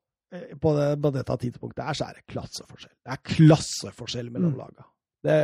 på, 0.61 0.73
det, 0.77 0.87
på, 1.01 1.11
dette 1.15 1.37
tidspunktet 1.41 1.85
her 1.87 1.97
så 1.97 2.09
er 2.09 2.19
det 2.19 2.27
klasseforskjell. 2.29 2.95
Det 3.05 3.15
er 3.15 3.25
klasseforskjell 3.33 4.31
mellom 4.31 4.53
mm. 4.53 4.61
laga. 4.61 4.87
Det, 5.27 5.37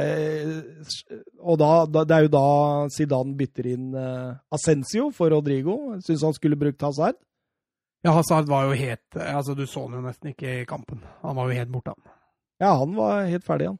og 1.41 1.57
da, 1.59 1.69
det 2.03 2.15
er 2.15 2.25
jo 2.27 2.33
da 2.35 2.47
Zidane 2.93 3.33
bytter 3.35 3.69
inn 3.71 3.95
uh, 3.97 4.35
Ascencio 4.53 5.09
for 5.15 5.33
Rodrigo. 5.33 5.77
Syns 6.05 6.25
han 6.27 6.35
skulle 6.37 6.59
brukt 6.59 6.83
Hazard. 6.85 7.17
Ja, 8.03 8.11
Hazard 8.11 8.49
var 8.51 8.67
jo 8.67 8.75
helt 8.75 9.15
altså 9.15 9.55
Du 9.55 9.63
så 9.63 9.85
han 9.85 9.95
jo 9.95 10.03
nesten 10.03 10.33
ikke 10.33 10.59
i 10.61 10.67
kampen. 10.67 11.01
Han 11.23 11.37
var 11.39 11.49
jo 11.49 11.57
helt 11.57 11.71
borte, 11.71 11.95
han. 11.95 12.13
Ja, 12.61 12.73
han 12.79 12.93
var 12.95 13.25
helt 13.31 13.47
ferdig, 13.47 13.71
han. 13.71 13.79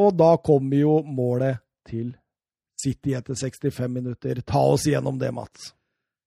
Og 0.00 0.16
da 0.16 0.34
kommer 0.40 0.80
jo 0.80 0.98
målet 1.04 1.60
til 1.88 2.14
City 2.80 3.12
etter 3.14 3.36
65 3.36 3.92
minutter. 3.92 4.40
Ta 4.40 4.64
oss 4.72 4.88
gjennom 4.88 5.20
det, 5.20 5.30
Mats. 5.36 5.72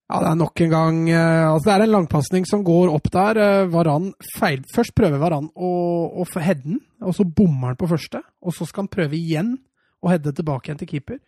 Ja, 0.05 0.19
det 0.21 0.29
er 0.29 0.37
nok 0.37 0.61
en 0.61 0.69
gang 0.69 0.97
altså 1.09 1.65
Det 1.65 1.71
er 1.73 1.83
en 1.85 1.93
langpasning 1.95 2.43
som 2.45 2.61
går 2.65 2.91
opp 2.93 3.07
der. 3.13 3.39
Varan 3.73 4.11
feil. 4.35 4.61
Først 4.69 4.93
prøver 4.97 5.17
Varan 5.21 5.47
å, 5.55 5.71
å 6.21 6.25
heade 6.35 6.61
den, 6.61 6.81
og 7.01 7.15
så 7.17 7.25
bommer 7.25 7.71
han 7.73 7.79
på 7.79 7.89
første. 7.89 8.21
Og 8.45 8.53
så 8.53 8.67
skal 8.69 8.85
han 8.85 8.91
prøve 8.93 9.17
igjen 9.17 9.55
å 10.05 10.11
heade 10.11 10.35
tilbake 10.37 10.69
igjen 10.69 10.83
til 10.83 10.91
keeper. 10.91 11.19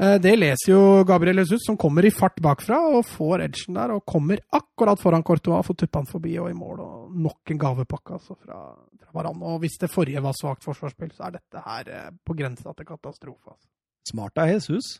Det 0.00 0.32
leser 0.32 0.70
jo 0.72 1.04
Gabriel 1.04 1.42
Jesus, 1.42 1.60
som 1.66 1.76
kommer 1.78 2.06
i 2.08 2.12
fart 2.14 2.38
bakfra 2.40 2.78
og 2.88 3.04
får 3.04 3.44
edgen 3.44 3.76
der. 3.76 3.92
Og 3.94 4.06
kommer 4.08 4.40
akkurat 4.58 4.98
foran 4.98 5.22
Courtois, 5.26 5.66
får 5.66 5.76
tuppa 5.82 6.00
han 6.00 6.08
forbi 6.10 6.32
og 6.40 6.48
i 6.50 6.56
mål. 6.56 6.80
og 6.80 7.18
Nok 7.28 7.52
en 7.52 7.60
gavepakke 7.60 8.16
altså, 8.16 8.34
fra, 8.40 8.62
fra 9.04 9.14
Varan. 9.18 9.44
Og 9.44 9.60
hvis 9.62 9.78
det 9.82 9.90
forrige 9.92 10.22
var 10.24 10.34
svakt 10.38 10.66
forsvarsspill, 10.66 11.12
så 11.14 11.28
er 11.28 11.36
dette 11.36 11.62
her 11.66 11.92
på 12.26 12.34
grensa 12.38 12.74
til 12.74 12.88
katastrofe. 12.88 13.52
Altså. 13.52 13.70
Smart 14.10 14.40
av 14.40 14.50
Jesus. 14.50 14.96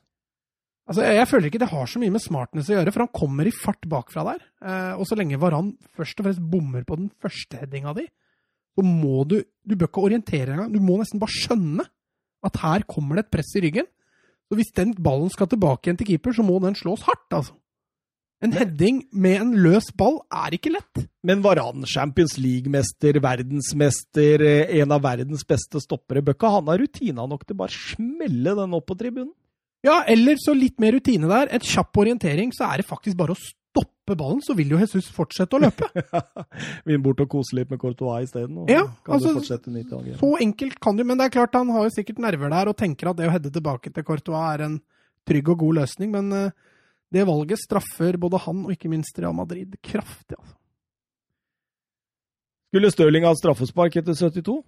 Altså, 0.91 1.05
jeg, 1.07 1.27
føler 1.31 1.47
ikke 1.47 1.61
det 1.63 1.71
har 1.71 1.87
så 1.87 2.01
mye 2.03 2.11
med 2.11 2.23
smartness 2.25 2.69
å 2.73 2.75
gjøre, 2.75 2.91
for 2.91 3.05
han 3.05 3.15
kommer 3.15 3.47
i 3.47 3.55
fart 3.55 3.87
bakfra 3.87 4.25
der. 4.27 4.41
Eh, 4.59 4.99
og 4.99 5.07
så 5.07 5.15
lenge 5.19 5.39
Varan 5.39 5.71
først 5.95 6.19
og 6.19 6.27
fremst 6.27 6.43
bommer 6.51 6.83
på 6.87 6.99
den 6.99 7.13
første 7.23 7.61
headinga 7.61 7.95
di, 7.95 8.09
så 8.75 8.85
må 8.87 9.23
du 9.29 9.41
Du 9.67 9.77
bør 9.77 9.91
ikke 9.91 10.03
orientere 10.03 10.55
engang. 10.55 10.73
Du 10.73 10.81
må 10.83 10.97
nesten 10.99 11.21
bare 11.23 11.31
skjønne 11.31 11.85
at 12.43 12.57
her 12.63 12.83
kommer 12.91 13.15
det 13.15 13.27
et 13.27 13.33
press 13.37 13.53
i 13.55 13.63
ryggen. 13.63 13.87
Så 14.51 14.57
hvis 14.59 14.73
den 14.75 14.97
ballen 14.99 15.31
skal 15.31 15.47
tilbake 15.47 15.87
igjen 15.87 15.99
til 16.01 16.09
keeper, 16.09 16.35
så 16.35 16.43
må 16.43 16.57
den 16.59 16.75
slås 16.75 17.05
hardt, 17.07 17.29
altså. 17.31 17.55
En 18.41 18.55
heading 18.57 19.03
med 19.13 19.37
en 19.37 19.51
løs 19.61 19.91
ball 20.01 20.17
er 20.33 20.57
ikke 20.57 20.73
lett. 20.73 21.03
Men 21.23 21.43
Varan, 21.45 21.85
Champions 21.85 22.39
League-mester, 22.41 23.21
verdensmester, 23.21 24.43
eh, 24.43 24.81
en 24.81 24.97
av 24.97 25.05
verdens 25.05 25.45
beste 25.45 25.79
stoppere, 25.85 26.25
bør 26.25 26.39
ikke 26.39 26.55
han 26.57 26.73
ha 26.73 26.79
rutina 26.81 27.29
nok 27.29 27.45
til 27.47 27.59
bare 27.61 27.77
smelle 27.77 28.57
den 28.57 28.75
opp 28.75 28.89
på 28.89 28.97
tribunen? 28.97 29.35
Ja, 29.87 30.03
eller 30.09 30.37
så 30.41 30.53
litt 30.57 30.77
mer 30.83 30.93
rutine 30.97 31.31
der. 31.31 31.49
Et 31.57 31.65
kjapp 31.65 31.97
orientering, 32.03 32.53
så 32.53 32.69
er 32.69 32.81
det 32.81 32.89
faktisk 32.89 33.17
bare 33.17 33.33
å 33.33 33.41
stoppe 33.41 34.17
ballen, 34.19 34.43
så 34.45 34.55
vil 34.59 34.75
jo 34.75 34.81
Jesus 34.81 35.09
fortsette 35.15 35.57
å 35.57 35.63
løpe. 35.63 35.89
Vinn 36.89 37.03
bort 37.05 37.23
og 37.25 37.31
kose 37.33 37.57
litt 37.57 37.71
med 37.73 37.81
Courtois 37.81 38.27
isteden. 38.27 38.65
Ja, 38.69 38.85
altså, 39.09 39.33
så 39.41 40.33
enkelt 40.43 40.81
kan 40.83 40.99
du, 40.99 41.05
men 41.07 41.21
det 41.21 41.29
er 41.29 41.37
klart 41.39 41.57
han 41.57 41.71
har 41.73 41.87
jo 41.87 41.95
sikkert 41.95 42.21
nerver 42.23 42.53
der 42.53 42.73
og 42.73 42.77
tenker 42.81 43.13
at 43.13 43.21
det 43.21 43.31
å 43.31 43.35
heade 43.35 43.53
tilbake 43.55 43.95
til 43.95 44.07
Courtois 44.07 44.49
er 44.57 44.67
en 44.67 44.81
trygg 45.29 45.53
og 45.55 45.63
god 45.63 45.81
løsning, 45.83 46.13
men 46.13 46.33
uh, 46.35 46.75
det 47.15 47.27
valget 47.29 47.63
straffer 47.63 48.19
både 48.21 48.43
han 48.45 48.65
og 48.67 48.75
ikke 48.75 48.91
minst 48.91 49.17
Real 49.21 49.37
Madrid 49.37 49.79
kraftig. 49.85 50.37
altså. 50.37 50.57
Skulle 52.71 52.91
Stirling 52.93 53.25
ha 53.27 53.33
straffespark 53.35 53.97
etter 53.99 54.15
72? 54.15 54.61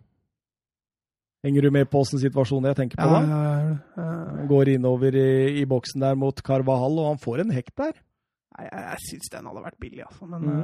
Henger 1.42 1.66
du 1.66 1.72
med 1.74 1.88
på 1.90 2.04
åssen 2.04 2.20
situasjonen 2.22 2.70
jeg 2.70 2.78
tenker 2.78 3.00
på 3.00 3.08
da? 3.10 3.20
ja, 3.26 3.40
ja, 3.42 3.74
ja. 3.98 4.06
Han 4.38 4.48
går 4.50 4.76
innover 4.76 5.16
i, 5.18 5.32
i 5.58 5.64
boksen 5.66 6.04
der 6.04 6.18
mot 6.18 6.38
Carvahall, 6.46 7.00
og 7.02 7.08
han 7.12 7.20
får 7.22 7.42
en 7.42 7.52
hekt 7.54 7.74
der. 7.82 7.96
Nei, 8.52 8.68
jeg, 8.68 8.82
jeg 8.84 9.04
syns 9.08 9.32
den 9.32 9.48
hadde 9.50 9.64
vært 9.64 9.78
billig, 9.82 10.04
altså. 10.06 10.28
Men 10.30 10.46
mm. 10.46 10.60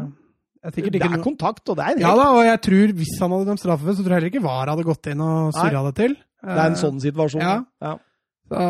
eh, 0.62 0.70
jeg 0.78 0.86
er 0.86 0.96
Det 0.98 1.08
er 1.08 1.24
kontakt, 1.24 1.64
og 1.66 1.78
det 1.80 1.86
er 1.86 1.96
en 1.96 2.04
Ja 2.04 2.12
da, 2.18 2.28
og 2.36 2.42
jeg 2.46 2.60
tror 2.68 2.94
hvis 3.00 3.14
han 3.22 3.34
hadde 3.34 3.50
dømt 3.50 3.62
straffe, 3.64 3.94
så 3.94 4.04
tror 4.04 4.14
jeg 4.14 4.20
heller 4.20 4.32
ikke 4.34 4.44
VAR 4.46 4.72
hadde 4.74 4.86
gått 4.86 5.10
inn 5.10 5.24
og 5.24 5.56
surra 5.56 5.82
det 5.88 5.94
til. 5.98 6.18
Det 6.38 6.58
er 6.58 6.70
en 6.70 6.78
sånn 6.78 7.00
situasjon. 7.02 7.42
Ja. 7.42 7.56
ja. 7.82 7.96
Så, 8.48 8.66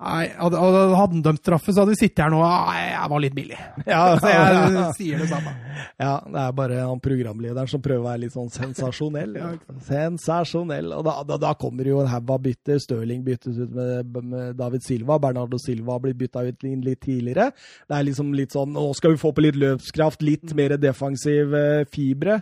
nei, 0.00 0.30
hadde, 0.36 0.58
hadde 0.60 0.96
han 0.98 1.22
dømt 1.24 1.40
straffe, 1.42 1.72
så 1.72 1.82
hadde 1.82 1.94
vi 1.94 2.00
sittet 2.00 2.22
her 2.24 2.32
nå 2.32 2.40
Nei, 2.42 2.78
jeg 2.90 3.10
var 3.12 3.22
litt 3.24 3.36
billig. 3.36 3.58
Ja, 3.90 4.00
Så 4.20 4.30
jeg 4.32 4.84
sier 4.98 5.22
det 5.22 5.28
samme. 5.30 5.52
ja, 6.00 6.14
det 6.24 6.42
er 6.44 6.54
bare 6.56 6.78
han 6.88 7.02
programlederen 7.04 7.70
som 7.70 7.82
prøver 7.84 8.02
å 8.04 8.08
være 8.08 8.22
litt 8.24 8.36
sånn 8.36 8.50
sensasjonell. 8.54 9.36
Ja, 9.40 9.50
Sensasjonell. 9.86 10.90
Og 10.96 11.04
da, 11.06 11.18
da, 11.28 11.38
da 11.40 11.52
kommer 11.60 11.86
jo 11.88 12.00
en 12.02 12.10
haug 12.10 12.32
av 12.34 12.42
bytter. 12.44 12.80
Stirling 12.82 13.22
byttes 13.26 13.58
ut 13.60 13.74
med, 13.76 14.16
med 14.32 14.56
David 14.58 14.84
Silva. 14.86 15.18
Bernardo 15.22 15.58
Silva 15.60 15.96
har 15.96 16.04
blitt 16.04 16.18
bytta 16.20 16.44
ut 16.48 16.66
litt 16.86 17.00
tidligere. 17.04 17.50
Det 17.88 17.96
er 17.98 18.08
liksom 18.08 18.34
litt 18.36 18.56
sånn 18.56 18.74
Nå 18.74 18.90
skal 18.96 19.14
vi 19.14 19.20
få 19.22 19.32
på 19.36 19.42
litt 19.44 19.58
løpskraft, 19.58 20.22
litt 20.26 20.52
mer 20.56 20.76
defensiv 20.80 21.54
eh, 21.56 21.84
fibre. 21.92 22.40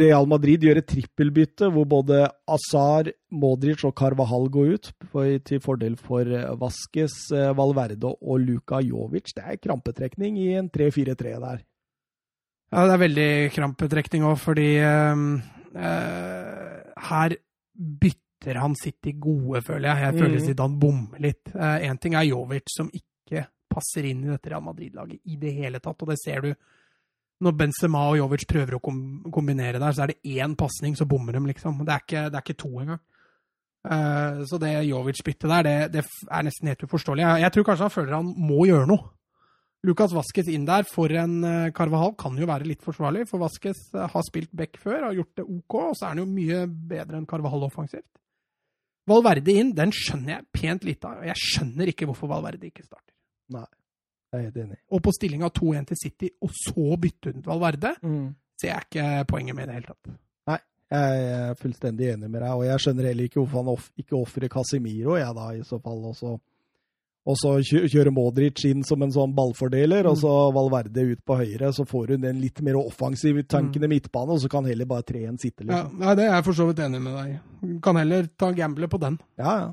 Real 0.00 0.26
Madrid 0.28 0.64
gjør 0.64 0.80
et 0.80 0.88
trippelbytte 0.88 1.68
hvor 1.72 1.86
både 1.88 2.24
Azar, 2.50 3.08
Modric 3.34 3.84
og 3.86 3.94
Carvahal 3.98 4.48
går 4.52 4.74
ut 4.74 4.90
til 5.46 5.62
fordel 5.64 5.96
for 6.00 6.26
eh, 6.26 6.52
Vasques, 6.60 7.16
eh, 7.34 7.52
Valverde 7.56 8.12
og 8.14 8.42
Luka 8.42 8.80
Jovic. 8.84 9.32
Det 9.36 9.44
er 9.44 9.60
krampetrekning 9.62 10.38
i 10.42 10.52
en 10.60 10.70
3-4-3 10.72 11.34
der. 11.42 11.64
Ja, 12.72 12.84
det 12.84 12.94
er 12.94 13.02
veldig 13.04 13.30
krampetrekning 13.54 14.24
òg, 14.26 14.38
fordi 14.42 14.70
ehm, 14.82 15.26
uh, 15.78 16.78
her 17.08 17.36
bytter 18.02 18.58
han 18.58 18.74
sitt 18.78 19.06
i 19.06 19.14
gode, 19.22 19.62
føler 19.62 19.92
jeg. 19.92 20.02
Jeg 20.02 20.18
føler 20.18 20.40
Mm. 20.40 20.46
Zidane 20.48 20.80
bommer 20.80 21.22
litt. 21.22 21.52
Én 21.54 22.00
ting 22.02 22.14
er 22.18 22.26
Jovic, 22.26 22.66
som 22.74 22.90
ikke 22.90 23.46
passer 23.70 24.08
inn 24.10 24.24
i 24.24 24.32
dette 24.32 24.50
Real 24.50 24.64
Madrid-laget 24.66 25.20
i 25.30 25.38
det 25.38 25.54
hele 25.54 25.78
tatt, 25.78 26.02
og 26.02 26.10
det 26.10 26.18
ser 26.18 26.42
du 26.42 26.50
når 27.44 27.56
Benzema 27.58 28.06
og 28.10 28.16
Jovic 28.20 28.46
prøver 28.48 28.78
å 28.78 28.82
kom 28.82 29.00
kombinere 29.32 29.80
der, 29.82 29.92
så 29.92 30.06
er 30.06 30.14
det 30.14 30.36
én 30.38 30.56
pasning, 30.56 30.96
så 30.96 31.08
bommer 31.08 31.36
de, 31.36 31.42
liksom. 31.50 31.82
Det 31.84 31.92
er 31.92 32.04
ikke, 32.04 32.22
det 32.32 32.38
er 32.38 32.46
ikke 32.46 32.62
to 32.62 32.72
engang. 32.80 33.02
Uh, 33.86 34.42
så 34.48 34.58
det 34.58 34.72
Jovic-byttet 34.88 35.50
der, 35.52 35.66
det, 35.66 35.74
det 35.94 36.02
er 36.02 36.46
nesten 36.46 36.72
helt 36.72 36.82
uforståelig. 36.82 37.22
Jeg, 37.22 37.44
jeg 37.44 37.54
tror 37.54 37.68
kanskje 37.68 37.86
han 37.86 37.94
føler 37.94 38.16
han 38.16 38.32
må 38.48 38.64
gjøre 38.66 38.88
noe. 38.90 39.12
Lukas 39.86 40.14
Vaskes 40.16 40.48
inn 40.50 40.64
der 40.66 40.86
for 40.88 41.12
en 41.14 41.36
uh, 41.44 41.70
Carvahall 41.76 42.16
kan 42.18 42.34
jo 42.40 42.48
være 42.48 42.66
litt 42.66 42.82
forsvarlig, 42.82 43.26
for 43.30 43.42
Vaskes 43.44 43.84
eh, 43.94 44.08
har 44.10 44.24
spilt 44.26 44.50
back 44.56 44.80
før, 44.82 45.04
har 45.04 45.14
gjort 45.14 45.38
det 45.38 45.44
OK, 45.46 45.76
og 45.78 45.92
så 45.94 46.08
er 46.08 46.14
han 46.14 46.22
jo 46.24 46.28
mye 46.30 46.64
bedre 46.66 47.20
enn 47.20 47.28
Carvahal 47.30 47.68
offensivt. 47.68 48.08
Valverde 49.06 49.54
inn, 49.54 49.70
den 49.76 49.92
skjønner 49.94 50.38
jeg 50.38 50.48
pent 50.56 50.88
lite 50.88 51.12
av, 51.12 51.22
jeg 51.28 51.38
skjønner 51.38 51.92
ikke 51.92 52.08
hvorfor 52.10 52.32
Valverde 52.32 52.66
ikke 52.66 52.86
starter. 52.86 53.14
Jeg 54.36 54.44
er 54.44 54.50
helt 54.50 54.60
enig. 54.66 54.78
Og 54.92 55.02
på 55.02 55.14
stillinga 55.16 55.50
2-1 55.56 55.90
til 55.90 56.00
City, 56.04 56.30
og 56.44 56.52
så 56.54 57.00
bytte 57.00 57.32
ut 57.34 57.50
Valverde, 57.50 57.96
ser 58.60 58.72
jeg 58.72 58.88
ikke 58.88 59.10
poenget 59.32 59.56
med 59.56 59.66
i 59.66 59.70
det 59.72 59.80
hele 59.80 59.92
tatt. 59.92 60.16
Jeg 60.86 61.22
er 61.34 61.56
fullstendig 61.58 62.12
enig 62.12 62.28
med 62.30 62.44
deg, 62.44 62.52
og 62.54 62.62
jeg 62.62 62.82
skjønner 62.82 63.08
heller 63.08 63.26
ikke 63.26 63.40
hvorfor 63.40 63.58
han 63.58 63.70
off 63.72 63.88
ikke 63.98 64.14
ofrer 64.20 64.52
Casemiro, 64.52 65.16
jeg 65.18 65.34
da, 65.34 65.46
i 65.56 65.64
så 65.66 65.80
fall. 65.82 66.04
også. 66.12 66.36
Og 67.26 67.38
så 67.40 67.56
kjører 67.90 68.12
Modric 68.14 68.62
inn 68.68 68.84
som 68.86 69.02
en 69.02 69.10
sånn 69.10 69.32
ballfordeler, 69.34 70.06
og 70.06 70.14
så 70.20 70.30
Valverde 70.54 71.08
ut 71.10 71.24
på 71.26 71.38
høyre. 71.40 71.72
Så 71.74 71.82
får 71.90 72.14
hun 72.14 72.22
den 72.22 72.38
litt 72.38 72.62
mer 72.62 72.78
offensiv 72.78 73.40
i 73.40 73.42
midtbane, 73.42 74.36
og 74.36 74.38
så 74.44 74.50
kan 74.52 74.68
heller 74.68 74.86
bare 74.86 75.02
3-1 75.08 75.42
sitte. 75.42 75.66
Ja, 75.66 75.82
liksom. 75.82 75.98
nei, 76.04 76.14
det 76.20 76.28
er 76.28 76.36
jeg 76.36 76.46
for 76.46 76.60
så 76.60 76.68
vidt 76.68 76.84
enig 76.86 77.02
med 77.02 77.18
deg 77.18 77.32
i. 77.32 77.72
Kan 77.82 77.98
heller 77.98 78.30
ta 78.38 78.52
gamble 78.54 78.90
på 78.92 79.02
den. 79.02 79.18
Ja, 79.42 79.56
ja. 79.64 79.72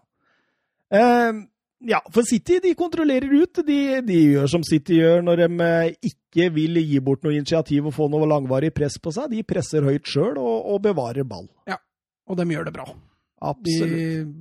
Eh, 0.93 1.43
ja, 1.87 1.99
for 2.15 2.25
City 2.27 2.59
de 2.63 2.73
kontrollerer 2.79 3.31
ut. 3.43 3.59
De, 3.67 3.79
de 4.07 4.19
gjør 4.33 4.49
som 4.51 4.63
City 4.67 4.99
gjør 5.01 5.23
når 5.25 5.43
de 5.43 5.47
eh, 5.67 6.11
ikke 6.11 6.49
vil 6.55 6.79
gi 6.81 7.01
bort 7.03 7.25
noe 7.25 7.35
initiativ 7.35 7.89
og 7.89 7.95
få 7.95 8.07
noe 8.11 8.27
langvarig 8.29 8.71
press 8.75 8.95
på 9.03 9.13
seg. 9.15 9.31
De 9.33 9.43
presser 9.47 9.85
høyt 9.85 10.07
sjøl 10.09 10.37
og, 10.41 10.69
og 10.73 10.81
bevarer 10.87 11.27
ball. 11.27 11.49
Ja, 11.69 11.79
Og 12.29 12.39
de 12.39 12.47
gjør 12.55 12.69
det 12.69 12.75
bra. 12.75 12.87
De, 12.87 13.49
Absolutt. 13.51 14.35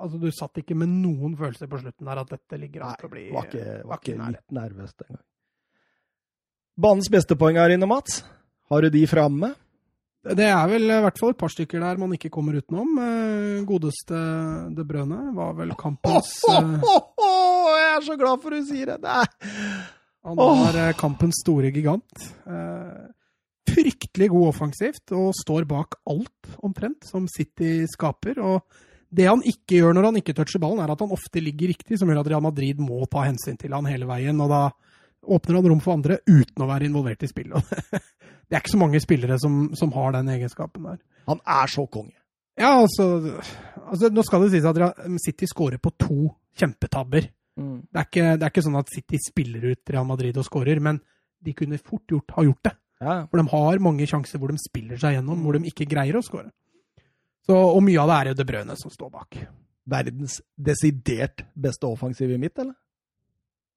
altså, 0.00 0.20
du 0.22 0.30
satt 0.32 0.62
ikke 0.62 0.78
med 0.78 0.88
noen 0.88 1.36
følelser 1.36 1.68
på 1.68 1.82
slutten 1.82 2.08
der 2.08 2.22
at 2.22 2.32
dette 2.32 2.60
ligger 2.60 2.86
an 2.86 2.96
til 2.96 3.10
å 3.10 3.12
bli 3.12 3.26
var 3.34 3.50
ikke, 3.50 3.66
var 3.84 4.00
ikke 4.00 4.30
litt 4.32 4.56
nervøst 4.56 5.04
engang. 5.04 5.24
Banens 6.76 7.08
beste 7.12 7.36
poeng 7.40 7.56
her 7.60 7.72
inne, 7.72 7.88
Mats. 7.88 8.22
Har 8.72 8.84
du 8.84 8.90
de 8.92 9.04
framme? 9.08 9.52
Det 10.34 10.46
er 10.48 10.64
vel 10.70 10.88
i 10.90 11.00
hvert 11.04 11.18
fall 11.20 11.34
et 11.34 11.38
par 11.38 11.52
stykker 11.52 11.82
der 11.82 12.00
man 12.00 12.14
ikke 12.16 12.30
kommer 12.34 12.56
utenom. 12.58 12.96
Eh, 12.98 13.60
Godeste 13.68 14.22
De 14.74 14.86
Brøne 14.88 15.20
var 15.36 15.52
vel 15.58 15.74
kampens 15.78 16.32
eh, 16.50 16.88
Jeg 17.76 17.92
er 17.92 18.06
så 18.08 18.16
glad 18.18 18.42
for 18.42 18.56
du 18.56 18.64
sier 18.66 18.96
det! 18.96 18.98
er... 19.04 19.84
Han 20.26 20.40
var 20.40 20.74
eh, 20.80 20.96
kampens 20.98 21.38
store 21.44 21.70
gigant. 21.74 22.26
Eh, 22.50 23.04
Fryktelig 23.66 24.30
god 24.32 24.48
offensivt, 24.48 25.12
og 25.14 25.34
står 25.36 25.66
bak 25.68 25.98
alt, 26.08 26.50
omtrent, 26.64 27.04
som 27.06 27.26
City 27.30 27.84
skaper. 27.90 28.38
Og 28.40 28.62
det 29.12 29.26
han 29.28 29.42
ikke 29.46 29.80
gjør 29.80 29.94
når 29.94 30.08
han 30.08 30.18
ikke 30.22 30.34
toucher 30.38 30.62
ballen, 30.62 30.80
er 30.82 30.90
at 30.94 31.02
han 31.02 31.14
ofte 31.14 31.42
ligger 31.42 31.70
riktig, 31.74 31.98
som 31.98 32.10
gjør 32.10 32.22
at 32.22 32.30
Real 32.32 32.44
Madrid 32.46 32.80
må 32.82 33.02
ta 33.10 33.26
hensyn 33.26 33.58
til 33.60 33.74
han 33.76 33.86
hele 33.90 34.08
veien. 34.08 34.40
Og 34.42 34.50
da 34.50 34.62
åpner 35.26 35.58
han 35.58 35.68
rom 35.70 35.82
for 35.82 35.96
andre 35.98 36.18
uten 36.26 36.64
å 36.64 36.70
være 36.70 36.88
involvert 36.88 37.26
i 37.26 37.30
spillet. 37.30 37.74
Det 38.46 38.56
er 38.56 38.62
ikke 38.62 38.74
så 38.76 38.80
mange 38.80 39.00
spillere 39.02 39.38
som, 39.42 39.74
som 39.74 39.92
har 39.96 40.14
den 40.14 40.30
egenskapen 40.36 40.86
der. 40.86 41.00
Han 41.26 41.40
er 41.42 41.70
så 41.72 41.86
konge. 41.90 42.14
Ja, 42.56 42.76
altså, 42.80 43.06
altså 43.84 44.08
Nå 44.14 44.22
skal 44.24 44.46
det 44.46 44.52
sies 44.54 44.68
at 44.68 44.78
City 45.24 45.48
scorer 45.50 45.82
på 45.82 45.92
to 46.00 46.30
kjempetabber. 46.56 47.26
Det 47.56 47.98
er, 47.98 48.06
ikke, 48.06 48.24
det 48.36 48.44
er 48.44 48.52
ikke 48.52 48.64
sånn 48.64 48.78
at 48.78 48.92
City 48.92 49.18
spiller 49.20 49.70
ut 49.72 49.92
Real 49.92 50.06
Madrid 50.08 50.36
og 50.36 50.44
scorer, 50.46 50.80
men 50.80 51.00
de 51.44 51.54
kunne 51.56 51.78
fort 51.80 52.04
gjort, 52.12 52.34
ha 52.36 52.44
gjort 52.44 52.68
det. 52.68 52.72
Ja, 53.00 53.16
For 53.28 53.40
de 53.40 53.52
har 53.52 53.82
mange 53.84 54.06
sjanser 54.08 54.40
hvor 54.40 54.52
de 54.52 54.60
spiller 54.60 55.00
seg 55.00 55.18
gjennom, 55.18 55.42
hvor 55.44 55.56
de 55.56 55.68
ikke 55.68 55.88
greier 55.88 56.16
å 56.16 56.24
score. 56.24 56.48
Og 57.52 57.78
mye 57.84 58.02
av 58.02 58.10
det 58.10 58.16
er 58.16 58.30
jo 58.30 58.38
De 58.40 58.46
Brøne 58.48 58.76
som 58.80 58.92
står 58.92 59.10
bak. 59.12 59.38
Verdens 59.86 60.40
desidert 60.56 61.44
beste 61.54 61.86
offensiv 61.88 62.32
i 62.34 62.38
mitt, 62.40 62.56
eller? 62.58 62.74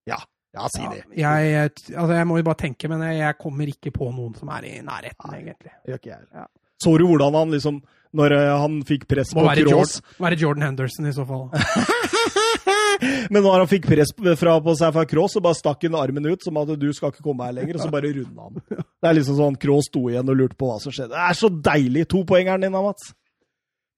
Ja. 0.09 0.17
Ja, 0.55 0.65
si 0.73 0.81
det. 0.81 1.03
Ja, 1.19 1.35
jeg, 1.45 1.75
altså 1.93 2.15
jeg 2.17 2.27
må 2.27 2.39
jo 2.39 2.47
bare 2.47 2.57
tenke, 2.63 2.89
men 2.89 3.03
jeg, 3.05 3.19
jeg 3.21 3.37
kommer 3.41 3.69
ikke 3.69 3.93
på 3.93 4.09
noen 4.09 4.33
som 4.37 4.49
er 4.55 4.65
i 4.65 4.73
nærheten, 4.81 5.29
Nei. 5.29 5.43
egentlig. 5.43 5.73
Gjør 5.85 6.01
ikke 6.01 6.11
jeg. 6.15 6.25
Ja. 6.33 6.47
Så 6.79 6.95
du 6.97 7.05
hvordan 7.09 7.35
han 7.35 7.49
liksom 7.51 7.81
Når 8.15 8.33
eh, 8.37 8.49
han 8.55 8.77
fikk 8.87 9.03
press 9.11 9.33
Må 9.35 9.43
på 9.43 9.49
være 9.49 9.65
Kroos 9.67 9.97
Jordan, 9.99 10.13
være 10.23 10.37
Jordan 10.39 10.63
Henderson 10.63 11.09
i 11.09 11.11
så 11.13 11.25
fall. 11.27 11.49
Men 13.33 13.43
når 13.45 13.61
han 13.61 13.69
fikk 13.69 13.85
press 13.87 14.11
fra, 14.39 14.55
på 14.63 14.75
seg 14.79 14.95
fra 14.95 15.05
Cross, 15.07 15.37
så 15.37 15.43
bare 15.43 15.57
stakk 15.57 15.85
han 15.87 15.97
armen 15.99 16.25
ut 16.27 16.43
som 16.43 16.57
at 16.59 16.73
du 16.79 16.89
skal 16.95 17.13
ikke 17.13 17.23
komme 17.25 17.47
her 17.47 17.55
lenger, 17.59 17.77
og 17.77 17.85
så 17.85 17.91
bare 17.93 18.11
runda 18.15 18.49
han. 18.49 18.59
Det 18.99 19.07
er 19.07 19.15
liksom 19.15 19.37
sånn 19.37 19.59
Cross 19.61 19.87
sto 19.91 20.01
igjen 20.11 20.31
og 20.31 20.39
lurte 20.39 20.57
på 20.59 20.67
hva 20.67 20.79
som 20.83 20.91
skjedde. 20.95 21.13
Det 21.13 21.25
er 21.29 21.37
så 21.39 21.51
deilig! 21.69 22.07
Topoengeren 22.11 22.65
din 22.65 22.75
da, 22.75 22.83
Mats. 22.83 23.13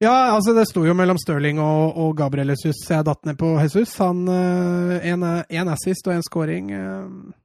Ja, 0.01 0.33
altså 0.33 0.55
det 0.57 0.63
sto 0.69 0.81
jo 0.87 0.95
mellom 0.97 1.19
Stirling 1.21 1.59
og, 1.61 1.97
og 2.01 2.15
Gabriel 2.17 2.49
Jesus. 2.55 2.79
Jeg 2.89 3.05
datt 3.05 3.21
ned 3.29 3.37
på 3.37 3.51
Jesus. 3.61 3.93
Han 4.01 4.23
Én 4.27 5.69
assist 5.69 6.07
og 6.09 6.15
én 6.15 6.25
scoring. 6.25 6.71
eh. 6.73 7.37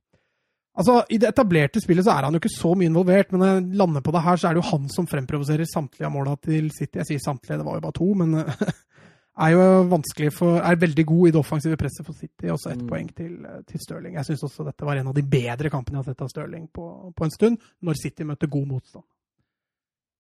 Altså, 0.77 1.03
I 1.09 1.17
det 1.21 1.29
etablerte 1.31 1.81
spillet 1.81 2.05
så 2.05 2.13
er 2.13 2.27
han 2.27 2.35
jo 2.37 2.41
ikke 2.43 2.53
så 2.53 2.75
mye 2.77 2.91
involvert, 2.91 3.31
men 3.33 3.41
når 3.41 3.53
jeg 3.55 3.77
lander 3.81 4.03
på 4.05 4.13
det 4.13 4.21
her, 4.27 4.37
så 4.37 4.49
er 4.49 4.57
det 4.57 4.61
jo 4.61 4.71
han 4.77 4.89
som 4.93 5.07
fremprovoserer 5.09 5.65
samtlige 5.71 6.05
av 6.05 6.13
måla 6.13 6.35
til 6.37 6.67
City. 6.71 6.99
Jeg 7.01 7.09
sier 7.09 7.23
samtlige, 7.25 7.57
det 7.63 7.65
var 7.65 7.79
jo 7.79 7.85
bare 7.87 7.97
to, 7.97 8.09
men 8.21 8.35
eh, 8.43 8.67
er 9.47 9.55
jo 9.55 9.65
vanskelig 9.93 10.33
for 10.37 10.61
Er 10.61 10.77
veldig 10.81 11.07
god 11.09 11.29
i 11.29 11.33
det 11.33 11.41
offensive 11.41 11.77
presset 11.81 12.05
for 12.09 12.13
City. 12.17 12.49
Også 12.53 12.73
ett 12.73 12.83
Mm. 12.85 12.89
poeng 12.89 13.09
til, 13.17 13.33
eh, 13.45 13.63
til 13.69 13.81
Stirling. 13.81 14.15
Jeg 14.17 14.25
syns 14.29 14.45
også 14.49 14.65
dette 14.69 14.85
var 14.85 14.97
en 15.01 15.09
av 15.13 15.15
de 15.17 15.23
bedre 15.23 15.69
kampene 15.73 15.97
jeg 15.97 16.05
har 16.05 16.13
sett 16.13 16.23
av 16.23 16.29
Stirling 16.33 16.69
på, 16.69 17.13
på 17.17 17.25
en 17.25 17.31
stund, 17.37 17.59
når 17.83 17.95
City 18.03 18.25
møtte 18.25 18.49
god 18.49 18.67
motstand. 18.69 19.05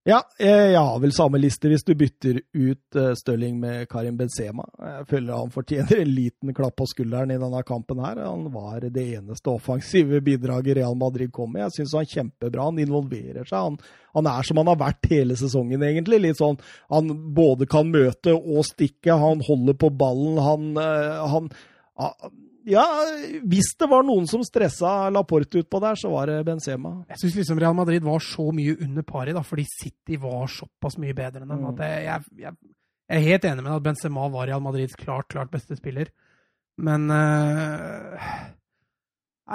Ja, 0.07 0.21
jeg, 0.39 0.69
jeg 0.71 0.79
har 0.79 1.01
vel 1.03 1.11
samme 1.11 1.39
liste 1.43 1.67
hvis 1.67 1.83
du 1.83 1.91
bytter 1.99 2.37
ut 2.55 2.95
uh, 2.95 3.09
Stirling 3.19 3.57
med 3.59 3.89
Karim 3.91 4.15
Benzema. 4.15 4.63
Jeg 4.79 5.07
føler 5.11 5.35
han 5.35 5.51
fortjener 5.51 5.99
en 5.99 6.13
liten 6.15 6.55
klapp 6.55 6.77
på 6.79 6.87
skulderen 6.93 7.33
i 7.35 7.39
denne 7.43 7.63
kampen 7.67 7.99
her. 8.05 8.21
Han 8.23 8.45
var 8.55 8.87
det 8.87 9.03
eneste 9.03 9.51
offensive 9.51 10.21
bidraget 10.23 10.79
Real 10.79 10.95
Madrid 10.95 11.33
kom 11.35 11.51
med. 11.57 11.65
Jeg 11.65 11.81
syns 11.81 11.97
han 11.99 12.07
kjempebra. 12.13 12.69
Han 12.69 12.79
involverer 12.85 13.51
seg. 13.51 13.59
Han, 13.59 13.81
han 14.15 14.31
er 14.31 14.47
som 14.47 14.63
han 14.63 14.71
har 14.71 14.79
vært 14.85 15.11
hele 15.11 15.35
sesongen, 15.43 15.83
egentlig. 15.83 16.23
Litt 16.23 16.39
sånn 16.39 16.63
Han 16.95 17.11
både 17.35 17.67
kan 17.67 17.91
møte 17.91 18.37
og 18.37 18.63
stikke. 18.71 19.19
Han 19.19 19.43
holder 19.49 19.75
på 19.75 19.91
ballen. 19.91 20.39
Han, 20.39 20.71
eh, 20.87 21.25
han 21.35 21.51
ah, 21.99 22.31
Ja, 22.67 22.83
hvis 23.47 23.69
det 23.79 23.87
var 23.87 24.03
noen 24.03 24.25
som 24.27 24.43
stressa 24.43 25.07
Laporte 25.15 25.61
utpå 25.63 25.79
der, 25.83 25.99
så 25.99 26.11
var 26.11 26.27
det 26.27 26.41
Benzema. 26.49 26.97
Jeg 27.13 27.21
syns 27.21 27.37
liksom 27.39 27.61
Real 27.63 27.77
Madrid 27.79 28.03
var 28.03 28.25
så 28.25 28.49
mye 28.55 28.75
under 28.83 29.07
pari, 29.07 29.35
da, 29.37 29.45
fordi 29.47 29.69
City 29.71 30.19
var 30.19 30.51
såpass 30.51 30.99
mye 30.99 31.15
bedre 31.15 31.45
enn 31.45 31.53
dem. 31.53 31.63
Mm. 31.63 31.69
at 31.71 31.85
jeg, 31.85 32.03
jeg, 32.09 32.43
jeg, 32.43 32.57
er 33.07 33.23
helt 33.29 33.47
enig 33.47 33.63
med 33.63 33.71
deg 33.71 33.79
at 33.79 33.87
Benzema 33.87 34.27
var 34.35 34.51
Real 34.51 34.65
Madrids 34.65 34.99
klart, 34.99 35.29
klart 35.31 35.55
beste 35.55 35.79
spiller. 35.79 36.11
Men 36.83 37.07
uh, 37.07 38.27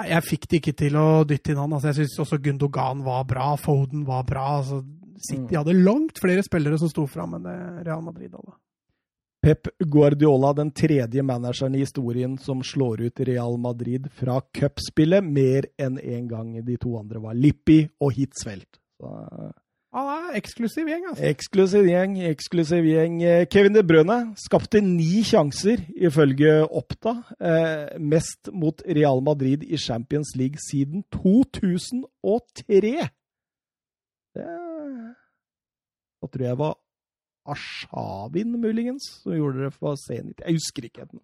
jeg 0.08 0.24
fikk 0.30 0.48
det 0.48 0.62
ikke 0.62 0.76
til 0.80 0.96
å 0.96 1.06
dytte 1.28 1.52
inn 1.52 1.60
han. 1.60 1.76
Altså, 1.76 1.92
jeg 1.92 2.00
syns 2.00 2.24
også 2.24 2.40
Gundogan 2.40 3.04
var 3.04 3.28
bra, 3.28 3.52
Foden 3.60 4.06
var 4.08 4.24
bra. 4.28 4.48
Altså, 4.62 4.80
City 5.20 5.60
hadde 5.60 5.76
langt 5.84 6.16
flere 6.22 6.40
spillere 6.48 6.80
som 6.80 6.88
sto 6.88 7.04
fram 7.10 7.36
enn 7.36 7.52
Real 7.84 8.00
Madrid 8.00 8.32
hadde. 8.32 8.56
Pep 9.42 9.66
Guardiola, 9.90 10.52
den 10.54 10.70
tredje 10.70 11.22
manageren 11.26 11.74
i 11.74 11.82
historien 11.82 12.36
som 12.38 12.60
slår 12.62 13.00
ut 13.08 13.20
Real 13.26 13.56
Madrid 13.58 14.06
fra 14.14 14.36
cupspillet 14.54 15.24
mer 15.26 15.66
enn 15.82 15.98
én 15.98 16.20
en 16.20 16.28
gang. 16.30 16.52
De 16.62 16.76
to 16.78 16.94
andre 17.00 17.18
var 17.24 17.34
Lippi 17.34 17.80
og 17.98 18.14
Hitzfeldt. 18.14 18.78
Ja, 19.02 19.50
Han 19.92 20.06
er 20.30 20.36
eksklusiv 20.38 20.86
gjeng, 20.88 21.02
altså. 21.10 21.24
eksklusiv 21.26 21.88
gjeng, 21.90 22.14
eksklusiv 22.30 22.86
gjeng. 22.86 23.18
Kevin 23.52 23.74
De 23.74 23.82
Brøne 23.84 24.20
skapte 24.40 24.80
ni 24.80 25.24
sjanser, 25.26 25.82
ifølge 25.92 26.62
Oppda. 26.64 27.18
Eh, 27.36 27.98
mest 28.00 28.48
mot 28.54 28.80
Real 28.86 29.20
Madrid 29.26 29.66
i 29.66 29.76
Champions 29.76 30.32
League 30.38 30.62
siden 30.70 31.02
2003. 31.12 32.94
Det 34.32 34.46
Da 36.22 36.30
tror 36.30 36.46
jeg 36.46 36.58
var 36.58 36.78
Arshavin, 37.48 38.54
muligens, 38.60 39.08
som 39.22 39.34
gjorde 39.34 39.66
det 39.66 39.72
for 39.74 39.98
Zenit. 39.98 40.40
Jeg 40.44 40.58
husker 40.58 40.86
ikke. 40.86 41.06
Den. 41.10 41.22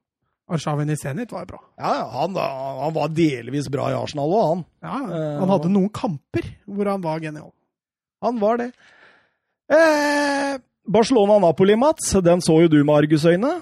Arshavin 0.49 0.91
i 0.91 0.97
Zenit 0.99 1.33
var 1.33 1.47
bra. 1.47 1.61
Ja, 1.79 1.93
han, 2.15 2.37
han, 2.37 2.95
var 2.97 3.13
delvis 3.15 3.69
bra 3.73 3.91
i 3.93 3.97
Arsenal 3.99 4.33
òg, 4.33 4.47
han. 4.49 4.65
Ja, 4.83 4.97
han 5.43 5.53
hadde 5.53 5.73
noen 5.73 5.93
kamper 5.95 6.49
hvor 6.67 6.91
han 6.91 7.05
var 7.05 7.23
genial. 7.23 7.53
Han 8.25 8.41
var 8.43 8.63
det. 8.63 8.73
Eh, 9.71 10.59
Barcelona-Napoli, 10.89 11.77
Mats, 11.77 12.15
den 12.25 12.43
så 12.43 12.63
jo 12.65 12.73
du 12.73 12.81
med 12.83 12.97
argusøyne. 13.05 13.59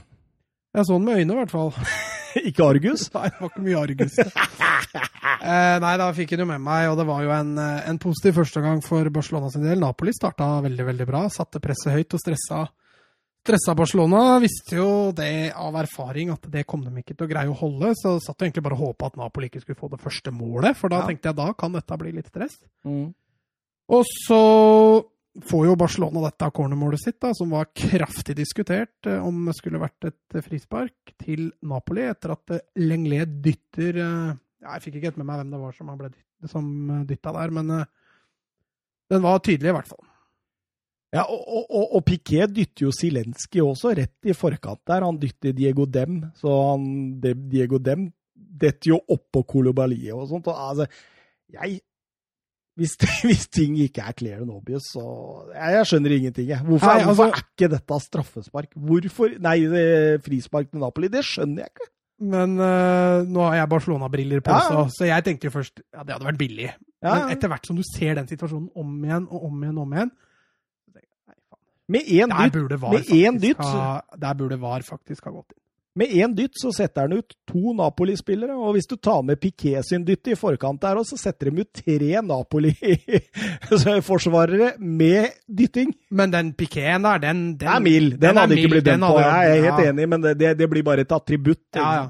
Jeg 0.76 0.86
så 0.86 0.96
den 0.96 1.08
med 1.08 1.20
øynene, 1.20 1.34
i 1.34 1.42
hvert 1.42 1.56
fall. 1.56 1.72
ikke 2.48 2.64
Argus? 2.66 3.06
Nei, 3.16 3.28
det 3.30 3.40
var 3.40 3.50
ikke 3.50 3.64
mye 3.64 3.82
Argus. 3.82 4.16
eh, 4.22 5.76
nei, 5.82 5.92
da 6.00 6.08
fikk 6.16 6.34
han 6.34 6.44
jo 6.44 6.48
med 6.52 6.64
meg, 6.64 6.88
og 6.90 6.98
det 7.00 7.06
var 7.08 7.22
jo 7.24 7.34
en, 7.36 7.52
en 7.60 8.00
positiv 8.02 8.40
førsteomgang 8.40 8.82
for 8.84 9.12
Barcelona 9.14 9.52
sin 9.52 9.66
del. 9.66 9.80
Napoli 9.82 10.14
starta 10.16 10.56
veldig, 10.66 10.88
veldig 10.90 11.08
bra. 11.08 11.26
Satte 11.32 11.62
presset 11.64 11.94
høyt 11.94 12.16
og 12.16 12.22
stressa, 12.22 12.62
stressa 13.46 13.76
Barcelona. 13.78 14.22
Visste 14.42 14.78
jo 14.80 14.88
det 15.16 15.50
av 15.56 15.80
erfaring 15.82 16.32
at 16.34 16.48
det 16.52 16.66
kom 16.68 16.84
de 16.86 16.94
ikke 17.02 17.14
til 17.16 17.28
å 17.28 17.32
greie 17.32 17.52
å 17.52 17.58
holde, 17.58 17.92
så 17.98 18.16
satt 18.22 18.40
jo 18.40 18.48
egentlig 18.48 18.66
bare 18.68 18.78
og 18.78 18.90
håpa 18.90 19.12
at 19.12 19.20
Napoli 19.20 19.50
ikke 19.50 19.64
skulle 19.64 19.80
få 19.80 19.92
det 19.92 20.02
første 20.02 20.34
målet, 20.34 20.78
for 20.78 20.92
da 20.92 21.02
ja. 21.02 21.10
tenkte 21.10 21.32
jeg 21.32 21.40
da 21.42 21.52
kan 21.58 21.76
dette 21.76 22.00
bli 22.02 22.16
litt 22.18 22.32
stress. 22.32 22.58
Mm. 22.86 23.10
Og 23.96 24.02
så 24.10 24.42
får 25.44 25.66
jo 25.66 25.76
Barcelona 25.78 26.22
dette 26.24 26.48
cornermålet 26.56 27.02
sitt, 27.02 27.18
da, 27.20 27.32
som 27.36 27.52
var 27.52 27.68
kraftig 27.76 28.36
diskutert 28.38 29.08
eh, 29.08 29.20
om 29.20 29.44
det 29.48 29.56
skulle 29.58 29.82
vært 29.82 30.08
et 30.08 30.40
frispark 30.46 31.14
til 31.22 31.50
Napoli, 31.66 32.06
etter 32.08 32.34
at 32.36 32.56
Lenglet 32.80 33.38
dytter 33.44 34.00
Jeg 34.00 34.82
fikk 34.84 34.98
ikke 34.98 35.12
helt 35.12 35.22
med 35.22 35.28
meg 35.28 35.40
hvem 35.42 35.54
det 35.54 35.62
var 35.62 35.76
som, 35.76 35.94
ble 36.00 36.12
som 36.50 36.68
dytta 37.08 37.32
der, 37.36 37.54
men 37.54 37.72
den 39.12 39.22
var 39.22 39.42
tydelig, 39.44 39.70
i 39.70 39.76
hvert 39.76 39.90
fall. 39.90 40.04
Ja, 41.14 41.22
og, 41.30 41.66
og, 41.70 41.84
og 41.96 42.02
Piquet 42.04 42.50
dytter 42.52 42.88
jo 42.88 42.94
Zelenskyj 42.94 43.62
også, 43.62 43.92
rett 43.96 44.28
i 44.28 44.34
forkant 44.36 44.82
der. 44.88 45.04
Han 45.06 45.20
dytter 45.22 45.54
Diego 45.56 45.86
Dem, 45.88 46.24
så 46.36 46.54
han, 46.72 46.86
Diego 47.22 47.78
Dem 47.78 48.08
detter 48.34 48.94
jo 48.94 48.98
oppå 49.14 49.44
Kolobaliet 49.48 50.16
og 50.16 50.26
sånt. 50.32 50.50
Og, 50.50 50.58
altså, 50.58 50.88
jeg 51.54 51.78
hvis, 52.76 52.94
hvis, 53.26 53.46
ting 53.48 53.76
ikke 53.80 54.04
er 54.04 54.16
clear 54.16 54.40
and 54.44 54.52
obvious, 54.52 54.90
så 54.92 55.02
Jeg, 55.54 55.76
jeg 55.78 55.90
skjønner 55.90 56.16
ingenting, 56.18 56.48
jeg. 56.52 56.60
Hvorfor, 56.64 56.92
nei, 56.92 57.02
altså, 57.02 57.14
hvorfor, 57.14 57.32
er 57.32 57.44
ikke 57.44 57.68
dette 57.72 58.00
straffespark? 58.06 58.72
Hvorfor 58.76 59.36
Nei, 59.46 59.58
frispark 60.24 60.70
til 60.70 60.82
Napoli, 60.84 61.08
det 61.12 61.24
skjønner 61.24 61.64
jeg 61.64 61.72
ikke. 61.74 61.90
Men 62.26 62.54
uh, 62.56 63.24
nå 63.28 63.42
har 63.44 63.58
jeg 63.58 63.68
Barcelona-briller 63.68 64.40
på, 64.44 64.52
ja. 64.52 64.68
så, 64.68 64.84
så, 64.92 65.04
jeg 65.08 65.24
tenkte 65.24 65.50
jo 65.50 65.56
først 65.58 65.82
ja, 65.82 66.00
det 66.00 66.14
hadde 66.14 66.28
vært 66.30 66.40
billig. 66.40 66.70
Ja. 67.04 67.10
Men 67.10 67.34
etter 67.34 67.52
hvert 67.52 67.68
som 67.68 67.76
du 67.76 67.84
ser 67.84 68.16
den 68.16 68.28
situasjonen 68.30 68.70
om 68.72 68.94
igjen 69.04 69.26
og 69.28 69.44
om 69.50 69.58
igjen 69.60 69.76
og 69.76 69.84
om 69.84 69.92
igjen 69.98 70.14
Med 72.96 73.12
én 73.12 73.36
dytt 73.38 73.60
Der 73.60 74.38
burde 74.40 74.58
VAR 74.62 74.82
faktisk 74.86 75.28
ha 75.28 75.34
gått 75.34 75.52
inn. 75.52 75.60
Med 75.96 76.12
én 76.12 76.28
dytt 76.36 76.58
så 76.60 76.68
setter 76.76 77.06
han 77.06 77.14
ut 77.16 77.30
to 77.48 77.72
Napoli-spillere, 77.72 78.52
og 78.52 78.74
hvis 78.76 78.84
du 78.90 78.98
tar 79.00 79.22
med 79.24 79.40
Piquet 79.40 79.80
sin 79.88 80.04
dytt 80.04 80.28
i 80.28 80.36
forkant 80.36 80.76
der, 80.82 80.98
så 81.08 81.16
setter 81.16 81.48
de 81.48 81.64
ut 81.64 81.72
tre 81.72 82.20
Napoli-forsvarere 82.20 84.76
med 85.00 85.32
dytting. 85.48 85.96
Men 86.10 86.30
den 86.34 86.52
Piqueten 86.58 87.02
der, 87.08 87.18
den, 87.24 87.56
den 87.56 87.68
er 87.72 87.80
mild. 87.80 88.18
Den, 88.18 88.28
den 88.28 88.36
hadde 88.42 88.54
ikke 88.58 88.74
blitt 88.74 88.88
dømt 88.90 89.08
på. 89.08 89.16
Jeg 89.24 89.46
er 89.54 89.64
helt 89.64 89.80
ja. 89.80 89.88
enig, 89.88 90.04
men 90.12 90.20
det, 90.28 90.52
det, 90.60 90.68
blir 90.68 90.84
bare 90.84 91.00
et 91.06 91.14
attributt. 91.16 91.72
Ja, 91.80 91.88
ja. 92.02 92.06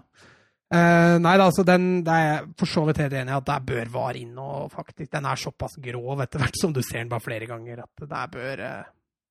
Uh, 0.67 1.23
nei 1.23 1.39
altså 1.39 1.63
den, 1.63 2.03
det 2.03 2.11
er 2.11 2.43
for 2.59 2.67
så 2.67 2.83
vidt 2.89 2.99
helt 2.99 3.15
enig 3.15 3.31
i 3.31 3.39
at 3.39 3.47
der 3.47 3.63
bør 3.69 3.87
VAR 3.93 4.17
inn. 4.19 4.35
og 4.35 4.67
faktisk, 4.75 5.07
Den 5.13 5.23
er 5.31 5.39
såpass 5.39 5.79
grov 5.79 6.19
etter 6.25 6.43
hvert 6.43 6.59
som 6.59 6.75
du 6.75 6.83
ser 6.83 6.99
den 7.05 7.13
bare 7.13 7.23
flere 7.23 7.47
ganger, 7.47 7.87
at 7.87 7.95
der 8.11 8.27
bør, 8.35 8.59
uh, 8.67 8.83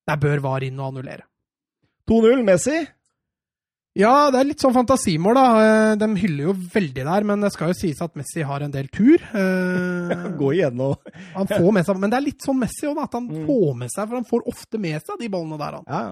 der 0.08 0.16
bør 0.22 0.38
VAR 0.48 0.64
inn 0.64 0.80
og 0.80 0.88
annullere. 0.94 1.28
2-0 2.08 2.40
Messi. 2.46 2.86
Ja, 3.96 4.28
det 4.28 4.40
er 4.40 4.48
litt 4.50 4.60
sånn 4.60 4.74
fantasimål, 4.76 5.38
da. 5.38 5.44
Eh, 5.62 5.94
de 6.02 6.08
hyller 6.20 6.50
jo 6.50 6.54
veldig 6.74 7.06
der, 7.08 7.26
men 7.30 7.44
det 7.44 7.50
skal 7.54 7.72
jo 7.72 7.78
sies 7.78 8.02
at 8.04 8.12
Messi 8.18 8.44
har 8.44 8.64
en 8.66 8.74
del 8.74 8.90
tur. 8.92 9.16
Eh, 9.16 10.26
Gå 10.40 10.52
igjennom. 10.52 10.98
han 11.38 11.48
får 11.48 11.70
med 11.72 11.88
seg, 11.88 12.02
Men 12.02 12.12
det 12.12 12.20
er 12.20 12.26
litt 12.26 12.44
sånn 12.44 12.60
Messi 12.60 12.88
òg, 12.90 13.00
at 13.06 13.16
han 13.16 13.30
mm. 13.30 13.42
får 13.48 13.74
med 13.80 13.92
seg, 13.94 14.04
for 14.04 14.18
han 14.18 14.28
får 14.28 14.46
ofte 14.52 14.80
med 14.82 15.00
seg 15.00 15.20
de 15.22 15.32
ballene 15.32 15.60
der. 15.62 15.80
han. 15.80 15.88
Ja. 15.88 16.04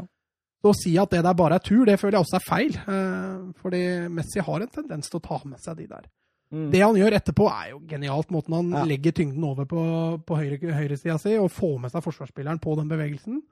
Så 0.64 0.72
å 0.72 0.76
si 0.80 0.95
at 0.97 1.12
det 1.12 1.20
der 1.26 1.37
bare 1.37 1.59
er 1.61 1.64
tur, 1.64 1.82
det 1.85 1.99
føler 2.01 2.16
jeg 2.16 2.24
også 2.24 2.39
er 2.39 2.47
feil. 2.49 2.76
Eh, 2.89 3.41
fordi 3.61 3.82
Messi 4.16 4.45
har 4.47 4.64
en 4.64 4.76
tendens 4.80 5.12
til 5.12 5.20
å 5.20 5.26
ta 5.26 5.43
med 5.45 5.61
seg 5.61 5.82
de 5.82 5.91
der. 5.91 6.07
Mm. 6.55 6.68
Det 6.72 6.80
han 6.80 6.97
gjør 6.97 7.16
etterpå, 7.18 7.51
er 7.53 7.74
jo 7.74 7.82
genialt. 7.91 8.32
Måten 8.32 8.57
han 8.57 8.72
ja. 8.78 8.87
legger 8.89 9.12
tyngden 9.12 9.45
over 9.45 9.68
på, 9.68 9.82
på 10.24 10.39
høyresida 10.41 10.78
høyre 10.78 11.20
si 11.20 11.37
og 11.37 11.53
får 11.53 11.76
med 11.82 11.93
seg 11.93 12.05
forsvarsspilleren 12.07 12.62
på 12.64 12.78
den 12.80 12.89
bevegelsen. 12.89 13.43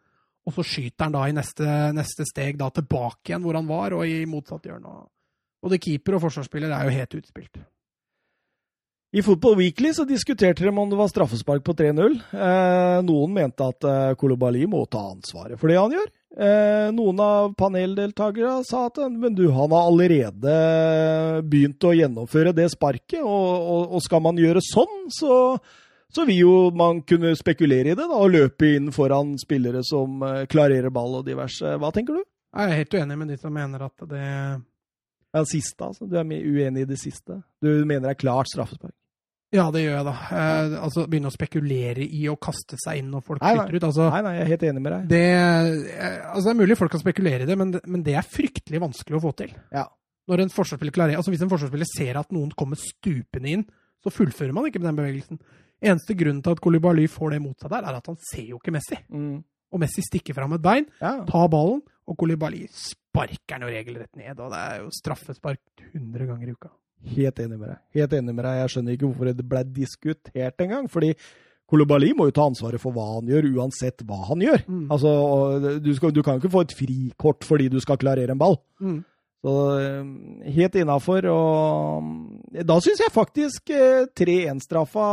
Og 0.43 0.57
så 0.57 0.64
skyter 0.66 1.07
han 1.07 1.14
da 1.14 1.26
i 1.28 1.34
neste, 1.36 1.66
neste 1.95 2.26
steg 2.26 2.59
da 2.59 2.70
tilbake 2.74 3.30
igjen 3.30 3.45
hvor 3.45 3.59
han 3.59 3.68
var, 3.68 3.95
og 3.95 4.07
i 4.09 4.24
motsatt 4.26 4.66
hjørne. 4.66 5.05
Både 5.62 5.78
keeper 5.82 6.18
og 6.18 6.24
forsvarsspiller 6.24 6.74
er 6.74 6.88
jo 6.88 6.97
helt 6.97 7.20
utspilt. 7.20 7.62
I 9.12 9.20
Football 9.20 9.59
Weekly 9.59 9.90
så 9.93 10.07
diskuterte 10.09 10.64
de 10.64 10.70
om 10.72 10.88
det 10.88 10.97
var 10.97 11.11
straffespark 11.11 11.61
på 11.66 11.74
3-0. 11.76 12.14
Eh, 12.32 12.99
noen 13.05 13.34
mente 13.36 13.66
at 13.68 13.84
eh, 13.84 14.14
Kolobali 14.16 14.64
må 14.64 14.86
ta 14.88 15.03
ansvaret 15.11 15.61
for 15.61 15.68
det 15.68 15.76
han 15.76 15.93
gjør. 15.93 16.07
Eh, 16.32 16.86
noen 16.97 17.20
av 17.20 17.51
paneldeltakerne 17.61 18.64
sa 18.64 18.86
at 18.88 19.03
men 19.12 19.36
du, 19.36 19.45
han 19.53 19.74
har 19.76 19.90
allerede 19.90 20.55
begynt 21.45 21.84
å 21.84 21.93
gjennomføre 21.93 22.55
det 22.57 22.70
sparket, 22.72 23.20
og, 23.20 23.51
og, 23.61 23.99
og 23.99 24.05
skal 24.07 24.24
man 24.24 24.40
gjøre 24.40 24.64
sånn, 24.64 25.05
så 25.12 25.34
så 26.13 26.27
vil 26.29 26.43
jo 26.43 26.55
man 26.77 27.01
kunne 27.09 27.33
spekulere 27.39 27.93
i 27.93 27.97
det 27.97 28.05
da, 28.05 28.19
og 28.19 28.35
løpe 28.35 28.75
inn 28.77 28.91
foran 28.95 29.35
spillere 29.41 29.81
som 29.87 30.21
uh, 30.25 30.45
klarerer 30.51 30.93
ball 30.93 31.21
og 31.21 31.27
diverse. 31.29 31.77
Hva 31.81 31.93
tenker 31.95 32.21
du? 32.21 32.25
Jeg 32.53 32.69
er 32.69 32.83
helt 32.83 32.97
uenig 32.99 33.19
med 33.19 33.33
de 33.33 33.39
som 33.41 33.55
mener 33.55 33.87
at 33.87 34.09
det 34.11 34.27
Ja, 35.33 35.45
siste, 35.49 35.87
altså. 35.87 36.05
Du 36.05 36.19
er 36.21 36.27
uenig 36.29 36.85
i 36.85 36.91
det 36.91 37.01
siste? 37.01 37.41
Du 37.65 37.71
mener 37.87 38.11
det 38.11 38.17
er 38.17 38.21
klart 38.21 38.53
straffespark? 38.53 38.95
Ja, 39.53 39.67
det 39.73 39.83
gjør 39.83 39.99
jeg, 39.99 40.05
da. 40.07 40.13
Eh, 40.33 40.75
altså, 40.81 41.05
Begynne 41.13 41.29
å 41.29 41.35
spekulere 41.35 42.05
i 42.05 42.23
å 42.33 42.39
kaste 42.41 42.79
seg 42.81 43.03
inn 43.03 43.11
når 43.13 43.25
folk 43.27 43.43
flytter 43.43 43.77
ut. 43.77 43.87
Altså, 43.89 44.07
nei, 44.15 44.21
nei, 44.25 44.33
jeg 44.39 44.45
er 44.45 44.51
helt 44.55 44.63
enig 44.69 44.83
med 44.85 44.95
deg. 44.95 45.11
Det, 45.11 45.27
eh, 45.93 46.15
altså, 46.31 46.45
det 46.47 46.53
er 46.55 46.61
mulig 46.63 46.79
folk 46.81 46.95
kan 46.95 47.03
spekulere 47.03 47.45
i 47.45 47.49
det, 47.51 47.57
men, 47.61 47.75
men 47.85 48.05
det 48.07 48.17
er 48.17 48.25
fryktelig 48.25 48.81
vanskelig 48.81 49.19
å 49.19 49.23
få 49.27 49.35
til. 49.43 49.53
Ja. 49.75 49.85
Når 50.33 50.45
en 50.45 50.55
forsvarsspiller 50.55 50.95
klarer, 50.97 51.19
altså 51.21 51.35
Hvis 51.35 51.45
en 51.45 51.51
forsvarsspiller 51.53 51.91
ser 51.91 52.21
at 52.21 52.33
noen 52.33 52.55
kommer 52.57 52.81
stupende 52.81 53.53
inn, 53.53 53.67
så 54.03 54.13
fullfører 54.15 54.57
man 54.57 54.71
ikke 54.71 54.81
med 54.81 54.89
den 54.89 55.01
bevegelsen. 55.03 55.43
Eneste 55.83 56.14
grunnen 56.18 56.43
til 56.45 56.55
at 56.55 56.61
Kolibaly 56.62 57.09
får 57.11 57.35
det 57.35 57.41
mot 57.43 57.59
seg 57.59 57.72
der, 57.72 57.89
er 57.89 57.99
at 57.99 58.11
han 58.11 58.18
ser 58.30 58.45
jo 58.53 58.61
ikke 58.61 58.74
Messi. 58.74 58.99
Mm. 59.11 59.41
Og 59.72 59.80
Messi 59.80 60.05
stikker 60.05 60.37
fram 60.37 60.53
et 60.57 60.62
bein, 60.62 60.87
ja. 61.01 61.16
tar 61.28 61.49
ballen, 61.53 61.80
og 62.09 62.18
Kolibali 62.18 62.66
sparker 62.68 63.57
den 63.57 63.66
jo 63.66 63.72
regelrett 63.72 64.18
ned. 64.18 64.35
Og 64.37 64.53
det 64.53 64.61
er 64.61 64.80
jo 64.83 64.91
straffespark 64.95 65.85
100 65.93 66.28
ganger 66.28 66.51
i 66.51 66.57
uka. 66.57 66.72
Helt 67.14 67.41
enig 67.43 67.57
med 67.59 67.72
deg. 67.72 67.78
Helt 67.99 68.12
enig 68.18 68.35
med 68.35 68.45
deg. 68.47 68.59
Jeg 68.61 68.74
skjønner 68.74 68.97
ikke 68.97 69.09
hvorfor 69.09 69.30
det 69.33 69.49
ble 69.49 69.62
diskutert 69.74 70.62
engang. 70.62 70.91
fordi 70.91 71.14
Kolobali 71.72 72.11
må 72.12 72.26
jo 72.28 72.35
ta 72.37 72.45
ansvaret 72.45 72.83
for 72.83 72.93
hva 72.93 73.14
han 73.14 73.30
gjør, 73.30 73.49
uansett 73.57 74.03
hva 74.05 74.18
han 74.28 74.43
gjør. 74.45 74.64
Mm. 74.68 74.85
Altså, 74.93 75.12
du, 75.80 75.89
skal, 75.97 76.12
du, 76.12 76.20
kan 76.22 76.37
jo 76.37 76.43
ikke 76.43 76.53
få 76.53 76.64
et 76.66 76.74
frikort 76.76 77.47
fordi 77.49 77.70
du 77.72 77.78
skal 77.80 78.01
klarere 78.03 78.35
en 78.35 78.43
ball. 78.43 78.59
Mm. 78.83 78.99
Så 79.43 79.55
eh, 79.80 80.53
helt 80.55 80.78
innafor. 80.78 81.26
Og 81.32 82.05
mm, 82.07 82.62
da 82.68 82.78
syns 82.82 83.03
jeg 83.03 83.14
faktisk 83.14 83.74
3-1-straffa 84.18 85.09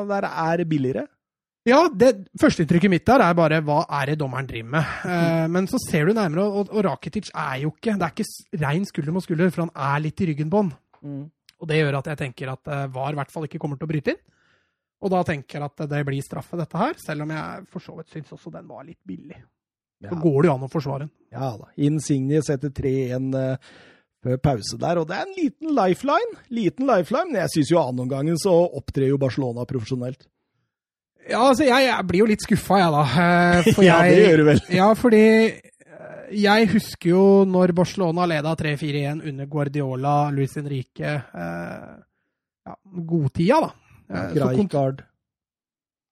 eh, 0.00 0.08
der 0.14 0.28
er 0.30 0.64
billigere. 0.68 1.06
Ja, 1.66 1.80
det 1.90 2.28
førsteinntrykket 2.38 2.92
mitt 2.92 3.06
der 3.08 3.24
er 3.24 3.34
bare 3.34 3.58
hva 3.66 3.80
er 3.98 4.12
det 4.12 4.20
dommeren 4.20 4.46
driver 4.46 4.68
med? 4.76 4.92
Mm. 5.02 5.48
men 5.50 5.66
så 5.66 5.80
ser 5.82 6.06
du 6.06 6.12
nærmere, 6.14 6.44
og, 6.46 6.68
og, 6.70 6.84
Rakitic 6.86 7.32
er 7.34 7.64
jo 7.64 7.72
ikke 7.72 7.96
Det 7.98 8.06
er 8.06 8.12
ikke 8.14 8.60
rein 8.62 8.86
skulder 8.86 9.16
mot 9.16 9.24
skulder, 9.24 9.50
for 9.50 9.64
han 9.64 9.72
er 9.74 10.04
litt 10.04 10.22
i 10.22 10.28
ryggen 10.30 10.52
på 10.52 10.62
han. 10.62 10.70
Mm. 11.02 11.24
Og 11.58 11.68
det 11.72 11.80
gjør 11.80 11.98
at 11.98 12.12
jeg 12.12 12.20
tenker 12.20 12.52
at 12.52 12.70
VAR 12.94 13.16
i 13.16 13.18
hvert 13.18 13.34
fall 13.34 13.48
ikke 13.48 13.58
kommer 13.58 13.80
til 13.80 13.88
å 13.88 13.90
bryte 13.90 14.14
inn. 14.14 14.22
Og 15.02 15.12
da 15.12 15.24
tenker 15.26 15.58
jeg 15.58 15.66
at 15.66 15.84
det 15.90 16.04
blir 16.06 16.24
straffe, 16.24 16.56
dette 16.60 16.78
her, 16.80 16.94
selv 17.02 17.26
om 17.26 17.34
jeg 17.34 17.66
for 17.72 17.84
så 17.84 17.98
vidt 17.98 18.14
syns 18.14 18.32
også 18.36 18.54
den 18.54 18.70
var 18.70 18.86
litt 18.86 19.02
billig. 19.06 19.42
Ja. 20.04 20.10
Så 20.12 20.20
går 20.20 20.42
det 20.42 20.50
jo 20.50 20.54
an 20.54 20.64
å 20.66 20.70
forsvare 20.72 21.06
den. 21.06 21.12
Ja 21.32 21.50
da. 21.56 21.68
Insignie 21.88 22.42
setter 22.44 22.72
3-1 22.74 23.28
uh, 23.32 23.42
eh, 23.42 23.76
før 24.26 24.40
pause 24.42 24.78
der, 24.80 25.00
og 25.00 25.08
det 25.08 25.16
er 25.16 25.26
en 25.26 25.36
liten 25.36 25.74
lifeline. 25.76 26.40
Liten 26.52 26.88
lifeline, 26.88 27.30
men 27.30 27.42
jeg 27.44 27.54
syns 27.54 27.72
jo 27.72 27.82
annenomgangen 27.82 28.40
så 28.40 28.54
opptrer 28.80 29.10
jo 29.12 29.20
Barcelona 29.20 29.66
profesjonelt. 29.68 30.26
Ja, 31.26 31.40
altså, 31.48 31.64
jeg, 31.66 31.86
jeg 31.88 32.06
blir 32.06 32.22
jo 32.22 32.28
litt 32.30 32.44
skuffa, 32.44 32.80
jeg, 32.80 32.92
da. 32.94 33.04
Eh, 33.22 33.70
For 33.76 33.86
Ja, 33.86 33.98
det 34.06 34.20
gjør 34.20 34.42
du 34.42 34.46
vel. 34.50 34.60
Ja, 34.76 34.90
fordi 34.98 35.22
eh, 35.46 36.28
jeg 36.42 36.70
husker 36.74 37.12
jo 37.12 37.24
når 37.48 37.74
Barcelona 37.76 38.28
leda 38.30 38.54
3-4-1 38.58 39.24
under 39.32 39.50
Guardiola, 39.50 40.16
Luis 40.34 40.54
Henrique 40.58 41.16
eh, 41.16 41.90
ja, 42.66 42.76
Godtida, 43.10 43.60
da. 43.66 43.72
Eh, 44.06 44.36
så 44.36 44.52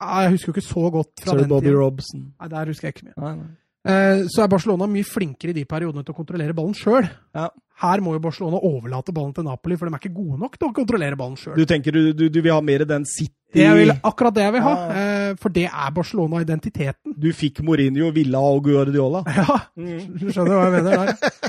Ja, 0.03 0.25
jeg 0.25 0.35
husker 0.35 0.51
jo 0.51 0.57
ikke 0.57 0.67
så 0.67 0.89
godt 0.91 1.23
fra 1.23 1.37
Sir 1.37 1.45
den 1.45 1.53
Bobby. 1.53 1.71
Robson. 1.75 2.33
Nei, 2.41 2.51
der 2.51 2.73
husker 2.73 2.91
jeg 2.91 2.97
ikke 2.97 3.13
mye. 3.13 3.21
Nei, 3.23 3.35
nei. 3.43 3.53
Eh, 3.85 4.25
Så 4.33 4.43
er 4.43 4.49
Barcelona 4.49 4.87
mye 4.89 5.05
flinkere 5.05 5.51
i 5.51 5.59
de 5.59 5.65
periodene 5.69 6.05
til 6.05 6.15
å 6.15 6.17
kontrollere 6.17 6.55
ballen 6.57 6.75
sjøl. 6.75 7.05
Ja. 7.35 7.51
Her 7.83 8.01
må 8.01 8.13
jo 8.15 8.21
Barcelona 8.23 8.57
overlate 8.63 9.13
ballen 9.13 9.35
til 9.35 9.45
Napoli, 9.45 9.77
for 9.77 9.87
de 9.91 9.93
er 9.95 9.99
ikke 10.01 10.15
gode 10.15 10.39
nok 10.41 10.55
til 10.57 10.69
å 10.71 10.73
kontrollere 10.77 11.17
ballen 11.19 11.37
sjøl. 11.37 11.57
Du 11.59 11.65
tenker 11.67 11.93
du, 11.93 12.13
du, 12.15 12.29
du 12.31 12.41
vil 12.41 12.53
ha 12.55 12.61
mer 12.63 12.85
den 12.87 13.05
City 13.05 13.59
Jeg 13.61 13.75
vil 13.77 13.91
akkurat 13.93 14.35
det 14.35 14.45
jeg 14.47 14.53
vil 14.55 14.63
ha, 14.65 14.75
Ja. 14.75 15.03
eh, 15.31 15.35
for 15.43 15.49
det 15.51 15.67
er 15.67 15.91
Barcelona-identiteten. 15.95 17.15
Du 17.19 17.29
fikk 17.35 17.61
Mourinho, 17.67 18.11
Villa 18.15 18.39
og 18.41 18.63
Guardiola. 18.65 19.25
Ja, 19.37 19.59
Mm. 19.77 20.17
du 20.19 20.27
skjønner 20.31 20.55
hva 20.55 20.65
jeg 20.71 20.77
mener 20.79 20.97
der. 20.97 21.43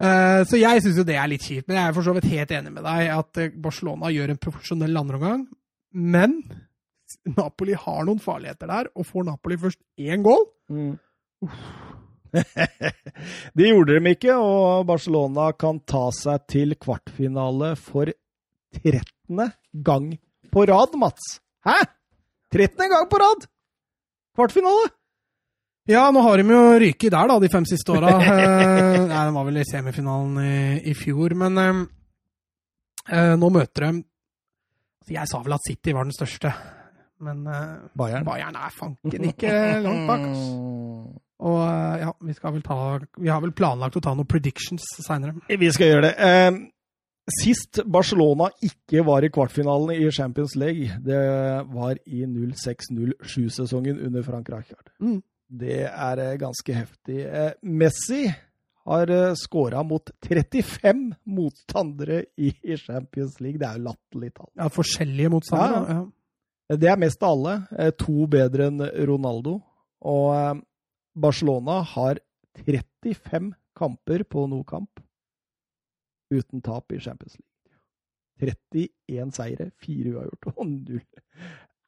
Eh, 0.00 0.44
Så 0.46 0.56
jeg 0.62 0.80
syns 0.82 0.96
jo 0.96 1.04
det 1.04 1.16
er 1.18 1.26
litt 1.28 1.42
kjipt, 1.42 1.66
men 1.68 1.76
jeg 1.76 1.88
er 1.88 1.92
for 1.92 2.02
så 2.06 2.14
vidt 2.14 2.30
helt 2.30 2.50
enig 2.54 2.72
med 2.72 2.84
deg 2.86 3.10
at 3.18 3.42
Barcelona 3.60 4.12
gjør 4.14 4.30
en 4.30 4.38
profesjonell 4.40 4.96
andreomgang. 5.02 5.44
Men 5.92 6.38
Napoli 7.36 7.74
har 7.74 8.04
noen 8.06 8.20
farligheter 8.22 8.68
der, 8.70 8.88
og 8.94 9.06
får 9.10 9.24
Napoli 9.26 9.56
først 9.58 9.78
én 9.98 10.22
goal 10.22 10.46
det 13.56 13.68
gjorde 13.70 13.98
de 13.98 14.12
ikke, 14.14 14.34
og 14.36 14.86
Barcelona 14.88 15.50
kan 15.56 15.80
ta 15.88 16.08
seg 16.14 16.44
til 16.50 16.74
kvartfinale 16.80 17.74
for 17.80 18.10
13. 18.82 19.52
gang 19.84 20.10
på 20.52 20.64
rad, 20.68 20.96
Mats. 21.00 21.38
Hæ? 21.64 21.78
13. 22.52 22.88
gang 22.90 23.08
på 23.10 23.16
rad! 23.20 23.46
Kvartfinale! 24.36 24.90
Ja, 25.88 26.10
nå 26.12 26.20
har 26.20 26.36
de 26.36 26.44
jo 26.52 26.60
ryket 26.82 27.12
der, 27.14 27.28
da, 27.30 27.38
de 27.40 27.48
fem 27.52 27.64
siste 27.68 27.94
åra. 27.96 28.10
Eh, 28.28 29.06
Nei, 29.08 29.22
de 29.24 29.32
var 29.34 29.44
vel 29.46 29.60
i 29.60 29.64
semifinalen 29.68 30.34
i, 30.42 30.56
i 30.90 30.92
fjor, 30.96 31.32
men 31.38 31.52
eh, 31.62 31.78
eh, 33.08 33.34
nå 33.40 33.48
møter 33.54 33.86
de 33.86 33.90
altså, 33.94 35.14
Jeg 35.14 35.26
sa 35.30 35.40
vel 35.44 35.56
at 35.56 35.64
City 35.64 35.94
var 35.96 36.04
den 36.08 36.12
største, 36.16 36.52
men 37.24 37.36
eh, 37.48 37.88
Bayern. 37.96 38.26
Bayern 38.28 38.56
er 38.60 38.74
fanken 38.76 39.28
ikke 39.30 39.54
langt 39.86 40.04
bak. 40.10 40.22
Og 41.38 41.60
eh, 41.62 42.00
ja, 42.02 42.12
vi 42.26 42.34
skal 42.34 42.52
vel 42.56 42.62
ta 42.66 42.76
Vi 43.18 43.28
har 43.30 43.40
vel 43.44 43.52
planlagt 43.54 43.94
å 43.96 44.02
ta 44.02 44.14
noen 44.14 44.26
predictions 44.26 44.82
seinere. 45.06 45.36
Vi 45.48 45.70
skal 45.74 45.92
gjøre 45.92 46.08
det. 46.08 46.14
Eh, 46.18 46.58
Sist 47.28 47.82
Barcelona 47.84 48.46
ikke 48.64 49.02
var 49.04 49.22
i 49.22 49.28
kvartfinalen 49.28 49.90
i 49.92 50.06
Champions 50.10 50.54
League, 50.56 50.94
det 51.04 51.18
var 51.74 51.98
i 52.08 52.22
06-07-sesongen 52.24 53.98
under 54.06 54.22
Frank 54.24 54.48
Rijkaard. 54.48 54.88
Mm. 55.00 55.18
Det 55.60 55.82
er 55.88 56.22
eh, 56.24 56.34
ganske 56.40 56.74
heftig. 56.76 57.18
Eh, 57.26 57.50
Messi 57.62 58.26
har 58.88 59.10
skåra 59.36 59.82
mot 59.84 60.08
35 60.24 61.10
motstandere 61.28 62.22
i 62.40 62.54
Champions 62.80 63.36
League. 63.44 63.60
Det 63.60 63.68
er 63.68 63.76
jo 63.76 63.84
latterlig 63.90 64.30
tall. 64.32 64.48
Ja, 64.56 64.68
forskjellige 64.72 65.32
motstandere. 65.34 65.82
Ja, 65.98 66.06
Ja, 66.68 66.76
Det 66.76 66.88
er 66.88 66.96
mest 67.00 67.22
av 67.22 67.30
alle. 67.36 67.54
eh, 67.78 67.90
To 67.96 68.26
bedre 68.26 68.66
enn 68.68 68.80
Ronaldo. 69.08 69.58
Og 70.04 70.32
eh, 70.36 70.54
Barcelona 71.18 71.80
har 71.94 72.20
35 72.64 73.52
kamper 73.78 74.24
på 74.24 74.46
no 74.50 74.62
kamp 74.66 75.00
uten 76.34 76.62
tap 76.64 76.92
i 76.92 77.00
Champions 77.00 77.38
League. 77.38 77.48
31 78.38 79.34
seire, 79.34 79.70
4 79.82 80.14
uavgjort 80.14 80.52
og 80.54 80.62
0 80.76 81.02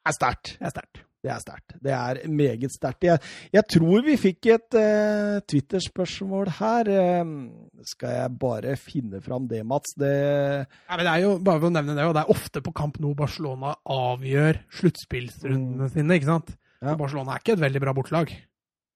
er 0.07 0.17
sterkt. 0.17 0.57
Det 0.59 0.67
er 0.67 0.75
sterkt. 0.75 1.07
Det 1.21 1.29
er 1.29 1.41
sterkt. 1.43 1.75
Det 1.85 1.93
er 1.93 2.19
meget 2.33 2.73
sterkt. 2.73 3.05
Jeg, 3.05 3.21
jeg 3.53 3.65
tror 3.69 4.05
vi 4.07 4.15
fikk 4.17 4.49
et 4.55 4.77
uh, 4.81 5.37
Twitter-spørsmål 5.45 6.49
her. 6.57 6.89
Uh, 6.89 7.83
skal 7.85 8.15
jeg 8.17 8.39
bare 8.41 8.77
finne 8.81 9.21
fram 9.25 9.49
det, 9.51 9.61
Mats? 9.69 9.93
Det 10.01 10.15
Ja, 10.15 10.97
men 10.97 11.05
det 11.05 11.13
er 11.13 11.27
jo, 11.27 11.35
bare 11.45 11.69
å 11.69 11.73
nevne 11.75 11.99
det, 11.99 12.09
og 12.09 12.17
det 12.17 12.25
er 12.25 12.33
ofte 12.33 12.65
på 12.65 12.73
kamp 12.77 12.97
nå 13.05 13.13
Barcelona 13.19 13.75
avgjør 13.85 14.63
sluttspillsrundene 14.81 15.91
sine. 15.93 16.17
ikke 16.17 16.33
sant? 16.33 16.55
Ja. 16.81 16.97
Barcelona 16.97 17.37
er 17.37 17.45
ikke 17.45 17.59
et 17.59 17.67
veldig 17.69 17.85
bra 17.85 17.97
bortelag. 17.97 18.33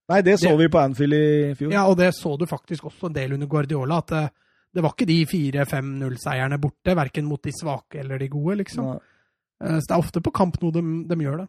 Nei, 0.08 0.20
det 0.22 0.34
så 0.38 0.50
Det- 0.52 0.58
vi 0.58 0.68
på 0.68 0.78
Anfield 0.82 1.14
i 1.14 1.54
fjor. 1.54 1.72
Ja, 1.72 1.86
og 1.88 1.96
det 1.96 2.12
så 2.14 2.36
du 2.38 2.44
faktisk 2.46 2.84
også 2.84 3.06
en 3.06 3.14
del 3.14 3.32
under 3.32 3.46
Guardiola, 3.46 3.98
at 3.98 4.06
det, 4.08 4.30
det 4.74 4.82
var 4.82 4.92
ikke 4.92 5.06
de 5.06 5.24
4-5-0-seierne 5.26 6.58
borte, 6.60 6.94
verken 6.94 7.24
mot 7.24 7.42
de 7.42 7.50
svake 7.52 8.00
eller 8.00 8.18
de 8.18 8.28
gode, 8.28 8.56
liksom. 8.64 8.84
Nei. 8.84 8.98
Eh, 9.64 9.78
Så 9.80 9.86
det 9.88 9.94
er 9.94 10.02
ofte 10.02 10.20
på 10.20 10.32
kamp 10.32 10.60
nå 10.60 10.70
de, 10.72 10.82
de 11.08 11.16
gjør 11.24 11.38
det. 11.44 11.48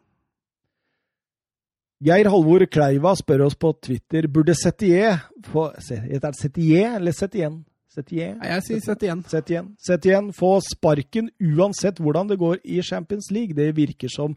Geir 2.04 2.28
Halvor 2.28 2.64
Kleiva 2.68 3.14
spør 3.16 3.46
oss 3.46 3.54
på 3.56 3.70
Twitter 3.80 4.26
burde 4.28 4.52
Setier 4.54 5.22
få 5.48 5.70
Heter 5.80 6.26
det 6.28 6.36
Setier 6.36 6.96
eller 6.98 7.12
Setien? 7.16 7.62
Setier? 7.88 8.34
Nei, 8.36 8.48
Jeg 8.52 8.62
sier 8.66 8.80
Setien. 8.84 9.22
Setien. 9.24 9.70
Setien 9.80 10.26
få 10.36 10.58
sparken 10.60 11.30
uansett 11.40 11.96
hvordan 11.96 12.28
det 12.28 12.36
går 12.38 12.58
i 12.64 12.82
Champions 12.84 13.30
League. 13.32 13.54
Det 13.56 13.70
virker 13.78 14.08
som 14.12 14.36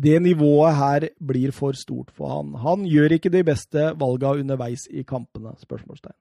det 0.00 0.16
nivået 0.24 0.76
her 0.78 1.08
blir 1.20 1.52
for 1.52 1.76
stort 1.76 2.10
for 2.16 2.32
han. 2.32 2.54
Han 2.62 2.86
gjør 2.88 3.16
ikke 3.16 3.32
de 3.32 3.44
beste 3.46 3.90
valga 4.00 4.34
underveis 4.40 4.86
i 4.90 5.04
kampene? 5.06 5.54
Spørsmålstegn. 5.60 6.16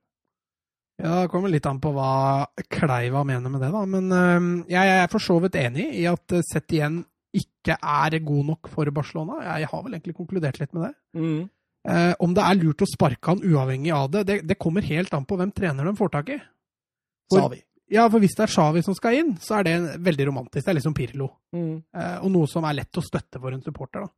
Ja, 0.99 1.21
Det 1.23 1.29
kommer 1.31 1.51
litt 1.51 1.67
an 1.69 1.79
på 1.79 1.93
hva 1.95 2.47
Kleiva 2.67 3.23
mener 3.23 3.51
med 3.51 3.61
det, 3.63 3.71
da. 3.71 3.85
Men 3.87 4.11
øh, 4.11 4.49
jeg 4.71 4.95
er 4.97 5.07
for 5.11 5.23
så 5.23 5.37
vidt 5.39 5.55
enig 5.55 5.87
i 5.95 6.03
at 6.11 6.35
eh, 6.35 6.43
sett 6.43 6.75
igjen 6.75 7.05
ikke 7.35 7.77
er 7.77 8.17
god 8.25 8.49
nok 8.49 8.67
for 8.73 8.89
Barcelona. 8.91 9.39
Jeg 9.59 9.69
har 9.71 9.85
vel 9.85 9.95
egentlig 9.95 10.17
konkludert 10.17 10.59
litt 10.59 10.73
med 10.75 10.89
det. 10.89 10.93
Eh, 11.87 12.13
om 12.19 12.33
det 12.35 12.43
er 12.43 12.59
lurt 12.59 12.83
å 12.83 12.89
sparke 12.89 13.31
han 13.31 13.43
uavhengig 13.45 13.93
av 13.95 14.09
det, 14.11 14.25
det, 14.27 14.39
det 14.49 14.59
kommer 14.59 14.83
helt 14.83 15.13
an 15.15 15.27
på 15.29 15.37
hvem 15.39 15.53
trener 15.55 15.87
de 15.87 15.95
får 15.95 16.11
tak 16.17 16.33
i. 16.35 16.39
Sa 17.31 17.45
vi. 17.53 17.61
Ja, 17.89 18.05
for 18.09 18.21
hvis 18.21 18.35
det 18.37 18.45
er 18.45 18.53
Xavi 18.53 18.83
som 18.85 18.93
skal 18.97 19.17
inn, 19.17 19.35
så 19.41 19.59
er 19.59 19.65
det 19.65 19.75
veldig 20.05 20.29
romantisk. 20.29 20.61
Det 20.65 20.73
er 20.75 20.77
liksom 20.77 20.93
Pirlo. 20.97 21.29
Mm. 21.55 21.75
Eh, 21.95 22.17
og 22.21 22.31
noe 22.33 22.49
som 22.49 22.67
er 22.69 22.77
lett 22.83 22.99
å 23.01 23.05
støtte 23.05 23.41
for 23.41 23.55
en 23.55 23.63
supporter. 23.65 24.05
da. 24.05 24.11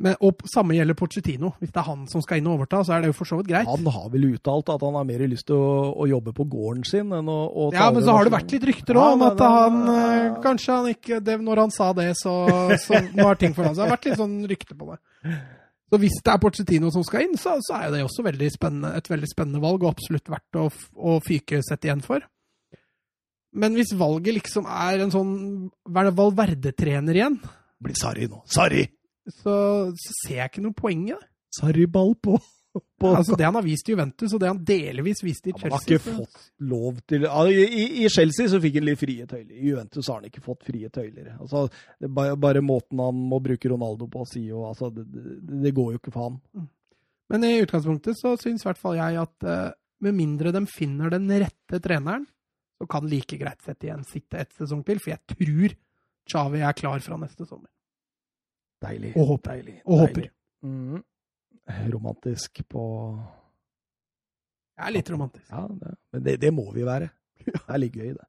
Men, 0.00 0.14
og 0.24 0.40
samme 0.48 0.72
gjelder 0.78 0.96
Pochettino. 0.96 1.50
Hvis 1.60 1.74
det 1.74 1.80
er 1.82 1.84
han 1.90 2.06
som 2.08 2.22
skal 2.24 2.40
inn 2.40 2.46
og 2.48 2.54
overta, 2.56 2.78
så 2.88 2.94
er 2.96 3.02
det 3.04 3.10
jo 3.10 3.16
for 3.18 3.28
så 3.28 3.36
vidt 3.36 3.50
greit. 3.50 3.68
Han 3.68 3.84
har 3.92 4.06
vel 4.14 4.24
uttalt 4.30 4.72
at 4.72 4.80
han 4.86 4.96
har 4.96 5.04
mer 5.04 5.26
lyst 5.28 5.50
til 5.50 5.58
å, 5.60 5.90
å 5.92 6.06
jobbe 6.08 6.32
på 6.38 6.46
gården 6.48 6.86
sin 6.88 7.12
enn 7.12 7.28
å, 7.28 7.38
å 7.52 7.66
ta 7.74 7.82
Ja, 7.82 7.90
men 7.92 8.06
så 8.06 8.14
har 8.16 8.24
det 8.24 8.32
vært 8.32 8.54
litt 8.56 8.64
rykter 8.70 8.96
òg 8.96 9.04
Ja, 9.04 9.12
om 9.18 9.26
at 9.28 9.36
da- 9.36 9.50
ja, 9.68 10.08
ja. 10.16 10.34
Kanskje 10.40 10.78
han 10.78 10.88
ikke 10.94 11.20
det, 11.20 11.36
Når 11.44 11.64
han 11.66 11.74
sa 11.76 11.90
det, 12.00 12.08
så, 12.16 12.32
så 12.80 13.02
nå 13.12 13.28
har 13.28 13.36
ting 13.36 13.52
forandret 13.52 13.76
seg. 13.76 13.84
Det 13.84 13.88
har 13.90 13.96
vært 13.98 14.08
litt 14.08 14.20
sånn 14.22 14.38
rykte 14.54 14.78
på 14.80 14.88
det. 14.94 15.00
Så 15.90 15.98
hvis 16.00 16.18
det 16.24 16.32
er 16.32 16.40
Pochettino 16.48 16.90
som 16.94 17.04
skal 17.04 17.26
inn, 17.26 17.36
så, 17.36 17.58
så 17.66 17.76
er 17.76 17.88
jo 17.90 17.94
det 17.98 18.04
også 18.06 18.24
veldig 18.24 18.50
et 18.94 19.08
veldig 19.12 19.28
spennende 19.28 19.60
valg, 19.60 19.84
og 19.84 19.92
absolutt 19.92 20.32
verdt 20.32 20.56
å, 20.62 20.68
å 20.96 21.20
fyke 21.26 21.60
sett 21.66 21.84
igjen 21.84 22.00
for. 22.00 22.24
Men 23.52 23.74
hvis 23.74 23.90
valget 23.98 24.36
liksom 24.36 24.68
er 24.70 25.02
en 25.02 25.10
sånn 25.10 25.32
Valverde-trener 25.90 27.18
igjen, 27.18 27.40
Blir 27.80 27.96
Sarri 27.98 28.28
nå. 28.30 28.42
Sarri! 28.50 28.84
så, 29.30 29.52
så 29.98 30.16
ser 30.24 30.40
jeg 30.40 30.50
ikke 30.52 30.64
noe 30.64 30.76
poeng 30.76 31.04
i 31.08 31.12
det. 31.14 31.26
Sarri-ball 31.56 32.14
på, 32.22 32.36
på 33.00 33.10
Altså 33.10 33.34
Det 33.38 33.46
han 33.46 33.56
har 33.58 33.64
vist 33.66 33.88
i 33.88 33.94
Juventus, 33.94 34.32
og 34.34 34.42
det 34.42 34.50
han 34.50 34.60
delvis 34.66 35.22
viste 35.26 35.50
i 35.50 35.54
Han 35.56 35.74
har 35.74 35.82
Chelsea 35.82 35.98
ikke 35.98 36.16
fått 36.20 36.50
lov 36.70 37.00
til 37.10 37.26
I, 37.26 37.64
i, 37.66 37.84
I 38.04 38.10
Chelsea 38.12 38.50
så 38.52 38.60
fikk 38.62 38.78
han 38.78 38.86
litt 38.86 39.00
frie 39.00 39.26
tøyler. 39.26 39.54
I 39.56 39.72
Juventus 39.72 40.10
har 40.10 40.20
han 40.20 40.28
ikke 40.30 40.44
fått 40.44 40.66
frie 40.68 40.90
tøyler. 40.94 41.32
Altså, 41.38 41.64
det 41.98 42.10
er 42.10 42.14
bare, 42.20 42.38
bare 42.40 42.64
måten 42.64 43.02
han 43.02 43.24
må 43.32 43.40
bruke 43.42 43.72
Ronaldo 43.72 44.06
på 44.12 44.26
si 44.30 44.44
jo, 44.46 44.62
altså, 44.68 44.92
det, 44.94 45.08
det, 45.10 45.62
det 45.66 45.74
går 45.76 45.96
jo 45.96 46.02
ikke 46.02 46.14
for 46.14 46.28
han. 46.28 46.68
Men 47.30 47.46
i 47.46 47.56
utgangspunktet 47.62 48.18
så 48.18 48.36
syns 48.38 48.64
i 48.64 48.70
hvert 48.70 48.80
fall 48.80 48.98
jeg 48.98 49.18
at 49.22 49.46
eh, 49.46 49.66
med 50.02 50.16
mindre 50.16 50.54
de 50.54 50.64
finner 50.70 51.12
den 51.12 51.28
rette 51.30 51.78
treneren, 51.82 52.24
så 52.80 52.86
kan 52.88 53.04
like 53.08 53.36
greit 53.36 53.60
sette 53.60 53.88
igjen 53.88 54.06
sitte 54.08 54.40
et 54.40 54.54
sesong 54.56 54.80
til, 54.86 55.00
for 55.02 55.12
jeg 55.12 55.34
tror 55.34 55.76
Xavi 56.30 56.62
er 56.64 56.76
klar 56.78 57.02
fra 57.04 57.18
neste 57.20 57.44
sommer. 57.44 57.68
Deilig. 58.80 59.12
Og 59.18 59.34
håper. 59.34 59.58
Deilig. 59.58 59.76
Og 59.84 60.04
håper. 60.06 60.30
Mhm. 60.64 61.02
Romantisk 61.92 62.62
på 62.66 62.82
Jeg 64.80 64.88
er 64.88 64.94
litt 64.96 65.10
romantisk. 65.12 65.46
Ja, 65.52 65.66
det, 65.68 65.94
men 66.12 66.24
det, 66.24 66.40
det 66.40 66.50
må 66.56 66.70
vi 66.72 66.86
være. 66.88 67.10
Det 67.44 67.60
er 67.68 67.80
litt 67.80 67.96
gøy, 67.96 68.12
det. 68.16 68.26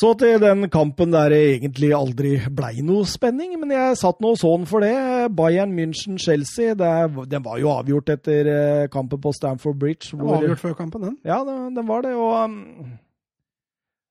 Så 0.00 0.12
til 0.16 0.38
den 0.40 0.68
kampen 0.72 1.10
der 1.12 1.32
det 1.32 1.38
egentlig 1.56 1.90
aldri 1.96 2.30
blei 2.56 2.80
noe 2.86 3.04
spenning, 3.08 3.56
men 3.60 3.72
jeg 3.74 3.98
satt 4.00 4.20
nå 4.22 4.30
sånn 4.38 4.64
for 4.68 4.84
det. 4.84 4.94
Bayern 5.36 5.74
München-Chelsea, 5.76 6.76
den 6.78 7.44
var 7.44 7.58
jo 7.60 7.72
avgjort 7.74 8.12
etter 8.14 8.48
eh, 8.48 8.88
kampen 8.92 9.20
på 9.20 9.32
Stamford 9.36 9.80
Bridge. 9.80 10.12
Den 10.14 10.22
var 10.24 10.38
avgjort 10.38 10.62
før 10.62 10.76
kampen, 10.78 11.04
den. 11.04 11.18
Ja, 11.26 11.42
den, 11.44 11.74
den 11.76 11.88
var 11.90 12.06
det, 12.06 12.14
og 12.16 12.32
um, 12.46 12.94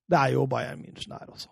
det 0.09 0.17
er 0.19 0.33
jo 0.33 0.45
Bayern 0.49 0.81
München 0.83 1.13
her 1.15 1.27
også. 1.29 1.49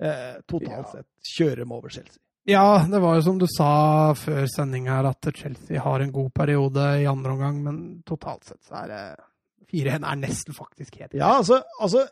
Eh, 0.00 0.38
totalt 0.48 0.86
Ja. 0.86 0.90
sett 0.92 1.06
kjører 1.36 1.64
de 1.64 1.72
over 1.74 1.88
Chelsea. 1.92 2.20
Ja, 2.48 2.86
det 2.88 3.00
var 3.02 3.16
jo 3.18 3.22
som 3.26 3.38
du 3.38 3.46
sa 3.50 4.14
før 4.16 4.46
sending 4.48 4.86
her, 4.88 5.04
at 5.10 5.26
Chelsea 5.36 5.80
har 5.84 6.00
en 6.00 6.12
god 6.14 6.30
periode 6.32 6.84
i 7.02 7.04
andre 7.10 7.34
omgang, 7.34 7.58
men 7.62 8.02
totalt 8.08 8.44
sett 8.48 8.62
så 8.64 8.84
er 8.84 8.88
det 8.88 9.02
Fire 9.68 9.98
er 9.98 10.16
nesten 10.16 10.54
faktisk 10.56 10.94
helt 10.96 11.12
Ja, 11.18 11.34
altså, 11.42 11.58
altså 11.78 12.06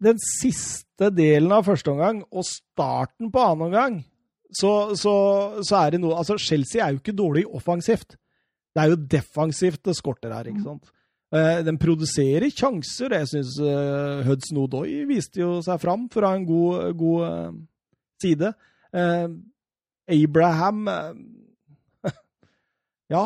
Den 0.00 0.18
siste 0.22 1.10
delen 1.10 1.50
av 1.50 1.64
første 1.66 1.90
omgang 1.90 2.22
og 2.30 2.44
starten 2.46 3.32
på 3.34 3.42
annen 3.42 3.66
omgang, 3.66 4.04
så, 4.54 4.94
så, 4.94 5.14
så 5.64 5.76
er 5.86 5.90
det 5.96 6.00
noe 6.04 6.14
Altså, 6.20 6.36
Chelsea 6.38 6.84
er 6.84 6.92
jo 6.92 7.00
ikke 7.00 7.16
dårlig 7.16 7.44
offensivt. 7.50 8.14
Det 8.74 8.82
er 8.82 8.90
jo 8.92 8.96
defensivt 8.96 9.82
det 9.84 9.96
skorter 9.96 10.32
her, 10.34 10.44
ikke 10.52 10.62
sant. 10.62 10.90
Uh, 11.32 11.62
den 11.64 11.78
produserer 11.80 12.50
sjanser. 12.52 13.14
Jeg 13.16 13.30
syns 13.30 13.56
uh, 13.64 14.20
Hudson 14.26 14.60
Odoi 14.64 15.06
viste 15.08 15.40
jo 15.40 15.62
seg 15.64 15.80
fram 15.80 16.04
ha 16.12 16.34
en 16.36 16.44
god, 16.48 16.92
god 17.00 17.22
uh, 17.24 17.54
side. 18.22 18.52
Abraham 20.12 20.84
Ja. 23.14 23.24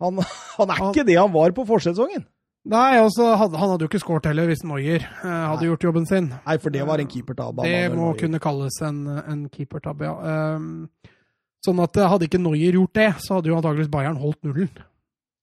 Han, 0.00 0.20
han 0.56 0.72
er 0.72 0.82
ikke 0.88 1.04
det 1.04 1.18
han 1.18 1.32
var 1.34 1.52
på 1.56 1.66
forsesongen. 1.68 2.24
Nei, 2.68 2.98
altså, 3.00 3.30
han 3.38 3.54
hadde 3.56 3.86
jo 3.86 3.88
ikke 3.88 4.00
skåret 4.02 4.26
heller 4.28 4.50
hvis 4.50 4.64
Noyer 4.66 5.00
eh, 5.00 5.22
hadde 5.24 5.62
Nei. 5.62 5.68
gjort 5.70 5.86
jobben 5.86 6.08
sin. 6.08 6.26
Nei, 6.34 6.56
for 6.60 6.74
det 6.74 6.84
var 6.84 7.00
en 7.00 7.08
keepertabbe. 7.08 7.64
Det 7.64 7.94
må 7.94 8.10
Neuer. 8.10 8.18
kunne 8.20 8.40
kalles 8.44 8.76
en, 8.84 8.98
en 9.22 9.46
keepertabbe, 9.52 10.04
ja. 10.04 10.34
Um, 10.58 11.14
sånn 11.64 11.80
at 11.80 11.96
eh, 11.96 12.10
hadde 12.12 12.28
ikke 12.28 12.42
Noyer 12.42 12.76
gjort 12.76 12.98
det, 12.98 13.08
så 13.24 13.38
hadde 13.38 13.52
jo 13.52 13.56
antakeligvis 13.56 13.92
Bayern 13.94 14.20
holdt 14.20 14.42
nullen. 14.44 14.68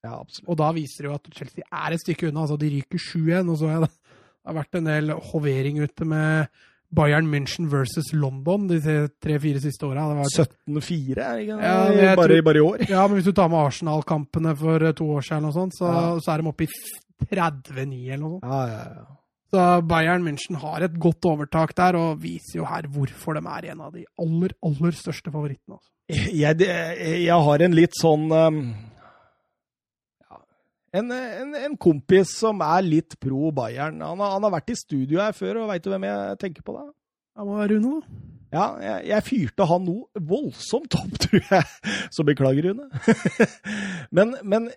Ja, 0.06 0.20
absolutt. 0.22 0.48
Og 0.52 0.60
da 0.62 0.70
viser 0.76 1.06
det 1.06 1.12
jo 1.12 1.18
at 1.18 1.34
Chelsea 1.34 1.66
er 1.66 1.96
et 1.96 2.04
stykke 2.04 2.30
unna. 2.30 2.46
altså 2.46 2.60
De 2.62 2.72
ryker 2.76 3.02
7-1, 3.02 3.52
og 3.52 3.60
så 3.60 3.74
har 3.74 3.86
det 3.88 4.56
vært 4.60 4.80
en 4.80 4.90
del 4.92 5.14
hovering 5.32 5.82
ute 5.82 6.08
med 6.08 6.48
Bayern 6.96 7.28
München 7.28 7.68
versus 7.72 8.12
London 8.14 8.68
de 8.70 8.80
tre-fire 9.24 9.60
siste 9.64 9.88
åra. 9.88 10.06
17-4 10.30 11.26
ja, 11.48 12.16
bare, 12.16 12.40
bare, 12.46 12.62
i 12.62 12.64
år? 12.64 12.86
Ja, 12.88 13.08
men 13.08 13.20
hvis 13.20 13.28
du 13.28 13.34
tar 13.36 13.50
med 13.52 13.66
Arsenal-kampene 13.66 14.56
for 14.60 14.86
to 14.96 15.10
år 15.18 15.26
siden, 15.26 15.50
og 15.50 15.58
sånt, 15.58 15.76
så, 15.78 15.92
ja. 15.92 16.08
så 16.22 16.36
er 16.36 16.44
de 16.44 16.54
oppe 16.54 16.68
i 16.68 16.72
39 17.26 18.00
eller 18.06 18.24
noe 18.24 18.38
sånt. 18.38 18.50
Ja, 18.50 18.64
ja, 18.72 18.88
ja. 19.02 19.12
Så 19.56 19.66
Bayern 19.88 20.26
München 20.26 20.58
har 20.60 20.84
et 20.84 20.96
godt 21.00 21.26
overtak 21.30 21.76
der, 21.78 21.96
og 22.00 22.22
viser 22.24 22.60
jo 22.60 22.70
her 22.70 22.88
hvorfor 22.92 23.38
de 23.38 23.44
er 23.46 23.70
en 23.72 23.84
av 23.86 23.94
de 23.94 24.04
aller, 24.20 24.56
aller 24.66 24.98
største 24.98 25.32
favorittene. 25.32 25.78
Altså. 25.78 25.92
Jeg, 26.38 26.60
jeg, 26.62 27.38
har 27.48 27.64
en 27.66 27.78
litt 27.78 27.96
sånn 27.98 28.28
um, 28.30 28.60
en, 30.96 31.12
en, 31.12 31.56
en, 31.60 31.76
kompis 31.82 32.38
som 32.40 32.62
er 32.66 32.86
litt 32.86 33.18
pro 33.22 33.52
Bayern. 33.56 34.00
Han 34.04 34.22
har, 34.24 34.36
han 34.38 34.48
har 34.48 34.56
vært 34.58 34.74
i 34.74 34.80
studio 34.80 35.22
her 35.24 35.36
før, 35.36 35.64
og 35.64 35.70
veit 35.72 35.84
du 35.86 35.92
hvem 35.94 36.08
jeg 36.08 36.40
tenker 36.42 36.66
på 36.66 36.78
da? 36.78 36.88
Det 37.36 37.46
må 37.46 37.60
være 37.60 37.76
Rune, 37.76 38.00
da. 38.00 38.24
Ja, 38.56 38.66
jeg, 38.80 39.08
jeg, 39.10 39.24
fyrte 39.26 39.66
han 39.68 39.84
noe 39.84 40.26
voldsomt 40.30 40.96
opp, 40.96 41.16
tror 41.26 41.42
jeg. 41.42 41.96
Så 42.16 42.24
beklager, 42.28 42.70
Rune. 42.70 42.90
men, 44.18 44.38
men 44.44 44.70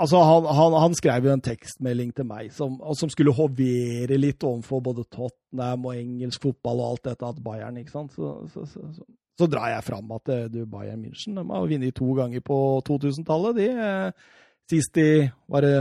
Altså, 0.00 0.16
han, 0.24 0.46
han, 0.56 0.74
han, 0.80 0.94
skrev 0.96 1.26
jo 1.28 1.32
en 1.34 1.42
tekstmelding 1.44 2.14
til 2.16 2.24
meg 2.24 2.46
som, 2.56 2.78
som, 2.96 3.10
skulle 3.12 3.34
hovere 3.36 4.16
litt 4.16 4.44
overfor 4.48 4.80
både 4.86 5.04
Tottenham 5.12 5.84
og 5.90 5.98
engelsk 5.98 6.46
fotball 6.46 6.80
og 6.80 6.86
alt 6.86 7.10
dette, 7.10 7.28
at 7.28 7.42
Bayern, 7.44 7.76
ikke 7.76 7.92
sant. 7.92 8.14
Så, 8.16 8.30
så, 8.48 8.64
så, 8.64 9.04
så 9.36 9.48
drar 9.50 9.74
jeg 9.74 9.84
fram 9.84 10.08
at 10.16 10.32
eh, 10.32 10.46
du, 10.52 10.62
Bayern 10.68 11.04
München 11.04 11.36
de 11.36 11.44
har 11.44 11.68
vunnet 11.68 11.96
to 11.96 12.08
ganger 12.16 12.40
på 12.44 12.56
2000-tallet. 12.88 13.60
De 13.60 13.68
eh, 13.68 14.32
sist 14.70 15.00
i 15.00 15.10
Var 15.50 15.66
det 15.66 15.78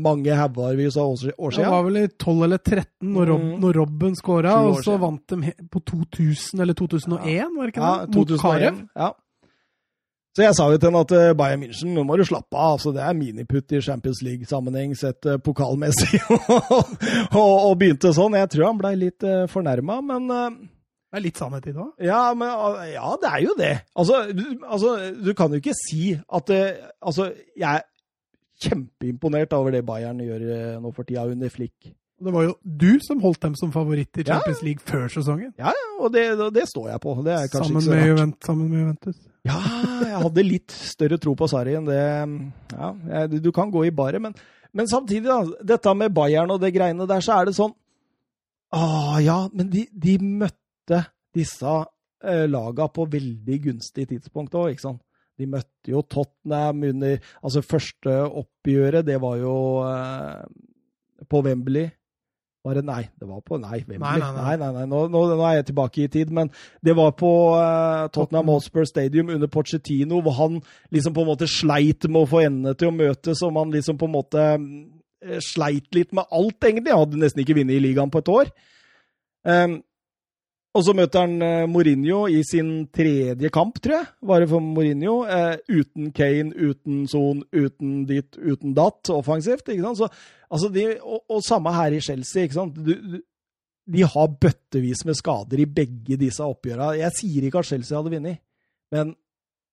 mange 0.00 0.32
hauger 0.32 0.78
vi 0.78 0.86
sa 0.90 1.02
år 1.04 1.18
siden? 1.20 1.34
Det 1.58 1.70
var 1.70 1.82
vel 1.84 1.98
i 2.00 2.06
12 2.08 2.44
eller 2.46 2.60
13 2.62 2.86
når, 3.02 3.26
Rob, 3.28 3.42
mm. 3.42 3.58
når 3.60 3.76
Robben 3.80 4.14
skåra, 4.16 4.54
og 4.64 4.78
så 4.84 4.96
vant 4.96 5.28
de 5.28 5.52
på 5.68 5.82
2000 5.84 6.62
eller 6.64 6.76
2001, 6.78 7.28
ja. 7.28 7.50
var 7.52 7.68
det 7.68 7.74
ikke 7.74 7.82
det? 7.84 7.90
Ja, 7.90 8.06
Mot 8.14 8.32
Karev. 8.40 8.80
Ja. 8.96 9.10
Så 10.34 10.42
jeg 10.42 10.54
sa 10.58 10.64
jo 10.66 10.78
til 10.82 10.90
henne 10.90 11.00
at 11.04 11.12
eh, 11.14 11.32
Bayern 11.38 11.60
München, 11.62 11.92
nå 11.94 12.02
må 12.02 12.16
du 12.18 12.24
slappe 12.26 12.58
av. 12.58 12.72
altså 12.74 12.90
Det 12.90 13.04
er 13.06 13.14
miniputt 13.14 13.70
i 13.70 13.82
Champions 13.84 14.18
League-sammenheng 14.26 14.96
sett 14.98 15.28
uh, 15.30 15.36
pokalmessig. 15.38 16.18
og, 17.38 17.52
og, 17.52 17.76
begynte 17.78 18.10
sånn. 18.16 18.34
Jeg 18.40 18.50
tror 18.50 18.66
han 18.72 18.80
blei 18.80 18.96
litt 18.98 19.22
uh, 19.22 19.44
fornærma, 19.52 20.00
men 20.08 20.32
Det 21.14 21.20
er 21.20 21.26
litt 21.28 21.38
sannhet 21.38 21.66
i 21.70 21.72
det 21.72 21.78
òg? 21.78 21.90
Ja, 22.02 22.20
ja, 22.90 23.10
det 23.22 23.28
er 23.30 23.42
jo 23.44 23.52
det. 23.54 23.74
Altså, 23.94 24.24
du, 24.34 24.40
altså, 24.66 24.94
du 25.14 25.28
kan 25.38 25.52
jo 25.54 25.60
ikke 25.62 25.76
si 25.78 26.08
at 26.10 26.50
Altså, 26.50 27.28
jeg 27.54 27.68
er 27.78 27.84
kjempeimponert 28.64 29.54
over 29.54 29.70
det 29.70 29.84
Bayern 29.86 30.18
gjør 30.18 30.42
nå 30.82 30.90
for 30.90 31.06
tida, 31.06 31.22
under 31.30 31.52
Flick. 31.54 31.94
Det 32.18 32.32
var 32.34 32.48
jo 32.48 32.56
du 32.62 32.98
som 33.06 33.22
holdt 33.22 33.44
dem 33.46 33.54
som 33.58 33.70
favoritt 33.74 34.18
i 34.18 34.24
Champions 34.26 34.58
ja. 34.58 34.66
League 34.66 34.82
før 34.82 35.06
sesongen. 35.12 35.52
Ja, 35.58 35.70
og 36.00 36.10
det, 36.14 36.24
det 36.54 36.66
står 36.70 36.90
jeg 36.90 37.02
på. 37.06 37.14
Er 37.22 37.46
sammen 37.52 37.78
rart. 37.78 38.06
Juvent, 38.08 38.36
sammen 38.46 38.72
med 38.72 38.82
Juventus. 38.82 39.22
Ja, 39.46 39.60
jeg 40.02 40.20
hadde 40.24 40.46
litt 40.46 40.74
større 40.74 41.20
tro 41.22 41.36
på 41.38 41.46
Sarri 41.52 41.76
enn 41.78 41.86
det 41.86 42.00
Ja, 42.00 43.26
du 43.30 43.50
kan 43.54 43.70
gå 43.70 43.86
i 43.86 43.94
baret, 43.94 44.22
men, 44.22 44.34
men, 44.72 44.90
samtidig, 44.90 45.30
da. 45.30 45.62
Dette 45.74 45.94
med 45.94 46.14
Bayern 46.16 46.50
og 46.50 46.62
det 46.62 46.72
greiene 46.74 47.06
der, 47.06 47.22
så 47.22 47.38
er 47.38 47.50
det 47.50 47.58
sånn 47.60 47.74
Ah, 48.74 49.20
ja, 49.22 49.44
men 49.54 49.68
de, 49.70 49.84
de 49.92 50.16
møtte 50.18 50.63
disse 51.34 51.74
eh, 52.24 52.44
laga 52.50 52.88
på 52.92 53.08
veldig 53.10 53.58
gunstig 53.68 54.08
tidspunkt 54.12 54.56
òg, 54.58 54.74
ikke 54.74 54.88
sant? 54.88 55.02
De 55.34 55.48
møtte 55.50 55.90
jo 55.90 56.04
Tottenham 56.06 56.84
under 56.92 57.18
Altså, 57.42 57.64
første 57.66 58.20
oppgjøret, 58.28 59.06
det 59.06 59.18
var 59.22 59.36
jo 59.40 59.56
eh, 59.88 61.26
på 61.30 61.42
Wembley. 61.42 61.88
Var 62.64 62.78
det 62.78 62.84
Nei, 62.88 63.02
det 63.20 63.26
var 63.28 63.42
på 63.44 63.58
Nei, 63.60 63.82
Wembley. 63.82 64.00
Nei, 64.00 64.18
nei, 64.22 64.30
nei. 64.38 64.56
nei, 64.62 64.70
nei. 64.78 64.84
Nå, 64.88 65.02
nå, 65.12 65.24
nå, 65.34 65.40
er 65.44 65.58
jeg 65.58 65.66
tilbake 65.68 66.04
i 66.04 66.10
tid, 66.12 66.30
men 66.32 66.48
det 66.84 66.94
var 66.96 67.12
på 67.18 67.30
eh, 67.58 68.04
Tottenham 68.14 68.52
Hotspur 68.54 68.86
Stadium 68.88 69.32
under 69.34 69.50
Pochettino, 69.52 70.22
hvor 70.24 70.38
han 70.38 70.60
liksom 70.94 71.16
på 71.16 71.24
en 71.24 71.32
måte 71.32 71.50
sleit 71.50 72.06
med 72.08 72.22
å 72.22 72.30
få 72.30 72.44
endene 72.46 72.76
til 72.78 72.88
å 72.88 72.96
møtes, 72.96 73.42
og 73.44 73.52
man 73.58 73.74
liksom 73.74 73.98
på 74.00 74.08
en 74.08 74.14
måte 74.14 74.46
uh, 74.56 75.40
sleit 75.44 75.90
litt 75.96 76.14
med 76.16 76.30
alt, 76.30 76.56
egentlig. 76.62 76.94
Han 76.94 77.04
hadde 77.04 77.20
nesten 77.20 77.44
ikke 77.44 77.58
vunnet 77.58 77.76
i 77.76 77.82
ligaen 77.84 78.14
på 78.14 78.24
et 78.24 78.32
år. 78.32 78.54
Um, 79.44 79.76
og 80.74 80.82
så 80.82 80.92
møter 80.96 81.22
han 81.22 81.34
uh, 81.38 81.66
Mourinho 81.70 82.24
i 82.26 82.40
sin 82.46 82.70
tredje 82.94 83.50
kamp, 83.54 83.76
tror 83.82 83.94
jeg. 84.00 84.06
Var 84.26 84.42
det 84.42 84.48
for 84.50 84.64
Mourinho. 84.64 85.20
Eh, 85.30 85.60
uten 85.70 86.08
Kane, 86.16 86.50
uten 86.50 87.04
Son, 87.10 87.44
uten 87.54 88.00
ditt, 88.08 88.34
uten 88.34 88.74
datt, 88.74 89.12
offensivt. 89.14 89.70
ikke 89.70 89.84
sant? 89.84 90.00
Så, 90.00 90.08
altså 90.50 90.72
de, 90.74 90.88
og, 90.98 91.22
og, 91.28 91.44
samme 91.46 91.74
her 91.76 91.94
i 91.94 92.00
Chelsea. 92.02 92.48
ikke 92.48 92.58
sant? 92.58 92.74
Du, 92.74 92.90
du, 92.90 93.20
de 93.94 94.02
har 94.02 94.34
bøttevis 94.42 95.04
med 95.06 95.20
skader 95.20 95.62
i 95.62 95.68
begge 95.78 96.18
disse 96.18 96.42
oppgjørene. 96.42 96.98
Jeg 97.04 97.18
sier 97.20 97.46
ikke 97.46 97.62
at 97.62 97.70
Chelsea 97.70 97.94
hadde 97.94 98.16
vunnet, 98.16 98.42
men 98.94 99.14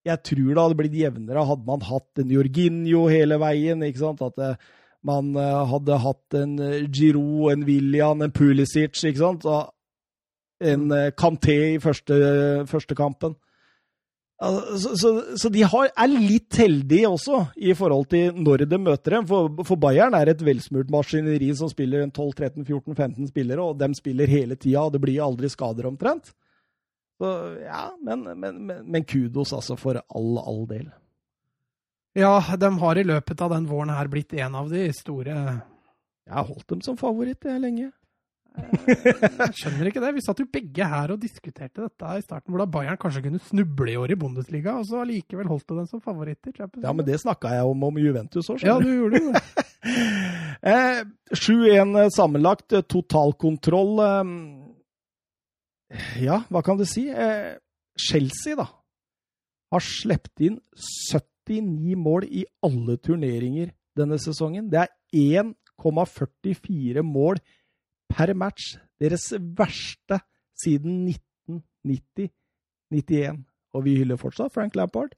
jeg 0.06 0.22
tror 0.28 0.46
det 0.46 0.62
hadde 0.62 0.80
blitt 0.84 1.02
jevnere 1.02 1.50
hadde 1.50 1.66
man 1.66 1.84
hatt 1.86 2.22
en 2.22 2.38
Jorginho 2.38 3.08
hele 3.10 3.42
veien. 3.42 3.82
ikke 3.90 4.06
sant? 4.06 4.22
At 4.22 4.38
det, 4.38 4.54
eh, 4.54 4.72
man 5.02 5.34
hadde 5.34 5.98
hatt 5.98 6.36
en 6.38 6.58
Giroud, 6.94 7.56
en 7.56 7.64
William, 7.66 8.22
en 8.22 8.30
Pulisic. 8.30 9.02
ikke 9.02 9.18
sant? 9.18 9.50
Og 9.50 9.72
en 10.62 10.92
eh, 10.96 11.12
Kanté 11.18 11.58
i 11.76 11.80
første, 11.82 12.18
første 12.70 12.98
kampen. 12.98 13.36
Så, 14.42 14.96
så, 14.98 15.10
så, 15.38 15.50
de 15.54 15.62
har, 15.70 15.92
er 15.94 16.10
litt 16.10 16.58
heldige 16.58 17.10
også, 17.12 17.44
i 17.62 17.76
forhold 17.78 18.08
til 18.10 18.40
når 18.42 18.64
de 18.66 18.80
møter 18.82 19.20
dem. 19.20 19.28
For, 19.30 19.52
for 19.68 19.78
Bayern 19.78 20.18
er 20.18 20.32
et 20.32 20.42
velsmurt 20.42 20.90
maskineri 20.90 21.52
som 21.58 21.70
spiller 21.70 22.08
12-13-14-15 22.10 23.30
spillere, 23.30 23.62
og 23.62 23.78
de 23.78 23.92
spiller 23.98 24.32
hele 24.32 24.58
tida, 24.58 24.88
og 24.88 24.96
det 24.96 25.04
blir 25.04 25.22
aldri 25.22 25.52
skader 25.52 25.92
omtrent. 25.92 26.34
Så 27.22 27.30
ja, 27.62 27.92
men, 28.02 28.26
men, 28.34 28.64
men, 28.66 28.82
men 28.90 29.06
kudos 29.06 29.54
altså 29.54 29.78
for 29.78 30.02
all, 30.02 30.32
all 30.42 30.66
del. 30.72 30.90
Ja, 32.18 32.40
de 32.58 32.72
har 32.82 32.98
i 32.98 33.06
løpet 33.06 33.46
av 33.46 33.54
den 33.54 33.70
våren 33.70 33.94
her 33.94 34.10
blitt 34.12 34.34
en 34.42 34.58
av 34.58 34.74
de 34.74 34.88
store 34.92 35.36
Jeg 35.38 36.34
har 36.34 36.48
holdt 36.50 36.68
dem 36.74 36.82
som 36.82 36.98
favoritt 37.00 37.46
jeg 37.46 37.62
lenge. 37.62 37.92
Jeg 38.52 39.54
skjønner 39.56 39.88
ikke 39.88 40.02
det. 40.04 40.10
Vi 40.18 40.24
satt 40.26 40.40
jo 40.42 40.48
begge 40.52 40.88
her 40.94 41.14
og 41.14 41.22
diskuterte 41.22 41.86
dette 41.86 42.16
i 42.18 42.24
starten, 42.24 42.52
hvordan 42.52 42.72
Bayern 42.74 43.00
kanskje 43.00 43.24
kunne 43.26 43.40
snuble 43.48 43.94
i 43.94 44.00
år 44.00 44.12
i 44.12 44.18
Bundesliga, 44.20 44.74
og 44.80 44.86
så 44.90 45.02
allikevel 45.06 45.48
holdt 45.50 45.68
du 45.70 45.78
den 45.78 45.88
som 45.90 46.02
favoritter. 46.04 46.52
Ja, 46.60 46.92
men 46.92 47.08
det 47.08 47.22
snakka 47.24 47.54
jeg 47.56 47.70
om 47.70 47.86
om 47.88 48.00
Juventus 48.02 48.50
òg, 48.52 48.64
Ja, 48.68 48.76
du 48.82 48.90
gjorde 48.92 49.22
det. 49.24 49.42
7-1 51.32 51.96
eh, 52.04 52.12
sammenlagt, 52.14 52.68
eh, 52.76 52.84
totalkontroll. 52.84 53.94
Eh, 54.08 54.26
ja, 56.26 56.38
hva 56.52 56.62
kan 56.66 56.80
du 56.80 56.86
si? 56.88 57.08
Chelsea, 58.00 58.56
da, 58.60 58.68
har 59.72 59.84
sluppet 59.86 60.46
inn 60.48 60.60
79 60.76 61.96
mål 62.00 62.28
i 62.28 62.46
alle 62.66 62.98
turneringer 63.00 63.72
denne 63.98 64.20
sesongen. 64.22 64.70
Det 64.72 64.80
er 64.86 64.92
1,44 65.16 67.04
mål 67.04 67.40
per 68.12 68.34
match. 68.38 68.76
Deres 69.02 69.32
verste 69.58 70.22
siden 70.62 71.08
1990-91. 71.88 73.42
Og 73.72 73.86
vi 73.88 73.98
hyller 74.02 74.20
fortsatt 74.20 74.54
Frank 74.54 74.76
Lampard. 74.76 75.16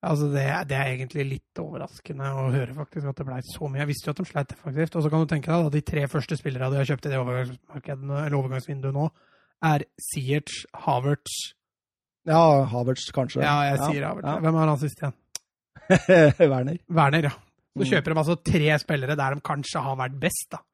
Altså 0.00 0.30
det, 0.32 0.44
det, 0.70 0.76
er 0.78 0.94
egentlig 0.94 1.26
litt 1.28 1.60
overraskende 1.60 2.30
å 2.32 2.46
høre 2.54 2.72
faktisk 2.72 3.10
at 3.10 3.18
det 3.20 3.26
ble 3.28 3.40
så 3.44 3.68
mye. 3.68 3.82
Jeg 3.82 3.90
visste 3.90 4.08
jo 4.08 4.14
at 4.14 4.22
de 4.22 4.28
sleit 4.30 4.52
defensivt. 4.52 4.96
Og 4.96 5.04
så 5.04 5.10
kan 5.12 5.20
du 5.22 5.28
tenke 5.28 5.52
deg 5.52 5.68
at 5.68 5.76
de 5.76 5.82
tre 5.92 6.06
første 6.08 6.38
spillerne 6.40 6.70
de 6.72 6.80
har 6.80 6.88
kjøpt 6.88 7.08
i 7.08 7.12
det 7.12 7.20
overgangsvinduet 7.20 8.96
nå, 8.96 9.10
er 9.70 9.84
Siertz, 10.00 10.62
Havertz 10.86 11.34
Ja, 12.28 12.64
Havertz 12.70 13.10
kanskje. 13.12 13.42
Ja, 13.44 13.58
jeg 13.68 13.82
sier 13.82 14.08
Havertz. 14.08 14.30
Ja. 14.30 14.38
Hvem 14.40 14.56
er 14.56 14.72
han 14.72 14.80
sist 14.80 15.04
igjen? 15.04 15.16
Werner. 16.54 16.80
Werner, 16.88 17.28
ja. 17.28 17.34
Så 17.76 17.84
mm. 17.84 17.88
kjøper 17.92 18.12
de 18.14 18.20
altså 18.22 18.38
tre 18.40 18.78
spillere 18.80 19.16
der 19.20 19.36
de 19.36 19.44
kanskje 19.44 19.84
har 19.84 20.00
vært 20.00 20.16
best, 20.22 20.48
da. 20.56 20.64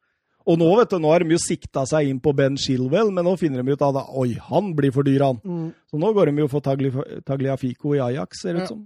Og 0.46 0.58
nå 0.60 0.66
vet 0.78 0.90
du, 0.92 0.98
nå 1.02 1.10
har 1.10 1.24
de 1.24 1.34
jo 1.34 1.38
sikta 1.42 1.82
seg 1.90 2.06
inn 2.08 2.20
på 2.22 2.30
Ben 2.38 2.54
Shilwell, 2.56 3.08
men 3.10 3.24
nå 3.26 3.32
finner 3.40 3.62
de 3.66 3.72
ut 3.74 3.82
at 3.82 3.96
oi, 4.14 4.34
han 4.50 4.68
blir 4.78 4.92
for 4.94 5.02
dyr, 5.02 5.24
han. 5.26 5.40
Mm. 5.42 5.72
Så 5.90 5.98
nå 5.98 6.12
går 6.14 6.30
de 6.30 6.44
jo 6.44 6.46
for 6.52 6.62
Tagli, 6.62 6.92
Tagliafico 7.26 7.96
i 7.96 8.02
Ajax, 8.04 8.42
ser 8.44 8.54
det 8.54 8.60
Ja. 8.60 8.64
ut 8.64 8.68
som. 8.68 8.84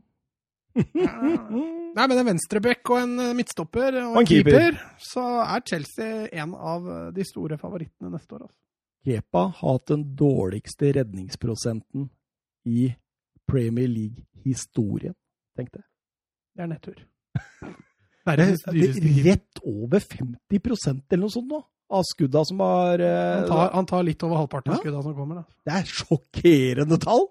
Nei, 1.90 2.06
men 2.06 2.18
en 2.20 2.26
venstreback 2.30 2.90
og 2.94 3.00
en 3.02 3.14
eh, 3.18 3.32
midtstopper 3.34 3.96
og, 4.04 4.12
Og 4.14 4.20
en 4.22 4.26
keeper. 4.30 4.56
keeper. 4.56 4.80
så 5.02 5.24
er 5.42 5.64
Chelsea 5.66 6.28
en 6.40 6.54
av 6.54 6.86
eh, 6.88 7.10
de 7.16 7.24
store 7.26 7.58
favorittene 7.58 8.12
neste 8.14 8.36
år. 8.38 8.44
Altså. 8.46 8.56
Kepa 9.04 9.42
har 9.58 9.72
hatt 9.74 9.86
den 9.90 10.04
dårligste 10.16 10.92
redningsprosenten 10.96 12.08
i 12.70 12.94
Premier 13.48 13.88
League-historien, 13.90 15.14
tenkte 15.58 15.80
jeg. 15.82 15.88
Det 16.56 16.62
er 16.62 16.70
nedtur. 16.70 17.06
Det 18.20 18.30
Verdens 18.30 18.62
er 18.68 18.72
dyreste 18.76 19.00
keeper. 19.02 19.26
rett 19.30 19.60
over 19.64 20.00
50% 20.04 21.14
eller 21.16 21.22
noe 21.24 21.32
sånt 21.32 21.48
nå, 21.50 21.60
av 21.90 22.04
skudda 22.06 22.42
som 22.46 22.60
har 22.62 23.00
eh, 23.02 23.36
Han 23.40 23.48
tar, 23.48 23.70
han 23.74 23.86
tar 23.90 24.02
litt 24.06 24.22
over 24.26 24.36
halvparten 24.42 24.70
av 24.72 24.76
Ja. 24.76 24.80
skudda 24.84 25.02
som 25.02 25.14
kommer. 25.16 25.40
Da. 25.40 25.44
Det 25.66 25.74
er 25.80 25.88
sjokkerende 25.98 26.98
tall! 27.02 27.26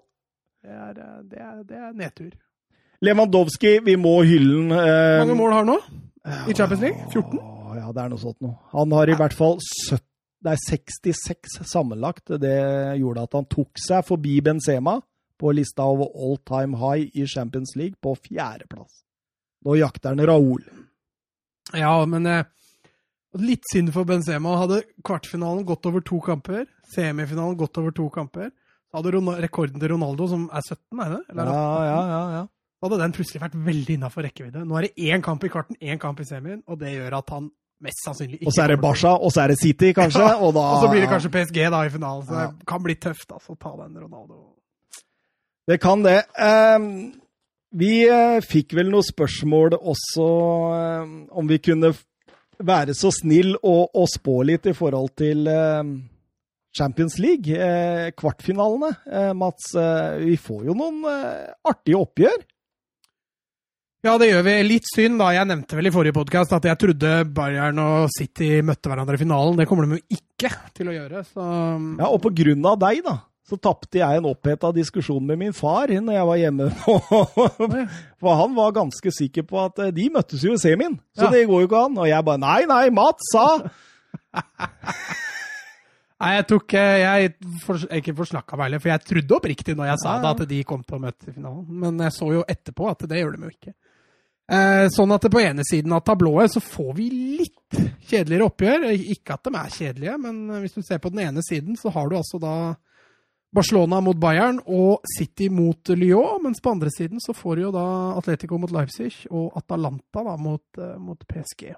Det, 0.60 0.70
er, 0.74 0.98
eh, 0.98 1.20
det, 1.30 1.38
er, 1.40 1.62
det 1.64 1.78
er 1.78 1.92
nedtur. 1.96 2.30
Lewandowski, 3.00 3.78
vi 3.86 3.94
må 3.96 4.18
hylle 4.28 4.58
den. 4.58 4.74
Hvor 4.74 4.90
eh, 4.90 5.18
mange 5.22 5.38
mål 5.38 5.52
har 5.54 5.64
han 5.64 5.70
nå? 5.72 5.78
i 6.50 6.52
Champions 6.54 6.82
League? 6.84 7.06
14? 7.14 7.38
Ja, 7.80 7.92
det 7.96 8.02
er 8.02 8.10
noe 8.12 8.20
sånt 8.20 8.40
noe. 8.44 8.58
Han 8.74 8.92
har 8.92 9.08
i 9.08 9.14
hvert 9.16 9.32
fall 9.38 9.56
70, 9.88 10.04
det 10.44 10.52
er 10.52 10.60
66 10.66 11.60
sammenlagt. 11.70 12.34
Det 12.42 12.56
gjorde 13.00 13.22
at 13.24 13.38
han 13.38 13.46
tok 13.48 13.80
seg 13.80 14.04
forbi 14.08 14.40
Benzema 14.44 14.98
på 15.40 15.52
lista 15.56 15.86
over 15.88 16.10
all 16.12 16.36
time 16.44 16.76
high 16.76 17.08
i 17.16 17.24
Champions 17.30 17.72
League 17.78 17.96
på 18.04 18.12
fjerdeplass. 18.26 19.00
Nå 19.66 19.76
jakter 19.76 20.14
han 20.14 20.26
Raúl. 20.26 20.62
Ja, 21.76 21.92
men 22.08 22.26
eh, 22.26 22.44
litt 23.38 23.66
synd 23.72 23.92
for 23.94 24.08
Benzema. 24.08 24.56
Hadde 24.62 24.82
kvartfinalen 25.06 25.66
gått 25.68 25.86
over 25.86 26.02
to 26.06 26.20
kamper, 26.24 26.64
semifinalen 26.94 27.58
gått 27.60 27.78
over 27.78 27.94
to 27.94 28.08
kamper, 28.14 28.50
så 28.90 28.98
hadde 28.98 29.12
Ron 29.14 29.28
rekorden 29.42 29.78
til 29.82 29.92
Ronaldo, 29.94 30.26
som 30.32 30.48
er 30.50 30.64
17, 30.66 30.80
er 31.04 31.12
det? 31.14 31.20
Ja, 31.28 31.34
Eller, 31.36 31.52
ja, 31.52 32.00
ja. 32.14 32.22
ja. 32.38 32.42
Så 32.80 32.88
hadde 32.88 32.98
den 33.04 33.12
plutselig 33.14 33.42
vært 33.42 33.56
veldig 33.68 33.96
innafor 33.98 34.24
rekkevidde. 34.24 34.64
Nå 34.66 34.78
er 34.80 34.88
det 34.88 35.08
én 35.12 35.22
kamp 35.22 35.44
i 35.44 35.50
kvarten, 35.52 35.76
én 35.84 36.00
kamp 36.00 36.20
i 36.24 36.26
semien, 36.26 36.62
og 36.66 36.80
det 36.80 36.94
gjør 36.96 37.18
at 37.20 37.32
han 37.36 37.50
mest 37.84 38.02
sannsynlig 38.04 38.40
ikke 38.40 38.48
Og 38.48 38.54
så 38.56 38.62
er 38.64 38.72
det 38.72 38.80
Barca, 38.80 39.12
og 39.20 39.30
så 39.32 39.42
er 39.44 39.52
det 39.52 39.58
City, 39.60 39.92
kanskje. 39.96 40.24
Ja, 40.24 40.34
Og, 40.40 40.54
da, 40.56 40.64
Og 40.74 40.82
så 40.82 40.88
blir 40.92 41.04
det 41.04 41.10
kanskje 41.12 41.30
PSG 41.36 41.60
da 41.76 41.84
i 41.86 41.92
finalen, 41.92 42.24
så 42.26 42.34
Ja. 42.40 42.46
det 42.56 42.66
kan 42.66 42.82
bli 42.82 42.96
tøft 42.96 43.28
altså, 43.36 43.52
å 43.54 43.60
ta 43.60 43.76
den 43.84 44.00
Ronaldo. 44.00 44.40
Det 45.68 45.78
kan 45.80 46.02
det. 46.02 46.24
Ehm, 46.40 47.12
vi 47.78 47.90
eh, 48.08 48.38
fikk 48.42 48.74
vel 48.78 48.90
noen 48.90 49.06
spørsmål 49.06 49.76
også 49.78 50.28
ehm, 50.76 51.12
om 51.30 51.50
vi 51.50 51.60
kunne 51.62 51.92
være 52.60 52.94
så 52.98 53.12
snill 53.14 53.54
og, 53.60 53.92
og 53.94 54.08
spå 54.10 54.40
litt 54.48 54.66
i 54.68 54.74
forhold 54.76 55.12
til 55.20 55.46
ehm, 55.48 55.92
Champions 56.76 57.18
League, 57.18 57.50
eh, 57.50 58.10
kvartfinalene. 58.14 58.90
Eh, 59.10 59.32
Mats, 59.38 59.72
eh, 59.74 60.18
vi 60.22 60.36
får 60.38 60.66
jo 60.68 60.76
noen 60.78 61.02
eh, 61.10 61.52
artige 61.66 61.98
oppgjør. 61.98 62.42
Ja, 64.06 64.14
det 64.16 64.30
gjør 64.30 64.44
vi. 64.46 64.52
Litt 64.64 64.86
synd, 64.88 65.18
da. 65.20 65.28
Jeg 65.36 65.48
nevnte 65.50 65.76
vel 65.76 65.90
i 65.90 65.92
forrige 65.92 66.16
podkast 66.16 66.54
at 66.56 66.64
jeg 66.64 66.78
trodde 66.80 67.10
Bayern 67.36 67.82
og 67.82 68.06
City 68.14 68.62
møtte 68.64 68.88
hverandre 68.88 69.18
i 69.18 69.20
finalen. 69.20 69.58
Det 69.58 69.66
kommer 69.68 69.84
de 69.84 69.98
jo 69.98 70.16
ikke 70.16 70.52
til 70.76 70.88
å 70.88 70.94
gjøre, 70.94 71.20
så 71.28 71.44
Ja, 71.98 72.08
Og 72.08 72.22
på 72.24 72.32
grunn 72.32 72.64
av 72.70 72.78
deg, 72.80 73.02
da, 73.04 73.18
så 73.50 73.58
tapte 73.58 73.98
jeg 73.98 74.20
en 74.20 74.28
oppheta 74.30 74.70
diskusjon 74.76 75.24
med 75.26 75.40
min 75.40 75.52
far 75.56 75.90
når 75.90 76.14
jeg 76.14 76.26
var 76.28 76.38
hjemme. 76.38 76.68
For 78.22 78.36
han 78.38 78.54
var 78.54 78.76
ganske 78.76 79.10
sikker 79.16 79.42
på 79.48 79.58
at 79.64 79.80
eh, 79.82 79.92
de 79.96 80.06
møttes 80.14 80.44
jo 80.46 80.54
i 80.54 80.60
semien, 80.62 80.94
så 81.18 81.26
Ja. 81.26 81.32
det 81.34 81.46
går 81.50 81.64
jo 81.64 81.70
ikke 81.70 81.84
an. 81.88 81.98
Og 81.98 82.06
jeg 82.10 82.24
bare 82.30 82.42
nei, 82.44 82.60
nei, 82.70 82.84
Mats 82.94 83.32
sa 83.34 83.46
Nei, 86.20 86.34
jeg 86.36 86.44
tok 86.50 86.74
eh, 86.76 86.96
Jeg 87.00 87.30
for, 87.64 87.80
ikke 87.96 88.12
forsnakka 88.18 88.58
meg 88.58 88.68
heller, 88.68 88.82
for 88.84 88.92
jeg 88.92 89.04
trodde 89.08 89.36
oppriktig 89.38 89.76
når 89.78 89.88
jeg 89.94 90.00
sa 90.02 90.16
det, 90.20 90.32
at 90.34 90.50
de 90.50 90.58
kom 90.68 90.82
til 90.84 90.98
å 90.98 91.04
møtes 91.06 91.30
i 91.30 91.32
finalen. 91.36 91.62
Men 91.80 92.02
jeg 92.04 92.12
så 92.18 92.28
jo 92.34 92.42
etterpå 92.44 92.90
at 92.90 93.06
det 93.08 93.22
gjør 93.22 93.38
de 93.38 93.46
jo 93.48 93.54
ikke. 93.54 93.72
Eh, 94.50 94.84
sånn 94.92 95.14
at 95.14 95.28
på 95.32 95.40
ene 95.40 95.64
siden 95.64 95.94
av 95.96 96.02
tablået 96.04 96.52
så 96.52 96.60
får 96.60 96.90
vi 96.98 97.06
litt 97.40 97.80
kjedeligere 98.10 98.48
oppgjør. 98.50 98.86
Ikke 99.14 99.38
at 99.38 99.46
de 99.48 99.54
er 99.62 99.72
kjedelige, 99.78 100.16
men 100.26 100.42
hvis 100.60 100.76
du 100.76 100.82
ser 100.84 101.00
på 101.00 101.12
den 101.14 101.22
ene 101.28 101.44
siden, 101.46 101.78
så 101.80 101.92
har 101.94 102.10
du 102.10 102.18
altså 102.18 102.40
da 102.42 102.54
Barcelona 103.50 103.98
mot 104.00 104.18
Bayern 104.20 104.60
og 104.70 105.06
City 105.16 105.48
mot 105.50 105.90
Lyon. 105.98 106.42
Mens 106.44 106.62
på 106.62 106.70
andre 106.70 106.90
siden 106.94 107.22
så 107.22 107.34
får 107.34 107.56
du 107.56 107.62
jo 107.66 107.72
da 107.74 107.86
Atletico 108.18 108.58
mot 108.62 108.70
Leipzig 108.70 109.26
og 109.30 109.56
Atalanta 109.58 110.22
da 110.26 110.36
mot, 110.38 110.62
eh, 110.78 110.98
mot 110.98 111.18
PSG. 111.26 111.72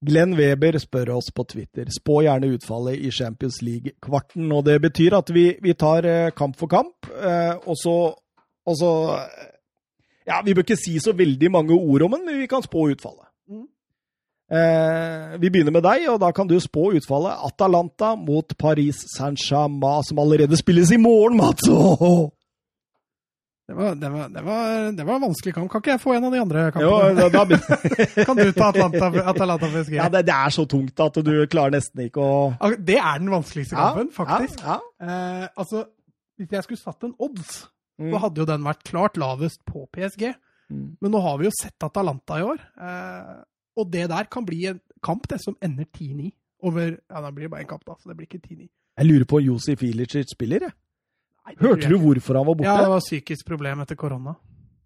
Glenn 0.00 0.34
Weber 0.34 0.78
spør 0.80 1.12
oss 1.18 1.28
på 1.30 1.44
Twitter. 1.44 1.86
Spå 1.92 2.22
gjerne 2.24 2.54
utfallet 2.56 2.98
i 3.04 3.10
Champions 3.12 3.60
League-kvarten. 3.62 4.48
Og 4.50 4.64
det 4.64 4.80
betyr 4.82 5.18
at 5.18 5.30
vi, 5.34 5.46
vi 5.62 5.76
tar 5.78 6.08
eh, 6.08 6.32
kamp 6.34 6.56
for 6.58 6.72
kamp, 6.72 7.06
eh, 7.06 7.54
og 7.66 7.76
så 7.78 7.96
og 8.66 8.76
så, 8.76 8.92
Ja, 10.26 10.42
vi 10.44 10.54
bør 10.54 10.62
ikke 10.62 10.76
si 10.76 10.98
så 11.00 11.14
veldig 11.16 11.50
mange 11.50 11.74
ord 11.74 12.02
om 12.02 12.12
den, 12.14 12.26
men 12.26 12.38
vi 12.38 12.46
kan 12.46 12.62
spå 12.62 12.90
utfallet. 12.92 13.29
Eh, 14.50 15.36
vi 15.38 15.50
begynner 15.50 15.70
med 15.76 15.84
deg, 15.86 16.08
og 16.10 16.18
da 16.20 16.32
kan 16.34 16.48
du 16.50 16.56
spå 16.60 16.88
utfallet. 16.98 17.38
Atalanta 17.46 18.16
mot 18.18 18.56
Paris 18.58 18.98
Saint-Germain, 19.16 20.02
som 20.08 20.18
allerede 20.18 20.58
spilles 20.58 20.90
i 20.90 20.98
morgen, 20.98 21.36
Mats! 21.38 21.62
Det 23.70 23.76
var, 23.76 23.94
det, 23.94 24.08
var, 24.10 24.28
det, 24.34 24.42
var, 24.42 24.92
det 24.98 25.04
var 25.06 25.14
en 25.14 25.22
vanskelig 25.28 25.52
kamp. 25.54 25.70
Kan 25.70 25.78
ikke 25.84 25.92
jeg 25.92 26.00
få 26.02 26.14
en 26.16 26.24
av 26.26 26.32
de 26.34 26.40
andre 26.42 26.64
Jo, 26.82 26.88
kampene? 26.98 27.28
da 27.30 28.24
Kan 28.26 28.40
du 28.40 28.48
ta 28.56 28.70
Atlanta, 28.72 29.10
Atalanta 29.30 29.68
PSG? 29.70 29.94
ja, 29.94 30.08
det, 30.10 30.24
er 30.34 30.50
så 30.56 30.64
tungt 30.66 30.98
at 31.04 31.20
du 31.22 31.30
klarer 31.52 31.76
nesten 31.76 32.02
ikke 32.08 32.18
å 32.24 32.72
Det 32.82 32.96
er 32.98 33.20
den 33.22 33.30
vanskeligste 33.30 33.78
kampen, 33.78 34.10
faktisk. 34.16 34.64
Ja, 34.66 34.80
Eh, 35.00 35.46
altså, 35.56 35.84
hvis 36.36 36.50
jeg 36.52 36.66
skulle 36.66 36.82
satt 36.82 37.06
en 37.06 37.14
odds, 37.22 37.68
Mm. 38.00 38.14
så 38.14 38.18
hadde 38.22 38.40
jo 38.40 38.44
den 38.48 38.62
vært 38.64 38.82
klart 38.88 39.18
lavest 39.20 39.60
på 39.68 39.82
PSG. 39.92 40.30
Mm. 40.72 40.96
Men 41.04 41.10
nå 41.12 41.20
har 41.20 41.34
vi 41.36 41.44
jo 41.44 41.50
sett 41.52 41.84
Atalanta 41.84 42.38
i 42.40 42.44
år, 42.48 42.56
eh, 42.80 43.34
og 43.76 43.90
det 43.92 44.08
der 44.10 44.28
kan 44.32 44.46
bli 44.46 44.64
en 44.70 44.80
kamp 45.04 45.28
det, 45.30 45.40
som 45.42 45.56
ender 45.62 45.86
10-9. 45.96 46.30
Over 46.62 46.96
Ja, 47.08 47.20
da 47.24 47.30
blir 47.32 47.48
det 47.48 47.50
bare 47.54 47.64
en 47.64 47.70
kamp, 47.70 47.84
da, 47.86 47.96
så 47.96 48.10
det 48.10 48.16
blir 48.18 48.28
ikke 48.28 48.42
10-9. 48.42 48.68
Jeg 49.00 49.06
lurer 49.06 49.24
på 49.24 49.38
om 49.38 49.44
Josef 49.44 49.82
Ilicic 49.86 50.34
spiller, 50.34 50.66
jeg. 50.68 50.76
Nei, 51.46 51.54
Hørte 51.60 51.88
du 51.88 51.96
hvorfor 51.98 52.36
han 52.36 52.46
var 52.46 52.58
borte? 52.58 52.68
Ja, 52.68 52.82
det 52.84 52.90
var 52.92 53.00
psykisk 53.00 53.46
problem 53.48 53.80
etter 53.80 53.96
korona. 53.96 54.34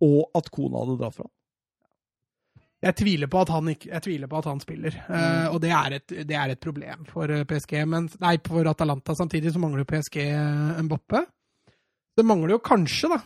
Og 0.04 0.36
at 0.38 0.50
kona 0.54 0.84
hadde 0.84 0.98
dratt 1.00 1.16
fra? 1.16 1.26
Jeg 2.84 2.96
tviler 3.00 3.30
på 3.32 3.40
at 3.40 3.50
han, 3.54 3.68
ikke, 3.72 3.88
jeg 3.90 4.04
tviler 4.04 4.28
på 4.28 4.38
at 4.38 4.48
han 4.50 4.60
spiller, 4.60 4.96
eh, 5.08 5.46
og 5.48 5.60
det 5.64 5.70
er, 5.72 5.94
et, 5.96 6.14
det 6.28 6.36
er 6.36 6.52
et 6.52 6.60
problem 6.60 7.06
for 7.08 7.32
eh, 7.32 7.46
PSG. 7.48 7.78
Men, 7.88 8.10
nei, 8.20 8.34
for 8.44 8.68
Atalanta. 8.68 9.16
Samtidig 9.16 9.54
så 9.54 9.62
mangler 9.62 9.82
jo 9.82 9.88
PSG 9.94 10.18
Mbappe. 10.84 11.22
Det 12.14 12.26
mangler 12.28 12.54
jo 12.54 12.60
kanskje, 12.62 13.08
da. 13.14 13.18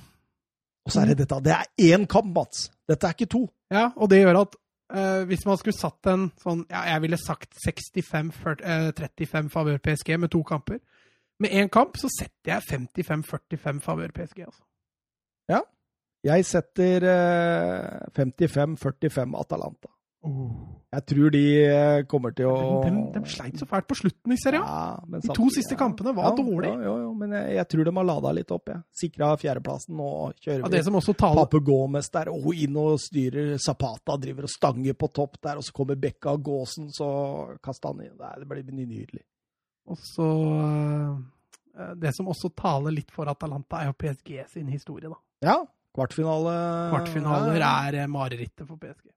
Og 0.87 0.95
så 0.95 1.03
er 1.03 1.11
det 1.11 1.19
dette. 1.25 1.41
Det 1.45 1.53
er 1.57 1.91
én 1.91 2.07
kamp, 2.09 2.31
Mats. 2.37 2.69
Dette 2.89 3.11
er 3.11 3.17
ikke 3.19 3.29
to. 3.35 3.43
Ja, 3.75 3.91
og 3.99 4.09
det 4.13 4.23
gjør 4.23 4.41
at 4.47 4.55
eh, 4.95 5.25
hvis 5.29 5.47
man 5.47 5.57
skulle 5.61 5.77
satt 5.79 6.07
en 6.11 6.31
sånn 6.43 6.67
ja, 6.71 6.85
Jeg 6.95 7.03
ville 7.05 7.19
sagt 7.21 7.51
65-35 7.65 9.51
favør 9.53 9.79
PSG 9.85 10.19
med 10.19 10.31
to 10.33 10.43
kamper. 10.43 10.79
Med 11.39 11.51
én 11.55 11.69
kamp 11.71 11.97
så 11.97 12.09
setter 12.11 12.57
jeg 12.57 12.63
55-45 12.97 13.81
favør 13.85 14.11
PSG, 14.17 14.41
altså. 14.47 14.65
Jeg 16.27 16.45
setter 16.49 17.05
uh, 17.07 18.09
55-45 18.17 19.37
Atalanta. 19.39 19.93
Jeg 20.89 21.05
tror 21.07 21.31
de 21.31 21.43
eh, 21.63 22.01
kommer 22.11 22.33
til 22.35 22.49
å 22.51 22.55
De, 22.83 22.91
de, 22.91 23.03
de 23.15 23.31
sleit 23.31 23.61
så 23.61 23.69
fælt 23.71 23.87
på 23.87 23.95
slutten 24.01 24.33
i 24.35 24.39
serien. 24.41 24.65
Ja, 24.65 24.97
De 25.21 25.21
to 25.31 25.47
siste 25.53 25.69
siste 25.69 25.77
kampene 25.79 26.15
var 26.17 26.31
ja, 26.31 26.33
dårlige. 26.39 26.73
Ja, 26.75 26.89
ja, 26.89 26.95
ja, 27.05 27.13
men 27.21 27.35
jeg, 27.37 27.55
jeg 27.59 27.69
tror 27.73 27.85
de 27.89 27.95
har 27.99 28.09
lada 28.09 28.33
litt 28.35 28.53
opp. 28.55 28.73
Ja. 28.73 28.79
Sikra 29.03 29.31
fjerdeplassen 29.41 30.01
og 30.03 30.35
kjører 30.43 30.65
Ja, 30.65 30.71
det 30.73 30.83
som 30.87 30.99
også 30.99 31.15
taler 31.19 31.45
Pape 31.45 31.61
Gomez 31.65 32.11
der, 32.15 32.31
og 32.33 32.49
inn 32.57 32.79
og 32.81 32.99
styrer. 33.03 33.55
Zapata 33.63 34.17
driver 34.21 34.49
og 34.49 34.53
stanger 34.53 34.97
på 34.99 35.11
topp 35.21 35.39
der, 35.45 35.61
og 35.61 35.67
så 35.67 35.75
kommer 35.77 36.01
Bekka 36.01 36.35
og 36.39 36.47
Gåsen, 36.49 36.89
så 36.95 37.09
kaster 37.65 37.93
han 37.93 38.07
inn. 38.09 38.17
Det 38.19 38.49
blir 38.49 38.65
nydelig. 38.73 39.23
Og 39.89 40.01
så 40.05 40.29
eh, 40.65 41.93
Det 42.01 42.15
som 42.17 42.33
også 42.33 42.51
taler 42.57 42.97
litt 42.97 43.13
for 43.15 43.31
Atalanta, 43.31 43.83
er 43.83 43.93
jo 43.93 43.99
PSG 44.01 44.35
sin 44.57 44.73
historie, 44.73 45.13
da. 45.13 45.21
Ja, 45.45 45.61
kvartfinale 45.95 46.57
Kvartfinaler 46.91 47.55
Ja, 47.55 47.61
ja. 47.63 47.71
er 47.87 48.03
eh, 48.03 48.11
marerittet 48.11 48.67
for 48.67 48.81
PSG. 48.81 49.13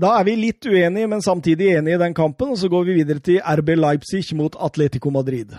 Da 0.00 0.16
er 0.18 0.26
vi 0.26 0.34
litt 0.40 0.66
uenige, 0.66 1.08
men 1.10 1.22
samtidig 1.24 1.70
enige 1.78 1.98
i 1.98 2.02
den 2.02 2.14
kampen, 2.16 2.52
og 2.54 2.58
så 2.60 2.68
går 2.72 2.84
vi 2.88 2.98
videre 3.00 3.22
til 3.24 3.40
RB 3.40 3.74
Leipzig 3.78 4.24
mot 4.38 4.56
Atletico 4.58 5.10
Madrid. 5.14 5.54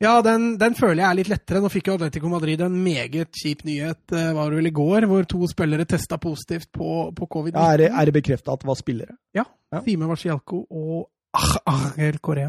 Ja, 0.00 0.14
den, 0.24 0.54
den 0.56 0.74
føler 0.78 1.02
jeg 1.02 1.08
er 1.10 1.18
litt 1.18 1.28
lettere. 1.28 1.60
Nå 1.60 1.68
fikk 1.68 1.90
jo 1.90 1.98
Atletico 1.98 2.30
Madrid 2.32 2.62
en 2.64 2.78
meget 2.82 3.36
kjip 3.36 3.66
nyhet, 3.68 4.00
eh, 4.16 4.30
var 4.32 4.48
det 4.48 4.60
vel 4.62 4.70
i 4.70 4.74
går, 4.78 5.04
hvor 5.10 5.26
to 5.28 5.44
spillere 5.50 5.84
testa 5.88 6.16
positivt 6.22 6.70
på, 6.72 7.10
på 7.16 7.28
covid-19. 7.36 7.58
Ja, 7.60 7.74
er, 7.76 7.84
er 7.92 8.08
det 8.08 8.14
bekrefta 8.16 8.54
at 8.56 8.64
det 8.64 8.70
var 8.70 8.78
spillere? 8.80 9.18
Ja. 9.36 9.44
Ja. 9.70 9.82
Sime 9.84 10.08
Marcialco 10.08 10.64
og 10.70 11.10
Ah- 11.36 11.60
Angel 11.70 12.16
Correa. 12.18 12.48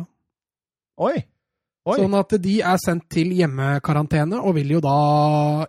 Oi! 0.97 1.19
Oi. 1.81 1.95
Sånn 1.97 2.13
at 2.13 2.33
de 2.41 2.55
er 2.61 2.77
sendt 2.81 3.07
til 3.09 3.31
hjemmekarantene 3.33 4.37
og 4.39 4.53
vil 4.55 4.75
jo 4.75 4.79
da 4.85 4.95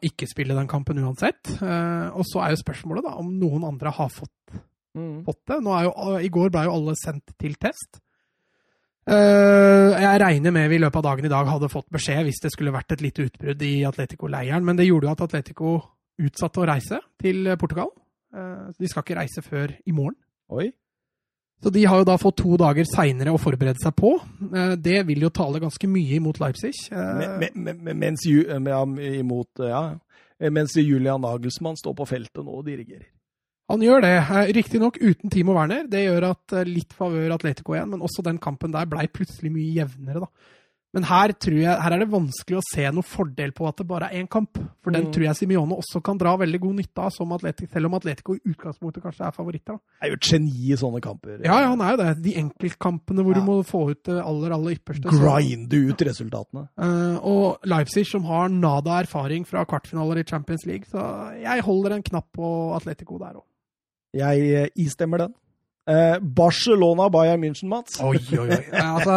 ikke 0.04 0.28
spille 0.28 0.54
den 0.56 0.68
kampen 0.68 1.00
uansett. 1.00 1.54
Eh, 1.56 2.08
og 2.12 2.24
så 2.28 2.44
er 2.44 2.52
jo 2.54 2.60
spørsmålet 2.62 3.06
da 3.08 3.14
om 3.20 3.30
noen 3.40 3.64
andre 3.68 3.92
har 3.96 4.12
fått 4.12 4.60
Mm. 4.92 5.22
fått 5.24 5.42
det. 5.48 5.58
Er 5.58 5.84
jo, 5.86 5.92
I 6.20 6.32
går 6.32 6.50
ble 6.52 6.64
jo 6.66 6.74
alle 6.76 6.94
sendt 7.00 7.34
til 7.40 7.54
test. 7.60 8.00
Eh, 9.02 9.88
jeg 9.98 10.18
regner 10.22 10.54
med 10.54 10.68
vi 10.70 10.76
i 10.78 10.82
løpet 10.82 11.00
av 11.00 11.06
dagen 11.08 11.26
i 11.26 11.32
dag 11.32 11.48
hadde 11.50 11.70
fått 11.72 11.88
beskjed 11.90 12.22
hvis 12.28 12.38
det 12.44 12.52
skulle 12.54 12.74
vært 12.74 12.94
et 12.94 13.02
lite 13.02 13.24
utbrudd 13.26 13.64
i 13.66 13.72
Atletico-leiren, 13.88 14.62
men 14.62 14.78
det 14.78 14.86
gjorde 14.86 15.08
jo 15.08 15.14
at 15.16 15.24
Atletico 15.26 15.72
utsatte 16.22 16.62
å 16.62 16.68
reise 16.68 17.00
til 17.18 17.50
Portugal. 17.58 17.90
Eh, 18.34 18.68
de 18.78 18.90
skal 18.90 19.02
ikke 19.02 19.18
reise 19.18 19.42
før 19.42 19.74
i 19.74 19.96
morgen. 19.96 20.18
Oi. 20.54 20.70
Så 21.62 21.70
de 21.70 21.82
har 21.86 22.00
jo 22.00 22.06
da 22.06 22.14
fått 22.18 22.40
to 22.42 22.56
dager 22.58 22.86
seinere 22.90 23.34
å 23.34 23.40
forberede 23.42 23.82
seg 23.82 23.94
på. 23.98 24.16
Eh, 24.50 24.76
det 24.78 25.00
vil 25.08 25.26
jo 25.26 25.32
tale 25.34 25.62
ganske 25.62 25.90
mye 25.90 26.20
imot 26.20 26.38
Leipzig. 26.42 26.74
Men, 26.92 27.42
men, 27.54 27.82
me, 27.82 27.96
mens, 28.04 28.26
ja, 28.26 28.84
imot, 29.18 29.66
ja, 29.66 29.82
mens 30.50 30.78
Julian 30.78 31.22
Nagelsmann 31.26 31.78
står 31.80 31.98
på 31.98 32.08
feltet 32.14 32.42
nå 32.44 32.60
og 32.60 32.66
dirigerer. 32.70 33.10
Han 33.72 33.80
gjør 33.80 34.02
det, 34.04 34.14
riktignok 34.54 34.98
uten 35.00 35.30
Timo 35.32 35.54
Werner. 35.56 35.86
Det 35.88 36.04
gjør 36.04 36.30
at 36.34 36.58
litt 36.68 36.92
favør 36.92 37.32
Atletico 37.38 37.72
igjen, 37.76 37.88
men 37.94 38.04
også 38.04 38.22
den 38.26 38.38
kampen 38.42 38.74
der 38.74 38.84
blei 38.90 39.06
plutselig 39.08 39.50
mye 39.54 39.78
jevnere, 39.80 40.26
da. 40.26 40.28
Men 40.92 41.06
her, 41.08 41.32
jeg, 41.32 41.64
her 41.80 41.94
er 41.96 42.02
det 42.02 42.08
vanskelig 42.12 42.58
å 42.58 42.62
se 42.68 42.82
noen 42.92 43.06
fordel 43.08 43.54
på 43.56 43.64
at 43.64 43.78
det 43.80 43.86
bare 43.88 44.10
er 44.12 44.18
én 44.20 44.26
kamp. 44.28 44.58
For 44.84 44.92
den 44.92 45.06
Mm. 45.06 45.12
tror 45.14 45.24
jeg 45.24 45.36
Simione 45.38 45.78
også 45.80 46.02
kan 46.04 46.18
dra 46.20 46.34
veldig 46.36 46.60
god 46.60 46.74
nytte 46.82 47.00
av, 47.00 47.08
som 47.16 47.32
Atletico, 47.32 47.72
selv 47.72 47.86
om 47.88 47.94
Atletico 47.96 48.34
i 48.36 48.42
utgangspunktet 48.52 49.00
kanskje 49.02 49.24
er 49.24 49.32
favoritter. 49.32 49.78
Da. 49.78 49.80
Er 50.04 50.10
jo 50.12 50.18
et 50.20 50.28
geni 50.28 50.52
i 50.68 50.76
sånne 50.76 51.00
kamper. 51.00 51.38
Ja, 51.46 51.62
ja, 51.64 51.68
han 51.72 51.80
er 51.80 51.94
jo 51.96 51.96
det. 52.02 52.22
De 52.26 52.34
enkeltkampene 52.42 53.24
hvor 53.24 53.32
Ja. 53.34 53.40
du 53.40 53.46
må 53.48 53.64
få 53.64 53.80
ut 53.90 54.02
det 54.04 54.18
aller, 54.20 54.52
aller 54.52 54.76
ypperste. 54.76 55.08
Grinde 55.08 55.80
ut 55.88 55.96
resultatene. 56.10 56.68
Uh, 56.76 57.16
og 57.24 57.64
Leipzig, 57.64 58.04
som 58.06 58.24
har 58.24 58.50
nada 58.50 59.00
erfaring 59.00 59.46
fra 59.48 59.64
kvartfinaler 59.64 60.18
i 60.20 60.24
Champions 60.28 60.66
League, 60.66 60.84
så 60.92 61.32
jeg 61.40 61.62
holder 61.64 61.92
en 61.96 62.02
knapp 62.02 62.28
på 62.36 62.76
Atletico 62.76 63.16
der 63.16 63.32
òg. 63.40 63.44
Jeg 64.16 64.50
eh, 64.52 64.68
istemmer 64.82 65.26
den. 65.26 65.32
Eh, 65.88 66.18
Barcelona 66.20 67.08
Bayern 67.10 67.40
München, 67.42 67.70
Mats. 67.72 67.98
Oi, 68.04 68.20
oi, 68.38 68.46
oi. 68.46 68.60
Altså, 68.92 69.16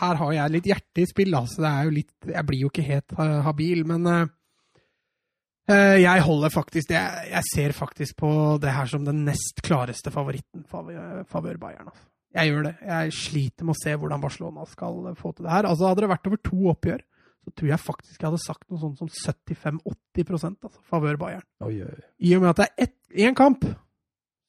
her 0.00 0.20
har 0.20 0.34
jeg 0.36 0.54
litt 0.54 0.68
hjerte 0.70 1.02
i 1.02 1.08
spill, 1.08 1.32
altså. 1.34 1.58
så 1.58 1.64
det 1.64 1.70
er 1.70 1.86
jo 1.88 1.94
litt 1.96 2.28
Jeg 2.30 2.46
blir 2.46 2.60
jo 2.62 2.68
ikke 2.70 2.84
helt 2.86 3.14
habil, 3.46 3.80
men 3.88 4.06
eh, 4.10 5.96
jeg 6.02 6.26
holder 6.26 6.52
faktisk 6.54 6.92
jeg, 6.94 7.30
jeg 7.32 7.48
ser 7.48 7.74
faktisk 7.74 8.20
på 8.22 8.30
det 8.62 8.74
her 8.74 8.90
som 8.90 9.06
den 9.06 9.24
nest 9.26 9.62
klareste 9.66 10.12
favoritten 10.14 10.66
favør, 10.68 11.58
Bayern. 11.62 11.88
Altså. 11.88 12.06
Jeg 12.36 12.52
gjør 12.52 12.68
det. 12.68 12.74
Jeg 12.86 13.14
sliter 13.16 13.66
med 13.66 13.74
å 13.74 13.80
se 13.80 13.96
hvordan 13.98 14.22
Barcelona 14.22 14.66
skal 14.70 15.00
få 15.18 15.32
til 15.34 15.46
det 15.48 15.54
her. 15.54 15.66
Altså, 15.66 15.88
Hadde 15.90 16.04
det 16.04 16.12
vært 16.12 16.30
over 16.30 16.42
to 16.46 16.60
oppgjør, 16.74 17.02
så 17.44 17.52
tror 17.56 17.70
jeg 17.72 17.80
faktisk 17.80 18.20
jeg 18.20 18.28
hadde 18.28 18.42
sagt 18.42 18.66
noe 18.68 18.80
sånt 18.82 18.98
som 19.00 19.08
75-80% 19.08 20.68
altså, 20.68 20.82
favør 20.90 21.18
Bayern. 21.20 21.46
Oi, 21.64 21.78
oi. 21.86 21.96
I 22.20 22.34
og 22.36 22.44
med 22.44 22.52
at 22.52 22.62
det 22.62 22.68
er 22.84 23.26
én 23.28 23.36
kamp, 23.38 23.64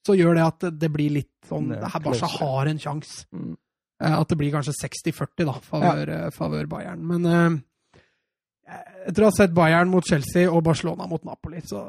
så 0.06 0.16
gjør 0.18 0.36
det 0.36 0.44
at 0.44 0.66
det 0.82 0.90
blir 0.92 1.14
litt 1.14 1.48
sånn 1.48 1.72
er 1.72 1.82
det 1.84 1.92
her 1.94 2.04
Barca 2.04 2.30
har 2.36 2.70
en 2.70 2.80
sjanse. 2.82 3.26
Mm. 3.32 3.52
Eh, 4.02 4.16
At 4.18 4.30
det 4.30 4.38
blir 4.40 4.52
kanskje 4.54 4.74
60-40, 4.80 5.44
da, 5.46 5.58
favør, 5.62 6.10
ja. 6.10 6.30
favør 6.34 6.68
Bayern. 6.70 7.04
Men 7.06 7.28
eh, 7.30 8.80
etter 9.06 9.24
å 9.24 9.30
ha 9.30 9.36
sett 9.36 9.54
Bayern 9.54 9.92
mot 9.92 10.06
Chelsea 10.06 10.50
og 10.50 10.64
Barcelona 10.66 11.08
mot 11.10 11.24
Napoli, 11.28 11.62
så 11.66 11.84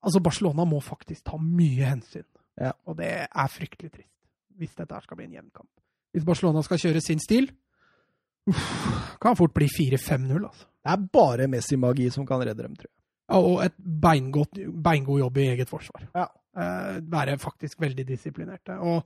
Altså, 0.00 0.16
Barcelona 0.24 0.64
må 0.64 0.78
faktisk 0.80 1.26
ta 1.28 1.36
mye 1.36 1.84
hensyn. 1.84 2.24
Ja. 2.56 2.70
Og 2.88 2.94
det 2.96 3.10
er 3.28 3.50
fryktelig 3.52 3.90
trist, 3.92 4.14
hvis 4.56 4.72
dette 4.72 4.96
her 4.96 5.04
skal 5.04 5.18
bli 5.18 5.26
en 5.26 5.34
jevn 5.34 5.50
kamp. 5.52 5.68
Hvis 6.16 6.24
Barcelona 6.24 6.62
skal 6.64 6.80
kjøre 6.80 7.02
sin 7.04 7.20
stil, 7.20 7.50
uff, 8.50 9.16
kan 9.22 9.36
fort 9.38 9.54
bli 9.56 9.68
4-5-0, 9.70 10.44
altså. 10.44 10.66
Det 10.80 10.92
er 10.94 11.06
bare 11.12 11.46
Messi-magi 11.52 12.10
som 12.12 12.26
kan 12.28 12.40
redde 12.40 12.62
dem, 12.64 12.74
tror 12.76 12.88
jeg. 12.88 12.96
Ja, 13.30 13.38
Og 13.38 13.60
et 13.64 13.74
beingodt, 13.78 14.58
beingod 14.82 15.20
jobb 15.20 15.36
i 15.38 15.48
eget 15.52 15.68
forsvar. 15.70 16.06
Ja. 16.16 16.26
Eh, 16.58 16.96
være 17.12 17.36
faktisk 17.38 17.78
veldig 17.80 18.06
disiplinerte. 18.08 18.74
Og 18.82 19.04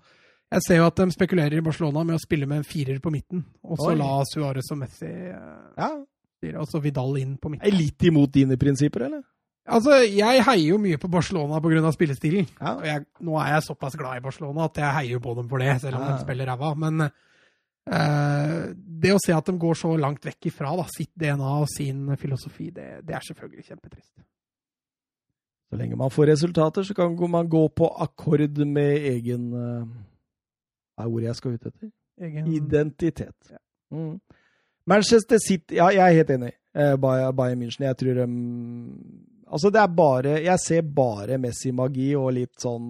jeg 0.54 0.62
ser 0.66 0.76
jo 0.80 0.86
at 0.86 0.96
de 0.96 1.10
spekulerer 1.12 1.58
i 1.58 1.64
Barcelona 1.66 2.04
med 2.04 2.16
å 2.16 2.22
spille 2.22 2.46
med 2.48 2.62
en 2.62 2.64
firer 2.68 3.00
på 3.04 3.10
midten, 3.12 3.42
og 3.64 3.76
så 3.82 3.90
Oi. 3.92 3.98
la 4.00 4.22
Suárez 4.30 4.70
og 4.72 4.78
Messi 4.80 5.10
eh, 5.10 5.36
Ja. 5.76 5.90
og 6.60 6.66
så 6.70 6.80
Vidal 6.80 7.18
inn 7.20 7.36
på 7.38 7.50
midten. 7.52 7.66
Er 7.66 7.76
litt 7.76 8.02
imot 8.04 8.32
dine 8.32 8.56
prinsipper, 8.56 9.06
eller? 9.10 9.22
Altså, 9.66 10.02
jeg 10.04 10.42
heier 10.44 10.68
jo 10.74 10.78
mye 10.78 10.98
på 11.00 11.08
Barcelona 11.10 11.58
pga. 11.60 11.90
spillestilen. 11.92 12.46
Ja. 12.60 12.74
Og 12.76 12.84
jeg, 12.84 13.04
nå 13.20 13.38
er 13.40 13.54
jeg 13.54 13.62
såpass 13.64 13.96
glad 13.96 14.18
i 14.18 14.24
Barcelona 14.24 14.64
at 14.68 14.76
jeg 14.76 14.92
heier 14.94 15.12
jo 15.16 15.20
på 15.24 15.34
dem 15.36 15.48
for 15.48 15.58
det, 15.58 15.80
selv 15.80 15.96
om 15.96 16.02
Ja. 16.02 16.16
de 16.16 16.22
spiller 16.24 16.46
ræva. 16.46 16.74
Men 16.76 17.00
eh, 17.00 17.10
det 17.84 19.10
å 19.12 19.20
se 19.20 19.34
at 19.36 19.48
de 19.50 19.52
går 19.60 19.76
så 19.76 19.90
langt 20.00 20.24
vekk 20.24 20.48
ifra 20.48 20.70
da, 20.78 20.86
sitt 20.88 21.10
DNA 21.20 21.50
og 21.60 21.66
sin 21.68 22.06
filosofi, 22.16 22.70
det, 22.72 23.02
det 23.04 23.18
er 23.18 23.26
selvfølgelig 23.26 23.66
kjempetrist. 23.66 24.14
Så 25.68 25.80
lenge 25.80 25.98
man 25.98 26.12
får 26.12 26.30
resultater, 26.32 26.82
så 26.86 26.94
kan 26.94 27.16
man 27.30 27.48
gå 27.50 27.68
på 27.68 27.88
akkord 28.06 28.58
med 28.64 29.08
egen 29.10 29.52
eh, 29.58 29.84
Hva 30.94 31.04
er 31.04 31.12
ordet 31.12 31.28
jeg 31.28 31.38
skal 31.40 31.56
ut 31.56 31.68
etter? 31.68 31.92
Egen... 32.22 32.50
Identitet. 32.54 33.54
Mm. 33.90 34.20
Manchester 34.86 35.40
City 35.42 35.80
Ja, 35.80 35.88
jeg 35.90 36.04
er 36.04 36.18
helt 36.20 36.30
enig. 36.30 36.52
Eh, 36.76 36.94
Bayern 37.00 37.58
München. 37.58 37.88
Jeg 37.88 37.96
tror 37.96 38.20
de 38.20 38.26
Altså, 39.44 39.70
det 39.70 39.80
er 39.80 39.96
bare 39.96 40.38
Jeg 40.44 40.58
ser 40.62 40.82
bare 40.82 41.38
Messi-magi 41.38 42.14
og 42.16 42.32
litt 42.38 42.54
sånn 42.62 42.86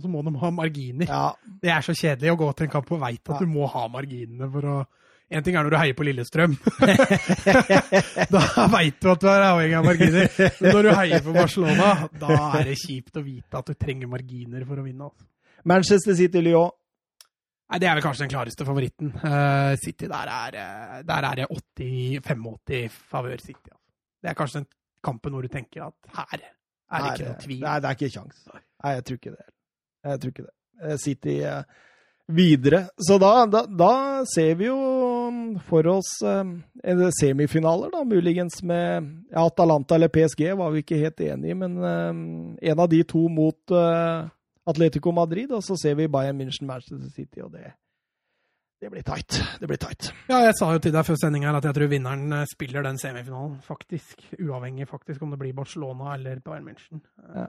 Og 0.00 0.06
så 0.06 0.08
må 0.08 0.22
de 0.24 0.32
ha 0.40 0.50
marginer. 0.56 1.10
Ja. 1.12 1.26
Det 1.60 1.68
er 1.76 1.84
så 1.84 1.92
kjedelig 1.92 2.32
å 2.32 2.38
gå 2.40 2.46
til 2.56 2.64
en 2.66 2.72
kamp 2.72 2.88
og 2.96 3.02
veit 3.04 3.20
at 3.28 3.34
Ja. 3.34 3.38
du 3.44 3.50
må 3.52 3.66
ha 3.68 3.82
marginene 3.92 4.48
for 4.50 4.72
å 4.72 4.80
En 5.30 5.44
ting 5.46 5.54
er 5.54 5.62
når 5.62 5.70
du 5.70 5.76
heier 5.78 5.94
på 5.94 6.02
Lillestrøm. 6.02 6.56
da 8.34 8.40
veit 8.72 8.96
du 8.98 9.10
at 9.12 9.20
du 9.22 9.28
er 9.30 9.44
avhengig 9.46 9.76
av 9.78 9.84
marginer. 9.86 10.26
Men 10.58 10.74
når 10.74 10.82
du 10.88 10.90
heier 10.98 11.22
på 11.22 11.34
Barcelona, 11.36 11.90
da 12.18 12.38
er 12.58 12.64
det 12.70 12.74
kjipt 12.80 13.20
å 13.20 13.22
vite 13.22 13.60
at 13.60 13.70
du 13.70 13.76
trenger 13.78 14.10
marginer 14.10 14.64
for 14.66 14.80
å 14.82 14.86
vinne. 14.88 15.06
Altså. 15.06 15.28
Manchester 15.70 16.16
City-Lyon. 16.18 16.72
Nei, 17.70 17.78
Det 17.78 17.86
er 17.86 17.94
vel 17.94 18.02
kanskje 18.08 18.24
den 18.24 18.32
klareste 18.32 18.66
favoritten. 18.66 19.12
Uh, 19.22 19.76
City, 19.78 20.08
der 20.10 20.32
er, 20.34 20.56
eh, 20.58 21.02
der 21.06 21.28
er 21.30 21.38
det 21.38 21.46
80-85 21.54 22.98
favør 23.12 23.38
City. 23.38 23.70
Altså. 23.70 23.86
Det 24.22 24.32
er 24.32 24.34
kanskje 24.40 24.58
den 24.64 24.68
kampen 25.06 25.32
hvor 25.36 25.46
du 25.46 25.52
tenker 25.54 25.86
at 25.86 26.10
her 26.16 26.40
er 26.42 27.04
det 27.06 27.12
ikke 27.14 27.28
noe 27.30 27.38
tvil. 27.44 27.60
Nei, 27.62 27.78
det 27.78 27.86
er 27.92 27.98
ikke 28.00 28.10
kjangs. 28.18 28.42
Nei, 28.50 28.96
jeg 28.96 29.04
tror 29.06 29.20
ikke 29.20 29.36
det. 29.36 29.46
Jeg 30.04 30.20
tror 30.20 30.34
ikke 30.34 30.48
det. 30.48 30.98
City 31.00 31.36
eh, 31.44 31.62
videre. 32.30 32.88
Så 32.96 33.18
da, 33.18 33.46
da, 33.46 33.64
da 33.66 34.24
ser 34.34 34.54
vi 34.54 34.68
jo 34.68 34.78
for 35.68 35.86
oss 35.90 36.10
eh, 36.26 37.04
semifinaler, 37.20 37.90
da, 37.92 38.04
muligens 38.04 38.62
med 38.62 39.10
ja, 39.30 39.44
Atalanta 39.46 39.94
eller 39.94 40.08
PSG, 40.08 40.52
var 40.58 40.72
vi 40.74 40.84
ikke 40.84 41.00
helt 41.00 41.20
enige, 41.20 41.58
men 41.58 41.76
eh, 41.84 42.70
en 42.72 42.82
av 42.82 42.88
de 42.90 43.02
to 43.04 43.26
mot 43.28 43.74
eh, 43.74 44.30
Atletico 44.70 45.12
Madrid, 45.12 45.52
og 45.52 45.64
så 45.66 45.76
ser 45.80 45.96
vi 45.98 46.10
Bayern 46.10 46.38
München, 46.40 46.68
Manchester 46.68 47.08
City, 47.14 47.42
og 47.42 47.52
det, 47.54 47.72
det 48.80 48.90
blir 48.92 49.04
tight. 49.06 49.40
Det 49.60 49.68
blir 49.70 49.80
tight. 49.80 50.12
Ja, 50.30 50.42
jeg 50.46 50.56
sa 50.58 50.70
jo 50.74 50.82
til 50.82 50.94
deg 50.94 51.06
før 51.06 51.18
sendinga 51.20 51.56
at 51.56 51.66
jeg 51.68 51.78
tror 51.78 51.92
vinneren 51.92 52.38
eh, 52.40 52.46
spiller 52.50 52.86
den 52.86 53.00
semifinalen, 53.00 53.58
faktisk. 53.66 54.22
Uavhengig 54.38 54.88
faktisk 54.90 55.22
om 55.26 55.34
det 55.34 55.42
blir 55.42 55.56
Barcelona 55.56 56.14
eller 56.16 56.42
Bayern 56.44 56.70
München. 56.70 57.04
Ja. 57.34 57.48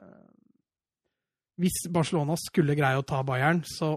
Hvis 1.60 1.84
Barcelona 1.92 2.36
skulle 2.40 2.76
greie 2.78 2.98
å 2.98 3.04
ta 3.06 3.20
Bayern, 3.26 3.60
så, 3.68 3.92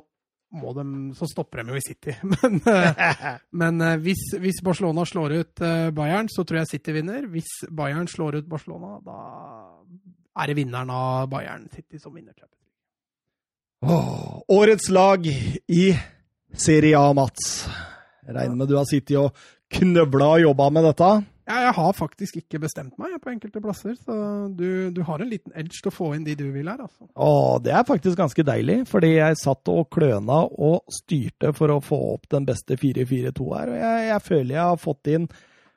må 0.60 0.74
de, 0.76 0.86
så 1.18 1.28
stopper 1.30 1.64
de 1.64 1.74
jo 1.74 1.80
i 1.80 1.84
City. 1.86 2.16
Men, 2.34 2.60
men 3.62 3.86
eh, 3.86 3.96
hvis, 4.04 4.28
hvis 4.42 4.62
Barcelona 4.66 5.06
slår 5.08 5.38
ut 5.40 5.64
eh, 5.64 5.88
Bayern, 5.96 6.30
så 6.32 6.44
tror 6.44 6.62
jeg 6.62 6.74
City 6.76 6.96
vinner. 6.96 7.30
Hvis 7.32 7.52
Bayern 7.72 8.10
slår 8.12 8.42
ut 8.42 8.52
Barcelona, 8.52 8.98
da 9.06 9.20
er 10.36 10.52
det 10.52 10.58
vinneren 10.60 10.92
av 10.92 11.30
Bayern 11.32 11.70
City 11.72 12.00
som 12.02 12.16
vinner. 12.16 12.36
Åh, 13.86 14.42
årets 14.56 14.90
lag 14.90 15.28
i 15.28 15.86
Serie 16.58 17.00
A, 17.00 17.14
Mats. 17.14 17.68
Jeg 18.26 18.36
regner 18.36 18.58
med 18.58 18.72
du 18.72 18.78
har 18.80 18.88
sittet 18.90 19.20
og 19.22 19.36
knøvla 19.76 20.30
og 20.38 20.46
jobba 20.48 20.70
med 20.74 20.88
dette? 20.90 21.10
Ja, 21.46 21.60
jeg 21.68 21.74
har 21.78 21.92
faktisk 21.94 22.40
ikke 22.40 22.60
bestemt 22.64 22.96
meg 22.98 23.20
på 23.22 23.30
enkelte 23.30 23.62
plasser, 23.62 23.94
så 24.02 24.16
du, 24.50 24.90
du 24.90 25.02
har 25.06 25.22
en 25.22 25.30
liten 25.30 25.54
edge 25.54 25.78
til 25.78 25.92
å 25.92 25.94
få 25.94 26.08
inn 26.16 26.24
de 26.26 26.34
du 26.40 26.48
vil 26.50 26.66
her, 26.72 26.80
altså. 26.88 27.06
Å, 27.14 27.58
det 27.62 27.76
er 27.78 27.86
faktisk 27.86 28.18
ganske 28.18 28.46
deilig, 28.48 28.80
fordi 28.90 29.12
jeg 29.14 29.38
satt 29.44 29.70
og 29.70 29.86
kløna 29.94 30.40
og 30.50 30.90
styrte 30.94 31.54
for 31.54 31.76
å 31.76 31.82
få 31.86 32.00
opp 32.16 32.26
den 32.34 32.48
beste 32.50 32.80
4-4-2 32.82 33.52
her, 33.60 33.76
og 33.76 33.78
jeg, 33.84 34.08
jeg 34.10 34.26
føler 34.26 34.56
jeg 34.56 34.64
har 34.64 34.82
fått 34.82 35.14
inn 35.14 35.30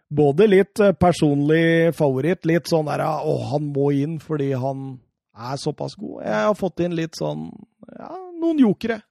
både 0.08 0.48
litt 0.48 0.80
eh, 0.80 0.94
personlig 0.96 1.92
favoritt, 1.96 2.48
litt 2.48 2.70
sånn 2.70 2.88
der 2.88 3.04
å, 3.04 3.36
han 3.52 3.68
må 3.74 3.90
inn 3.96 4.16
fordi 4.24 4.54
han 4.56 4.94
er 5.38 5.60
såpass 5.60 5.94
god. 5.98 6.22
Jeg 6.24 6.46
har 6.48 6.56
fått 6.58 6.80
inn 6.82 6.96
litt 6.98 7.18
sånn, 7.18 7.50
ja, 7.92 8.14
noen 8.40 8.64
jokere. 8.64 9.02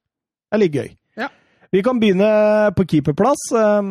Det 0.47 0.57
er 0.57 0.63
litt 0.63 0.75
gøy. 0.75 0.89
Vi 1.73 1.81
kan 1.84 1.99
begynne 1.99 2.27
på 2.77 2.85
keeperplass. 2.88 3.49
Um, 3.56 3.89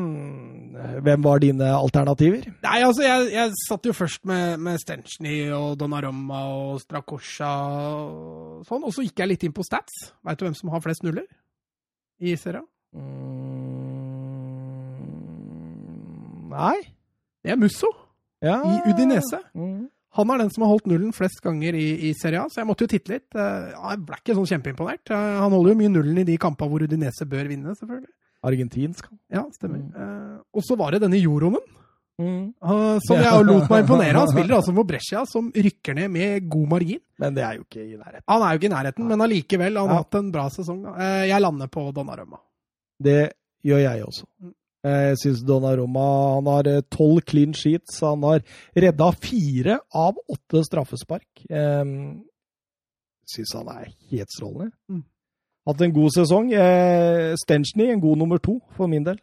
Hvem 1.03 1.23
var 1.25 1.41
dine 1.41 1.71
alternativer? 1.77 2.45
Nei, 2.63 2.79
altså, 2.85 3.03
jeg, 3.05 3.31
jeg 3.33 3.53
satt 3.67 3.87
jo 3.89 3.93
først 3.97 4.25
med, 4.29 4.59
med 4.61 4.77
Stenchny 4.81 5.39
og 5.57 5.75
Donnarumma 5.81 6.43
og 6.53 6.81
Strakosja 6.83 7.49
og 7.49 8.63
sånn, 8.69 8.85
og 8.85 8.93
så 8.95 9.05
gikk 9.07 9.23
jeg 9.25 9.31
litt 9.33 9.47
inn 9.49 9.55
på 9.57 9.65
stats. 9.67 9.93
Veit 10.27 10.39
du 10.41 10.45
hvem 10.47 10.57
som 10.59 10.71
har 10.75 10.85
flest 10.85 11.03
nuller 11.07 11.25
i 12.21 12.37
serien? 12.41 12.67
Mm, 15.17 16.51
nei? 16.53 16.77
Det 17.45 17.53
er 17.55 17.61
Musso 17.61 17.89
Ja. 18.45 18.61
i 18.63 18.91
Udinese. 18.91 19.41
Mm. 19.57 19.89
Han 20.17 20.31
er 20.31 20.39
den 20.43 20.51
som 20.51 20.63
har 20.65 20.71
holdt 20.75 20.87
nullen 20.91 21.13
flest 21.13 21.41
ganger 21.45 21.75
i, 21.77 21.87
i 22.09 22.13
Serie 22.17 22.41
A, 22.41 22.49
så 22.49 22.63
jeg 22.63 22.67
måtte 22.71 22.85
jo 22.87 22.93
titte 22.95 23.13
litt. 23.13 23.29
Eh, 23.37 23.73
Jeg 23.77 23.99
ble 24.07 24.17
ikke 24.23 24.37
sånn 24.39 24.49
kjempeimponert. 24.53 25.11
Eh, 25.11 25.41
Han 25.43 25.53
holder 25.53 25.75
jo 25.75 25.81
mye 25.83 25.93
nullen 25.93 26.19
i 26.23 26.25
de 26.25 26.37
kampene 26.39 26.71
hvor 26.73 26.85
Udinese 26.87 27.27
bør 27.29 27.49
vinne, 27.51 27.75
selvfølgelig. 27.77 28.13
Argentinsk. 28.47 29.09
Ja, 29.33 29.43
stemmer. 29.57 29.81
Mm. 29.83 29.97
Eh, 29.97 30.39
Og 30.55 30.63
så 30.65 30.77
var 30.79 30.93
det 30.97 31.03
denne 31.03 31.21
Joronen, 31.21 31.61
Mm. 32.19 32.55
eh, 32.65 32.99
som 33.05 33.19
jeg 33.21 33.45
lot 33.45 33.69
meg 33.69 33.83
imponere. 33.85 34.17
Han 34.17 34.29
spiller 34.33 34.55
altså 34.57 34.73
for 34.79 34.85
Brescia, 34.89 35.25
som 35.29 35.51
rykker 35.53 35.95
ned 35.99 36.09
med 36.11 36.47
god 36.49 36.69
margin. 36.71 37.01
Men 37.21 37.35
det 37.37 37.43
er 37.45 37.59
jo 37.59 37.65
ikke 37.67 37.83
i 37.85 37.97
nærheten. 37.97 38.25
Han 38.29 38.43
er 38.43 38.53
jo 38.55 38.59
ikke 38.63 38.71
i 38.71 38.75
nærheten, 38.75 39.07
men 39.11 39.21
allikevel, 39.21 39.77
han 39.77 39.89
har 39.89 39.99
Ja. 39.99 40.03
hatt 40.03 40.15
en 40.15 40.31
bra 40.33 40.47
sesong. 40.49 40.87
Eh, 40.97 41.27
Jeg 41.29 41.41
lander 41.45 41.67
på 41.69 41.93
Donnarumma. 41.93 42.39
Det 43.03 43.33
gjør 43.63 43.83
jeg 43.85 44.05
også. 44.07 44.25
Mm. 44.87 44.93
Eh, 44.93 45.09
Jeg 45.11 45.19
syns 45.25 45.43
Donnarumma 45.47 46.07
han 46.37 46.47
har 46.53 46.71
eh, 46.71 46.81
tolv 46.91 47.21
clean 47.27 47.53
sheets. 47.55 47.99
Han 48.07 48.23
har 48.23 48.43
redda 48.75 49.11
fire 49.13 49.81
av 49.91 50.17
åtte 50.31 50.63
straffespark. 50.65 51.27
Jeg 51.51 52.23
syns 53.27 53.55
han 53.59 53.69
er 53.75 53.93
helt 54.13 54.31
strålende. 54.31 54.71
Mm. 54.89 55.05
Hatt 55.67 55.81
en 55.83 55.95
god 55.97 56.15
sesong. 56.15 56.53
Eh, 56.55 57.35
Stenchny 57.43 57.91
en 57.91 58.01
god 58.01 58.19
nummer 58.23 58.39
to, 58.39 58.61
for 58.77 58.87
min 58.87 59.05
del. 59.05 59.19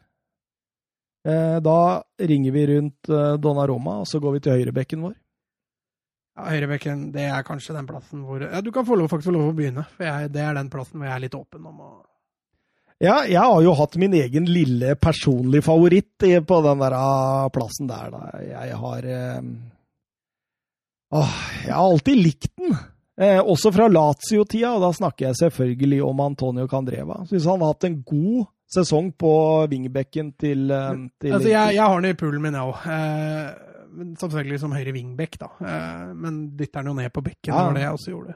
Da 1.23 2.03
ringer 2.19 2.51
vi 2.51 2.65
rundt 2.67 3.07
Donnarumma, 3.39 4.01
og 4.01 4.07
så 4.11 4.19
går 4.19 4.33
vi 4.33 4.39
til 4.43 4.57
høyrebekken 4.57 5.05
vår. 5.05 5.13
Ja, 6.35 6.49
Høyrebekken, 6.49 7.05
det 7.13 7.29
er 7.29 7.45
kanskje 7.47 7.75
den 7.77 7.87
plassen 7.87 8.25
hvor 8.27 8.41
Ja, 8.43 8.59
du 8.59 8.73
kan 8.75 8.83
få 8.83 8.97
lov, 8.99 9.07
faktisk 9.07 9.29
få 9.29 9.35
lov 9.37 9.53
å 9.53 9.55
begynne, 9.55 9.85
for 9.95 10.03
jeg, 10.03 10.33
det 10.35 10.41
er 10.43 10.57
den 10.57 10.67
plassen 10.73 10.99
hvor 10.99 11.07
jeg 11.07 11.15
er 11.15 11.23
litt 11.23 11.37
åpen 11.37 11.63
om 11.69 11.79
å 11.79 11.91
Ja, 13.01 13.23
jeg 13.27 13.39
har 13.41 13.61
jo 13.65 13.73
hatt 13.75 13.95
min 13.99 14.13
egen 14.13 14.45
lille 14.45 14.95
personlige 14.95 15.65
favoritt 15.65 16.23
på 16.47 16.59
den 16.63 16.79
der 16.83 16.93
ah, 16.95 17.49
plassen 17.53 17.87
der. 17.89 18.11
Da. 18.13 18.21
Jeg 18.45 18.77
har 18.79 19.07
eh, 19.09 19.41
åh, 21.11 21.33
Jeg 21.65 21.73
har 21.73 21.83
alltid 21.89 22.21
likt 22.21 22.51
den. 22.57 22.75
Eh, 23.21 23.39
også 23.41 23.69
fra 23.75 23.87
Lazio-tida, 23.91 24.71
og 24.73 24.81
da 24.81 24.93
snakker 24.97 25.27
jeg 25.27 25.37
selvfølgelig 25.41 25.99
om 26.05 26.21
Antonio 26.23 26.65
Candreva. 26.67 27.19
Syns 27.29 27.45
han 27.45 27.61
har 27.61 27.75
hatt 27.75 27.85
en 27.89 27.99
god 28.07 28.47
sesong 28.73 29.11
på 29.21 29.33
wingbekken 29.69 30.31
til, 30.39 30.71
eh, 30.73 30.95
til 31.21 31.35
Altså, 31.35 31.49
jeg, 31.51 31.75
jeg 31.75 31.83
har 31.83 31.99
den 32.01 32.09
i 32.09 32.17
poolen 32.17 32.41
min, 32.41 32.57
jeg 32.57 32.71
òg. 32.71 32.87
Eh, 32.95 34.15
selvfølgelig 34.23 34.59
som 34.63 34.73
høyre 34.73 34.95
wingback, 34.95 35.37
da. 35.43 35.51
Eh, 35.61 36.07
men 36.17 36.41
dytter 36.57 36.81
den 36.81 36.93
jo 36.93 36.97
ned 37.03 37.13
på 37.13 37.21
bekken, 37.21 37.51
Ja. 37.53 37.59
det 37.59 37.67
var 37.67 37.77
det 37.77 37.85
jeg 37.85 37.99
også 37.99 38.15
gjorde. 38.15 38.35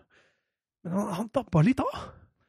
Men 0.83 0.93
han, 0.99 1.07
han 1.21 1.31
dabba 1.33 1.63
litt 1.65 1.81
av. 1.81 1.97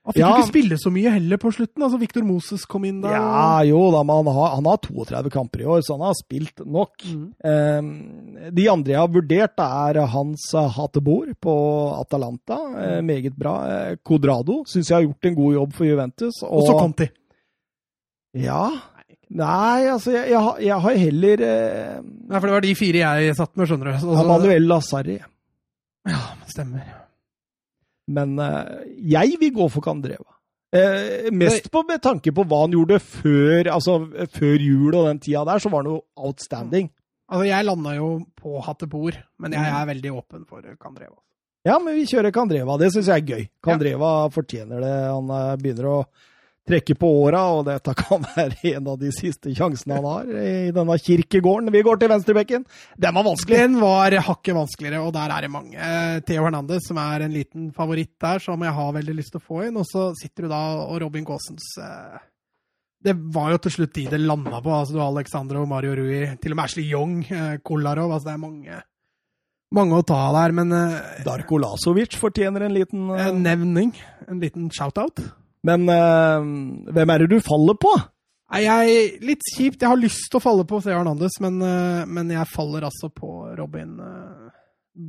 Han 0.09 0.15
fikk 0.17 0.23
Ja. 0.25 0.29
ikke 0.39 0.49
spille 0.49 0.77
så 0.81 0.89
mye 0.91 1.11
heller 1.13 1.37
på 1.37 1.51
slutten. 1.53 1.83
altså 1.85 1.99
Victor 2.01 2.23
Moses 2.25 2.63
kom 2.65 2.87
inn 2.89 3.03
der. 3.05 3.13
Ja, 3.13 3.61
jo 3.69 3.91
da, 3.93 4.01
men 4.09 4.23
han 4.25 4.31
har, 4.39 4.55
han 4.57 4.65
har 4.65 4.79
32 4.81 5.29
kamper 5.35 5.61
i 5.61 5.67
år, 5.69 5.83
så 5.85 5.99
han 5.99 6.07
har 6.09 6.15
spilt 6.17 6.63
nok. 6.65 6.97
Mm. 7.05 7.27
Eh, 7.45 8.51
de 8.57 8.69
andre 8.73 8.95
jeg 8.95 9.03
har 9.03 9.13
vurdert, 9.13 9.61
er 9.61 10.01
Hans 10.09 10.47
Hatebor 10.57 11.29
på 11.45 11.55
Atalanta. 12.01 12.57
Eh, 12.81 13.01
meget 13.05 13.37
bra. 13.37 13.55
Eh, 13.69 13.97
Codrado 14.03 14.63
syns 14.65 14.89
jeg 14.89 14.97
har 14.97 15.05
gjort 15.11 15.29
en 15.29 15.35
god 15.43 15.55
jobb 15.61 15.73
for 15.77 15.85
Juventus. 15.85 16.41
Og 16.43 16.65
så 16.67 16.79
Conti. 16.81 17.11
Ja 18.35 18.71
Nei, 19.29 19.85
altså, 19.93 20.11
jeg, 20.15 20.31
jeg, 20.31 20.41
har- 20.41 20.59
jeg 20.65 20.81
har 20.81 20.95
heller 20.97 21.41
eh, 21.45 22.01
Nei, 22.01 22.39
for 22.41 22.47
det 22.49 22.55
var 22.55 22.65
de 22.65 22.75
fire 22.75 23.03
jeg 23.27 23.35
satt 23.37 23.53
med, 23.61 23.69
skjønner 23.69 23.93
du. 23.93 23.99
Så- 24.01 24.17
så- 24.17 24.27
Manuel 24.27 24.63
Lazarri. 24.71 25.19
Ja, 26.09 26.21
stemmer. 26.49 26.81
Men 28.09 28.39
eh, 28.41 28.83
jeg 29.15 29.39
vil 29.41 29.55
gå 29.57 29.69
for 29.73 29.85
Kandreva. 29.85 30.39
Eh, 30.75 31.31
mest 31.33 31.71
på, 31.73 31.83
med 31.89 32.03
tanke 32.05 32.33
på 32.35 32.45
hva 32.45 32.65
han 32.67 32.75
gjorde 32.77 32.99
før, 33.01 33.71
altså, 33.73 33.99
før 34.35 34.61
jul 34.61 34.93
og 34.93 35.07
den 35.09 35.21
tida 35.25 35.47
der, 35.49 35.63
så 35.63 35.73
var 35.73 35.85
han 35.85 35.95
jo 35.95 36.03
outstanding. 36.17 36.91
Altså, 37.29 37.47
jeg 37.49 37.69
landa 37.69 37.95
jo 37.97 38.11
på 38.37 38.61
Hattepor, 38.65 39.17
men 39.41 39.57
jeg 39.57 39.73
er 39.73 39.89
veldig 39.89 40.13
åpen 40.17 40.45
for 40.49 40.65
Kandreva. 40.81 41.17
Ja, 41.67 41.77
men 41.83 41.97
vi 41.99 42.07
kjører 42.09 42.33
Kandreva. 42.33 42.79
Det 42.81 42.91
syns 42.95 43.11
jeg 43.11 43.23
er 43.23 43.33
gøy. 43.33 43.47
Candreva 43.65 44.13
fortjener 44.33 44.81
det. 44.85 44.95
Han 45.09 45.33
eh, 45.35 45.57
begynner 45.61 45.89
å 45.91 45.99
trekke 46.69 46.95
på 46.99 47.09
åra, 47.25 47.43
og 47.57 47.65
dette 47.69 47.95
kan 47.99 48.25
være 48.25 48.75
en 48.75 48.91
av 48.93 48.99
de 49.01 49.11
siste 49.15 49.53
sjansene 49.57 49.99
han 49.99 50.09
har 50.09 50.31
i 50.43 50.71
denne 50.75 50.97
kirkegården. 51.03 51.73
Vi 51.75 51.85
går 51.87 52.01
til 52.01 52.13
venstrebekken. 52.13 52.67
Den 53.01 53.17
var 53.17 53.27
vanskelig. 53.27 53.61
Den 53.65 53.79
var 53.83 54.17
hakket 54.29 54.57
vanskeligere, 54.59 55.03
og 55.05 55.15
der 55.17 55.35
er 55.35 55.47
det 55.47 55.53
mange. 55.53 55.77
Eh, 55.77 56.19
Theo 56.29 56.45
Hernandez, 56.47 56.89
som 56.89 57.01
er 57.03 57.27
en 57.27 57.35
liten 57.35 57.71
favoritt 57.77 58.15
der, 58.21 58.43
som 58.45 58.65
jeg 58.65 58.77
har 58.79 58.97
veldig 58.99 59.17
lyst 59.17 59.35
til 59.35 59.43
å 59.43 59.47
få 59.49 59.63
inn. 59.69 59.81
Og 59.81 59.89
så 59.89 60.11
sitter 60.19 60.47
du 60.47 60.53
da 60.53 60.63
og 60.85 61.01
Robin 61.05 61.27
Gaasens 61.29 61.71
eh, 61.83 62.21
Det 63.09 63.15
var 63.35 63.53
jo 63.55 63.63
til 63.65 63.77
slutt 63.79 63.97
de 63.97 64.07
det 64.13 64.23
landa 64.23 64.61
på. 64.61 64.75
altså 64.75 64.97
Du 64.97 65.03
har 65.03 65.11
Alexandro, 65.13 65.65
Mario 65.67 65.97
Rui, 65.99 66.23
til 66.43 66.55
og 66.55 66.61
med 66.61 66.65
Ashley 66.69 66.87
Young, 66.93 67.19
eh, 67.25 67.59
Kolarov. 67.65 68.13
altså 68.13 68.31
Det 68.31 68.37
er 68.37 68.45
mange, 68.45 68.85
mange 69.75 69.99
å 69.99 70.07
ta 70.07 70.23
der. 70.37 70.57
Men 70.61 70.79
Darko 71.27 71.61
Lasovic 71.65 72.19
fortjener 72.21 72.69
en 72.69 72.77
liten 72.77 73.11
uh, 73.11 73.29
en 73.29 73.45
nevning, 73.45 73.95
en 74.29 74.41
liten 74.43 74.73
shout-out. 74.75 75.23
Men 75.67 75.89
eh, 75.91 76.47
hvem 76.95 77.13
er 77.13 77.25
det 77.25 77.33
du 77.33 77.41
faller 77.45 77.79
på? 77.81 77.93
Nei, 78.49 78.63
jeg, 78.65 79.09
Litt 79.27 79.45
kjipt. 79.55 79.83
Jeg 79.83 79.91
har 79.91 80.01
lyst 80.01 80.31
til 80.31 80.41
å 80.41 80.45
falle 80.45 80.65
på 80.69 80.81
Theo 80.85 80.97
Hernandez, 80.97 81.37
men, 81.45 81.59
eh, 81.65 82.07
men 82.09 82.33
jeg 82.33 82.53
faller 82.53 82.87
altså 82.89 83.11
på 83.13 83.33
Robin 83.59 83.99
uh, 84.01 84.49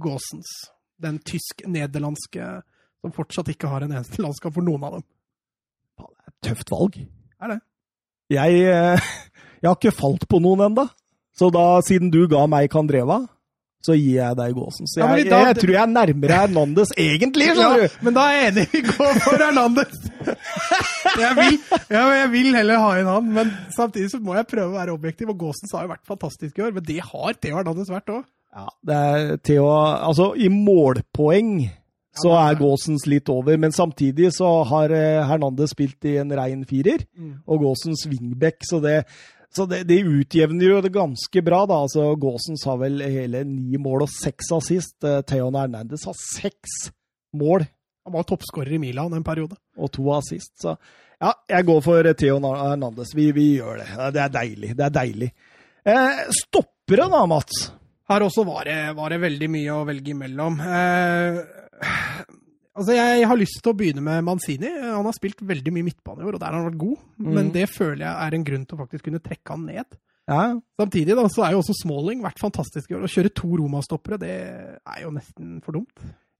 Gaasens. 0.04 0.52
Den 1.00 1.22
tysk-nederlandske 1.24 2.50
som 3.00 3.16
fortsatt 3.16 3.52
ikke 3.54 3.70
har 3.72 3.86
en 3.86 3.96
eneste 3.96 4.20
landskap 4.24 4.56
for 4.58 4.66
noen 4.66 4.84
av 4.84 4.98
dem. 4.98 5.08
Det 6.00 6.08
er 6.10 6.32
et 6.34 6.40
Tøft 6.50 6.74
valg. 6.74 6.98
Er 7.40 7.54
det? 7.54 7.60
Jeg, 8.36 8.64
eh, 8.68 9.12
jeg 9.62 9.70
har 9.70 9.78
ikke 9.78 9.96
falt 9.96 10.28
på 10.30 10.42
noen 10.44 10.68
ennå. 10.68 10.90
Så 11.40 11.48
da, 11.56 11.80
siden 11.86 12.12
du 12.12 12.26
ga 12.28 12.44
meg 12.52 12.68
Candreva, 12.74 13.22
så 13.86 13.96
gir 13.96 14.18
jeg 14.18 14.36
deg 14.36 14.56
Gåsen. 14.58 14.90
Så 14.92 15.00
Ja, 15.00 15.08
da, 15.08 15.18
jeg, 15.20 15.30
jeg, 15.32 15.58
tror 15.62 15.74
jeg 15.74 15.82
er 15.82 15.92
nærmere 15.94 16.40
Hernandez 16.42 16.92
egentlig, 17.00 17.48
skjønner 17.54 17.86
du! 17.86 18.00
men 18.06 18.18
da 18.18 18.26
er 18.28 18.36
jeg 18.36 18.52
enig. 18.52 18.66
Vi 18.74 18.82
går 18.90 19.22
for 19.24 19.44
Hernandez! 19.46 20.02
Jeg 21.20 21.32
vil, 21.38 21.56
ja, 21.96 22.04
jeg 22.20 22.28
vil 22.34 22.52
heller 22.60 22.84
ha 22.84 22.92
en 23.00 23.10
han, 23.10 23.32
men 23.40 23.54
samtidig 23.76 24.12
så 24.12 24.20
må 24.24 24.36
jeg 24.36 24.50
prøve 24.52 24.74
å 24.74 24.78
være 24.78 24.94
objektiv. 24.94 25.32
Og 25.32 25.40
Gåsens 25.46 25.74
har 25.76 25.88
jo 25.88 25.94
vært 25.94 26.06
fantastisk 26.10 26.60
i 26.60 26.66
år, 26.68 26.76
men 26.76 26.86
det 26.86 27.00
har 27.08 27.40
Theo 27.40 27.60
Hernandez 27.60 27.92
vært 27.92 28.14
òg. 28.14 28.28
Ja, 28.50 28.66
det 28.90 28.96
er 28.98 29.36
Theo 29.46 29.68
Altså, 29.70 30.32
i 30.36 30.50
målpoeng 30.52 31.54
så 32.20 32.34
Ja, 32.34 32.50
er 32.50 32.58
Gåsens 32.60 33.06
litt 33.08 33.30
over, 33.32 33.56
men 33.62 33.72
samtidig 33.72 34.34
så 34.36 34.48
har 34.68 34.92
eh, 34.92 35.22
Hernandez 35.30 35.72
spilt 35.72 36.04
i 36.10 36.18
en 36.20 36.34
rein 36.36 36.66
firer, 36.68 37.06
og 37.48 37.62
Gåsens 37.64 38.04
wingback, 38.10 38.66
så 38.68 38.82
det 38.84 38.98
så 39.56 39.66
det, 39.66 39.84
det 39.90 40.04
utjevner 40.06 40.70
jo 40.70 40.82
det 40.86 40.92
ganske 40.94 41.42
bra, 41.46 41.64
da. 41.70 41.80
Altså, 41.88 42.12
Gåsens 42.22 42.66
har 42.70 42.78
vel 42.82 43.02
hele 43.02 43.44
ni 43.48 43.80
mål 43.82 44.06
og 44.06 44.12
seks 44.14 44.52
assist. 44.56 44.98
Eh, 45.04 45.22
Theon 45.26 45.58
Hernandez 45.58 46.06
har 46.06 46.18
seks 46.18 46.90
mål 47.38 47.66
Han 48.06 48.16
var 48.16 48.26
toppskårer 48.26 48.74
i 48.78 48.82
Milan 48.82 49.14
en 49.14 49.26
periode. 49.26 49.58
og 49.78 49.92
to 49.94 50.06
assist. 50.16 50.54
Så 50.62 50.76
ja, 51.20 51.34
jeg 51.50 51.66
går 51.68 51.82
for 51.84 52.14
Theon 52.14 52.46
Hernandez. 52.48 53.12
Vi, 53.16 53.32
vi 53.36 53.52
gjør 53.58 53.82
det. 53.82 53.90
Det 54.16 54.22
er 54.24 54.34
deilig. 54.34 54.72
Det 54.78 54.86
er 54.86 54.96
deilig. 54.96 55.32
Eh, 55.86 56.24
stoppere 56.38 57.10
da, 57.12 57.26
Mats? 57.30 57.72
Her 58.10 58.26
også 58.26 58.46
var 58.48 58.66
det, 58.66 58.78
var 58.98 59.14
det 59.14 59.22
veldig 59.22 59.50
mye 59.54 59.76
å 59.76 59.86
velge 59.86 60.14
imellom. 60.16 60.62
Eh, 60.66 61.42
altså, 62.78 62.94
jeg 62.96 63.28
har 63.28 63.38
lyst 63.38 63.62
til 63.64 63.72
å 63.74 63.78
begynne 63.78 64.02
med 64.02 64.24
Manzini. 64.24 64.70
Han 64.82 65.06
har 65.06 65.14
spilt 65.14 65.40
veldig 65.42 65.74
mye 65.74 65.88
midtbane 65.90 66.22
i 66.22 66.28
år, 66.30 66.34
og 66.36 66.40
der 66.40 66.52
har 66.52 66.60
han 66.62 66.70
vært 66.72 66.78
god. 66.82 66.98
Men 67.18 67.46
Mhm. 67.50 67.52
det 67.54 67.70
føler 67.70 68.06
jeg 68.06 68.16
er 68.28 68.36
en 68.36 68.44
grunn 68.46 68.66
til 68.66 68.78
å 68.78 68.82
faktisk 68.88 69.04
kunne 69.04 69.20
trekke 69.20 69.50
han 69.50 69.66
ned. 69.66 69.86
Ja, 70.30 70.60
Samtidig 70.80 71.16
da, 71.16 71.24
så 71.28 71.44
er 71.48 71.52
jo 71.54 71.60
også 71.64 71.74
Smalling 71.82 72.22
vært 72.22 72.38
fantastisk 72.38 72.92
i 72.92 72.94
år. 72.96 73.02
Å 73.08 73.10
kjøre 73.10 73.34
to 73.34 73.48
Roma-stoppere, 73.58 74.20
det 74.20 74.30
er 74.86 75.02
jo 75.02 75.10
nesten 75.10 75.62
for 75.64 75.72
dumt. 75.74 75.90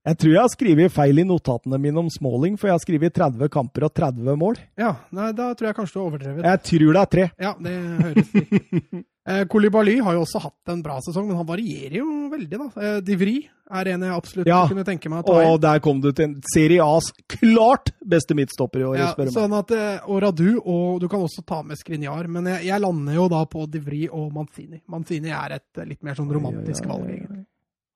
Jeg 0.08 0.16
tror 0.16 0.32
jeg 0.32 0.40
har 0.40 0.48
skrevet 0.48 0.92
feil 0.94 1.20
i 1.20 1.24
notatene 1.28 1.76
mine 1.76 2.00
om 2.00 2.06
Smalling, 2.08 2.54
for 2.56 2.70
jeg 2.70 2.78
har 2.78 2.80
skrevet 2.80 3.12
30 3.18 3.50
kamper 3.52 3.84
og 3.84 3.92
30 3.92 4.36
mål. 4.40 4.56
Ja, 4.80 4.94
nei, 5.12 5.26
da 5.36 5.50
tror 5.52 5.68
jeg 5.68 5.76
kanskje 5.76 5.92
du 5.92 6.00
har 6.00 6.06
overdrevet. 6.08 6.46
Jeg 6.48 6.62
tror 6.70 6.94
det 6.96 7.00
er 7.02 7.10
tre. 7.14 7.26
Ja, 7.44 7.54
det 7.60 7.78
høres 8.06 8.36
riktig. 8.36 9.04
Eh, 9.30 9.42
Koulibaly 9.52 9.98
har 10.00 10.14
jo 10.16 10.22
også 10.24 10.40
hatt 10.42 10.70
en 10.72 10.78
bra 10.82 10.94
sesong, 11.04 11.26
men 11.28 11.36
han 11.36 11.46
varierer 11.46 11.98
jo 11.98 12.06
veldig, 12.32 12.56
da. 12.56 12.66
Eh, 12.80 12.94
Divry 13.04 13.34
er 13.78 13.90
en 13.92 14.06
jeg 14.06 14.14
absolutt 14.16 14.48
Ja, 14.48 14.62
kunne 14.66 14.82
tenke 14.88 15.10
meg 15.12 15.20
å 15.20 15.26
ta 15.28 15.34
inn. 15.44 15.50
Og 15.52 15.58
der 15.60 15.82
kom 15.84 16.00
du 16.02 16.08
til 16.08 16.24
en 16.24 16.32
Serie 16.50 16.80
A's 16.82 17.10
klart 17.30 17.92
beste 18.00 18.34
midtstopper 18.34 18.80
i 18.80 18.86
år, 18.88 18.96
Ja, 18.98 19.10
spør 19.12 19.30
sånn 19.36 19.54
at, 19.60 19.76
eh, 19.76 20.08
og 20.08 20.22
Radu, 20.24 20.48
og 20.64 21.04
du 21.04 21.06
kan 21.12 21.20
også 21.22 21.44
ta 21.46 21.60
med 21.62 21.78
Skrinjar, 21.78 22.26
men 22.32 22.48
jeg, 22.48 22.64
jeg 22.72 22.82
lander 22.82 23.20
jo 23.20 23.28
da 23.36 23.44
på 23.52 23.68
Divri 23.70 24.06
og 24.08 24.32
Manzini. 24.34 24.80
Manzini 24.90 25.36
er 25.36 25.58
et 25.60 25.84
eh, 25.84 25.90
litt 25.92 26.00
mer 26.02 26.16
sånn 26.18 26.32
romantisk 26.40 26.88
valg, 26.88 27.06
egentlig. 27.12 27.44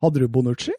Hadde 0.05 0.23
du 0.23 0.29
Bonucci? 0.29 0.77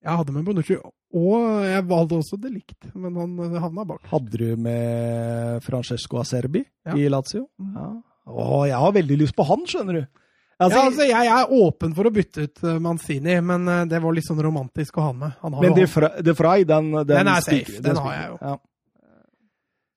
Jeg 0.00 0.16
hadde 0.16 0.32
med 0.32 0.46
Bonucci, 0.46 0.76
og 0.80 1.64
jeg 1.66 1.82
valgte 1.90 2.16
også 2.16 2.38
Delict, 2.40 2.86
men 2.96 3.16
han 3.20 3.34
eh, 3.44 3.58
havna 3.60 3.84
bak. 3.84 4.00
Hadde 4.08 4.38
du 4.40 4.46
med 4.56 5.60
Francesco 5.66 6.20
Acerbi 6.22 6.62
Ja. 6.88 6.94
i 6.96 7.08
Lazio? 7.12 7.46
Mhm. 7.60 7.76
Ja. 7.76 7.90
Å, 8.30 8.64
jeg 8.68 8.78
har 8.78 8.92
veldig 8.94 9.16
lyst 9.18 9.34
på 9.36 9.44
han, 9.48 9.64
skjønner 9.66 9.96
du. 9.98 10.02
Altså, 10.60 10.76
ja, 10.76 10.84
altså, 10.90 11.04
jeg 11.08 11.28
er 11.32 11.52
åpen 11.56 11.94
for 11.96 12.06
å 12.06 12.12
bytte 12.14 12.44
ut 12.46 12.62
eh, 12.68 12.78
Manzini, 12.84 13.38
men 13.44 13.68
eh, 13.68 13.84
det 13.90 14.00
var 14.04 14.12
litt 14.16 14.26
sånn 14.28 14.42
romantisk 14.44 14.98
å 15.00 15.06
ha 15.08 15.12
med. 15.16 15.46
Men 15.56 15.76
De 15.76 16.34
Frey, 16.36 16.64
den, 16.68 16.90
den, 17.00 17.06
Den 17.10 17.30
er 17.32 17.40
safe, 17.44 17.80
den 17.84 17.96
har 17.96 18.14
jeg 18.16 18.28
jo. 18.28 18.36
Ja. 18.44 18.56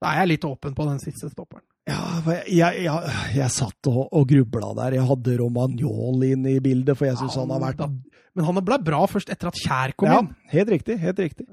Da 0.04 0.14
er 0.14 0.24
jeg 0.24 0.32
litt 0.34 0.48
åpen 0.48 0.76
på 0.76 0.88
den 0.88 1.00
siste 1.04 1.30
stopperen. 1.32 1.64
Ja, 1.90 2.00
jeg, 2.48 2.86
jeg, 2.86 3.16
jeg, 3.36 3.50
satt 3.52 3.90
og, 3.92 4.06
og 4.16 4.28
grubla 4.30 4.70
der. 4.78 4.96
Jeg 5.02 5.08
hadde 5.10 5.34
Romagnol 5.42 6.24
inn 6.30 6.46
i 6.48 6.56
bildet, 6.64 6.96
for 6.96 7.10
jeg 7.10 7.20
syns 7.20 7.36
han 7.42 7.52
har 7.52 7.60
vært 7.66 7.84
Men 8.34 8.48
han 8.48 8.64
ble 8.64 8.78
bra 8.88 9.02
først 9.12 9.30
etter 9.34 9.52
at 9.52 9.60
Kjær 9.60 9.94
kom 10.00 10.08
Ja, 10.10 10.22
inn. 10.24 10.32
helt 10.54 10.72
riktig. 10.78 10.96
Helt 11.04 11.20
riktig. 11.20 11.48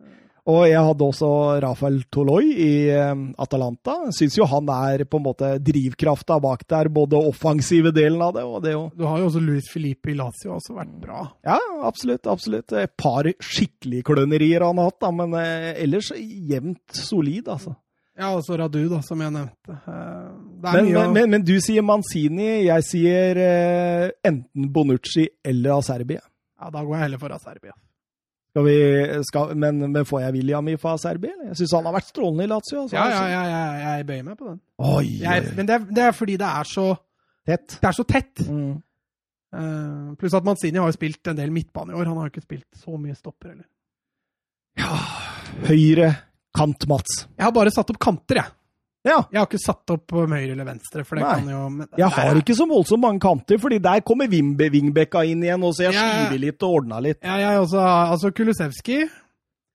Og 0.50 0.62
jeg 0.70 0.80
hadde 0.80 1.04
også 1.04 1.28
Rafael 1.62 1.98
Toloi 2.10 2.46
i 2.64 2.70
eh, 2.94 3.10
Atalanta. 3.42 3.98
Syns 4.16 4.38
jo 4.38 4.46
han 4.48 4.70
er 4.72 5.04
på 5.10 5.18
en 5.20 5.26
måte 5.26 5.50
drivkrafta 5.62 6.38
bak 6.42 6.64
der, 6.70 6.88
både 6.94 7.18
offensive 7.20 7.92
delen 7.94 8.22
av 8.24 8.32
det 8.38 8.46
og 8.48 8.62
det 8.64 8.72
å 8.78 8.86
Du 8.96 9.04
har 9.10 9.20
jo 9.20 9.28
også 9.28 9.42
Luis 9.44 9.68
Filipe 9.70 10.10
i 10.10 10.16
Lazio, 10.16 10.54
også 10.56 10.78
vært 10.78 10.94
bra. 11.02 11.26
Ja, 11.44 11.58
absolutt. 11.86 12.26
absolutt. 12.30 12.72
Et 12.72 12.94
par 12.98 13.28
skikkelige 13.42 14.06
klønerier 14.08 14.64
han 14.64 14.80
har 14.80 14.92
hatt, 14.94 15.00
da, 15.04 15.12
men 15.12 15.36
eh, 15.42 15.74
ellers 15.84 16.14
jevnt 16.16 17.02
solid, 17.02 17.50
altså. 17.50 17.76
Ja, 18.20 18.34
og 18.36 18.42
så 18.44 18.56
Radu, 18.60 18.82
da, 18.90 18.98
som 19.04 19.20
jeg 19.24 19.32
nevnte. 19.32 19.74
Eh, 19.88 20.24
men, 20.66 20.88
å 20.92 21.04
men, 21.14 21.30
men 21.32 21.44
du 21.46 21.54
sier 21.64 21.84
Manzini, 21.86 22.66
jeg 22.66 22.84
sier 22.84 23.40
eh, 23.40 24.10
enten 24.28 24.66
Bonucci 24.74 25.24
eller 25.46 25.78
Aserbia. 25.78 26.20
Ja, 26.60 26.68
da 26.74 26.82
går 26.84 26.98
jeg 26.98 27.06
heller 27.06 27.22
for 27.22 27.32
Aserbia. 27.32 27.72
Skal 28.50 28.66
vi, 28.66 28.76
skal, 29.24 29.54
men, 29.62 29.80
men 29.94 30.04
får 30.04 30.24
jeg 30.26 30.36
William 30.36 30.68
i 30.68 30.76
for 30.82 30.98
Aserbia? 30.98 31.32
Jeg 31.48 31.56
syns 31.62 31.74
han 31.78 31.88
har 31.88 31.96
vært 31.96 32.10
strålende 32.10 32.44
i 32.44 32.50
Lazio. 32.50 32.82
Altså. 32.82 32.98
Ja, 32.98 33.08
ja, 33.08 33.24
ja, 33.30 33.42
jeg, 33.54 33.82
jeg 33.86 34.08
bøyer 34.10 34.24
meg 34.28 34.36
på 34.36 34.48
den. 34.50 34.62
Oi, 34.90 35.04
Jeg, 35.22 35.50
men 35.56 35.70
det 35.70 35.76
er, 35.78 35.90
det 35.96 36.06
er 36.10 36.16
fordi 36.20 36.38
det 36.42 36.52
er 36.60 36.68
så, 36.76 36.86
tett. 37.48 37.76
det 37.78 37.92
er 37.92 37.96
så 38.02 38.08
tett. 38.10 38.46
Mm. 38.50 38.72
Uh, 39.50 40.08
pluss 40.18 40.36
at 40.36 40.46
Manzini 40.46 40.78
har 40.78 40.90
jo 40.90 40.98
spilt 40.98 41.30
en 41.30 41.38
del 41.40 41.54
midtbane 41.54 41.94
i 41.94 41.96
år. 41.96 42.10
Han 42.10 42.20
har 42.20 42.28
jo 42.28 42.34
ikke 42.34 42.44
spilt 42.44 42.82
så 42.82 42.98
mye 43.00 43.16
stopper 43.16 43.54
heller. 43.54 43.68
Ja, 44.78 44.98
høyre 45.70 46.10
kant, 46.56 46.86
Mats. 46.90 47.26
Jeg 47.38 47.44
har 47.46 47.52
bare 47.52 47.70
satt 47.74 47.90
opp 47.90 47.98
kanter, 48.02 48.40
jeg. 48.42 48.52
Ja, 49.08 49.22
Jeg 49.32 49.38
har 49.40 49.46
ikke 49.48 49.58
satt 49.62 49.88
opp 49.94 50.12
um, 50.12 50.28
høyre 50.36 50.52
eller 50.52 50.66
venstre. 50.68 51.04
for 51.08 51.16
det 51.16 51.24
Nei. 51.24 51.34
kan 51.40 51.48
jo... 51.48 51.60
Men, 51.72 51.86
jeg 51.96 52.10
har 52.12 52.36
ikke 52.36 52.52
så 52.58 52.66
voldsomt 52.68 53.00
mange 53.00 53.20
kanter, 53.24 53.56
fordi 53.62 53.78
der 53.80 54.02
kommer 54.04 54.28
Wingbekka 54.28 55.22
inn 55.24 55.40
igjen, 55.46 55.62
og 55.64 55.72
så 55.72 55.86
jeg 55.86 55.94
Ja, 55.96 56.02
ja. 56.04 56.26
skiver 56.26 56.42
litt 56.42 56.62
og 56.66 56.74
ordna 56.82 56.98
litt. 57.00 57.16
Ja, 57.24 57.38
jeg 57.40 57.62
også, 57.62 57.80
altså 58.12 58.30
Kulusevski, 58.36 59.00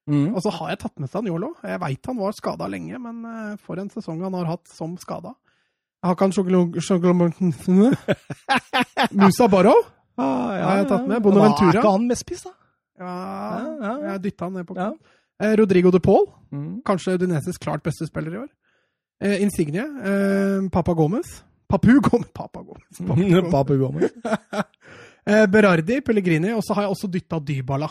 Mm. 0.05 0.35
og 0.37 0.41
så 0.45 0.51
har 0.53 0.69
jeg 0.69 0.77
tatt 0.83 0.99
med 1.01 1.09
seg 1.09 1.23
Njolo. 1.25 1.47
Jeg 1.65 1.79
veit 1.81 2.05
han 2.05 2.17
var 2.21 2.31
skada 2.37 2.67
lenge, 2.69 2.99
men 3.01 3.23
eh, 3.25 3.55
for 3.57 3.79
en 3.81 3.89
sesong 3.89 4.19
han 4.21 4.35
har 4.37 4.45
hatt 4.45 4.67
som 4.69 4.91
skada. 5.01 5.31
Jeg 6.03 6.05
har 6.05 6.13
ikke 6.13 6.27
han 6.27 6.35
Sjoglo- 6.37 7.95
Musa 9.17 9.47
Barrow? 9.49 9.81
Ah, 10.15 10.53
Har 10.61 10.77
jeg 10.83 10.87
tatt 10.91 11.07
med? 11.09 11.23
Bonaventura? 11.25 11.71
er 11.73 11.79
ikke 11.81 11.91
han 11.97 12.05
mest 12.07 12.21
spiss, 12.21 12.43
da. 12.45 12.53
Ja, 13.01 13.09
Ja, 13.09 13.57
ja, 13.65 13.73
ja. 13.81 14.11
jeg 14.13 14.21
dytta 14.29 14.45
han 14.45 14.53
ned 14.59 14.67
på 14.69 14.77
Ja. 14.77 14.91
Eh, 15.41 15.55
Rodrigo 15.57 15.91
de 15.91 15.99
Paul, 15.99 16.27
Mm. 16.51 16.81
kanskje 16.85 17.15
Udineses 17.17 17.57
klart 17.59 17.83
beste 17.83 18.05
spiller 18.07 18.31
i 18.33 18.37
år. 18.37 18.49
Eh, 19.21 19.41
Insigne. 19.41 19.79
Eh, 19.81 20.69
Papa 20.71 20.93
Gomez. 20.93 21.43
Papu 21.67 21.99
Gomez. 21.99 22.29
Papa 22.33 22.61
Gomez. 22.61 22.97
Papa 22.97 23.15
Gomez. 23.15 23.51
Papa 23.51 23.75
Gomez. 23.75 24.11
Eh, 25.27 25.47
Berardi, 25.47 26.01
Pellegrini, 26.05 26.51
og 26.53 26.61
så 26.61 26.75
har 26.75 26.83
jeg 26.83 26.91
også 26.91 27.07
dytta 27.09 27.39
Dybala 27.41 27.87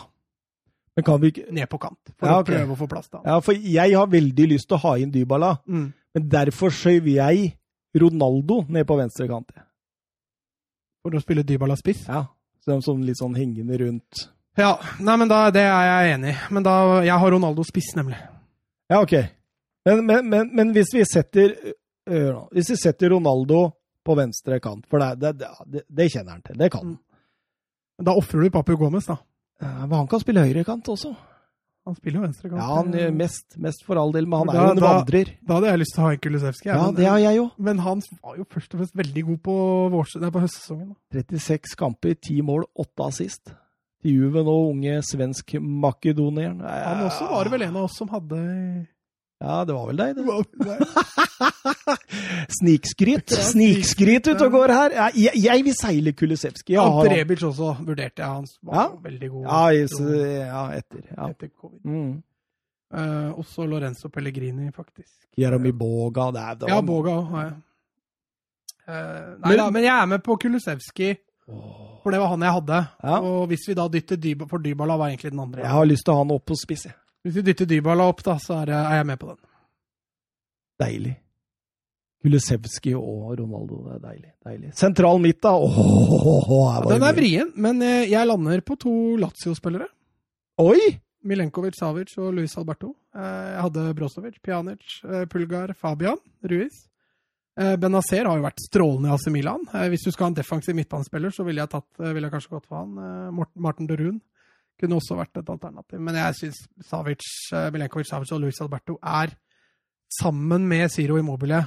Men 0.95 1.03
kan 1.03 1.19
vi 1.19 1.27
ikke 1.33 1.51
ned 1.51 1.67
på 1.67 1.77
kant. 1.83 1.97
For 2.17 2.27
Ja, 2.29 2.37
å 2.39 2.45
prøve 2.47 2.71
å 2.71 2.77
få 2.79 2.87
plass 2.87 3.09
til. 3.09 3.19
Ja, 3.25 3.41
for 3.43 3.51
jeg 3.51 3.91
har 3.93 4.07
veldig 4.07 4.45
lyst 4.53 4.69
til 4.69 4.77
å 4.77 4.79
ha 4.79 4.93
inn 4.95 5.11
Dybala, 5.11 5.57
Mm. 5.67 5.89
men 6.15 6.29
derfor 6.29 6.69
skjøv 6.71 7.03
jeg 7.11 7.57
Ronaldo 7.93 8.61
ned 8.69 8.87
på 8.87 8.95
venstre 8.95 9.27
kant. 9.27 9.51
For 11.03 11.11
å 11.11 11.19
spille 11.21 11.43
Dybala 11.43 11.75
spiss. 11.75 12.05
Ja. 12.07 12.23
Så 12.63 12.71
de 12.73 12.81
som 12.81 13.01
litt 13.03 13.17
sånn 13.19 13.35
hengende 13.35 13.77
rundt. 13.83 14.29
Ja, 14.55 14.71
nei, 15.03 15.15
men 15.19 15.31
da, 15.31 15.45
det 15.51 15.63
er 15.67 15.87
jeg 15.89 16.13
enig 16.15 16.31
i. 16.31 16.35
Men 16.55 16.65
da, 16.65 16.75
jeg 17.03 17.21
har 17.21 17.33
Ronaldo 17.35 17.65
spiss, 17.67 17.91
nemlig. 17.97 18.19
Ja, 18.91 19.01
ok. 19.01 19.15
Men, 19.85 20.05
men, 20.07 20.29
men, 20.31 20.51
men 20.55 20.71
hvis 20.73 20.93
vi 20.95 21.03
setter 21.05 21.51
øh, 22.09 22.37
Hvis 22.55 22.71
vi 22.73 22.77
setter 22.79 23.11
Ronaldo 23.13 23.67
på 24.05 24.15
venstre 24.17 24.59
kant, 24.61 24.85
for 24.89 25.01
det, 25.01 25.33
det, 25.37 25.49
det, 25.65 25.81
det 25.89 26.09
kjenner 26.13 26.37
han 26.37 26.43
til, 26.45 26.57
det 26.61 26.69
kan 26.73 26.83
han. 26.85 26.97
Da 28.05 28.13
ofrer 28.17 28.45
du 28.45 28.51
Papu 28.53 28.75
Gomez, 28.77 29.07
da. 29.09 29.15
Ja, 29.61 29.87
Men 29.87 30.03
han 30.03 30.09
kan 30.11 30.21
spille 30.21 30.43
høyrekant 30.45 30.89
også. 30.93 31.15
Han 31.85 31.97
spiller 31.97 32.19
jo 32.19 32.23
venstrekant. 32.25 32.59
Ja, 32.61 32.67
han 32.79 32.95
er 32.97 33.11
mest, 33.13 33.57
mest 33.61 33.83
for 33.85 33.97
all 34.01 34.13
del, 34.13 34.25
men 34.29 34.41
han 34.41 34.51
er 34.51 34.57
jo 34.57 34.75
en 34.75 34.81
vandrer. 34.81 35.31
Da 35.45 35.57
hadde 35.59 35.69
jeg 35.69 35.81
lyst 35.83 35.93
til 35.93 36.01
å 36.01 36.05
ha 36.05 36.13
en 36.15 36.21
Kulusevski. 36.23 36.69
Ja, 36.69 36.77
men, 36.81 36.95
det 36.97 37.05
har 37.05 37.19
jeg 37.21 37.37
jo. 37.37 37.43
men 37.67 37.81
han 37.85 38.01
var 38.25 38.39
jo 38.39 38.45
først 38.55 38.73
og 38.73 38.81
fremst 38.81 38.97
veldig 39.01 39.23
god 39.27 39.43
på, 39.45 39.57
nei, 40.23 40.31
på 40.33 40.41
høstsesongen. 40.47 40.87
Da. 40.95 41.21
36 41.21 41.77
kamper, 41.81 42.15
10 42.17 42.41
mål, 42.47 42.65
8 42.85 43.09
assist. 43.09 43.53
Juven 44.05 44.45
og 44.47 44.67
unge 44.71 44.99
svensk-makedonieren. 45.09 46.59
Han 46.61 47.01
også 47.07 47.23
var 47.31 47.43
det 47.47 47.51
vel 47.55 47.63
en 47.67 47.77
av 47.79 47.83
oss 47.87 47.97
som 47.97 48.07
hadde 48.13 48.37
Ja, 49.41 49.63
det 49.67 49.73
var 49.75 49.85
vel 49.89 49.97
deg, 49.99 50.15
det. 50.15 50.23
Snikskryt. 52.59 53.31
Ja, 53.33 53.37
Snikskryt 53.49 54.27
ute 54.31 54.45
og 54.47 54.51
går 54.53 54.69
her. 54.73 54.89
Ja, 54.95 55.07
jeg, 55.17 55.33
jeg 55.43 55.63
vil 55.67 55.75
seile 55.77 56.11
Kulisevskij. 56.17 56.73
Ja, 56.77 56.83
Ante 56.87 57.09
Rebic 57.11 57.43
også 57.43 57.73
vurderte 57.85 58.21
jeg. 58.23 58.29
Han 58.29 58.45
var 58.63 58.73
Ja. 58.79 58.85
veldig 59.09 59.29
god 59.33 59.43
ja, 59.43 59.47
ja, 60.45 60.63
etter. 60.77 61.01
Ja. 61.17 61.23
etter 61.29 61.47
covid. 61.61 61.81
Mm. 61.83 62.13
Uh, 62.95 63.29
også 63.41 63.65
Lorenzo 63.67 64.07
Pellegrini, 64.13 64.69
faktisk. 64.71 65.11
Jeremy 65.37 65.71
Boga 65.75 66.29
det 66.31 66.41
er, 66.41 66.53
det 66.61 66.69
Ja, 66.69 66.81
Boga 66.81 67.09
òg 67.19 67.25
har 67.33 67.43
jeg. 67.49 67.55
Uh, 68.87 68.93
nei 69.41 69.49
Men- 69.49 69.57
da, 69.57 69.69
men 69.71 69.83
jeg 69.83 70.01
er 70.01 70.05
med 70.05 70.19
på 70.23 70.35
Kulisevskij. 70.37 71.17
Åh. 71.49 71.84
For 72.05 72.13
det 72.13 72.19
var 72.21 72.29
han 72.35 72.45
jeg 72.45 72.53
hadde. 72.59 72.79
Ja. 73.09 73.17
Og 73.25 73.47
hvis 73.49 73.65
vi 73.67 73.75
da 73.81 73.87
dytter 73.89 74.19
Dybala 74.21 74.49
For 74.53 74.61
Dybala 74.61 74.95
var 75.01 75.09
egentlig 75.09 75.31
den 75.33 75.41
andre. 75.41 75.63
Jeg 75.65 75.73
har 75.73 75.85
lyst 75.89 76.05
til 76.05 76.13
å 76.13 76.17
ha 76.19 76.23
han 76.23 76.33
opp 76.37 76.45
på 76.45 76.57
spiss. 76.61 76.85
jeg. 76.85 76.93
Hvis 77.25 77.35
vi 77.39 77.43
dytter 77.49 77.65
Dybala 77.73 78.05
opp, 78.13 78.21
da, 78.23 78.35
så 78.37 78.61
er, 78.61 78.69
jeg- 78.75 78.91
er 78.91 78.99
jeg 79.01 79.05
med 79.09 79.19
på 79.23 79.31
den. 79.33 79.39
Deilig. 80.85 81.15
Kulisevskij 82.25 82.95
og 82.97 83.35
Ronaldo. 83.39 83.79
Det 83.85 83.95
er 83.95 84.03
deilig. 84.07 84.31
deilig. 84.45 84.69
Sentral 84.77 85.19
midt, 85.21 85.41
da. 85.45 85.51
Åh, 85.57 86.87
Den 86.89 87.03
er 87.05 87.13
vrien, 87.13 87.51
men 87.55 87.81
eh, 87.85 88.05
jeg 88.09 88.27
lander 88.27 88.61
på 88.65 88.77
to 88.81 88.93
Lazio-spillere. 89.21 89.87
Oi! 90.61 90.79
Milenkovic, 91.25 91.73
Savic 91.79 92.13
og 92.21 92.33
Luis 92.37 92.53
Alberto. 92.57 92.95
Eh, 93.15 93.21
Jeg 93.55 93.61
hadde 93.65 93.93
Brozovic, 93.97 94.39
Pjanic, 94.45 95.01
eh, 95.05 95.25
Pulgar, 95.25 95.73
Fabian, 95.73 96.17
Ruiz. 96.43 96.87
Eh, 97.55 97.75
Benazer 97.79 98.27
har 98.27 98.35
jo 98.35 98.43
vært 98.43 98.59
strålende 98.65 99.07
i 99.07 99.13
AC 99.15 99.29
Milan. 99.31 99.61
Eh, 99.73 99.87
Hvis 99.93 100.03
du 100.03 100.11
skal 100.11 100.25
ha 100.25 100.31
en 100.33 100.39
defensiv 100.41 100.75
midtbanespiller, 100.75 101.31
så 101.31 101.45
ville 101.47 101.63
jeg, 101.63 101.71
tatt, 101.71 101.87
eh, 102.01 102.11
ville 102.13 102.27
jeg 102.27 102.33
kanskje 102.33 102.55
gått 102.57 102.67
for 102.67 102.81
han. 102.81 103.45
Martin 103.55 103.87
Dorun 103.87 104.21
kunne 104.79 104.97
også 104.99 105.15
vært 105.15 105.39
et 105.39 105.49
alternativ. 105.53 105.99
Men 106.03 106.15
jeg 106.19 106.35
syns 106.41 106.59
Savic, 106.83 107.23
Milenkovic, 107.71 108.09
Savic 108.09 108.33
og 108.35 108.41
Luis 108.43 108.59
Alberto 108.59 108.97
er, 109.01 109.31
sammen 110.19 110.67
med 110.67 110.91
Ziro 110.91 111.15
Immobile, 111.17 111.61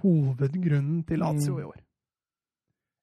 hovedgrunnen 0.00 1.04
til 1.06 1.20
Lazio 1.20 1.58
i 1.60 1.66
år. 1.68 1.80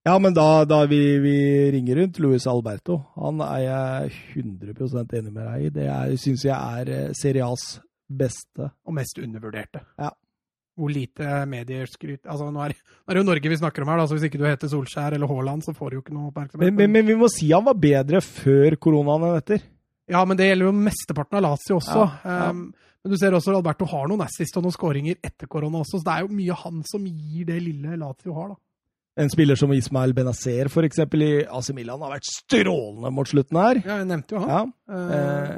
Ja, 0.04 0.18
men 0.18 0.34
da, 0.34 0.66
da 0.66 0.80
vi, 0.90 1.20
vi 1.22 1.36
ringer 1.76 2.00
rundt 2.02 2.18
Luis 2.20 2.48
Alberto, 2.50 3.04
han 3.22 3.40
er 3.46 3.60
jeg 3.68 4.12
100% 4.34 5.14
enig 5.20 5.32
med 5.32 5.46
deg 5.46 5.68
i. 5.68 5.70
Det 5.70 6.20
syns 6.20 6.46
jeg 6.48 6.58
er 6.58 7.14
Serie 7.14 7.46
A's 7.46 7.76
beste. 8.10 8.72
Og 8.90 8.98
mest 8.98 9.22
undervurderte. 9.22 9.84
Ja. 10.02 10.10
Hvor 10.80 10.88
lite 10.88 11.42
medieskryt 11.52 12.24
Altså, 12.24 12.48
nå 12.48 12.62
er, 12.64 12.74
nå 12.74 13.12
er 13.12 13.18
det 13.18 13.22
jo 13.22 13.28
Norge 13.28 13.52
vi 13.52 13.60
snakker 13.60 13.84
om 13.84 13.92
her, 13.92 14.00
da, 14.00 14.06
så 14.08 14.16
hvis 14.16 14.30
ikke 14.30 14.40
du 14.40 14.46
heter 14.48 14.72
Solskjær 14.72 15.18
eller 15.18 15.30
Haaland, 15.30 15.66
så 15.66 15.74
får 15.76 15.92
du 15.92 15.98
jo 15.98 16.04
ikke 16.06 16.16
noe 16.16 16.30
oppmerksomhet. 16.30 16.64
Men, 16.64 16.78
men, 16.80 16.94
men 16.96 17.12
vi 17.12 17.18
må 17.20 17.28
si 17.32 17.52
han 17.52 17.66
var 17.68 17.76
bedre 17.80 18.24
før 18.24 18.78
koronaen 18.82 19.28
enn 19.28 19.42
etter. 19.42 19.66
Ja, 20.12 20.24
men 20.28 20.40
det 20.40 20.48
gjelder 20.50 20.70
jo 20.70 20.78
mesteparten 20.80 21.40
av 21.40 21.46
Lazio 21.46 21.78
også. 21.80 22.08
Ja, 22.24 22.32
ja. 22.32 22.50
Um, 22.52 22.66
men 23.02 23.14
du 23.14 23.18
ser 23.18 23.34
også 23.34 23.54
at 23.54 23.58
Alberto 23.58 23.88
har 23.90 24.10
noen 24.10 24.22
assist 24.26 24.58
og 24.60 24.66
noen 24.66 24.76
skåringer 24.76 25.18
etter 25.26 25.50
korona 25.50 25.82
også, 25.82 26.00
så 26.00 26.06
det 26.06 26.18
er 26.18 26.26
jo 26.28 26.36
mye 26.38 26.58
han 26.64 26.84
som 26.86 27.08
gir 27.08 27.48
det 27.50 27.58
lille 27.64 27.98
Lazio 27.98 28.36
har, 28.38 28.52
da. 28.54 28.62
En 29.20 29.28
spiller 29.28 29.58
som 29.60 29.74
Ismael 29.76 30.14
Benazer 30.16 30.70
eksempel, 30.86 31.24
i 31.26 31.32
AC 31.44 31.72
Milan 31.76 32.00
har 32.00 32.14
vært 32.14 32.30
strålende 32.30 33.10
mot 33.12 33.28
slutten 33.28 33.58
her. 33.60 33.82
Ja, 33.84 33.98
jeg 34.00 34.08
nevnte 34.08 34.38
jo 34.38 34.44
han. 34.46 34.72
Ja. 34.88 35.00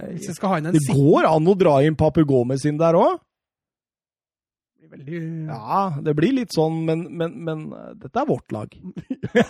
Uh, 0.10 0.56
en 0.58 0.72
Det 0.74 0.82
går 0.90 1.28
an 1.30 1.52
å 1.52 1.54
dra 1.58 1.76
inn 1.86 1.98
Papu 2.00 2.24
Gomez 2.26 2.66
inn 2.66 2.82
der 2.82 2.98
òg. 2.98 3.22
Veldig... 4.94 5.22
Ja, 5.50 5.86
det 6.04 6.14
blir 6.18 6.36
litt 6.38 6.54
sånn, 6.56 6.84
men, 6.88 7.06
men, 7.18 7.38
men 7.46 7.64
eh, 7.78 7.94
dette 8.00 8.22
er 8.22 8.30
vårt 8.30 8.54
lag. 8.56 8.74
Vi 9.34 9.46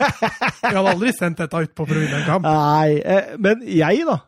hadde 0.73 0.93
aldri 0.93 1.13
sendt 1.15 1.41
dette 1.43 1.63
utpå 1.67 1.87
for 1.89 1.99
å 1.99 2.21
kamp. 2.27 2.47
Nei, 2.47 2.99
eh, 2.99 3.35
men 3.41 3.65
jeg, 3.67 4.05
da. 4.09 4.19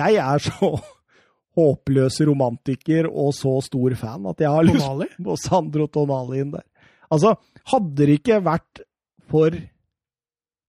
Jeg 0.00 0.20
er 0.22 0.44
så 0.44 0.72
håpløs 1.58 2.20
romantiker 2.28 3.10
og 3.10 3.34
så 3.36 3.56
stor 3.64 3.96
fan 3.98 4.28
at 4.30 4.42
jeg 4.44 4.54
har 4.54 4.66
lyst 4.66 4.84
Tonali. 4.84 5.10
på 5.26 5.36
Sandro 5.40 5.88
Tonali 5.90 6.44
inn 6.44 6.54
der. 6.54 6.66
Altså, 7.10 7.34
hadde 7.72 8.06
det 8.06 8.20
ikke 8.20 8.38
vært 8.46 8.84
for 9.30 9.54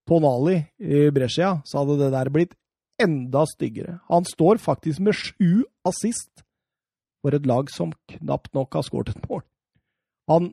Tonali 0.09 0.57
i 0.81 1.05
Brescia, 1.13 1.59
så 1.65 1.83
hadde 1.83 1.99
det 2.01 2.09
der 2.15 2.31
blitt 2.33 2.57
enda 3.01 3.45
styggere. 3.49 3.99
Han 4.09 4.25
står 4.27 4.61
faktisk 4.61 5.01
med 5.05 5.17
sju 5.17 5.63
assist 5.87 6.43
for 7.21 7.37
et 7.37 7.45
lag 7.49 7.69
som 7.73 7.93
knapt 8.09 8.53
nok 8.57 8.77
har 8.77 8.85
skåret 8.85 9.13
et 9.13 9.29
mål. 9.29 9.43
Han 10.29 10.51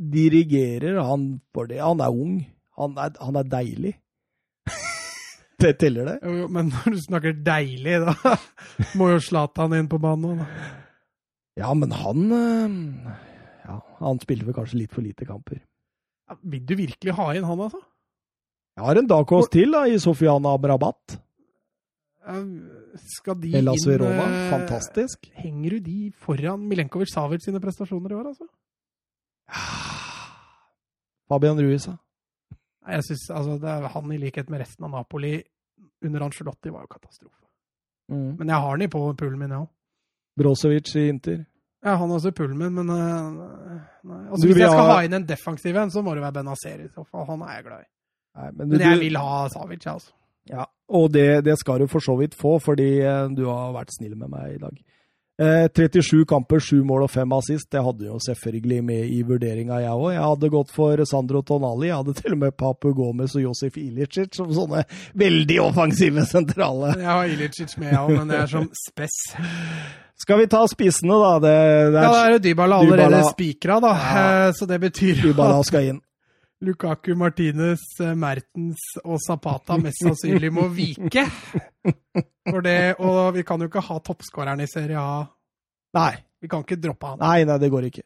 dirigerer, 0.00 0.96
han, 1.04 1.40
for 1.52 1.68
det, 1.68 1.80
han 1.84 2.00
er 2.00 2.08
ung, 2.14 2.38
han 2.80 2.94
er, 2.98 3.12
han 3.20 3.36
er 3.36 3.48
deilig. 3.52 3.92
det 5.60 5.74
teller 5.82 6.08
det? 6.08 6.18
Jo, 6.24 6.36
jo, 6.42 6.48
men 6.48 6.70
når 6.74 6.94
du 6.96 7.00
snakker 7.04 7.34
deilig, 7.44 7.98
da 8.06 8.14
må 8.98 9.10
jo 9.12 9.20
Zlatan 9.24 9.76
inn 9.76 9.90
på 9.92 10.00
banen 10.00 10.30
òg, 10.32 10.44
da. 10.44 10.76
Ja, 11.60 11.72
men 11.76 11.90
han 11.92 12.30
øh, 12.32 12.76
Ja, 13.66 13.74
Han 13.98 14.20
spiller 14.22 14.46
vel 14.48 14.54
kanskje 14.56 14.78
litt 14.80 14.94
for 14.94 15.04
lite 15.04 15.26
kamper. 15.28 15.58
Ja, 16.30 16.36
vil 16.46 16.62
du 16.64 16.76
virkelig 16.78 17.12
ha 17.18 17.26
inn 17.36 17.44
han, 17.44 17.60
altså? 17.66 17.80
Jeg 18.78 18.86
har 18.86 19.00
en 19.00 19.08
Dakos 19.10 19.50
til 19.52 19.74
da, 19.74 19.82
i 19.90 19.98
Sofiana 20.00 20.54
Brabat. 20.62 21.18
Ja, 22.24 22.38
Skal 23.18 23.36
de 23.42 23.50
Hellas 23.52 23.82
inn 23.84 23.90
Verona. 23.90 24.24
eh, 24.30 24.46
Fantastisk. 24.54 25.28
Henger 25.42 25.76
du 25.76 25.90
de 25.90 25.98
foran 26.22 26.62
Milenkovic 26.70 27.10
Savic 27.12 27.44
sine 27.44 27.60
prestasjoner 27.60 28.14
i 28.14 28.18
år, 28.22 28.30
altså? 28.30 28.46
Fabian 31.28 31.58
Ruiz, 31.60 31.86
da. 31.86 31.96
Jeg 32.90 33.04
synes, 33.04 33.30
altså, 33.30 33.58
er 33.66 33.88
Han, 33.94 34.12
i 34.12 34.18
likhet 34.18 34.50
med 34.50 34.60
resten 34.64 34.84
av 34.84 34.90
Napoli 34.90 35.36
under 36.04 36.24
Angelotti, 36.26 36.72
var 36.72 36.86
jo 36.86 36.90
katastrofe. 36.90 37.44
Mm. 38.10 38.36
Men 38.38 38.48
jeg 38.48 38.56
har 38.56 38.70
han 38.70 38.82
i 38.82 38.88
på 38.90 39.02
pullen 39.18 39.38
min, 39.38 39.50
jeg 39.54 39.60
òg. 39.62 39.68
Brosevic 40.40 40.94
i 40.96 41.08
Inter. 41.12 41.44
Ja, 41.84 41.94
han 41.96 42.08
har 42.10 42.16
også 42.18 42.32
pullen 42.36 42.58
min, 42.58 42.74
men 42.74 42.90
eh. 42.90 43.80
Altså, 44.30 44.42
Du 44.42 44.48
Hvis 44.48 44.58
jeg 44.58 44.70
skal 44.70 44.86
ha- 44.86 44.94
ha 44.96 45.04
inn 45.04 45.14
en 45.14 45.26
defensiv 45.28 45.76
en, 45.76 45.90
så 45.90 46.02
må 46.02 46.14
det 46.14 46.22
være 46.22 46.32
Benazer 46.40 46.80
i 46.84 46.88
så 46.88 47.04
fall. 47.06 47.26
Han 47.26 47.42
er 47.42 47.54
jeg 47.54 47.64
glad 47.64 47.80
i. 47.84 47.88
Nei, 48.40 48.50
men 48.52 48.68
Men 48.68 48.80
jeg 48.80 48.98
vil 49.00 49.16
ha 49.18 49.48
Savic, 49.48 49.84
jeg, 49.84 49.92
altså. 49.92 50.12
Ja, 50.50 50.64
og 50.88 51.12
det, 51.12 51.44
det 51.44 51.58
skal 51.58 51.78
du 51.80 51.86
for 51.86 52.00
så 52.00 52.16
vidt 52.18 52.34
få, 52.34 52.58
fordi 52.58 53.00
eh, 53.04 53.28
du 53.36 53.44
har 53.46 53.72
vært 53.76 53.92
snill 53.98 54.16
med 54.16 54.28
meg 54.32 54.54
i 54.54 54.58
dag. 54.58 54.76
Eh, 55.40 55.68
37 55.72 56.26
kamper, 56.28 56.60
7 56.60 56.82
mål 56.84 57.06
og 57.06 57.10
5 57.10 57.32
assist. 57.38 57.70
Det 57.72 57.80
hadde 57.84 58.10
jo 58.10 58.18
selvfølgelig 58.20 58.80
med 58.84 59.06
i 59.08 59.22
vurderinga, 59.24 59.78
jeg 59.80 59.94
òg. 59.94 60.10
Jeg 60.12 60.26
hadde 60.26 60.50
gått 60.52 60.74
for 60.74 61.04
Sandro 61.08 61.40
Tonali. 61.46 61.88
Jeg 61.88 61.96
hadde 61.96 62.14
til 62.18 62.36
og 62.36 62.42
med 62.42 62.56
Papu 62.60 62.92
Gomez 62.92 63.36
og 63.38 63.46
Josef 63.46 63.78
Ilicic 63.80 64.36
som 64.36 64.52
sånne 64.52 64.84
veldig 65.16 65.56
offensive 65.64 66.26
sentrale. 66.28 66.92
Jeg 67.00 67.08
har 67.08 67.32
Ilicic 67.32 67.72
med, 67.80 67.94
jeg 67.94 68.02
òg, 68.02 68.12
men 68.18 68.28
det 68.34 68.42
er 68.42 68.52
som 68.52 68.68
spess. 68.84 69.16
Skal 70.20 70.42
vi 70.42 70.50
ta 70.52 70.60
spissene, 70.68 71.16
da? 71.16 71.32
Det, 71.40 71.56
det 71.94 72.04
Ja, 72.04 72.12
da 72.12 72.20
er 72.20 72.28
er 72.28 72.36
jo 72.36 72.44
Dybala 72.44 72.82
allerede 72.84 73.22
spikra, 73.30 73.80
da. 73.80 73.94
Ja. 73.96 74.24
Eh, 74.48 74.52
Så 74.58 74.68
det 74.68 74.80
betyr 74.82 75.22
Dybala 75.24 75.62
skal 75.64 75.94
inn. 75.94 76.00
Lukaku, 76.60 77.14
Martinez, 77.16 77.80
eh, 78.04 78.14
Mertens 78.14 78.82
og 79.04 79.16
Zapata 79.24 79.78
mest 79.80 80.02
sannsynlig 80.04 80.50
må 80.52 80.66
vike. 80.76 81.24
For 82.50 82.60
det, 82.64 82.96
og 83.00 83.34
vi 83.36 83.44
kan 83.48 83.60
jo 83.62 83.70
ikke 83.70 83.82
ha 83.86 83.98
toppskåreren 84.04 84.60
i 84.60 84.68
Serie 84.68 85.00
A. 85.00 85.22
Nei, 85.96 86.14
Vi 86.40 86.48
kan 86.48 86.62
ikke 86.64 86.76
droppe 86.80 87.06
han. 87.06 87.18
nei, 87.20 87.44
nei, 87.44 87.56
det 87.60 87.70
går 87.72 87.86
ikke. 87.88 88.02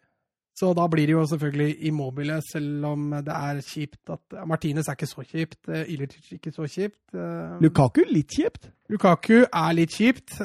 Så 0.54 0.70
da 0.74 0.84
blir 0.86 1.06
det 1.10 1.16
jo 1.16 1.24
selvfølgelig 1.26 1.86
Immobile, 1.88 2.36
selv 2.46 2.84
om 2.86 3.08
det 3.26 3.34
er 3.34 3.58
kjipt 3.66 4.10
at 4.14 4.36
Martinez 4.46 4.86
er 4.86 4.94
ikke 4.94 5.10
så 5.10 5.24
kjipt. 5.26 5.58
eh, 5.68 5.90
ikke 6.38 6.52
så 6.54 6.68
kjipt. 6.70 7.00
eh, 7.14 7.58
Lukaku 7.60 8.04
litt 8.06 8.30
kjipt. 8.30 8.70
Lukaku 8.88 9.40
er 9.50 9.72
litt 9.74 9.90
kjipt, 9.90 10.38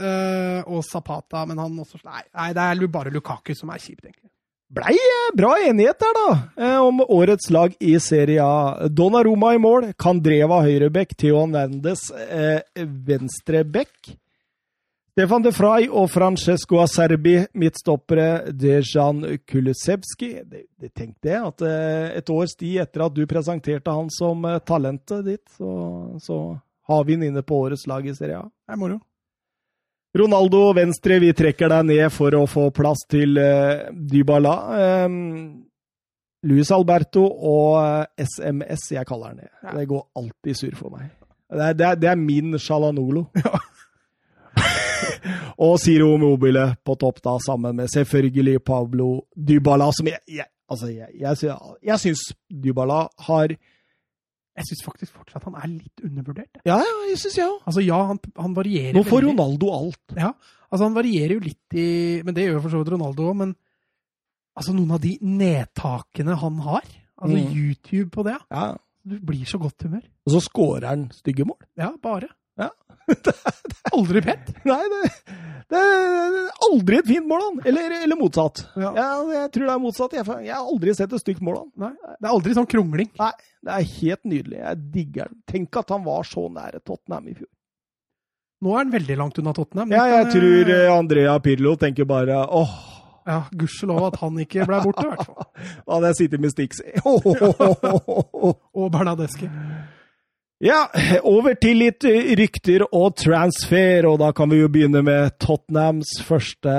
og 0.65 0.83
Zapata, 0.83 1.45
men 1.45 1.57
han 1.59 1.77
også 1.77 2.01
Nei, 2.05 2.23
nei 2.33 2.53
det 2.53 2.63
er 2.63 2.87
bare 2.87 3.13
Lukaku 3.13 3.53
som 3.53 3.69
er 3.69 3.77
kjipt, 3.77 4.05
egentlig. 4.05 4.28
Blei 4.69 4.93
eh, 4.93 5.35
bra 5.37 5.55
enighet 5.65 5.99
der, 5.99 6.13
da, 6.13 6.63
eh, 6.63 6.77
om 6.77 7.01
årets 7.01 7.49
lag 7.49 7.73
i 7.79 7.95
Serie 7.99 8.43
A. 8.45 8.87
Donnaroma 8.87 9.55
i 9.55 9.61
mål, 9.61 9.87
Kandreva 9.97 10.59
høyrebekk, 10.61 11.15
Theo 11.17 11.41
Nandes 11.49 12.03
eh, 12.13 12.61
venstrebekk. 12.85 14.11
Stefan 15.17 15.41
de 15.41 15.51
Frey 15.51 15.89
og 15.89 16.11
Francesco 16.13 16.77
Acerbi 16.83 17.39
midtstoppere, 17.57 18.53
Dejan 18.53 19.25
Kulusevski. 19.49 20.31
Det, 20.45 20.67
det 20.77 20.93
tenkte 20.93 21.33
jeg, 21.33 21.49
at 21.49 21.65
eh, 21.65 22.13
et 22.21 22.29
års 22.29 22.53
tid 22.53 22.77
etter 22.85 23.07
at 23.07 23.17
du 23.17 23.25
presenterte 23.27 23.97
han 23.97 24.13
som 24.13 24.45
talentet 24.69 25.25
ditt, 25.25 25.47
så, 25.57 25.73
så 26.21 26.43
har 26.93 27.09
vi 27.09 27.17
han 27.17 27.25
inne 27.31 27.41
på 27.41 27.57
årets 27.65 27.89
lag 27.89 28.05
i 28.05 28.13
Serie 28.13 28.37
A. 28.37 28.45
Det 28.45 28.77
er 28.77 28.85
moro. 28.85 29.01
Ronaldo 30.17 30.61
venstre, 30.73 31.19
vi 31.21 31.29
trekker 31.37 31.69
deg 31.69 31.89
ned 31.91 32.05
for 32.13 32.33
å 32.33 32.45
få 32.49 32.69
plass 32.73 33.03
til 33.09 33.37
uh, 33.37 33.89
Dybala. 33.93 34.55
Um, 35.05 35.17
Luis 36.49 36.71
Alberto 36.71 37.25
og 37.27 37.73
eh, 37.81 38.23
SMS, 38.23 38.85
jeg 38.95 39.03
kaller 39.09 39.33
han 39.33 39.41
det. 39.41 39.49
Ja. 39.59 39.73
Det 39.75 39.89
går 39.89 40.05
alltid 40.21 40.55
sur 40.55 40.77
for 40.79 40.93
meg. 40.95 41.09
Det 41.51 41.65
er, 41.65 41.73
det 41.75 41.85
er, 41.85 41.97
det 41.99 42.09
er 42.13 42.21
min 42.21 42.55
Shalanolo. 42.55 43.25
og 45.65 45.75
Siro 45.83 46.13
Mobile 46.21 46.63
på 46.85 46.95
topp, 46.99 47.19
da, 47.25 47.35
sammen 47.43 47.75
med 47.75 47.91
selvfølgelig 47.91 48.61
Pablo 48.65 49.09
Dybala, 49.35 49.91
som 49.95 50.07
jeg, 50.11 50.23
jeg 50.39 50.47
Altså, 50.69 50.85
jeg, 50.93 51.07
jeg, 51.17 51.55
jeg 51.81 51.97
syns 51.97 52.19
Dybala 52.45 53.07
har 53.25 53.55
Jeg 54.59 54.67
syns 54.67 54.83
faktisk 54.83 55.15
fortsatt 55.15 55.45
han 55.47 55.55
er 55.55 55.67
litt 55.71 56.01
undervurdert. 56.03 56.59
Ja, 56.67 56.77
ja, 56.83 56.95
jeg 57.09 57.17
syns 57.21 57.37
jeg 57.39 57.47
òg. 57.47 57.61
Altså, 57.65 57.83
ja, 57.85 57.99
han, 58.11 58.19
han 58.35 58.55
varierer 58.57 58.93
Nå 58.97 59.03
får 59.07 59.21
veldig. 59.23 59.31
Ronaldo 59.33 59.69
alt. 59.77 60.15
Ja, 60.19 60.33
altså 60.69 60.83
han 60.89 60.97
varierer 60.97 61.37
jo 61.37 61.43
litt 61.45 61.77
i 61.79 61.87
Men 62.27 62.35
det 62.35 62.45
gjør 62.49 62.61
for 62.65 62.73
så 62.75 62.81
vidt 62.83 62.91
Ronaldo 62.93 63.29
òg, 63.31 63.37
men 63.45 63.55
altså 64.59 64.75
noen 64.75 64.91
av 64.97 64.99
de 65.03 65.13
nedtakene 65.23 66.35
han 66.41 66.59
har, 66.67 66.83
altså 67.19 67.37
Mm. 67.39 67.53
YouTube 67.55 68.09
på 68.11 68.23
det, 68.27 68.35
Ja. 68.51 68.75
du 69.07 69.15
blir 69.19 69.45
så 69.47 69.57
godt 69.59 69.81
humør. 69.87 70.03
Og 70.27 70.33
så 70.35 70.41
scorer 70.43 70.87
han 70.87 71.09
stygge 71.15 71.45
mål. 71.47 71.57
Ja, 71.77 71.91
bare. 72.01 72.27
Ja. 73.09 73.53
Aldri 73.95 74.21
pent. 74.21 74.49
Nei, 74.67 74.79
det, 74.91 75.35
det 75.71 75.79
er 75.81 76.35
aldri 76.67 76.99
et 76.99 77.07
fint 77.09 77.27
mål, 77.29 77.43
han. 77.45 77.61
Eller, 77.69 77.93
eller 78.03 78.19
motsatt. 78.19 78.63
Ja. 78.77 78.91
Jeg, 78.95 79.29
jeg 79.35 79.51
tror 79.55 79.65
det 79.65 79.73
er 79.75 79.83
motsatt. 79.83 80.15
Jeg, 80.19 80.27
jeg 80.45 80.53
har 80.55 80.65
aldri 80.73 80.95
sett 80.97 81.15
et 81.15 81.23
stygt 81.23 81.43
mål, 81.45 81.61
han. 81.63 81.69
Nei, 81.87 82.15
det 82.19 82.27
er 82.27 82.33
aldri 82.35 82.57
sånn 82.57 82.69
krongling. 82.69 83.09
Nei, 83.19 83.31
det 83.65 83.77
er 83.77 83.87
helt 83.95 84.29
nydelig. 84.29 84.59
Jeg 84.61 84.83
digger 84.93 85.31
den. 85.31 85.39
Tenk 85.49 85.81
at 85.81 85.95
han 85.95 86.05
var 86.05 86.27
så 86.27 86.45
nære 86.53 86.83
Tottenham 86.83 87.31
i 87.31 87.35
fjor. 87.39 87.49
Nå 88.59 88.73
er 88.75 88.81
han 88.83 88.91
veldig 88.91 89.15
langt 89.21 89.37
unna 89.39 89.53
Tottenham. 89.55 89.91
Ja, 89.95 90.05
jeg 90.17 90.31
tror 90.33 90.73
eh, 90.73 90.85
eh, 90.85 90.93
Andrea 90.93 91.37
Pirlo 91.43 91.75
tenker 91.79 92.07
bare 92.09 92.41
åh, 92.43 92.73
Ja, 93.29 93.43
Gudskjelov 93.55 94.09
at 94.09 94.17
han 94.19 94.39
ikke 94.43 94.65
ble 94.67 94.81
borte, 94.83 95.05
i 95.05 95.13
hvert 95.13 95.27
fall. 95.27 95.47
da 95.85 95.99
hadde 95.99 96.11
sittet 96.17 96.43
med 96.43 96.51
Stix. 96.51 96.81
Og 98.79 98.89
Bernadeschi. 98.91 99.47
Ja, 100.59 100.89
over 101.23 101.55
til 101.55 101.77
litt 101.79 102.03
rykter 102.35 102.83
og 102.89 103.13
transfer, 103.21 104.03
og 104.09 104.17
da 104.19 104.33
kan 104.35 104.49
vi 104.51 104.59
jo 104.59 104.67
begynne 104.71 104.99
med 105.07 105.37
Tottenhams 105.39 106.17
første 106.27 106.73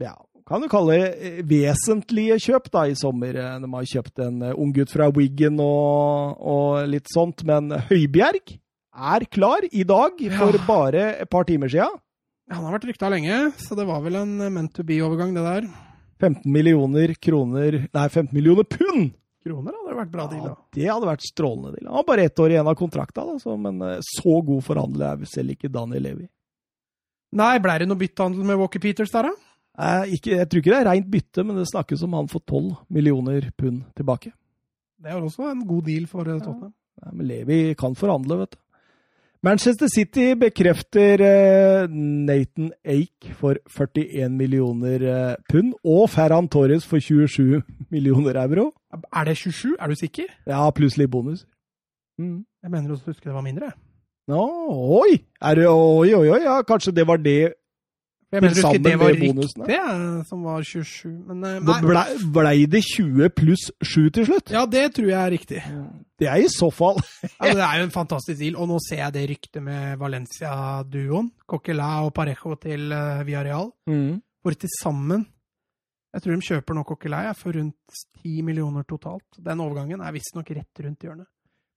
ja, 0.00 0.12
kan 0.46 0.62
du 0.62 0.68
kalle 0.70 0.96
det 0.96 1.42
vesentlige 1.50 2.38
kjøp 2.42 2.70
da 2.74 2.84
i 2.90 2.94
sommer. 2.98 3.34
De 3.34 3.68
har 3.74 3.90
kjøpt 3.90 4.22
en 4.24 4.40
unggutt 4.54 4.94
fra 4.94 5.10
Wiggen 5.14 5.58
og, 5.62 6.38
og 6.38 6.88
litt 6.90 7.10
sånt, 7.10 7.44
men 7.46 7.70
Høibjerg 7.90 8.56
er 8.90 9.26
klar 9.30 9.66
i 9.70 9.84
dag 9.86 10.18
for 10.38 10.54
Ja. 10.58 10.64
bare 10.66 11.04
et 11.22 11.30
par 11.30 11.46
timer 11.50 11.70
siden. 11.70 11.98
Han 12.50 12.64
har 12.66 12.78
vært 12.78 12.88
rykta 12.90 13.10
lenge, 13.10 13.52
så 13.62 13.78
det 13.78 13.86
var 13.86 14.02
vel 14.02 14.18
en 14.18 14.38
meant 14.50 14.74
to 14.74 14.82
be-overgang, 14.86 15.34
det 15.34 15.44
der. 15.46 15.68
15 16.20 16.50
millioner 16.52 17.14
kroner 17.22 17.86
Nei, 17.86 18.08
15 18.08 18.34
millioner 18.34 18.66
pund! 18.66 19.12
Kroner 19.46 19.72
hadde 20.00 20.08
vært 20.08 20.16
bra 20.16 20.26
deal. 20.32 20.48
Ja, 20.48 20.56
det 20.76 20.90
hadde 20.90 21.10
vært 21.10 21.28
strålende. 21.28 21.72
deal. 21.76 21.86
Han 21.90 22.00
har 22.00 22.08
bare 22.08 22.26
ett 22.28 22.42
år 22.42 22.54
igjen 22.54 22.70
av 22.72 22.78
kontrakta, 22.80 23.24
da, 23.28 23.56
men 23.60 23.80
eh, 23.86 24.00
så 24.06 24.40
god 24.46 24.64
forhandler 24.66 25.12
er 25.12 25.22
vel 25.22 25.30
selv 25.30 25.54
ikke 25.54 25.72
Daniel 25.72 26.06
Levi. 26.08 26.26
Nei, 27.38 27.54
blei 27.62 27.78
det 27.78 27.86
noe 27.86 28.00
byttehandel 28.00 28.48
med 28.48 28.58
Walker 28.58 28.82
Peters 28.82 29.12
der, 29.14 29.30
da? 29.30 29.50
Eh, 29.80 30.16
ikke, 30.16 30.34
jeg 30.40 30.48
tror 30.50 30.62
ikke 30.62 30.72
det 30.74 30.80
er 30.80 30.90
rent 30.90 31.12
bytte, 31.12 31.44
men 31.46 31.60
det 31.60 31.68
snakkes 31.70 32.02
om 32.06 32.18
han 32.18 32.30
får 32.30 32.42
12 32.48 32.72
millioner 32.96 33.46
pund 33.58 33.84
tilbake. 33.96 34.32
Det 35.00 35.12
er 35.12 35.20
også 35.22 35.46
en 35.48 35.62
god 35.68 35.86
deal 35.86 36.08
for 36.10 36.26
Tottenham. 36.26 36.74
Ja. 36.74 37.06
Nei, 37.06 37.14
men 37.16 37.30
Levi 37.30 37.60
kan 37.80 37.94
forhandle, 37.96 38.42
vet 38.42 38.58
du. 38.58 38.60
Manchester 39.40 39.88
City 39.88 40.34
bekrefter 40.36 41.22
eh, 41.24 41.86
Nathan 41.88 42.74
Ake 42.84 43.32
for 43.38 43.56
41 43.72 44.34
millioner 44.36 45.00
eh, 45.00 45.36
pund, 45.48 45.72
og 45.80 46.10
Ferran 46.12 46.50
Torres 46.52 46.84
for 46.84 47.00
27 47.00 47.62
millioner 47.88 48.36
euro. 48.42 48.66
Er 48.90 49.24
det 49.24 49.36
27? 49.38 49.76
Er 49.78 49.86
du 49.86 49.94
sikker? 49.94 50.32
Ja, 50.50 50.64
pluss 50.74 50.96
litt 50.98 51.10
bonus. 51.10 51.46
Mm. 52.18 52.42
Jeg 52.62 52.72
mener 52.72 52.92
å 52.96 52.98
huske 52.98 53.28
det 53.28 53.36
var 53.36 53.46
mindre. 53.46 53.70
Nå, 54.30 54.42
oi! 55.00 55.16
Er 55.42 55.58
det, 55.58 55.66
oi, 55.70 56.12
oi, 56.14 56.26
oi, 56.28 56.42
ja, 56.44 56.60
kanskje 56.66 56.92
det 56.94 57.06
var 57.08 57.18
det 57.22 57.54
Jeg 58.30 58.44
mener 58.44 58.54
sammen 58.54 58.84
det 58.84 58.92
var 58.98 59.10
med 59.10 59.22
bonusene. 59.24 59.64
riktig, 59.66 59.78
eh, 59.80 60.26
som 60.28 60.42
var 60.46 60.62
27. 60.62 61.08
Men 61.30 61.40
nei. 61.42 61.78
Blei 61.82 62.04
ble 62.36 62.52
det 62.70 62.82
20 62.86 63.32
pluss 63.34 63.64
7 63.82 64.10
til 64.14 64.28
slutt? 64.28 64.52
Ja, 64.54 64.66
det 64.70 64.84
tror 64.94 65.08
jeg 65.10 65.18
er 65.18 65.32
riktig. 65.34 65.62
Det 66.20 66.28
er 66.28 66.44
i 66.44 66.50
så 66.52 66.68
fall 66.70 67.00
Ja, 67.40 67.54
det 67.56 67.64
er 67.64 67.80
jo 67.80 67.88
en 67.88 67.94
fantastisk 67.94 68.38
deal, 68.38 68.58
og 68.60 68.68
nå 68.70 68.78
ser 68.86 69.02
jeg 69.06 69.16
det 69.16 69.26
ryktet 69.32 69.62
med 69.66 69.98
Valencia-duoen. 69.98 71.32
Coquelin 71.48 72.06
og 72.06 72.14
Parejo 72.14 72.54
til 72.62 72.92
uh, 72.92 73.26
Villarreal. 73.26 73.72
hvor 74.42 74.54
til 74.54 74.70
sammen 74.82 75.26
Jeg 76.10 76.22
tror 76.24 76.34
de 76.34 76.46
kjøper 76.46 76.74
nå 76.74 76.82
Coquelin 76.88 77.36
for 77.38 77.54
rundt 77.54 78.00
10 78.22 78.40
millioner 78.46 78.86
totalt. 78.88 79.28
Den 79.38 79.60
overgangen 79.62 80.00
er 80.02 80.14
visstnok 80.14 80.50
rett 80.56 80.82
rundt 80.84 81.06
hjørnet. 81.06 81.28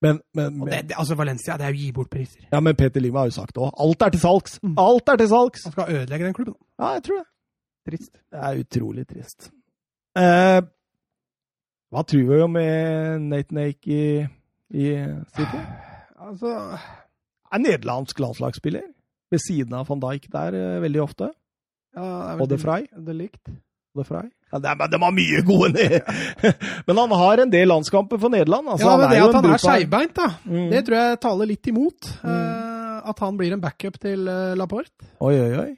Men, 0.04 0.20
men, 0.36 0.58
men, 0.60 0.68
det, 0.68 0.98
altså 1.00 1.16
Valencia, 1.16 1.56
det 1.58 1.68
er 1.68 1.76
jo 1.76 1.80
gi 1.80 1.92
bort 1.96 2.10
priser. 2.12 2.48
ja, 2.52 2.60
men 2.60 2.76
Peter 2.76 3.00
Lima 3.00 3.22
har 3.22 3.30
jo 3.30 3.36
sagt 3.38 3.54
det 3.56 3.62
òg. 3.64 3.70
Alt 3.86 4.02
er 4.04 4.12
til 4.12 4.20
salgs! 4.20 4.58
Mm. 4.64 4.74
Alt 4.84 5.12
er 5.14 5.22
til 5.22 5.30
salgs! 5.32 5.64
Han 5.64 5.76
skal 5.76 5.94
ødelegge 5.96 6.26
den 6.26 6.36
klubben. 6.36 6.58
Ja, 6.82 6.90
jeg 6.98 7.04
tror 7.06 7.22
det. 7.22 7.28
Trist. 7.88 8.12
Det 8.32 8.42
er 8.50 8.60
utrolig 8.64 9.06
trist. 9.08 9.48
Eh, 10.20 10.60
hva 11.94 12.04
tror 12.10 12.28
vi 12.28 12.42
om 12.44 12.58
Nate 12.58 13.24
Nathan 13.30 13.62
Ake 13.64 13.96
i, 13.96 14.04
i 14.74 14.86
City? 15.36 15.64
Altså 16.24 16.52
Er 17.54 17.62
nederlandsk 17.62 18.20
landslagsspiller 18.20 18.86
ved 19.32 19.42
siden 19.42 19.76
av 19.78 19.88
van 19.90 20.02
Dijk 20.04 20.28
der 20.34 20.58
eh, 20.58 20.82
veldig 20.84 21.02
ofte. 21.04 21.32
ja, 21.96 22.02
det 22.02 22.32
er 22.32 22.36
vel 22.36 22.42
Og 22.42 22.50
de 22.50 22.60
Frey? 22.60 22.88
Det 23.08 23.16
likt. 23.16 23.54
The 23.96 24.04
fra? 24.08 24.24
Ja, 24.54 24.60
de, 24.60 24.88
de 24.90 25.00
har 25.02 25.12
mye 25.14 25.42
gode 25.46 25.70
ned. 25.74 26.00
Men 26.88 26.98
han 27.04 27.12
har 27.18 27.42
en 27.44 27.52
del 27.54 27.68
landskamper 27.70 28.18
for 28.22 28.30
Nederland. 28.34 28.68
Altså, 28.74 28.88
ja, 28.90 28.98
men 28.98 29.10
det 29.12 29.20
jo 29.20 29.28
at 29.30 29.36
han 29.38 29.48
er 29.52 29.62
skeivbeint, 29.62 30.14
da, 30.18 30.28
Mm. 30.46 30.68
det 30.72 30.82
tror 30.88 30.98
jeg 31.00 31.20
taler 31.22 31.50
litt 31.50 31.70
imot. 31.72 32.10
eh, 32.24 33.10
at 33.10 33.20
han 33.20 33.38
blir 33.38 33.54
en 33.54 33.62
backup 33.62 33.98
til 34.02 34.28
eh, 34.28 34.54
Laporte. 34.58 35.06
Oi, 35.22 35.34
oi, 35.38 35.54
oi. 35.64 35.72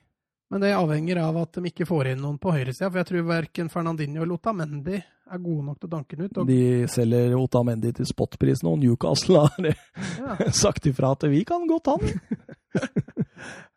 Men 0.52 0.62
det 0.62 0.74
avhenger 0.78 1.18
av 1.24 1.38
at 1.42 1.58
de 1.58 1.72
ikke 1.72 1.88
får 1.90 2.12
inn 2.14 2.20
noen 2.22 2.38
på 2.40 2.52
høyresida. 2.54 2.88
For 2.92 3.02
jeg 3.02 3.08
tror 3.10 3.24
verken 3.28 3.72
Fernandinho 3.74 4.22
eller 4.24 4.38
Otamendi 4.38 5.00
er 5.02 5.40
gode 5.42 5.66
nok 5.66 5.80
til 5.82 5.90
å 5.90 5.94
danke 5.96 6.16
den 6.20 6.28
ut. 6.30 6.38
Og, 6.38 6.48
De 6.52 6.86
selger 6.92 7.34
Otamendi 7.40 7.92
til 7.98 8.06
spotprisen, 8.06 8.70
og 8.70 8.78
Newcastle 8.84 9.42
har 9.48 9.72
ja. 9.72 10.52
sagt 10.64 10.86
ifra 10.92 11.16
at 11.18 11.26
vi 11.32 11.42
kan 11.50 11.66
godt 11.68 11.90
han. 11.96 12.06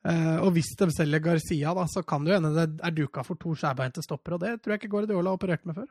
Eh, 0.09 0.37
og 0.41 0.53
hvis 0.57 0.71
de 0.81 0.89
selger 0.95 1.21
Garcia, 1.21 1.75
da, 1.77 1.85
så 1.91 2.03
kan 2.07 2.25
det 2.25 2.33
jo 2.33 2.39
hende 2.41 2.53
det 2.57 2.67
er 2.87 2.95
duka 2.97 3.25
for 3.27 3.37
to 3.41 3.53
skjærbeinte 3.59 4.01
stoppere. 4.05 4.39
Og 4.39 4.45
det 4.45 4.55
tror 4.63 4.75
jeg 4.77 4.83
ikke 4.83 4.93
Guardiola 4.95 5.33
har 5.33 5.37
operert 5.41 5.67
med 5.69 5.77
før. 5.77 5.89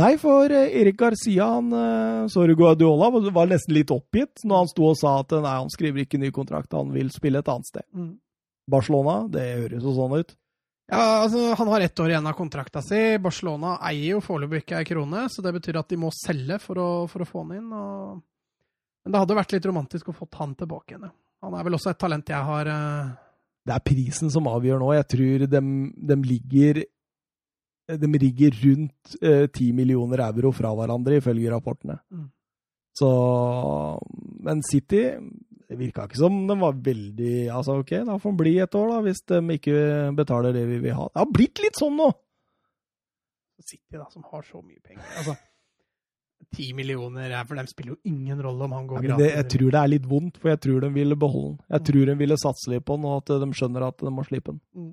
Nei, 0.00 0.14
for 0.18 0.48
eh, 0.50 0.72
Erik 0.80 0.96
Garcia, 0.98 1.46
han 1.52 1.68
eh, 1.76 2.26
sorry 2.32 2.56
Guardiola, 2.58 3.10
var- 3.30 3.50
nesten 3.50 3.76
litt 3.76 3.92
oppgitt 3.92 4.40
når 4.48 4.62
han 4.64 4.70
sto 4.72 4.86
og 4.88 4.96
sa 4.98 5.18
at 5.20 5.34
nei, 5.36 5.56
han 5.60 5.70
skriver 5.72 6.06
ikke 6.06 6.20
ny 6.22 6.30
kontrakt, 6.34 6.72
han 6.72 6.90
vil 6.94 7.12
spille 7.12 7.42
et 7.44 7.50
annet 7.52 7.68
sted. 7.68 7.86
Mm. 7.92 8.14
Barcelona, 8.72 9.18
det 9.28 9.44
høres 9.58 9.84
jo 9.84 9.92
sånn 9.96 10.16
ut. 10.22 10.36
Ja, 10.92 11.22
altså, 11.24 11.54
Han 11.56 11.70
har 11.72 11.80
ett 11.84 12.00
år 12.00 12.10
igjen 12.12 12.26
av 12.28 12.34
kontrakta 12.36 12.82
si. 12.84 12.98
Barcelona 13.22 13.76
eier 13.88 14.16
jo 14.16 14.20
foreløpig 14.24 14.64
ikke 14.64 14.80
ei 14.80 14.88
krone, 14.88 15.26
så 15.30 15.44
det 15.44 15.52
betyr 15.56 15.78
at 15.80 15.88
de 15.92 15.98
må 16.00 16.10
selge 16.14 16.58
for 16.60 16.80
å, 16.82 16.88
for 17.08 17.24
å 17.24 17.28
få 17.28 17.44
han 17.44 17.54
inn. 17.60 17.68
Og... 17.72 18.18
Men 19.04 19.14
det 19.14 19.22
hadde 19.22 19.36
vært 19.38 19.54
litt 19.56 19.68
romantisk 19.70 20.10
å 20.10 20.16
få 20.16 20.28
han 20.40 20.56
tilbake 20.58 20.94
igjen. 20.96 21.06
ja. 21.08 21.14
Han 21.42 21.56
er 21.58 21.64
vel 21.66 21.74
også 21.74 21.90
et 21.90 21.98
talent 21.98 22.28
jeg 22.30 22.38
har 22.46 22.68
eh, 22.70 23.12
Det 23.62 23.74
er 23.74 23.84
prisen 23.86 24.32
som 24.32 24.48
avgjør 24.50 24.80
nå. 24.82 24.90
Jeg 24.96 25.08
tror 25.14 25.46
de, 25.52 26.16
ligger 26.26 26.82
de 27.92 28.08
rigger 28.22 28.54
rundt 28.62 29.16
eh, 29.22 29.46
10 29.48 29.72
millioner 29.76 30.22
euro 30.24 30.52
fra 30.54 30.70
hverandre, 30.74 31.18
ifølge 31.18 31.50
rapportene. 31.52 31.98
Mm. 32.10 32.28
Så 32.96 33.08
Men 34.44 34.62
City 34.62 35.04
det 35.72 35.78
virka 35.80 36.04
ikke 36.04 36.20
som 36.20 36.42
de 36.48 36.56
var 36.60 36.74
veldig 36.84 37.36
Altså, 37.54 37.78
OK, 37.80 37.94
da 38.04 38.18
får 38.20 38.34
de 38.34 38.40
bli 38.42 38.52
et 38.60 38.74
år, 38.76 38.90
da, 38.90 38.98
hvis 39.06 39.22
de 39.30 39.40
ikke 39.56 39.78
betaler 40.18 40.52
det 40.52 40.66
vi 40.68 40.82
vil 40.84 40.98
ha. 40.98 41.08
Det 41.08 41.22
har 41.22 41.32
blitt 41.32 41.62
litt 41.64 41.80
sånn 41.80 41.96
nå! 41.96 42.10
City, 43.62 43.94
da, 43.94 44.08
som 44.10 44.24
har 44.26 44.42
så 44.42 44.58
mye 44.58 44.80
penger. 44.82 45.06
Altså, 45.20 45.36
Ti 46.52 46.72
millioner 46.76 47.30
her, 47.32 47.44
for 47.48 47.56
dem 47.56 47.66
spiller 47.70 47.94
jo 47.94 47.98
ingen 48.04 48.40
rolle 48.44 48.66
om 48.66 48.72
han 48.76 48.86
går 48.90 49.02
Ja, 49.04 49.16
gratis. 49.16 49.34
jeg 49.34 49.48
tror 49.54 49.70
det 49.70 49.80
er 49.82 49.88
litt 49.94 50.06
vondt, 50.10 50.36
for 50.42 50.48
jeg 50.52 50.60
tror 50.60 50.80
de 50.84 50.90
ville 50.92 51.16
beholde 51.16 51.48
den. 51.56 51.58
Jeg 51.72 51.84
tror 51.88 52.06
de 52.10 52.14
ville 52.20 52.36
satse 52.36 52.70
litt 52.70 52.84
på 52.84 52.96
den, 52.98 53.04
og 53.08 53.22
at 53.22 53.32
de 53.40 53.48
skjønner 53.56 53.86
at 53.88 53.96
de 54.04 54.10
må 54.12 54.24
slippe 54.28 54.52
den. 54.52 54.60
Mm. 54.76 54.90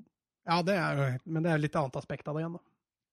Ja, 0.49 0.61
det 0.65 0.75
er 0.79 0.95
jo 0.97 1.07
Men 1.35 1.43
det 1.43 1.51
er 1.51 1.57
litt 1.61 1.75
annet 1.75 1.95
aspekt 1.99 2.27
av 2.27 2.35
det 2.35 2.41
igjen, 2.45 2.53
da. 2.55 2.63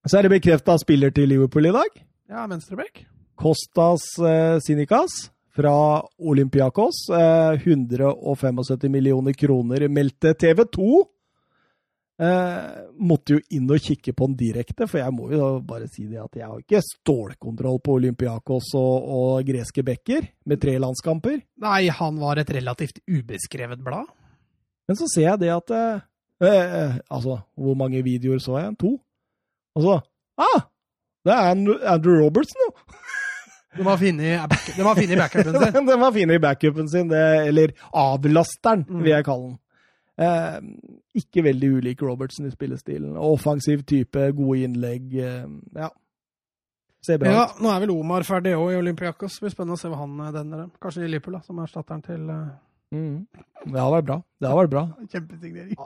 Så 0.07 0.17
er 0.17 0.23
det 0.27 0.31
bekrefta 0.41 0.77
spiller 0.79 1.11
til 1.11 1.27
Liverpool 1.29 1.65
i 1.67 1.73
dag. 1.75 1.99
Ja, 2.29 2.45
venstreback. 2.47 3.03
Kostas 3.37 4.05
eh, 4.23 4.59
Sinikas 4.63 5.29
fra 5.57 6.01
Olympiakos. 6.19 7.09
Eh, 7.11 7.59
175 7.65 8.89
millioner 8.89 9.33
kroner 9.33 9.87
meldte 9.89 10.33
TV 10.39 10.63
2. 10.65 11.03
Eh, 12.17 12.77
måtte 12.97 13.35
jo 13.35 13.39
inn 13.53 13.67
og 13.69 13.77
kikke 13.85 14.09
på 14.17 14.25
den 14.31 14.37
direkte, 14.39 14.87
for 14.89 14.97
jeg 15.03 15.13
må 15.13 15.27
jo 15.35 15.49
bare 15.61 15.85
si 15.91 16.07
det 16.09 16.17
at 16.23 16.33
jeg 16.39 16.47
har 16.49 16.61
ikke 16.63 16.79
stålkontroll 16.81 17.77
på 17.85 17.97
Olympiakos 17.99 18.71
og, 18.79 19.09
og 19.19 19.43
greske 19.45 19.83
bekker 19.85 20.25
med 20.49 20.61
tre 20.63 20.73
landskamper. 20.81 21.37
Nei, 21.61 21.83
han 21.93 22.17
var 22.17 22.41
et 22.41 22.49
relativt 22.57 23.03
ubeskrevet 23.05 23.83
blad. 23.85 24.09
Men 24.89 24.97
så 24.97 25.05
ser 25.13 25.27
jeg 25.27 25.43
det 25.43 25.51
at 25.53 25.75
eh, 25.77 26.01
eh, 26.47 26.97
Altså, 27.11 27.37
hvor 27.53 27.77
mange 27.77 28.01
videoer 28.05 28.41
så 28.41 28.57
jeg? 28.63 28.73
To? 28.81 28.95
Og 29.77 29.85
så 29.85 29.99
Ah! 30.41 30.65
Det 31.25 31.33
er 31.33 31.51
Andrew, 31.51 32.17
Robertson, 32.23 32.61
jo! 32.65 32.71
De 33.77 33.83
har 33.85 33.97
funnet 33.99 34.49
back- 34.49 34.69
de 34.77 34.81
har 34.85 34.95
funnet 34.95 35.17
backupen 35.21 35.53
sin. 36.17 36.41
Backupen 36.41 36.87
sin, 36.89 37.09
det, 37.11 37.23
eller 37.51 37.73
avlasteren, 37.93 38.85
Mm. 38.89 39.01
vil 39.03 39.11
jeg 39.11 39.25
kalle 39.27 39.49
den. 39.51 39.57
Eh, 40.17 40.57
ikke 41.21 41.43
veldig 41.45 41.69
ulik 41.77 42.01
Robertsen 42.01 42.47
i 42.47 42.51
spillestilen. 42.53 43.15
Offensiv 43.21 43.83
type, 43.85 44.31
gode 44.37 44.63
innlegg. 44.65 45.11
Eh, 45.13 45.47
ja. 45.77 45.89
Ser 47.05 47.19
bra 47.21 47.29
Ja, 47.31 47.43
ut. 47.51 47.59
nå 47.61 47.69
er 47.69 47.83
vel 47.85 47.93
Omar 47.93 48.25
ferdig 48.25 48.55
òg 48.57 48.71
i 48.73 48.79
Olympiakos. 48.79 49.37
Det 49.37 49.45
blir 49.45 49.53
spennende 49.53 49.77
å 49.77 49.81
se 49.81 49.91
hva 49.91 49.99
han 50.01 50.17
eh, 50.25 50.31
dender. 50.33 50.65
Kanskje 50.81 51.05
i 51.05 51.11
Liverpool, 51.11 51.37
da, 51.37 51.43
som 51.45 51.61
erstatteren 51.63 52.01
til 52.05 52.31
eh... 52.33 52.47
Mm. 52.95 53.27
Det 53.67 53.79
har 53.81 53.91
vært 53.91 54.05
bra. 54.07 54.15
Det 54.39 54.47
har 54.47 54.57
vært 54.61 54.71
bra. 54.73 54.83
Kjempesignering. 55.13 55.77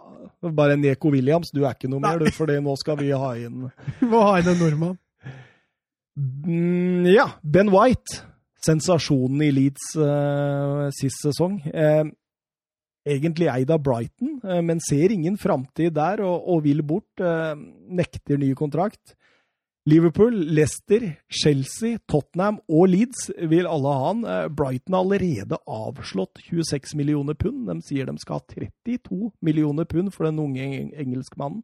Bare 0.56 0.78
Neko 0.78 1.12
Williams, 1.12 1.52
du 1.52 1.64
er 1.66 1.74
ikke 1.76 1.90
noe 1.92 2.04
mer, 2.04 2.22
du, 2.22 2.30
for 2.36 2.46
nå 2.48 2.76
skal 2.80 3.00
vi 3.02 3.10
ha 3.12 3.32
inn 3.42 3.66
Vi 4.00 4.10
må 4.12 4.22
ha 4.28 4.36
inn 4.40 4.52
en 4.54 4.60
nordmann. 4.62 5.00
Mm, 6.16 7.08
ja, 7.10 7.28
Ben 7.44 7.72
White. 7.74 8.22
Sensasjonen 8.62 9.42
i 9.42 9.50
Leeds 9.56 9.96
uh, 9.98 10.86
sist 10.94 11.24
sesong. 11.26 11.56
Eh, 11.66 12.04
egentlig 13.08 13.50
eid 13.52 13.72
av 13.74 13.82
Brighton, 13.84 14.40
eh, 14.44 14.62
men 14.62 14.82
ser 14.84 15.12
ingen 15.14 15.38
framtid 15.38 15.96
der 15.98 16.22
og, 16.26 16.48
og 16.48 16.64
vil 16.68 16.84
bort. 16.84 17.10
eh, 17.20 17.56
nekter 17.92 18.38
ny 18.38 18.54
kontrakt. 18.56 19.16
Liverpool, 19.90 20.36
Leicester, 20.54 21.08
Chelsea, 21.28 21.98
Tottenham 22.08 22.60
og 22.70 22.92
Leeds 22.92 23.32
vil 23.50 23.66
alle 23.66 23.94
ha 23.96 24.12
han. 24.12 24.24
Eh, 24.26 24.50
Brighton 24.54 24.94
har 24.94 25.02
allerede 25.02 25.58
avslått 25.66 26.44
26 26.46 26.94
millioner 27.00 27.34
pund. 27.34 27.66
De 27.68 27.82
sier 27.82 28.06
de 28.06 28.18
skal 28.22 28.38
ha 28.38 28.46
32 28.54 29.32
millioner 29.42 29.90
pund 29.90 30.14
for 30.14 30.30
den 30.30 30.40
unge 30.40 30.68
engelskmannen. 30.94 31.64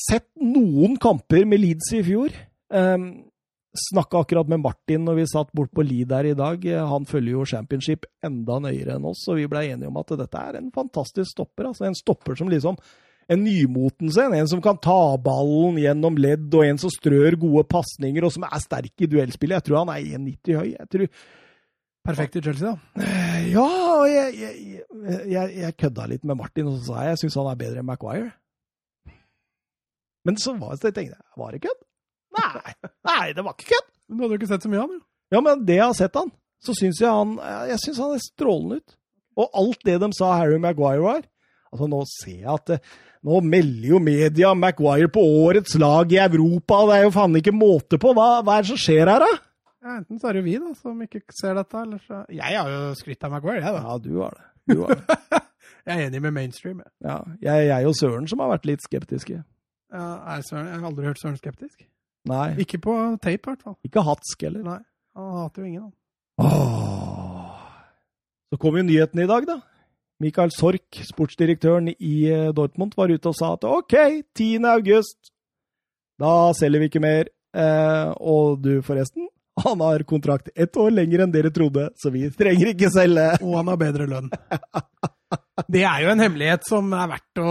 Sett 0.00 0.26
noen 0.40 0.96
kamper 0.98 1.44
med 1.46 1.60
Leeds 1.60 1.92
i 1.94 2.02
fjor. 2.02 2.34
Um, 2.70 3.29
Snakka 3.70 4.24
akkurat 4.24 4.48
med 4.50 4.58
Martin 4.64 5.04
når 5.06 5.20
vi 5.20 5.26
satt 5.30 5.52
bort 5.54 5.70
på 5.70 5.84
Lee 5.86 6.06
der 6.08 6.26
i 6.26 6.34
dag. 6.34 6.64
Eh, 6.66 6.86
Han 6.90 7.04
følger 7.06 7.36
jo 7.36 7.44
championship 7.46 8.06
enda 8.26 8.58
nøyere 8.58 8.96
enn 8.98 9.06
oss, 9.06 9.22
og 9.30 9.38
vi 9.38 9.46
blei 9.50 9.68
enige 9.70 9.86
om 9.92 10.00
at 10.00 10.10
dette 10.18 10.40
er 10.40 10.58
en 10.58 10.72
fantastisk 10.74 11.30
stopper. 11.30 11.68
altså 11.70 11.86
En 11.86 11.94
stopper 11.94 12.34
som 12.34 12.50
liksom 12.50 12.78
En 13.30 13.44
nymotens 13.44 14.16
en. 14.18 14.34
En 14.34 14.48
som 14.48 14.60
kan 14.60 14.76
ta 14.82 15.16
ballen 15.22 15.76
gjennom 15.78 16.16
ledd, 16.18 16.48
og 16.52 16.64
en 16.66 16.78
som 16.82 16.90
strør 16.90 17.36
gode 17.38 17.62
pasninger, 17.70 18.24
og 18.26 18.32
som 18.34 18.42
er 18.42 18.58
sterk 18.58 18.90
i 18.98 19.06
duellspillet. 19.06 19.60
Jeg 19.60 19.68
tror 19.68 19.84
han 19.84 19.92
er 19.94 20.18
1,90 20.18 20.58
høy. 20.58 20.72
Jeg 20.74 20.88
tror 20.90 21.06
Perfekt 22.02 22.36
i 22.36 22.40
Chelsea, 22.40 22.72
da. 22.72 23.04
Ja, 23.52 23.68
og 24.00 24.08
jeg, 24.08 24.34
jeg, 24.40 24.82
jeg, 25.28 25.52
jeg 25.60 25.76
kødda 25.76 26.06
litt 26.08 26.24
med 26.24 26.38
Martin, 26.40 26.66
og 26.66 26.78
så 26.80 26.86
sa 26.88 27.04
jeg 27.04 27.12
jeg 27.12 27.20
syns 27.22 27.36
han 27.38 27.50
er 27.52 27.60
bedre 27.60 27.82
enn 27.84 27.86
Maguire. 27.86 28.32
Men 30.24 30.40
så 30.40 30.56
var 30.58 30.74
det, 30.74 30.94
tenkte 30.96 31.14
jeg, 31.14 31.26
var 31.36 31.52
det 31.52 31.62
kødd? 31.68 31.84
Nei, 32.36 32.72
nei, 33.08 33.24
det 33.36 33.44
var 33.46 33.56
ikke 33.56 33.72
kødd! 33.72 33.88
Du 34.10 34.22
hadde 34.22 34.34
jo 34.34 34.38
ikke 34.40 34.50
sett 34.50 34.64
så 34.66 34.70
mye 34.72 34.80
av 34.82 34.88
han, 34.88 34.96
jo. 34.98 35.04
Ja, 35.30 35.40
men 35.46 35.60
det 35.66 35.76
jeg 35.78 35.86
har 35.86 35.94
sett 35.98 36.16
han, 36.18 36.30
så 36.60 36.74
syns 36.76 36.98
jeg 37.00 37.10
han 37.14 37.36
Jeg 37.70 37.78
synes 37.84 38.00
han 38.02 38.14
er 38.16 38.22
strålende 38.24 38.80
ut. 38.80 38.96
Og 39.40 39.54
alt 39.60 39.84
det 39.86 39.98
de 40.02 40.08
sa 40.16 40.32
Harry 40.40 40.58
Maguire 40.60 41.00
var 41.04 41.20
Altså, 41.70 41.86
nå 41.86 42.00
ser 42.10 42.40
jeg 42.42 42.50
at 42.50 42.72
det, 42.72 42.78
Nå 43.24 43.38
melder 43.46 43.86
jo 43.92 44.00
media 44.02 44.50
Maguire 44.58 45.10
på 45.12 45.22
årets 45.44 45.76
lag 45.78 46.10
i 46.12 46.18
Europa, 46.24 46.80
det 46.88 46.96
er 46.96 47.04
jo 47.04 47.12
faen 47.14 47.36
ikke 47.38 47.52
måte 47.54 47.98
på. 48.00 48.14
Hva, 48.16 48.40
hva 48.42 48.56
er 48.58 48.64
det 48.64 48.70
som 48.72 48.80
skjer 48.80 49.10
her, 49.12 49.22
da? 49.22 49.28
Ja, 49.84 49.98
enten 49.98 50.18
så 50.20 50.30
er 50.30 50.36
det 50.36 50.40
jo 50.40 50.46
vi 50.48 50.54
da, 50.60 50.72
som 50.80 51.04
ikke 51.04 51.20
ser 51.36 51.54
dette, 51.60 51.82
eller 51.84 52.00
så 52.08 52.22
Jeg 52.32 52.56
har 52.56 52.72
jo 52.72 52.80
skrytt 52.98 53.28
av 53.28 53.34
Maguire, 53.36 53.60
jeg, 53.60 53.76
da. 53.76 53.82
Ja, 53.84 53.98
du 54.00 54.10
har 54.24 54.34
det. 54.38 54.46
Du 54.72 54.82
har 54.86 54.96
det. 54.96 55.20
Jeg 55.86 55.96
er 55.96 56.08
enig 56.10 56.20
med 56.24 56.34
mainstream. 56.36 56.80
Jeg, 56.84 56.92
Ja, 57.04 57.14
jeg, 57.40 57.68
jeg 57.70 57.86
og 57.88 57.94
Søren 57.96 58.26
som 58.28 58.40
har 58.42 58.50
vært 58.52 58.66
litt 58.68 58.82
skeptiske. 58.84 59.38
Ja, 59.92 60.08
er 60.34 60.42
Søren, 60.46 60.66
jeg 60.68 60.80
har 60.82 60.88
aldri 60.90 61.06
hørt 61.08 61.20
Søren 61.22 61.38
skeptisk. 61.40 61.86
Nei, 62.28 62.50
Ikke 62.60 62.78
på 62.82 62.94
tape, 63.22 63.38
i 63.38 63.48
hvert 63.48 63.62
fall. 63.64 63.76
ikke 63.86 64.02
hatsk 64.04 64.42
heller. 64.44 64.62
Nei, 64.66 64.78
han 65.16 65.32
hater 65.38 65.62
jo 65.62 65.68
ingen, 65.70 65.82
han. 65.88 65.94
Åh. 66.44 67.56
Så 68.50 68.58
kom 68.60 68.76
jo 68.76 68.82
nyheten 68.84 69.22
i 69.22 69.28
dag, 69.30 69.46
da. 69.48 69.60
Michael 70.20 70.50
Sork, 70.52 70.98
sportsdirektøren 71.08 71.88
i 71.94 72.14
eh, 72.28 72.50
Dortmund, 72.52 72.92
var 72.98 73.08
ute 73.08 73.30
og 73.30 73.36
sa 73.38 73.54
at 73.56 73.64
OK, 73.64 73.94
10. 74.36 74.58
august, 74.68 75.30
da 76.20 76.50
selger 76.58 76.82
vi 76.82 76.90
ikke 76.90 77.00
mer. 77.00 77.30
Eh, 77.56 78.10
og 78.20 78.60
du, 78.60 78.82
forresten, 78.84 79.30
han 79.64 79.80
har 79.80 80.04
kontrakt 80.08 80.50
ett 80.54 80.76
år 80.76 80.92
lenger 80.92 81.24
enn 81.24 81.32
dere 81.32 81.50
trodde, 81.54 81.88
så 81.96 82.12
vi 82.12 82.26
trenger 82.36 82.74
ikke 82.74 82.90
selge. 82.92 83.24
Og 83.46 83.56
han 83.58 83.68
har 83.72 83.80
bedre 83.80 84.06
lønn. 84.08 84.28
Det 85.68 85.82
er 85.84 86.04
jo 86.04 86.12
en 86.12 86.22
hemmelighet 86.22 86.64
som 86.68 86.92
er 86.96 87.10
verdt 87.10 87.40
å 87.42 87.50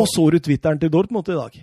Og 0.00 0.08
så 0.10 0.26
du 0.34 0.38
Twitteren 0.44 0.80
til 0.82 0.90
Dortmund 0.92 1.28
i 1.32 1.36
dag? 1.38 1.56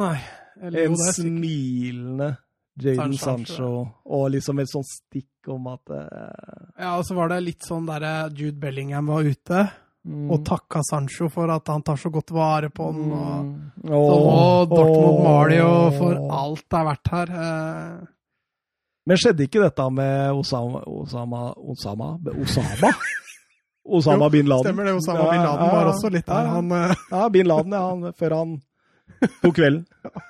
Nei. 0.00 0.16
Eller, 0.60 0.84
En 0.86 0.92
jo, 0.96 1.12
smilende 1.16 2.36
Jaden 2.80 3.14
Sancho, 3.16 3.44
Sancho, 3.56 3.70
og 4.04 4.30
liksom 4.32 4.58
et 4.62 4.70
sånt 4.70 4.88
stikk 4.88 5.48
om 5.52 5.66
at 5.72 5.90
eh, 5.92 6.82
Ja, 6.84 6.94
og 6.98 7.04
så 7.08 7.16
var 7.16 7.28
det 7.32 7.40
litt 7.44 7.64
sånn 7.66 7.86
der 7.88 8.04
Jude 8.36 8.56
Bellingham 8.60 9.08
var 9.10 9.24
ute 9.26 9.64
mm. 10.06 10.28
og 10.32 10.44
takka 10.46 10.80
Sancho 10.86 11.28
for 11.32 11.50
at 11.52 11.68
han 11.72 11.82
tar 11.84 11.96
så 12.00 12.12
godt 12.12 12.30
vare 12.36 12.70
på 12.72 12.90
den. 12.92 13.10
og 13.12 13.50
Mm. 13.80 13.90
Så 13.90 14.16
må 14.20 14.40
Dortmund 14.70 15.22
Mario 15.24 15.68
for 15.96 16.16
alt 16.36 16.64
det 16.68 16.78
er 16.78 16.84
verdt 16.90 17.12
her. 17.14 17.30
Eh, 17.44 18.06
Men 19.08 19.16
skjedde 19.20 19.46
ikke 19.48 19.62
dette 19.64 19.86
med 19.96 20.32
Osama 20.36 20.82
Osama 20.86 21.42
Osama 21.56 22.10
Osama, 22.36 22.92
Osama 23.96 24.24
Jo, 24.28 24.30
bin 24.36 24.46
Laden? 24.52 24.64
Stemmer 24.68 24.84
det. 24.84 24.94
Osama 25.00 25.30
bin 25.32 25.42
Laden 25.44 25.72
var 25.74 25.92
også 25.94 26.12
litt 26.12 26.26
der. 26.26 26.44
ja, 26.44 26.56
Han, 26.56 26.72
eh, 26.72 26.94
ja, 27.10 27.28
bin 27.28 27.48
Laden, 27.48 27.72
ja. 27.72 27.86
Han, 27.88 28.12
før 28.12 28.36
han 28.36 28.58
tok 29.42 29.56
kvelden. 29.56 29.86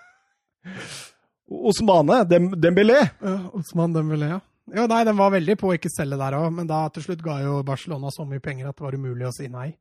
Osmane 1.70 2.22
Dem 2.30 2.52
Dembélé. 2.60 3.00
Ja, 3.20 3.36
Osman 3.58 3.94
Dembélé, 3.96 4.28
ja. 4.36 4.40
Ja, 4.70 4.84
nei, 4.86 5.02
Den 5.04 5.18
var 5.18 5.32
veldig 5.34 5.56
på 5.58 5.70
å 5.70 5.74
ikke 5.74 5.90
selge 5.90 6.18
der 6.20 6.36
òg, 6.38 6.50
men 6.54 6.68
da 6.70 6.84
til 6.94 7.02
slutt 7.02 7.24
ga 7.24 7.40
jo 7.42 7.56
Barcelona 7.66 8.12
så 8.14 8.22
mye 8.28 8.42
penger 8.44 8.68
at 8.70 8.78
det 8.78 8.84
var 8.86 8.94
umulig 8.94 9.26
å 9.26 9.34
si 9.34 9.48
nei. 9.50 9.72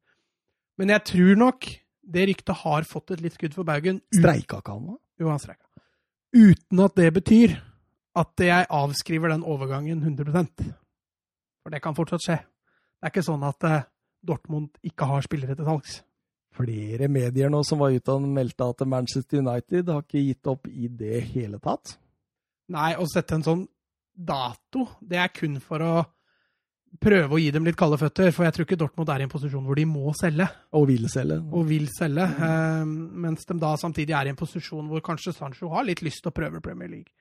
Men 0.82 0.96
jeg 0.96 1.06
tror 1.12 1.38
nok 1.38 1.68
det 2.10 2.26
ryktet 2.32 2.62
har 2.64 2.88
fått 2.90 3.14
et 3.14 3.22
litt 3.22 3.36
skudd 3.38 3.54
for 3.54 3.68
baugen. 3.68 4.00
Streika 4.16 4.64
ikke 4.64 4.74
han 4.74 4.88
da? 4.90 4.96
Jo, 5.22 5.30
han 5.30 5.42
streika. 5.42 5.68
Uten 6.34 6.82
at 6.86 6.96
det 6.98 7.10
betyr 7.14 7.56
at 8.20 8.44
jeg 8.44 8.68
avskriver 8.74 9.34
den 9.34 9.46
overgangen 9.46 10.02
100% 10.02 10.66
For 11.62 11.74
det 11.74 11.82
kan 11.84 11.98
fortsatt 11.98 12.26
skje. 12.26 12.38
Det 12.42 13.08
er 13.08 13.14
ikke 13.14 13.26
sånn 13.26 13.46
at 13.46 13.66
eh, 13.68 13.86
Dortmund 14.26 14.74
ikke 14.86 15.08
har 15.08 15.24
spillere 15.24 15.56
til 15.56 15.68
salgs. 15.68 16.00
Flere 16.58 17.08
medier 17.12 17.52
nå 17.52 17.62
som 17.68 17.82
var 17.84 17.94
ute 17.94 18.14
og 18.14 18.26
meldte 18.28 18.66
at 18.66 18.86
Manchester 18.90 19.44
United 19.44 19.92
har 19.94 20.06
ikke 20.06 20.24
gitt 20.24 20.50
opp 20.50 20.70
i 20.70 20.90
det 20.90 21.22
hele 21.34 21.60
tatt. 21.64 21.98
Nei, 22.74 22.94
å 22.98 23.06
sette 23.10 23.38
en 23.38 23.46
sånn 23.46 23.68
dato, 24.14 24.86
det 25.02 25.22
er 25.22 25.32
kun 25.34 25.60
for 25.64 25.86
å 25.86 25.94
prøve 26.98 27.38
å 27.38 27.40
gi 27.40 27.52
dem 27.54 27.68
litt 27.68 27.78
kalde 27.80 28.00
føtter. 28.02 28.32
For 28.34 28.48
jeg 28.48 28.56
tror 28.56 28.68
ikke 28.68 28.80
Dortmund 28.82 29.12
er 29.14 29.22
i 29.22 29.28
en 29.28 29.32
posisjon 29.32 29.66
hvor 29.66 29.78
de 29.78 29.86
må 29.90 30.14
selge. 30.18 30.48
Og 30.78 30.88
vil 30.90 31.06
selge. 31.12 31.40
Og 31.54 31.68
vil 31.70 31.88
selge. 31.94 32.26
Eh, 32.26 32.84
mens 33.26 33.46
de 33.50 33.58
da 33.62 33.76
samtidig 33.80 34.18
er 34.18 34.30
i 34.30 34.34
en 34.34 34.40
posisjon 34.40 34.90
hvor 34.90 35.04
kanskje 35.06 35.36
Sancho 35.38 35.70
har 35.76 35.86
litt 35.88 36.04
lyst 36.06 36.24
til 36.26 36.34
å 36.34 36.38
prøve 36.42 36.64
Premier 36.66 36.92
League. 36.92 37.14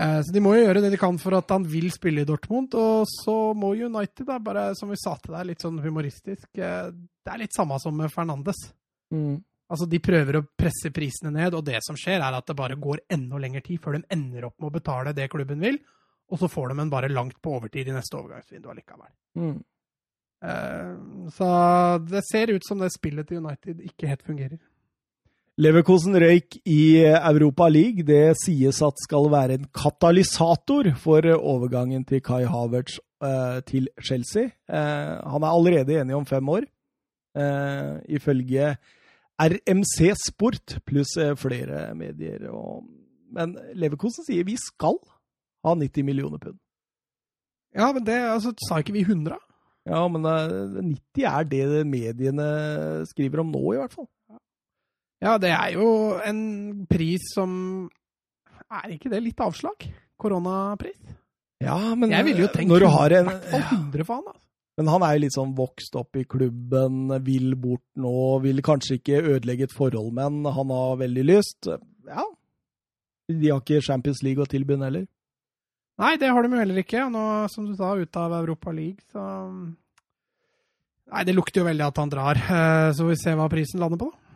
Eh, 0.00 0.18
så 0.24 0.32
de 0.32 0.40
må 0.40 0.54
jo 0.56 0.64
gjøre 0.64 0.80
det 0.84 0.92
de 0.94 1.00
kan 1.00 1.18
for 1.20 1.36
at 1.36 1.52
han 1.52 1.64
vil 1.68 1.90
spille 1.92 2.24
i 2.24 2.28
Dortmund. 2.28 2.74
Og 2.78 3.08
så 3.10 3.36
må 3.58 3.74
United, 3.76 4.26
da, 4.28 4.38
bare 4.42 4.70
som 4.78 4.92
vi 4.92 5.00
sa 5.00 5.16
til 5.20 5.36
deg, 5.36 5.48
litt 5.50 5.64
sånn 5.64 5.80
humoristisk 5.84 6.48
eh, 6.58 6.92
Det 6.92 7.34
er 7.34 7.42
litt 7.44 7.56
samme 7.56 7.78
som 7.82 7.96
med 7.96 8.12
Fernandes. 8.12 8.60
Mm. 9.12 9.40
Altså, 9.72 9.88
De 9.88 10.00
prøver 10.04 10.38
å 10.38 10.46
presse 10.58 10.92
prisene 10.92 11.32
ned, 11.34 11.56
og 11.56 11.64
det 11.64 11.80
som 11.86 11.96
skjer, 11.98 12.20
er 12.20 12.36
at 12.36 12.48
det 12.48 12.58
bare 12.58 12.80
går 12.80 13.06
enda 13.12 13.40
lengre 13.40 13.64
tid 13.64 13.80
før 13.80 13.96
de 13.96 14.06
ender 14.12 14.48
opp 14.48 14.58
med 14.60 14.68
å 14.68 14.74
betale 14.74 15.14
det 15.16 15.30
klubben 15.32 15.62
vil, 15.64 15.78
og 16.32 16.40
så 16.40 16.48
får 16.48 16.72
de 16.72 16.82
en 16.82 16.92
bare 16.92 17.12
langt 17.12 17.38
på 17.44 17.54
overtid 17.56 17.88
i 17.88 17.94
neste 17.94 18.18
overgangsvindu 18.18 18.68
allikevel. 18.72 19.12
Mm. 19.40 19.56
Eh, 20.42 21.30
så 21.36 21.48
det 22.04 22.24
ser 22.28 22.52
ut 22.52 22.66
som 22.66 22.82
det 22.82 22.90
spillet 22.92 23.28
til 23.28 23.40
United 23.44 23.80
ikke 23.88 24.10
helt 24.10 24.24
fungerer. 24.26 24.60
Leverkosen 25.60 26.16
røyk 26.16 26.56
i 26.64 27.04
Europa 27.04 27.66
League. 27.68 28.06
Det 28.08 28.38
sies 28.40 28.78
at 28.80 29.00
skal 29.04 29.28
være 29.32 29.58
en 29.58 29.66
katalysator 29.68 30.88
for 30.96 31.28
overgangen 31.36 32.06
til 32.08 32.22
Kai 32.24 32.46
Havertz 32.48 32.96
eh, 33.20 33.58
til 33.68 33.90
Chelsea. 34.00 34.48
Eh, 34.48 35.12
han 35.20 35.44
er 35.44 35.52
allerede 35.52 35.98
enig 36.00 36.16
om 36.16 36.24
fem 36.26 36.48
år, 36.48 36.64
eh, 37.36 38.00
ifølge 38.16 38.76
RMC 39.42 40.14
Sport 40.24 40.78
pluss 40.88 41.18
flere 41.36 41.92
medier. 42.00 42.48
Og, 42.48 42.88
men 43.36 43.52
Leverkosen 43.76 44.24
sier 44.24 44.48
vi 44.48 44.56
skal 44.56 44.96
ha 45.66 45.76
90 45.76 46.08
millioner 46.08 46.40
pund. 46.40 46.56
Ja, 47.76 47.92
men 47.92 48.04
det 48.08 48.16
altså, 48.24 48.54
sa 48.68 48.80
ikke 48.80 48.96
vi 48.96 49.04
100? 49.04 49.36
Ja, 49.84 50.00
men 50.08 50.24
eh, 50.24 50.80
90 50.80 51.28
er 51.28 51.44
det 51.50 51.86
mediene 51.86 52.48
skriver 53.10 53.42
om 53.42 53.52
nå, 53.52 53.62
i 53.74 53.80
hvert 53.82 53.92
fall. 53.92 54.08
Ja, 55.22 55.36
det 55.38 55.52
er 55.54 55.74
jo 55.76 55.86
en 56.26 56.40
pris 56.90 57.28
som 57.34 57.52
Er 58.72 58.94
ikke 58.96 59.10
det 59.12 59.20
litt 59.22 59.40
avslag? 59.44 59.84
Koronapris? 60.18 60.98
Ja, 61.62 61.94
men 61.94 62.10
Jeg 62.10 62.26
ville 62.26 62.42
jo 62.46 62.50
tenkt 62.50 62.72
når 62.72 62.82
du 62.82 62.88
har 62.90 63.14
en 63.20 63.28
i 63.28 63.30
hvert 63.30 63.50
fall 63.52 63.62
100 63.78 64.06
for 64.08 64.18
han, 64.18 64.24
da. 64.32 64.38
Men 64.80 64.88
han 64.88 65.02
er 65.06 65.14
jo 65.14 65.20
litt 65.26 65.34
sånn 65.36 65.50
vokst 65.54 65.96
opp 66.00 66.16
i 66.16 66.24
klubben, 66.24 67.12
vil 67.26 67.52
bort 67.60 67.84
nå, 68.00 68.12
vil 68.42 68.62
kanskje 68.64 68.96
ikke 68.98 69.18
ødelegge 69.34 69.66
et 69.68 69.74
forhold, 69.76 70.08
men 70.16 70.40
han 70.48 70.72
har 70.72 70.96
veldig 71.02 71.24
lyst. 71.28 71.68
Ja. 72.08 72.24
De 73.28 73.50
har 73.52 73.60
ikke 73.60 73.82
Champions 73.84 74.22
League 74.24 74.42
å 74.42 74.48
tilby 74.48 74.78
heller. 74.80 75.04
Nei, 76.00 76.14
det 76.16 76.32
har 76.32 76.42
de 76.42 76.56
jo 76.56 76.62
heller 76.62 76.80
ikke. 76.80 77.04
Nå, 77.12 77.22
som 77.52 77.68
du 77.68 77.76
sa, 77.76 77.92
ute 78.00 78.24
av 78.24 78.32
Europa 78.40 78.72
League, 78.72 79.04
så 79.12 79.22
Nei, 81.12 81.24
det 81.28 81.34
lukter 81.36 81.60
jo 81.60 81.68
veldig 81.68 81.84
at 81.84 81.98
han 82.00 82.10
drar. 82.12 82.38
Eh, 82.40 82.90
Så 82.96 83.04
vi 83.04 83.18
se 83.20 83.34
hva 83.36 83.44
prisen 83.52 83.82
lander 83.82 84.00
på, 84.00 84.08
da. 84.08 84.31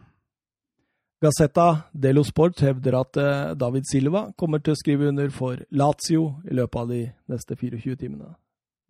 Gazzetta 1.22 1.66
dello 1.96 2.22
Sport 2.28 2.60
hevder 2.60 2.98
at 3.00 3.16
eh, 3.16 3.54
David 3.56 3.86
Silva 3.88 4.26
kommer 4.36 4.60
til 4.60 4.74
å 4.74 4.78
skrive 4.78 5.08
under 5.08 5.30
for 5.32 5.62
Lazio 5.72 6.26
i 6.44 6.56
løpet 6.58 6.80
av 6.82 6.90
de 6.92 7.00
neste 7.32 7.56
24 7.56 7.96
timene. 8.02 8.34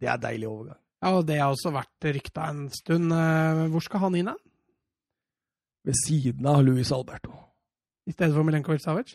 Det 0.02 0.08
er 0.10 0.18
deilig 0.20 0.48
overgang. 0.50 0.80
Ja, 1.04 1.12
og 1.14 1.26
det 1.28 1.36
har 1.38 1.52
også 1.54 1.70
vært 1.74 2.08
rykta 2.16 2.48
en 2.50 2.64
stund. 2.74 3.12
Eh, 3.14 3.62
Hvor 3.70 3.84
skal 3.84 4.02
han 4.08 4.16
inn 4.18 4.30
da? 4.32 4.34
Ved 5.86 5.94
siden 6.02 6.48
av 6.50 6.64
Luis 6.66 6.90
Alberto. 6.92 7.30
I 8.10 8.14
stedet 8.14 8.34
for 8.34 8.46
Milenkovic 8.46 8.82
Savic? 8.82 9.14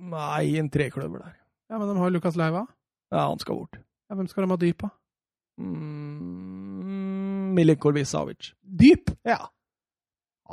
Nei, 0.00 0.56
en 0.60 0.68
trekløver 0.72 1.22
der. 1.24 1.36
Ja, 1.70 1.78
men 1.78 1.88
de 1.88 1.96
har 2.00 2.12
Lukas 2.12 2.36
Leiva. 2.36 2.66
Ja, 3.12 3.24
han 3.30 3.40
skal 3.40 3.56
bort. 3.62 3.80
Ja, 4.10 4.16
hvem 4.18 4.28
skal 4.28 4.44
de 4.44 4.52
ha 4.52 4.60
dyp 4.60 4.84
av? 4.84 4.92
Mm, 5.60 7.54
Milenkovic 7.56 8.08
Savic. 8.10 8.52
Dyp? 8.60 9.10
Ja. 9.24 9.46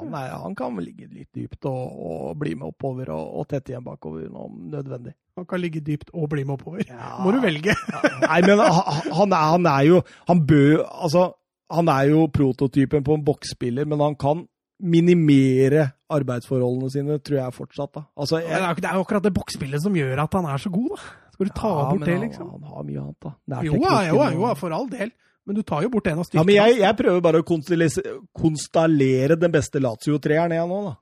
Han, 0.01 0.13
er, 0.17 0.35
han 0.43 0.55
kan 0.57 0.77
ligge 0.81 1.07
litt 1.09 1.29
dypt 1.35 1.67
og, 1.69 1.97
og 2.09 2.35
bli 2.41 2.53
med 2.57 2.69
oppover 2.69 3.11
og, 3.15 3.31
og 3.41 3.47
tette 3.51 3.73
igjen 3.73 3.85
bakover 3.85 4.27
om 4.31 4.59
nødvendig. 4.73 5.15
Han 5.37 5.45
kan 5.49 5.61
ligge 5.61 5.83
dypt 5.85 6.13
og 6.13 6.29
bli 6.31 6.43
med 6.47 6.57
oppover. 6.57 6.85
Ja. 6.89 7.17
Må 7.21 7.33
du 7.35 7.41
velge. 7.43 7.75
Nei, 8.25 8.39
men 8.45 8.61
han, 8.61 9.11
han, 9.19 9.33
er, 9.33 9.43
han 9.53 9.69
er 9.69 9.83
jo 9.85 10.01
Han 10.29 10.45
bør 10.49 10.85
Altså, 10.87 11.27
han 11.73 11.91
er 11.91 12.07
jo 12.13 12.27
prototypen 12.33 13.03
på 13.03 13.17
en 13.17 13.25
boksspiller, 13.27 13.85
men 13.89 14.01
han 14.01 14.15
kan 14.19 14.45
minimere 14.77 15.89
arbeidsforholdene 16.13 16.89
sine, 16.93 17.17
tror 17.19 17.39
jeg 17.41 17.55
fortsatt. 17.55 17.93
da. 17.97 18.03
Altså, 18.17 18.39
Det 18.41 18.59
jo 18.59 18.81
det 18.81 18.89
er 18.89 18.99
jo 18.99 19.05
akkurat 19.05 19.25
det 19.25 19.33
boksspillet 19.35 19.83
som 19.83 19.95
gjør 19.97 20.21
at 20.23 20.37
han 20.37 20.45
er 20.45 20.61
så 20.61 20.71
god, 20.73 20.91
da. 20.95 21.07
Skal 21.33 21.49
du 21.49 21.53
ta 21.53 21.69
Ja, 21.69 21.89
bort 21.91 22.05
det, 22.05 22.19
liksom? 22.23 22.49
Han, 22.49 22.63
har 22.63 22.83
mye 22.85 23.01
annet, 23.01 23.17
da. 23.21 23.61
Jo, 23.65 23.73
ja, 23.83 23.97
jo, 24.09 24.21
jo, 24.33 24.53
for 24.57 24.73
all 24.73 24.87
del. 24.89 25.11
Men 25.47 25.55
du 25.55 25.61
tar 25.63 25.85
jo 25.85 25.89
bort 25.93 26.07
en 26.11 26.19
av 26.19 26.25
Ja, 26.25 26.27
styrkene. 26.27 26.45
men 26.49 26.55
jeg, 26.57 26.79
jeg 26.83 26.95
prøver 26.99 27.21
bare 27.23 27.39
å 27.39 27.45
konstallere, 27.47 29.37
den 29.39 29.53
beste 29.53 29.79
Lazio-treeren 29.79 30.51
jeg 30.57 30.67
nå, 30.67 30.79
da. 30.89 30.95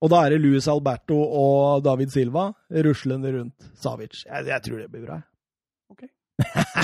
Og 0.00 0.12
da 0.12 0.20
er 0.24 0.32
det 0.32 0.38
Luis 0.40 0.68
Alberto 0.70 1.16
og 1.18 1.82
David 1.84 2.12
Silva 2.14 2.46
ruslende 2.86 3.32
rundt 3.34 3.66
Savic. 3.82 4.22
Jeg, 4.24 4.46
jeg 4.48 4.62
tror 4.64 4.78
det 4.80 4.86
blir 4.94 5.02
bra. 5.08 5.18
Ok. 5.92 6.06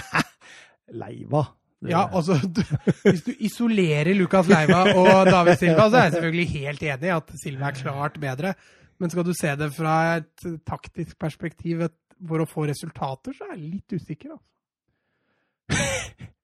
Leiva. 1.01 1.45
Ja, 1.87 2.03
altså, 2.11 2.37
du, 2.43 2.61
Hvis 3.05 3.23
du 3.25 3.33
isolerer 3.47 4.13
Lukas 4.17 4.49
Leiva 4.51 4.83
og 4.97 5.31
David 5.31 5.61
Silva, 5.61 5.87
så 5.89 6.01
er 6.01 6.05
jeg 6.09 6.17
selvfølgelig 6.19 6.49
helt 6.57 6.85
enig 6.91 7.09
i 7.09 7.15
at 7.15 7.33
Silva 7.41 7.71
er 7.71 7.79
klart 7.81 8.21
bedre. 8.21 8.53
Men 9.01 9.13
skal 9.13 9.27
du 9.29 9.33
se 9.37 9.55
det 9.61 9.71
fra 9.77 9.97
et 10.19 10.47
taktisk 10.67 11.19
perspektiv 11.21 11.87
for 12.27 12.43
å 12.43 12.49
få 12.49 12.67
resultater, 12.69 13.37
så 13.37 13.47
er 13.49 13.55
jeg 13.57 13.75
litt 13.79 13.97
usikker. 13.97 14.37
Altså. 14.37 14.49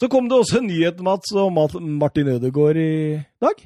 Så 0.00 0.10
kom 0.12 0.28
det 0.28 0.36
også 0.36 0.60
en 0.60 0.68
nyhet, 0.68 1.00
Mats, 1.00 1.32
om 1.32 1.56
at 1.62 1.74
Martin 1.80 2.28
Ødegaard 2.34 2.76
i 2.76 3.16
dag. 3.40 3.62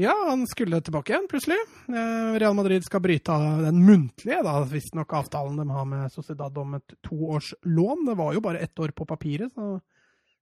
Ja, 0.00 0.14
han 0.28 0.46
skulle 0.48 0.80
tilbake 0.80 1.12
igjen, 1.12 1.26
plutselig. 1.28 1.58
Eh, 1.88 2.34
Real 2.40 2.54
Madrid 2.56 2.84
skal 2.84 3.02
bryte 3.04 3.32
av 3.32 3.62
den 3.66 3.82
muntlige, 3.84 4.38
da, 4.44 4.54
visstnok 4.68 5.12
avtalen 5.12 5.58
de 5.60 5.66
har 5.68 5.88
med 5.88 6.12
Sociedad 6.12 6.56
om 6.60 6.78
et 6.78 6.94
toårslån. 7.04 8.06
Det 8.08 8.14
var 8.16 8.36
jo 8.36 8.40
bare 8.44 8.62
ett 8.64 8.80
år 8.80 8.94
på 8.96 9.04
papiret, 9.08 9.52
så 9.52 9.78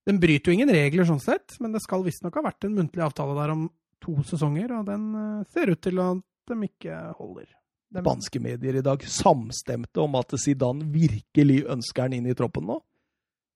den 0.07 0.21
bryter 0.23 0.51
jo 0.51 0.59
ingen 0.59 0.71
regler 0.71 1.09
sånn 1.09 1.23
sett. 1.23 1.59
Men 1.59 1.75
det 1.75 1.83
skal 1.83 2.07
visstnok 2.07 2.39
ha 2.39 2.45
vært 2.47 2.69
en 2.69 2.77
muntlig 2.79 3.03
avtale 3.07 3.35
der 3.39 3.55
om 3.57 3.67
to 4.03 4.15
sesonger, 4.27 4.77
og 4.79 4.87
den 4.91 5.09
eh, 5.15 5.47
ser 5.55 5.75
ut 5.75 5.83
til 5.83 6.03
at 6.07 6.23
de 6.51 6.71
ikke 6.71 7.01
holder. 7.19 7.51
De, 7.89 8.03
Spanske 8.03 8.43
medier 8.45 8.79
i 8.79 8.85
dag 8.85 9.03
samstemte 9.11 10.03
om 10.05 10.19
at 10.21 10.35
Zidane 10.39 10.87
virkelig 10.93 11.63
ønsker 11.71 12.07
han 12.07 12.15
inn 12.19 12.31
i 12.31 12.37
troppen 12.39 12.67
nå. 12.69 12.79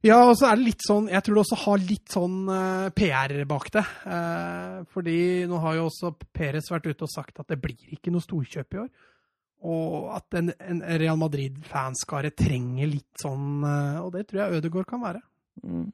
Ja, 0.03 0.19
og 0.27 0.35
så 0.35 0.49
er 0.49 0.59
det 0.59 0.67
litt 0.67 0.83
sånn 0.83 1.07
Jeg 1.13 1.23
tror 1.23 1.37
det 1.37 1.43
også 1.45 1.59
har 1.63 1.83
litt 1.87 2.11
sånn 2.11 2.39
uh, 2.51 2.91
PR 2.97 3.37
bak 3.49 3.71
det. 3.75 3.85
Uh, 4.03 4.83
fordi 4.91 5.17
nå 5.51 5.61
har 5.63 5.79
jo 5.79 5.87
også 5.87 6.13
Perez 6.35 6.71
vært 6.73 6.91
ute 6.91 7.07
og 7.07 7.13
sagt 7.13 7.39
at 7.39 7.53
det 7.53 7.61
blir 7.63 7.95
ikke 7.95 8.11
noe 8.15 8.25
storkjøp 8.25 8.77
i 8.77 8.83
år. 8.83 8.93
Og 9.63 10.11
at 10.11 10.39
en, 10.41 10.51
en 10.59 10.83
Real 10.99 11.19
Madrid-fanskare 11.21 12.33
trenger 12.35 12.91
litt 12.91 13.23
sånn 13.23 13.63
uh, 13.63 14.03
Og 14.03 14.11
det 14.17 14.27
tror 14.27 14.43
jeg 14.43 14.59
Ødegaard 14.59 14.91
kan 14.91 15.05
være. 15.05 15.23
Mm. 15.63 15.91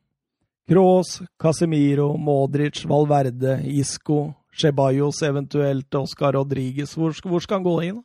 Casemiro, 1.40 2.10
Modric, 2.20 2.82
Valverde, 2.88 3.58
Isco, 3.64 4.34
Ceballos 4.52 5.22
eventuelt, 5.24 5.94
Oscar 5.96 6.36
Rodriguez. 6.36 6.92
Hvor, 6.96 7.12
hvor 7.24 7.44
skal 7.44 7.60
han 7.60 7.68
gå 7.68 7.76
inn? 7.90 8.02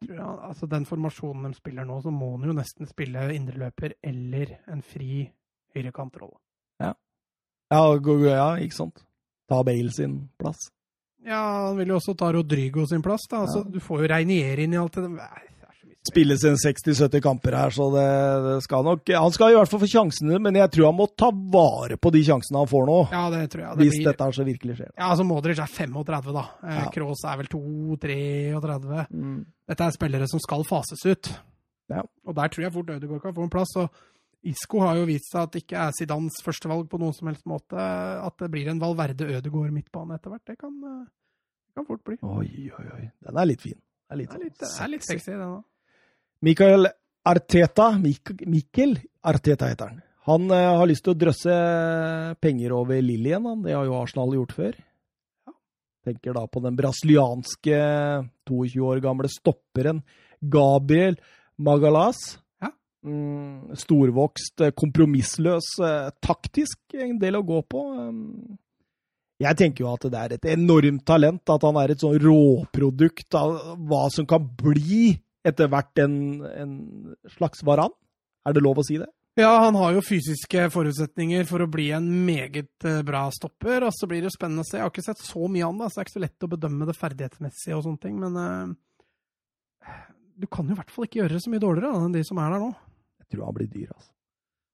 Jeg 0.00 0.08
tror 0.08 0.18
han, 0.20 0.38
altså 0.50 0.66
Den 0.68 0.84
formasjonen 0.84 1.50
de 1.52 1.56
spiller 1.58 1.84
nå, 1.84 2.00
så 2.02 2.10
må 2.12 2.30
han 2.38 2.48
jo 2.50 2.52
nesten 2.56 2.86
spille 2.90 3.34
indreløper 3.34 3.94
eller 4.04 4.58
en 4.68 4.82
fri 4.82 5.30
høyrekantrolle. 5.74 6.38
Ja, 6.80 7.80
gå- 7.98 8.20
ja, 8.28 8.54
ikke 8.62 8.76
sant? 8.76 9.00
Ta 9.50 9.62
Bale 9.66 9.90
sin 9.90 10.28
plass. 10.38 10.68
Ja, 11.26 11.66
han 11.66 11.76
vil 11.78 11.88
jo 11.88 11.96
også 11.96 12.14
ta 12.16 12.28
Rodrigo 12.32 12.84
sin 12.86 13.02
plass. 13.02 13.26
da. 13.30 13.40
Altså, 13.42 13.64
Ja. 13.64 13.70
Du 13.70 13.80
får 13.80 14.02
jo 14.02 14.08
Reinier 14.14 14.58
inn 14.62 14.72
i 14.72 14.76
alt 14.76 14.92
det. 14.92 15.10
Nei, 15.10 15.42
spilles 16.06 16.44
en 16.48 16.56
60-70 16.60 17.22
kamper 17.24 17.56
her, 17.58 17.74
så 17.74 17.88
det, 17.94 18.06
det, 18.46 18.54
skal 18.64 18.86
nok 18.86 19.12
Han 19.16 19.34
skal 19.34 19.52
i 19.52 19.58
hvert 19.58 19.70
fall 19.72 19.82
få 19.82 19.90
sjansene, 19.90 20.40
men 20.42 20.58
jeg 20.58 20.72
tror 20.74 20.88
han 20.90 20.98
må 20.98 21.08
ta 21.18 21.28
vare 21.34 21.98
på 22.00 22.12
de 22.14 22.22
sjansene 22.26 22.62
han 22.62 22.70
får 22.70 22.88
nå. 22.88 22.98
Ja, 23.14 23.26
det 23.34 23.42
tror 23.52 23.64
jeg. 23.64 23.76
Det 23.76 23.86
hvis 23.86 23.98
blir... 23.98 24.08
dette 24.10 24.30
så 24.38 24.46
virkelig 24.46 24.78
skjer. 24.80 24.90
Ja, 24.94 25.10
altså 25.10 25.26
Modric 25.28 25.62
er 25.62 25.72
35, 25.72 26.32
da. 26.36 26.46
Eh, 26.62 26.80
Ja. 26.80 26.88
Kroos 26.94 27.22
er 27.26 27.38
vel 27.42 27.50
2-33. 27.52 29.06
Mm. 29.12 29.38
Dette 29.70 29.86
er 29.86 29.96
spillere 29.96 30.28
som 30.30 30.42
skal 30.42 30.66
fases 30.68 31.06
ut. 31.06 31.32
Ja. 31.92 32.02
Og 32.26 32.36
der 32.36 32.50
tror 32.52 32.66
jeg 32.66 32.74
fort 32.74 32.92
Ødegaard 32.96 33.22
kan 33.22 33.34
få 33.36 33.46
en 33.46 33.52
plass. 33.52 33.74
og 33.78 33.90
Isco 34.46 34.80
har 34.84 34.98
jo 35.00 35.06
vist 35.08 35.30
seg 35.32 35.42
at 35.42 35.54
det 35.54 35.62
ikke 35.64 35.78
er 35.88 35.94
Zidans 35.96 36.38
førstevalg 36.44 36.86
på 36.90 37.00
noen 37.02 37.14
som 37.16 37.30
helst 37.30 37.46
måte. 37.50 37.76
At 37.76 38.36
det 38.42 38.50
blir 38.52 38.70
en 38.70 38.82
Valverde 38.82 39.26
Ødegaard 39.26 39.74
midtbane 39.74 40.18
etter 40.18 40.34
hvert, 40.34 40.44
det 40.46 40.58
kan, 40.60 40.76
eh, 40.86 41.06
kan 41.74 41.86
fort 41.88 42.04
bli. 42.06 42.18
Oi, 42.22 42.70
oi, 42.78 42.86
oi. 42.98 43.06
Den 43.26 43.40
er 43.42 43.48
litt 43.50 43.64
fin. 43.64 43.78
Det 44.06 44.14
er 44.14 44.20
litt, 44.22 44.30
Det 44.30 44.38
er 44.38 44.44
litt, 44.44 44.60
sånn 44.62 44.84
er 44.84 44.92
litt 44.92 45.06
sexy, 45.06 45.32
den 45.32 45.42
òg. 45.48 45.64
Mikael 46.46 46.86
Arteta, 47.26 47.96
Mik 47.98 48.30
Mikkel 48.46 48.92
Arteta 49.26 49.66
heter 49.66 49.88
han. 49.90 50.02
Han 50.28 50.50
eh, 50.54 50.72
har 50.78 50.86
lyst 50.86 51.02
til 51.06 51.16
å 51.16 51.18
drøsse 51.18 51.54
penger 52.42 52.74
over 52.76 53.00
Lilly 53.02 53.32
igjen, 53.32 53.48
han. 53.50 53.64
Det 53.64 53.74
har 53.74 53.86
jo 53.88 53.96
Arsenal 53.98 54.34
gjort 54.36 54.54
før. 54.54 54.76
Tenker 56.06 56.36
da 56.36 56.44
på 56.46 56.62
den 56.62 56.76
brasilianske 56.78 57.80
22 58.46 58.84
år 58.86 59.02
gamle 59.02 59.30
stopperen 59.30 60.04
Gabriel 60.38 61.18
Magalas. 61.58 62.20
Ja. 62.62 62.70
Mm, 63.02 63.74
storvokst, 63.82 64.62
eh, 64.62 64.74
kompromissløs, 64.76 65.72
eh, 65.82 66.14
taktisk 66.22 66.78
en 66.94 67.18
del 67.22 67.40
å 67.40 67.46
gå 67.46 67.62
på. 67.66 67.82
Um, 68.06 68.58
jeg 69.42 69.58
tenker 69.58 69.82
jo 69.82 69.92
at 69.96 70.06
det 70.10 70.22
er 70.22 70.38
et 70.38 70.50
enormt 70.54 71.02
talent, 71.08 71.42
at 71.42 71.66
han 71.66 71.82
er 71.82 71.92
et 71.92 72.06
sånn 72.06 72.20
råprodukt 72.22 73.34
av 73.34 73.58
hva 73.82 74.06
som 74.14 74.30
kan 74.30 74.46
bli 74.62 75.16
etter 75.46 75.70
hvert 75.70 76.02
en, 76.02 76.16
en 76.50 76.74
slags 77.36 77.62
varan. 77.66 77.94
Er 78.46 78.56
det 78.56 78.62
lov 78.64 78.80
å 78.82 78.86
si 78.86 78.98
det? 79.00 79.08
Ja, 79.36 79.50
han 79.60 79.76
har 79.76 79.92
jo 79.92 80.00
fysiske 80.00 80.62
forutsetninger 80.72 81.44
for 81.44 81.60
å 81.60 81.68
bli 81.68 81.90
en 81.92 82.06
meget 82.24 82.86
eh, 82.88 83.02
bra 83.04 83.26
stopper. 83.34 83.84
Og 83.84 83.92
så 83.92 84.08
blir 84.08 84.22
det 84.22 84.30
jo 84.30 84.36
spennende 84.38 84.64
å 84.64 84.68
se. 84.68 84.78
Jeg 84.78 84.86
har 84.86 84.92
ikke 84.94 85.04
sett 85.04 85.20
så 85.20 85.44
mye 85.44 85.66
av 85.66 85.74
han, 85.74 85.82
da, 85.82 85.90
så 85.90 85.98
det 85.98 86.02
er 86.02 86.08
ikke 86.08 86.16
så 86.16 86.24
lett 86.24 86.46
å 86.46 86.52
bedømme 86.54 86.88
det 86.88 86.96
ferdighetsmessige 86.96 87.76
og 87.76 87.84
sånne 87.84 88.02
ting. 88.06 88.16
Men 88.22 88.38
uh, 88.40 89.96
du 90.40 90.48
kan 90.48 90.68
jo 90.68 90.72
i 90.72 90.78
hvert 90.80 90.94
fall 90.94 91.08
ikke 91.08 91.20
gjøre 91.20 91.36
det 91.36 91.42
så 91.44 91.52
mye 91.52 91.64
dårligere 91.66 91.92
da, 91.92 92.06
enn 92.08 92.16
de 92.16 92.24
som 92.24 92.40
er 92.40 92.54
der 92.54 92.64
nå. 92.64 92.70
Jeg 93.20 93.28
tror 93.34 93.48
han 93.50 93.58
blir 93.58 93.68
dyr, 93.74 93.92
altså. 93.92 94.10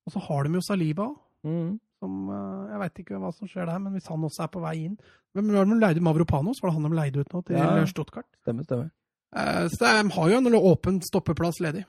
Og 0.02 0.14
så 0.14 0.22
har 0.28 0.46
de 0.46 0.58
jo 0.58 0.64
Saliba 0.66 1.08
òg. 1.10 1.18
Mm. 1.42 1.74
Som, 2.02 2.14
eh, 2.30 2.70
jeg 2.70 2.80
veit 2.82 3.00
ikke 3.02 3.18
hva 3.22 3.28
som 3.34 3.50
skjer 3.50 3.66
der, 3.66 3.82
men 3.82 3.94
hvis 3.94 4.08
han 4.10 4.26
også 4.26 4.44
er 4.44 4.50
på 4.50 4.62
vei 4.62 4.76
inn 4.88 4.96
Hvem 5.34 5.48
var 5.54 5.66
det 5.66 5.74
de 5.74 5.82
leide 5.82 6.02
Mavropanos? 6.02 6.58
Var 6.62 6.70
det 6.70 6.74
han 6.76 6.86
de 6.86 6.98
leide 6.98 7.22
ut 7.22 7.34
nå 7.34 7.42
til 7.46 7.58
Ja. 7.58 7.86
Stuttgart? 7.90 8.26
Stemmer, 8.42 8.66
stemmer. 8.66 8.90
Eh, 9.36 9.66
så 9.72 9.88
de 10.02 10.10
har 10.14 10.30
jo 10.30 10.36
en 10.42 10.54
åpen 10.54 11.00
stoppeplass 11.02 11.60
ledig. 11.60 11.84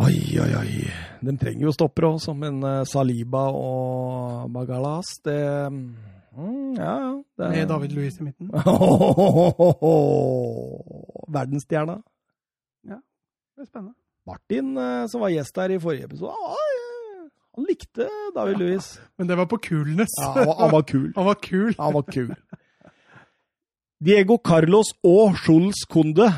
Oi, 0.00 0.38
oi, 0.40 0.52
oi. 0.56 0.84
De 1.20 1.34
trenger 1.36 1.66
jo 1.66 1.72
stoppere 1.76 2.08
òg, 2.14 2.20
som 2.24 2.40
en 2.46 2.62
eh, 2.64 2.84
Saliba 2.88 3.48
og 3.52 4.46
Magalas. 4.54 5.10
Det 5.24 5.36
mm, 5.72 6.76
Ja, 6.78 6.94
ja. 7.02 7.10
det- 7.36 7.50
Med 7.56 7.68
David 7.68 7.92
Louis 7.92 8.20
i 8.20 8.22
midten. 8.22 8.50
Verdensstjerna. 11.30 12.00
Ja, 12.88 12.96
Det 13.56 13.62
er 13.62 13.66
spennende. 13.68 13.94
Martin, 14.26 14.76
eh, 14.78 15.06
som 15.08 15.20
var 15.20 15.28
gjest 15.32 15.56
her 15.56 15.70
i 15.74 15.78
forrige 15.80 16.04
episode, 16.04 16.32
han 17.56 17.64
likte 17.66 18.06
David 18.34 18.52
Ja. 18.54 18.58
Louis. 18.58 19.00
Men 19.18 19.26
det 19.28 19.36
var 19.36 19.46
på 19.46 19.58
coolness. 19.58 20.10
Ja, 20.20 20.32
han, 20.32 20.46
var, 20.46 20.54
han 20.60 20.70
var 20.70 20.82
kul. 20.82 21.12
Han 21.16 21.24
var 21.26 21.34
kul. 21.34 21.74
Han 21.78 21.92
var 21.94 22.02
kul. 22.02 22.34
Diego 24.00 24.38
Carlos 24.40 24.94
og 25.04 25.34
Schulz 25.36 25.82
Kunde 25.90 26.30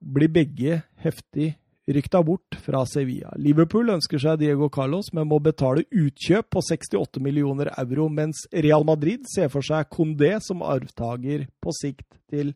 blir 0.00 0.30
begge 0.32 0.78
heftig 1.04 1.50
rykta 1.92 2.22
bort 2.24 2.56
fra 2.64 2.86
Sevilla. 2.88 3.34
Liverpool 3.36 3.90
ønsker 3.92 4.22
seg 4.22 4.38
Diego 4.40 4.70
Carlos, 4.72 5.10
men 5.12 5.28
må 5.28 5.36
betale 5.44 5.84
utkjøp 5.92 6.48
på 6.54 6.62
68 6.64 7.20
millioner 7.20 7.68
euro, 7.76 8.06
mens 8.08 8.46
Real 8.48 8.86
Madrid 8.88 9.26
ser 9.28 9.50
for 9.52 9.66
seg 9.66 9.90
Condé 9.92 10.38
som 10.40 10.62
arvtaker 10.64 11.44
på 11.60 11.74
sikt 11.76 12.06
til 12.32 12.54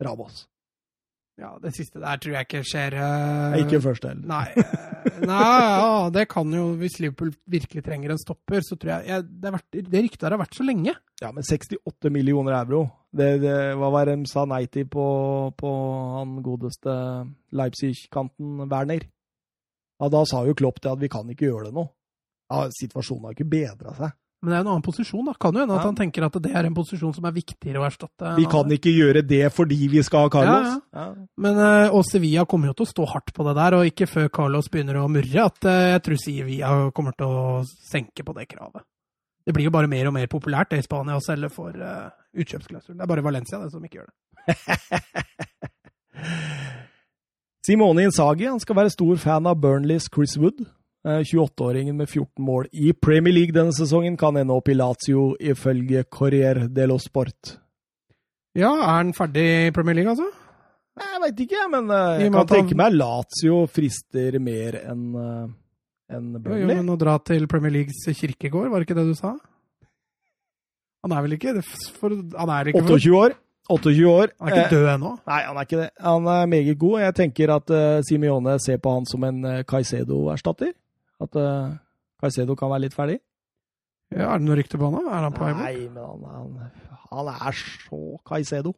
Ramos. 0.00 0.46
Ja, 1.38 1.52
det 1.62 1.74
siste 1.76 2.00
der 2.02 2.18
tror 2.18 2.32
jeg 2.34 2.48
ikke 2.48 2.64
skjer. 2.66 2.96
Uh... 2.98 3.58
Ikke 3.60 3.78
først 3.84 4.08
heller. 4.08 4.24
Nei, 4.26 4.46
eh, 4.56 5.20
nei 5.28 5.42
ja, 5.44 6.08
det 6.10 6.24
kan 6.32 6.48
jo 6.50 6.72
Hvis 6.80 6.96
Liverpool 6.98 7.30
virkelig 7.46 7.84
trenger 7.86 8.10
en 8.16 8.18
stopper, 8.18 8.64
så 8.66 8.74
tror 8.74 8.96
jeg, 8.96 9.06
jeg 9.12 9.28
Det, 9.44 9.52
vært- 9.54 9.84
det 9.92 10.02
ryktet 10.08 10.26
har 10.32 10.40
vært 10.40 10.58
så 10.58 10.66
lenge. 10.66 10.96
Ja, 11.22 11.30
men 11.36 11.46
68 11.46 12.10
millioner 12.14 12.56
euro, 12.58 12.86
det, 13.16 13.28
det, 13.40 13.54
hva 13.80 13.88
var 13.94 14.08
det 14.08 14.18
de 14.20 14.28
sa 14.30 14.44
nei 14.44 14.66
til 14.66 14.84
på, 14.90 15.04
på 15.56 15.70
han 16.18 16.38
godeste 16.44 16.92
Leipzig-kanten, 17.56 18.68
Werner? 18.68 19.06
Ja, 19.98 20.08
da 20.12 20.22
sa 20.28 20.44
jo 20.46 20.54
Klopp 20.58 20.80
det 20.84 20.92
at 20.92 21.00
vi 21.02 21.10
kan 21.10 21.28
ikke 21.30 21.48
gjøre 21.48 21.68
det 21.70 21.76
nå. 21.78 21.88
Ja, 22.48 22.68
situasjonen 22.72 23.28
har 23.28 23.36
ikke 23.36 23.48
bedra 23.50 23.94
seg. 23.96 24.14
Men 24.38 24.52
det 24.52 24.54
er 24.54 24.60
jo 24.60 24.64
en 24.68 24.70
annen 24.70 24.84
posisjon. 24.86 25.24
da. 25.26 25.32
Kan 25.34 25.56
jo 25.56 25.64
hende 25.64 25.74
at 25.74 25.80
Ja. 25.82 25.86
han 25.88 25.96
tenker 25.98 26.24
at 26.24 26.36
det 26.40 26.52
er 26.54 26.64
en 26.68 26.74
posisjon 26.74 27.14
som 27.14 27.24
er 27.26 27.32
viktigere 27.34 27.80
å 27.80 27.86
erstatte. 27.88 28.36
Vi 28.36 28.44
kan 28.46 28.70
ikke 28.70 28.92
gjøre 28.94 29.26
det 29.26 29.52
fordi 29.52 29.88
vi 29.90 30.02
skal 30.06 30.28
ha 30.28 30.28
Carlos. 30.28 30.82
Ja, 30.94 31.14
Men, 31.36 31.58
eh, 31.58 31.90
og 31.90 32.04
Sevilla 32.06 32.44
kommer 32.46 32.68
jo 32.68 32.74
til 32.74 32.86
å 32.86 32.92
stå 32.92 33.08
hardt 33.08 33.34
på 33.34 33.44
det 33.48 33.56
der, 33.56 33.74
og 33.74 33.84
ikke 33.90 34.06
før 34.06 34.30
Carlos 34.30 34.68
begynner 34.68 34.94
å 35.02 35.10
murre 35.10 35.44
at 35.44 35.64
eh, 35.64 35.98
jeg 35.98 36.02
tror 36.02 36.16
Sevilla 36.22 36.90
kommer 36.92 37.16
til 37.18 37.26
å 37.26 37.64
senke 37.66 38.22
på 38.22 38.32
det 38.38 38.46
kravet. 38.48 38.82
Det 39.44 39.54
blir 39.54 39.64
jo 39.64 39.70
bare 39.74 39.88
mer 39.88 40.06
og 40.06 40.12
mer 40.14 40.26
populært 40.28 40.70
det 40.70 40.78
i 40.78 40.82
Spania 40.86 41.16
å 41.16 41.24
selge 41.24 41.48
for 41.50 41.72
uh, 41.72 42.10
utkjøpsklausul. 42.38 42.94
Det 42.96 43.04
er 43.04 43.10
bare 43.12 43.24
Valencia 43.26 43.58
det 43.62 43.70
som 43.72 43.84
ikke 43.84 44.00
gjør 44.00 44.08
det. 44.08 44.14
Simone 47.66 48.06
Inzaghi 48.08 48.46
han 48.48 48.60
skal 48.62 48.78
være 48.78 48.92
stor 48.94 49.16
fan 49.20 49.46
av 49.50 49.58
Burnleys 49.60 50.06
Chris 50.14 50.36
Wood. 50.40 50.62
Eh, 51.06 51.20
28-åringen 51.28 51.94
med 52.00 52.08
14 52.10 52.42
mål 52.44 52.66
i 52.72 52.90
Premier 52.96 53.34
League 53.36 53.54
denne 53.54 53.74
sesongen 53.76 54.16
kan 54.18 54.36
ende 54.40 54.54
opp 54.56 54.68
i 54.72 54.74
Lazio, 54.76 55.30
ifølge 55.40 56.02
Corriere 56.10 56.66
dello 56.74 56.96
Sport. 57.00 57.56
Ja, 58.58 58.72
er 58.72 58.96
han 59.02 59.12
ferdig 59.14 59.44
i 59.68 59.70
Premier 59.76 59.94
League, 60.00 60.10
altså? 60.10 60.26
Jeg 60.98 61.20
veit 61.22 61.40
ikke, 61.44 61.60
men 61.70 61.92
eh, 61.94 62.24
jeg 62.24 62.32
kan 62.32 62.40
han- 62.40 62.50
tenke 62.50 62.74
meg 62.80 62.96
Lazio 62.96 63.60
frister 63.70 64.40
mer 64.42 64.80
enn 64.82 65.04
en 66.08 66.32
Burnley. 66.40 66.64
Jo, 66.64 66.66
jo, 66.66 66.74
men 66.80 66.90
å 66.90 66.98
dra 66.98 67.18
til 67.22 67.46
Premier 67.46 67.70
Leagues 67.76 68.00
kirkegård, 68.18 68.70
var 68.72 68.80
det 68.82 68.88
ikke 68.88 68.98
det 68.98 69.06
du 69.12 69.14
sa? 69.14 69.36
Han 71.06 71.14
er 71.14 71.22
vel 71.24 71.36
ikke 71.36 71.54
det 71.58 71.64
for, 71.98 72.14
Han 72.38 72.50
er 72.54 72.72
ikke, 72.72 72.82
28 72.82 73.14
år. 73.18 73.36
28 73.68 74.08
år. 74.08 74.30
han 74.40 74.48
er 74.48 74.54
ikke 74.56 74.64
Eh, 74.64 74.70
død 74.72 74.86
ennå? 74.94 75.10
Nei, 75.28 75.40
han 75.44 75.56
er 75.60 75.66
ikke 75.68 75.80
det. 75.82 75.90
Han 76.00 76.26
er 76.32 76.46
meget 76.46 76.78
god. 76.80 77.00
Jeg 77.00 77.14
tenker 77.18 77.52
at 77.54 77.70
uh, 77.70 78.00
Simione 78.08 78.54
ser 78.64 78.78
på 78.80 78.94
han 78.94 79.06
som 79.06 79.24
en 79.28 79.44
uh, 79.44 79.62
Caicedo-erstatter. 79.68 80.72
At 81.20 81.36
uh, 81.36 81.76
Caicedo 82.22 82.56
kan 82.56 82.70
være 82.72 82.86
litt 82.86 82.96
ferdig. 82.96 83.18
Ja, 84.10 84.30
er 84.32 84.40
det 84.40 84.46
noe 84.48 84.56
rykte 84.56 84.80
på 84.80 84.88
han? 84.88 85.04
da? 85.04 85.12
Er 85.18 85.26
han 85.28 85.36
på 85.36 85.44
vei? 85.44 85.52
Nei, 85.58 85.88
men 85.92 86.00
han, 86.00 86.24
han, 86.32 86.98
han 87.12 87.30
er 87.34 87.58
så 87.60 88.00
Caicedo. 88.26 88.72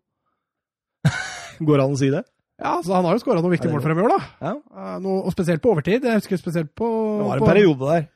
Går 1.67 1.77
det 1.79 1.85
an 1.87 1.95
å 1.95 2.01
si 2.01 2.11
det? 2.11 2.25
Ja, 2.61 2.75
så 2.85 2.93
Han 2.99 3.07
har 3.09 3.17
jo 3.17 3.23
skåra 3.23 3.41
noen 3.41 3.55
viktige 3.55 3.73
mål 3.73 3.81
for 3.81 3.95
dem 3.95 4.03
i 4.03 4.05
år, 4.05 4.13
da. 4.19 4.33
Ja. 4.43 4.55
Uh, 4.75 4.97
Noe, 5.01 5.21
og 5.25 5.33
spesielt 5.33 5.63
på 5.65 5.71
overtid. 5.73 6.05
Jeg 6.05 6.19
husker 6.21 6.41
spesielt 6.41 6.75
på, 6.77 6.89
Det 7.23 7.29
var 7.31 7.39
en 7.39 7.45
på 7.47 7.53
periode 7.55 7.93
der. 7.95 8.09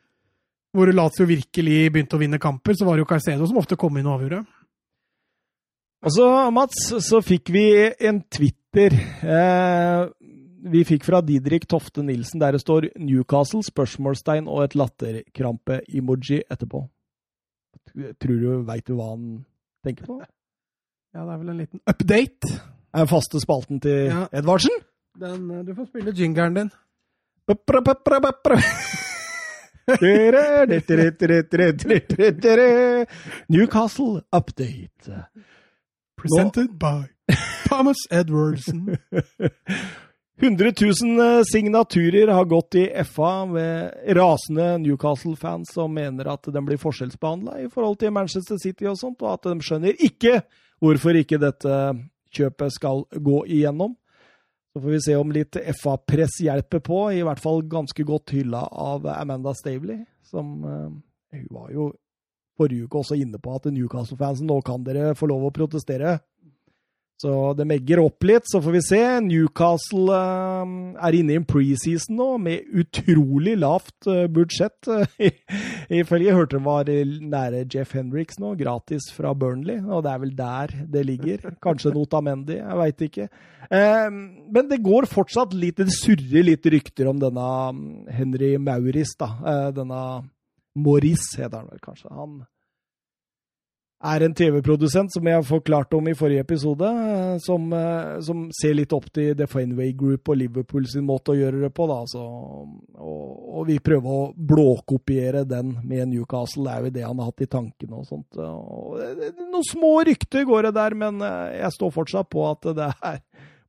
Hvor 0.75 0.91
Lazio 0.91 1.27
virkelig 1.29 1.79
begynte 1.95 2.19
å 2.19 2.21
vinne 2.21 2.41
kamper, 2.43 2.75
så 2.75 2.87
var 2.87 2.97
det 2.97 3.05
jo 3.05 3.11
Carcedo 3.13 3.47
som 3.47 3.61
ofte 3.61 3.79
kom 3.79 3.97
inn 4.01 4.09
og 4.11 4.19
avgjorde. 4.19 4.43
Og 6.05 6.13
så, 6.13 6.27
Mats, 6.53 6.89
så 7.07 7.21
fikk 7.25 7.49
vi 7.55 7.65
en 8.05 8.19
Twitter 8.29 8.93
eh, 9.25 10.03
vi 10.65 10.83
fikk 10.89 11.05
fra 11.05 11.21
Didrik 11.25 11.67
Tofte 11.69 12.03
Nilsen, 12.05 12.41
der 12.41 12.57
det 12.57 12.61
står 12.61 12.89
'Newcastle?' 12.97 13.63
spørsmålstegn 13.65 14.49
og 14.49 14.65
et 14.65 14.75
latterkrampe-emoji 14.75 16.43
etterpå. 16.51 16.85
Tror 18.21 18.41
du 18.41 18.63
veit 18.65 18.87
du 18.87 18.95
hva 18.97 19.11
han 19.11 19.45
tenker 19.85 20.09
på? 20.09 20.19
Ja, 21.15 21.25
det 21.25 21.33
er 21.35 21.39
vel 21.39 21.53
en 21.53 21.61
liten 21.61 21.81
update. 21.87 22.61
Er 22.95 23.07
faste 23.07 23.41
spalten 23.41 23.81
til 23.81 24.09
Ja. 24.09 24.27
Edvardsen? 24.33 24.83
Den, 25.21 25.51
eh, 25.51 25.65
du 25.65 25.75
får 25.75 25.87
spille 25.87 26.13
jingeren 26.13 26.55
din. 26.55 26.71
Bøpra. 27.47 27.83
Newcastle 33.49 34.23
update. 34.33 35.25
Presented 36.17 36.79
by 36.79 37.05
Thomas 37.69 37.97
Edwardson. 38.11 38.97
100 40.41 40.73
000 41.17 41.45
signaturer 41.45 42.29
har 42.29 42.45
gått 42.45 42.75
i 42.75 43.05
FA 43.05 43.47
med 43.47 43.95
rasende 44.17 44.79
Newcastle-fans 44.79 45.71
som 45.75 45.95
mener 45.95 46.27
at 46.33 46.49
de 46.53 46.63
blir 46.67 46.81
forskjellsbehandla 46.81 47.61
i 47.63 47.69
forhold 47.71 48.01
til 48.01 48.13
Manchester 48.13 48.59
City 48.59 48.89
og 48.91 48.99
sånt, 48.99 49.23
og 49.23 49.37
at 49.37 49.47
de 49.47 49.63
skjønner 49.63 49.95
ikke 50.03 50.41
hvorfor 50.83 51.21
ikke 51.21 51.39
dette 51.39 51.77
kjøpet 52.35 52.75
skal 52.75 53.05
gå 53.15 53.45
igjennom. 53.47 53.95
Så 54.75 54.81
får 54.81 54.91
vi 54.91 55.01
se 55.01 55.17
om 55.17 55.31
litt 55.31 55.57
FA-press 55.79 56.41
hjelper 56.43 56.81
på, 56.83 56.97
i 57.15 57.23
hvert 57.23 57.39
fall 57.39 57.61
ganske 57.71 58.03
godt 58.03 58.33
hylla 58.35 58.65
av 58.67 59.07
Amanda 59.07 59.53
Stavely, 59.55 60.01
som 60.27 60.49
eh, 60.67 60.89
Hun 61.35 61.47
var 61.55 61.69
jo 61.71 61.93
forrige 62.59 62.87
uke 62.87 62.99
også 62.99 63.19
inne 63.19 63.39
på 63.43 63.55
at 63.55 63.69
Newcastle-fansen 63.71 64.47
nå 64.51 64.61
kan 64.67 64.83
dere 64.87 65.15
få 65.19 65.27
lov 65.31 65.47
å 65.47 65.53
protestere. 65.55 66.17
Så 67.23 67.31
det 67.55 67.65
megger 67.69 68.01
opp 68.03 68.25
litt, 68.27 68.49
så 68.51 68.59
får 68.63 68.75
vi 68.75 68.81
se. 68.83 69.01
Newcastle 69.23 70.11
uh, 70.11 70.73
er 71.07 71.15
inne 71.15 71.37
i 71.37 71.39
en 71.39 71.47
preseason 71.47 72.19
nå 72.19 72.27
med 72.43 72.67
utrolig 72.75 73.55
lavt 73.63 74.09
uh, 74.11 74.25
budsjett. 74.35 74.91
Ifølge 76.03 76.29
jeg 76.29 76.37
hørte 76.37 76.59
det 76.59 76.65
var 76.67 76.91
nære 76.91 77.63
Jeff 77.71 77.95
Henriks 77.95 78.41
nå, 78.43 78.53
gratis 78.59 79.07
fra 79.15 79.33
Burnley. 79.39 79.79
Og 79.87 80.03
det 80.05 80.13
er 80.13 80.23
vel 80.25 80.35
der 80.39 80.75
det 80.91 81.05
ligger. 81.07 81.47
Kanskje 81.65 81.95
Notamendi, 81.95 82.59
jeg 82.59 82.81
veit 82.83 83.05
ikke. 83.09 83.29
Men 83.65 84.67
det 84.69 84.83
går 84.85 85.07
fortsatt 85.09 85.55
litt 85.57 85.79
Det 85.81 85.95
surrer 85.95 86.45
litt 86.45 86.67
rykter 86.69 87.09
om 87.09 87.17
denne 87.19 87.47
mm, 87.73 87.87
Henry 88.13 88.51
Mauris, 88.61 89.15
da. 89.19 89.31
denne 89.75 90.01
Maurice 90.75 91.39
heter 91.41 91.63
han 91.63 91.71
vel 91.71 91.81
kanskje. 91.83 92.11
Han 92.13 92.43
er 94.05 94.25
en 94.25 94.35
TV-produsent, 94.37 95.13
som 95.15 95.29
jeg 95.29 95.45
forklarte 95.49 95.97
om 95.97 96.09
i 96.11 96.15
forrige 96.17 96.45
episode, 96.45 96.85
eh, 96.85 97.37
som, 97.43 97.73
eh, 97.73 98.21
som, 98.25 98.45
ser 98.53 98.77
litt 98.77 98.93
opp 98.93 99.07
til 99.15 99.33
The 99.39 99.47
Fenway 99.51 99.95
Group 99.97 100.29
og 100.29 100.39
Liverpool 100.39 100.87
sin 100.91 101.07
måte 101.09 101.33
å 101.33 101.39
gjøre 101.39 101.63
det 101.65 101.71
på. 101.75 101.87
Da, 101.89 101.99
så, 102.11 102.25
og, 102.25 103.25
og, 103.55 103.63
vi 103.69 103.79
prøver 103.85 104.19
å 104.19 104.29
blåkopiere 104.37 105.45
den 105.49 105.77
med 105.83 106.13
Newcastle. 106.13 106.67
Det 106.67 106.75
er 106.75 106.85
jo 106.85 106.95
det 106.99 107.07
han 107.07 107.23
har 107.23 107.33
hatt 107.33 107.47
i 107.47 107.51
tankene 107.57 108.01
og 108.03 108.07
sånt. 108.11 108.41
Og, 108.45 109.01
noen 109.41 109.69
små 109.71 109.97
rykter 110.07 110.47
går 110.49 110.69
det 110.69 110.77
der, 110.79 110.99
men 111.05 111.21
eh, 111.25 111.59
jeg 111.63 111.77
står 111.79 111.97
fortsatt 111.99 112.33
på 112.33 112.47
at 112.51 112.73
det 112.77 112.93
er 112.95 113.21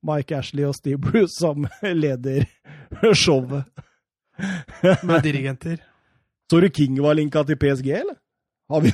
Mike 0.06 0.38
Ashley 0.38 0.68
og 0.68 0.76
Steve 0.78 1.02
Bruce 1.02 1.34
som 1.40 1.68
leder 2.04 2.50
showet. 3.14 3.68
Med 5.04 5.22
dirigenter. 5.24 5.80
Så 6.52 6.60
du 6.62 6.68
King 6.70 7.00
var 7.02 7.16
linka 7.18 7.42
til 7.48 7.58
PSG, 7.58 7.88
eller? 8.04 8.20
Har 8.70 8.84
vi 8.84 8.92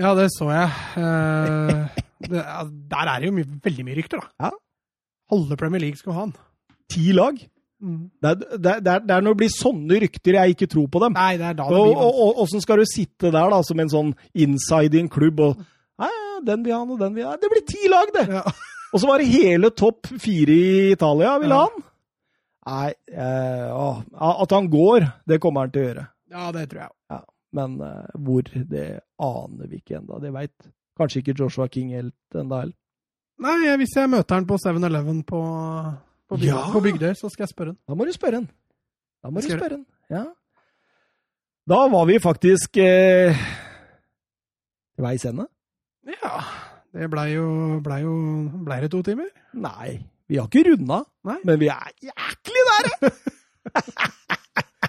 ja, 0.00 0.12
det 0.16 0.28
så 0.32 0.48
jeg. 0.52 0.68
Uh, 0.96 2.02
det, 2.28 2.44
der 2.92 3.08
er 3.08 3.16
det 3.20 3.28
jo 3.28 3.34
my 3.36 3.44
veldig 3.64 3.86
mye 3.86 3.98
rykter, 3.98 4.22
da. 4.22 4.48
Ja. 4.48 4.52
Halve 5.32 5.58
Premier 5.60 5.82
League 5.82 6.00
skal 6.00 6.16
ha 6.16 6.26
han. 6.26 6.36
Ti 6.92 7.12
lag? 7.16 7.38
Mm. 7.82 8.02
Det, 8.22 8.30
er, 8.30 8.34
det, 8.38 8.72
er, 8.72 8.80
det, 9.02 9.10
er, 9.10 9.22
når 9.24 9.34
det 9.34 9.40
blir 9.40 9.52
sånne 9.52 10.00
rykter 10.04 10.36
jeg 10.38 10.54
ikke 10.54 10.68
tror 10.70 10.88
på 10.92 11.02
dem. 11.02 11.16
Nei, 11.18 11.32
det 11.40 11.48
er 11.48 11.56
da 11.58 11.66
det 11.66 11.80
blir 11.82 12.02
Og 12.06 12.42
Åssen 12.44 12.62
skal 12.62 12.78
du 12.78 12.86
sitte 12.86 13.32
der 13.34 13.54
da, 13.54 13.58
som 13.66 13.80
en 13.82 13.90
sånn 13.90 14.12
inside 14.38 14.98
i 14.98 15.02
en 15.02 15.10
klubb 15.12 15.42
og 15.42 15.64
Nei, 16.02 16.12
den 16.46 16.62
vil 16.66 16.74
han, 16.74 16.90
og 16.90 16.98
den 16.98 17.14
vil 17.14 17.26
han. 17.28 17.40
Det 17.42 17.50
blir 17.50 17.64
ti 17.68 17.90
lag, 17.90 18.10
det! 18.14 18.24
Ja. 18.38 18.42
og 18.92 19.02
så 19.02 19.08
var 19.10 19.22
det 19.22 19.32
hele 19.32 19.70
topp 19.74 20.08
fire 20.22 20.54
i 20.54 20.92
Italia 20.94 21.36
ville 21.42 21.58
ja. 21.58 21.66
han. 21.66 21.84
Nei, 22.62 22.88
eh, 23.10 23.68
å, 23.74 23.86
At 24.42 24.54
han 24.54 24.70
går, 24.70 25.06
det 25.28 25.38
kommer 25.42 25.66
han 25.66 25.74
til 25.74 25.82
å 25.82 25.86
gjøre. 25.88 26.06
Ja, 26.32 26.48
det 26.54 26.64
tror 26.70 26.84
jeg. 26.84 26.94
Ja. 27.12 27.20
Men 27.56 27.76
uh, 27.82 28.06
hvor, 28.24 28.46
det 28.70 28.86
aner 29.20 29.68
vi 29.68 29.80
ikke 29.82 29.98
ennå. 30.00 30.20
Det 30.22 30.32
veit 30.34 30.70
kanskje 30.98 31.22
ikke 31.22 31.36
Joshua 31.40 31.68
King 31.72 31.92
helt 31.96 32.38
ennå 32.38 32.62
heller. 32.62 32.78
Nei, 33.42 33.56
hvis 33.80 33.96
jeg 33.96 34.10
møter 34.12 34.38
han 34.38 34.46
på 34.46 34.58
7-Eleven 34.60 35.22
på, 35.26 35.40
på, 36.30 36.36
Bygdøy, 36.36 36.50
ja. 36.52 36.66
på 36.72 36.82
Bygdøy, 36.84 37.14
så 37.18 37.30
skal 37.32 37.46
jeg 37.46 37.54
spørre 37.54 37.72
han. 37.72 37.80
Da 37.88 37.96
må 37.98 38.06
du 38.06 38.12
spørre 38.14 38.42
han. 38.42 38.48
Da 39.22 39.32
må 39.32 39.42
du 39.42 39.48
spørre 39.48 39.78
han. 39.80 39.86
Ja. 40.12 40.24
Da 41.72 41.80
var 41.90 42.06
vi 42.10 42.18
faktisk 42.22 42.78
eh, 42.82 43.42
veis 44.98 45.26
ende. 45.26 45.46
Ja. 46.10 46.36
Det 46.92 47.08
blei 47.08 47.30
jo, 47.32 47.46
ble 47.80 47.98
jo 48.02 48.14
Blei 48.66 48.82
det 48.82 48.90
to 48.92 49.00
timer? 49.06 49.30
Nei, 49.56 49.94
vi 50.28 50.36
har 50.36 50.50
ikke 50.50 50.66
runda. 50.68 51.02
Men 51.24 51.60
vi 51.60 51.70
er 51.72 51.92
jæklig 52.10 52.66
nære! 52.68 53.12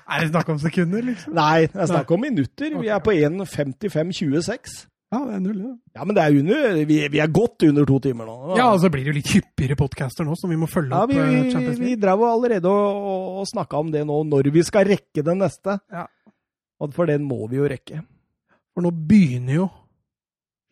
Er 0.03 0.23
det 0.23 0.31
snakk 0.31 0.49
om 0.51 0.57
sekunder, 0.61 1.05
liksom? 1.07 1.35
Nei, 1.37 1.67
det 1.71 1.79
er 1.79 1.91
snakk 1.91 2.09
om 2.11 2.25
minutter. 2.25 2.73
Vi 2.81 2.89
er 2.91 3.03
på 3.03 3.13
1.55,26. 3.15 4.81
Ja, 5.13 5.19
det 5.27 5.35
er 5.35 5.41
null, 5.43 5.59
ja. 5.61 5.71
ja 5.99 6.05
men 6.09 6.17
det 6.17 6.23
er 6.23 6.35
under, 6.39 6.77
vi, 6.89 6.95
vi, 7.13 7.19
er 7.21 7.29
godt 7.29 7.65
under 7.67 7.85
to 7.85 7.99
timer 8.01 8.25
nå. 8.25 8.37
Ja, 8.57 8.71
og 8.73 8.79
så 8.81 8.89
blir 8.89 9.05
det 9.05 9.11
jo 9.11 9.17
litt 9.19 9.29
hyppigere 9.35 9.77
podcaster 9.77 10.25
nå, 10.25 10.33
som 10.39 10.49
vi 10.49 10.57
må 10.57 10.65
følge 10.69 10.95
ja, 10.95 11.05
vi, 11.09 11.19
opp. 11.19 11.29
Vi, 11.29 11.37
eh, 11.51 11.59
League. 11.59 11.75
vi 11.83 11.93
drev 12.01 12.23
allerede 12.25 12.71
og, 12.71 13.27
og 13.43 13.49
snakka 13.51 13.83
om 13.83 13.91
det 13.93 14.01
nå, 14.09 14.17
når 14.31 14.49
vi 14.55 14.65
skal 14.65 14.89
rekke 14.89 15.25
den 15.25 15.43
neste. 15.43 15.77
Ja. 15.93 16.07
Og 16.81 16.95
for 16.97 17.09
den 17.09 17.27
må 17.29 17.45
vi 17.51 17.61
jo 17.61 17.69
rekke. 17.69 18.01
For 18.73 18.85
nå 18.85 18.89
begynner 18.89 19.59
jo 19.59 19.67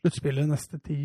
sluttspillet 0.01 0.49
neste 0.49 0.81
ti 0.81 0.97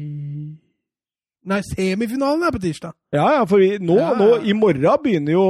Nei, 1.47 1.60
semifinalen 1.62 2.43
er 2.43 2.55
på 2.55 2.59
tirsdag. 2.62 2.97
Ja, 3.14 3.27
ja, 3.36 3.43
for 3.47 3.62
vi, 3.62 3.77
nå, 3.78 3.94
ja, 4.01 4.09
ja. 4.10 4.16
nå, 4.18 4.40
i 4.51 4.55
morgen 4.56 5.02
begynner 5.05 5.36
jo 5.36 5.44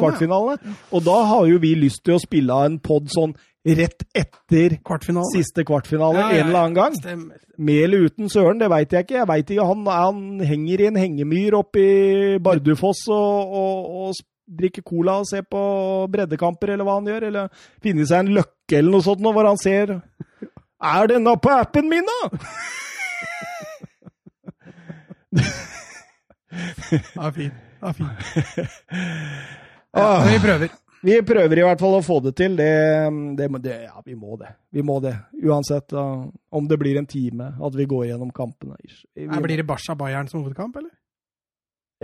kvartfinalene. 0.00 0.58
Ja. 0.58 0.74
Og 0.96 1.04
da 1.06 1.20
har 1.30 1.46
jo 1.46 1.60
vi 1.62 1.76
lyst 1.78 2.02
til 2.06 2.16
å 2.16 2.22
spille 2.22 2.56
av 2.56 2.66
en 2.66 2.80
pod 2.82 3.06
sånn 3.14 3.36
rett 3.60 4.02
etter 4.16 4.78
kvartfinale. 4.86 5.30
siste 5.34 5.64
kvartfinale 5.68 6.24
en 6.24 6.48
eller 6.48 6.58
annen 6.62 6.74
gang. 6.74 6.96
Stemmer. 6.98 7.38
Med 7.60 7.84
eller 7.84 8.08
uten 8.08 8.32
Søren, 8.32 8.58
det 8.58 8.70
veit 8.72 8.92
jeg 8.92 9.06
ikke. 9.06 9.18
Jeg 9.20 9.28
vet 9.28 9.54
ikke, 9.54 9.68
han, 9.68 9.86
han, 9.86 10.42
henger 10.48 10.80
i 10.80 10.88
en 10.88 11.00
hengemyr 11.00 11.58
oppe 11.60 11.84
i 11.84 12.38
Bardufoss 12.42 13.06
og, 13.12 13.54
og, 13.62 13.96
og, 14.02 14.26
drikker 14.50 14.82
cola 14.82 15.20
og 15.20 15.28
ser 15.30 15.44
på 15.46 15.60
breddekamper, 16.10 16.72
eller 16.74 16.88
hva 16.88 16.96
han 16.98 17.06
gjør. 17.06 17.28
Eller 17.28 17.66
finner 17.84 18.08
seg 18.08 18.24
en 18.24 18.34
løkke 18.40 18.80
eller 18.80 18.96
noe 18.96 19.06
sånt 19.06 19.22
hvor 19.22 19.46
han 19.46 19.60
ser 19.60 20.00
Er 20.80 21.10
denne 21.10 21.36
på 21.38 21.52
appen 21.52 21.90
min, 21.92 22.08
da?! 22.08 22.40
Ja, 27.14 27.32
fin. 27.32 27.52
Ja, 27.80 27.92
fin. 27.92 28.08
Ja, 29.92 30.22
vi 30.22 30.38
prøver. 30.38 30.70
Vi 31.02 31.14
prøver 31.26 31.58
i 31.58 31.62
hvert 31.64 31.80
fall 31.80 31.96
å 31.96 32.02
få 32.04 32.18
det 32.22 32.34
til. 32.38 32.52
Det, 32.58 32.68
det, 33.38 33.46
det, 33.64 33.76
ja, 33.88 34.02
vi 34.06 34.14
må 34.14 34.36
det. 34.38 34.52
Vi 34.70 34.84
må 34.86 34.98
det. 35.02 35.14
Uansett 35.42 35.94
uh, 35.96 36.28
om 36.28 36.68
det 36.70 36.78
blir 36.78 37.00
en 37.00 37.08
time, 37.10 37.48
at 37.56 37.78
vi 37.78 37.86
går 37.90 38.10
gjennom 38.10 38.30
kampene. 38.36 38.76
Vi, 38.78 39.24
vi 39.24 39.40
blir 39.42 39.62
det 39.62 39.66
Barca 39.66 39.96
Bayern 39.98 40.28
som 40.30 40.44
hovedkamp, 40.44 40.76
eller? 40.78 40.92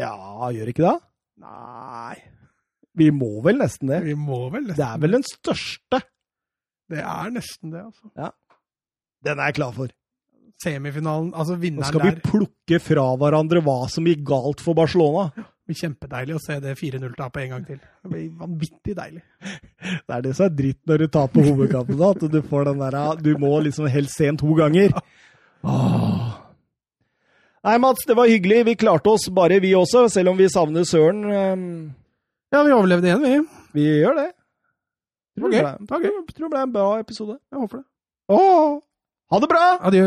Ja, 0.00 0.16
gjør 0.52 0.72
ikke 0.72 0.84
det? 0.84 0.96
Nei 1.40 2.16
Vi 2.96 3.10
må 3.12 3.30
vel 3.44 3.60
nesten 3.60 3.92
det. 3.92 4.00
Vi 4.04 4.16
må 4.16 4.46
vel 4.52 4.66
nesten 4.66 4.80
Det 4.80 4.88
er 4.88 5.00
vel 5.04 5.16
den 5.18 5.24
største. 5.28 6.00
Det 6.92 7.02
er 7.04 7.30
nesten 7.34 7.72
det, 7.74 7.84
altså. 7.84 8.10
Ja. 8.16 8.32
Den 9.26 9.40
er 9.40 9.50
jeg 9.50 9.58
klar 9.60 9.76
for 9.76 9.92
semifinalen, 10.62 11.32
altså 11.36 11.58
vinneren 11.60 11.84
der 11.84 11.92
Nå 11.92 12.00
skal 12.00 12.14
vi 12.14 12.30
plukke 12.30 12.80
fra 12.82 13.04
hverandre 13.20 13.62
hva 13.64 13.82
som 13.92 14.06
gikk 14.08 14.24
galt 14.28 14.62
for 14.64 14.78
Barcelona. 14.78 15.28
Det 15.36 15.72
blir 15.72 15.80
kjempedeilig 15.82 16.36
å 16.36 16.40
se 16.44 16.56
det 16.62 16.76
4-0-tapet 16.78 17.42
en 17.42 17.52
gang 17.56 17.66
til. 17.66 17.78
Det 17.82 18.12
blir 18.12 18.30
vanvittig 18.38 18.94
deilig. 18.96 19.22
Det 19.82 20.16
er 20.16 20.24
det 20.24 20.34
som 20.38 20.46
er 20.46 20.56
dritt 20.62 20.80
når 20.86 21.02
du 21.02 21.06
taper 21.18 21.48
hovedkampen, 21.50 22.02
at 22.06 22.26
du 22.32 22.40
får 22.46 22.70
den 22.70 22.82
der 22.84 23.22
Du 23.22 23.32
må 23.42 23.52
liksom 23.66 23.88
helst 23.90 24.16
se 24.16 24.30
den 24.30 24.38
to 24.40 24.54
ganger. 24.58 24.94
Åh. 25.66 26.26
Nei, 27.66 27.78
Mats, 27.82 28.06
det 28.06 28.14
var 28.14 28.30
hyggelig. 28.30 28.62
Vi 28.68 28.76
klarte 28.78 29.10
oss 29.10 29.26
bare, 29.34 29.58
vi 29.58 29.74
også, 29.74 30.04
selv 30.12 30.30
om 30.30 30.38
vi 30.38 30.46
savner 30.52 30.86
Søren. 30.86 31.24
Ehm. 31.26 31.94
Ja, 32.54 32.62
vi 32.62 32.70
overlevde 32.70 33.10
igjen, 33.10 33.24
vi. 33.26 33.40
Vi 33.74 33.86
gjør 34.04 34.20
det. 34.20 34.28
Tror, 35.36 35.50
okay. 35.50 35.64
det, 35.64 35.86
ble, 35.90 36.34
tror 36.36 36.46
det 36.46 36.52
ble 36.54 36.62
en 36.62 36.74
bra 36.78 36.88
episode. 37.02 37.40
Jeg 37.50 37.58
håper 37.58 37.82
det. 37.82 37.86
Åh. 38.30 38.76
Ha 39.34 39.40
det 39.42 39.48
bra! 39.50 39.64
Adjø. 39.90 40.06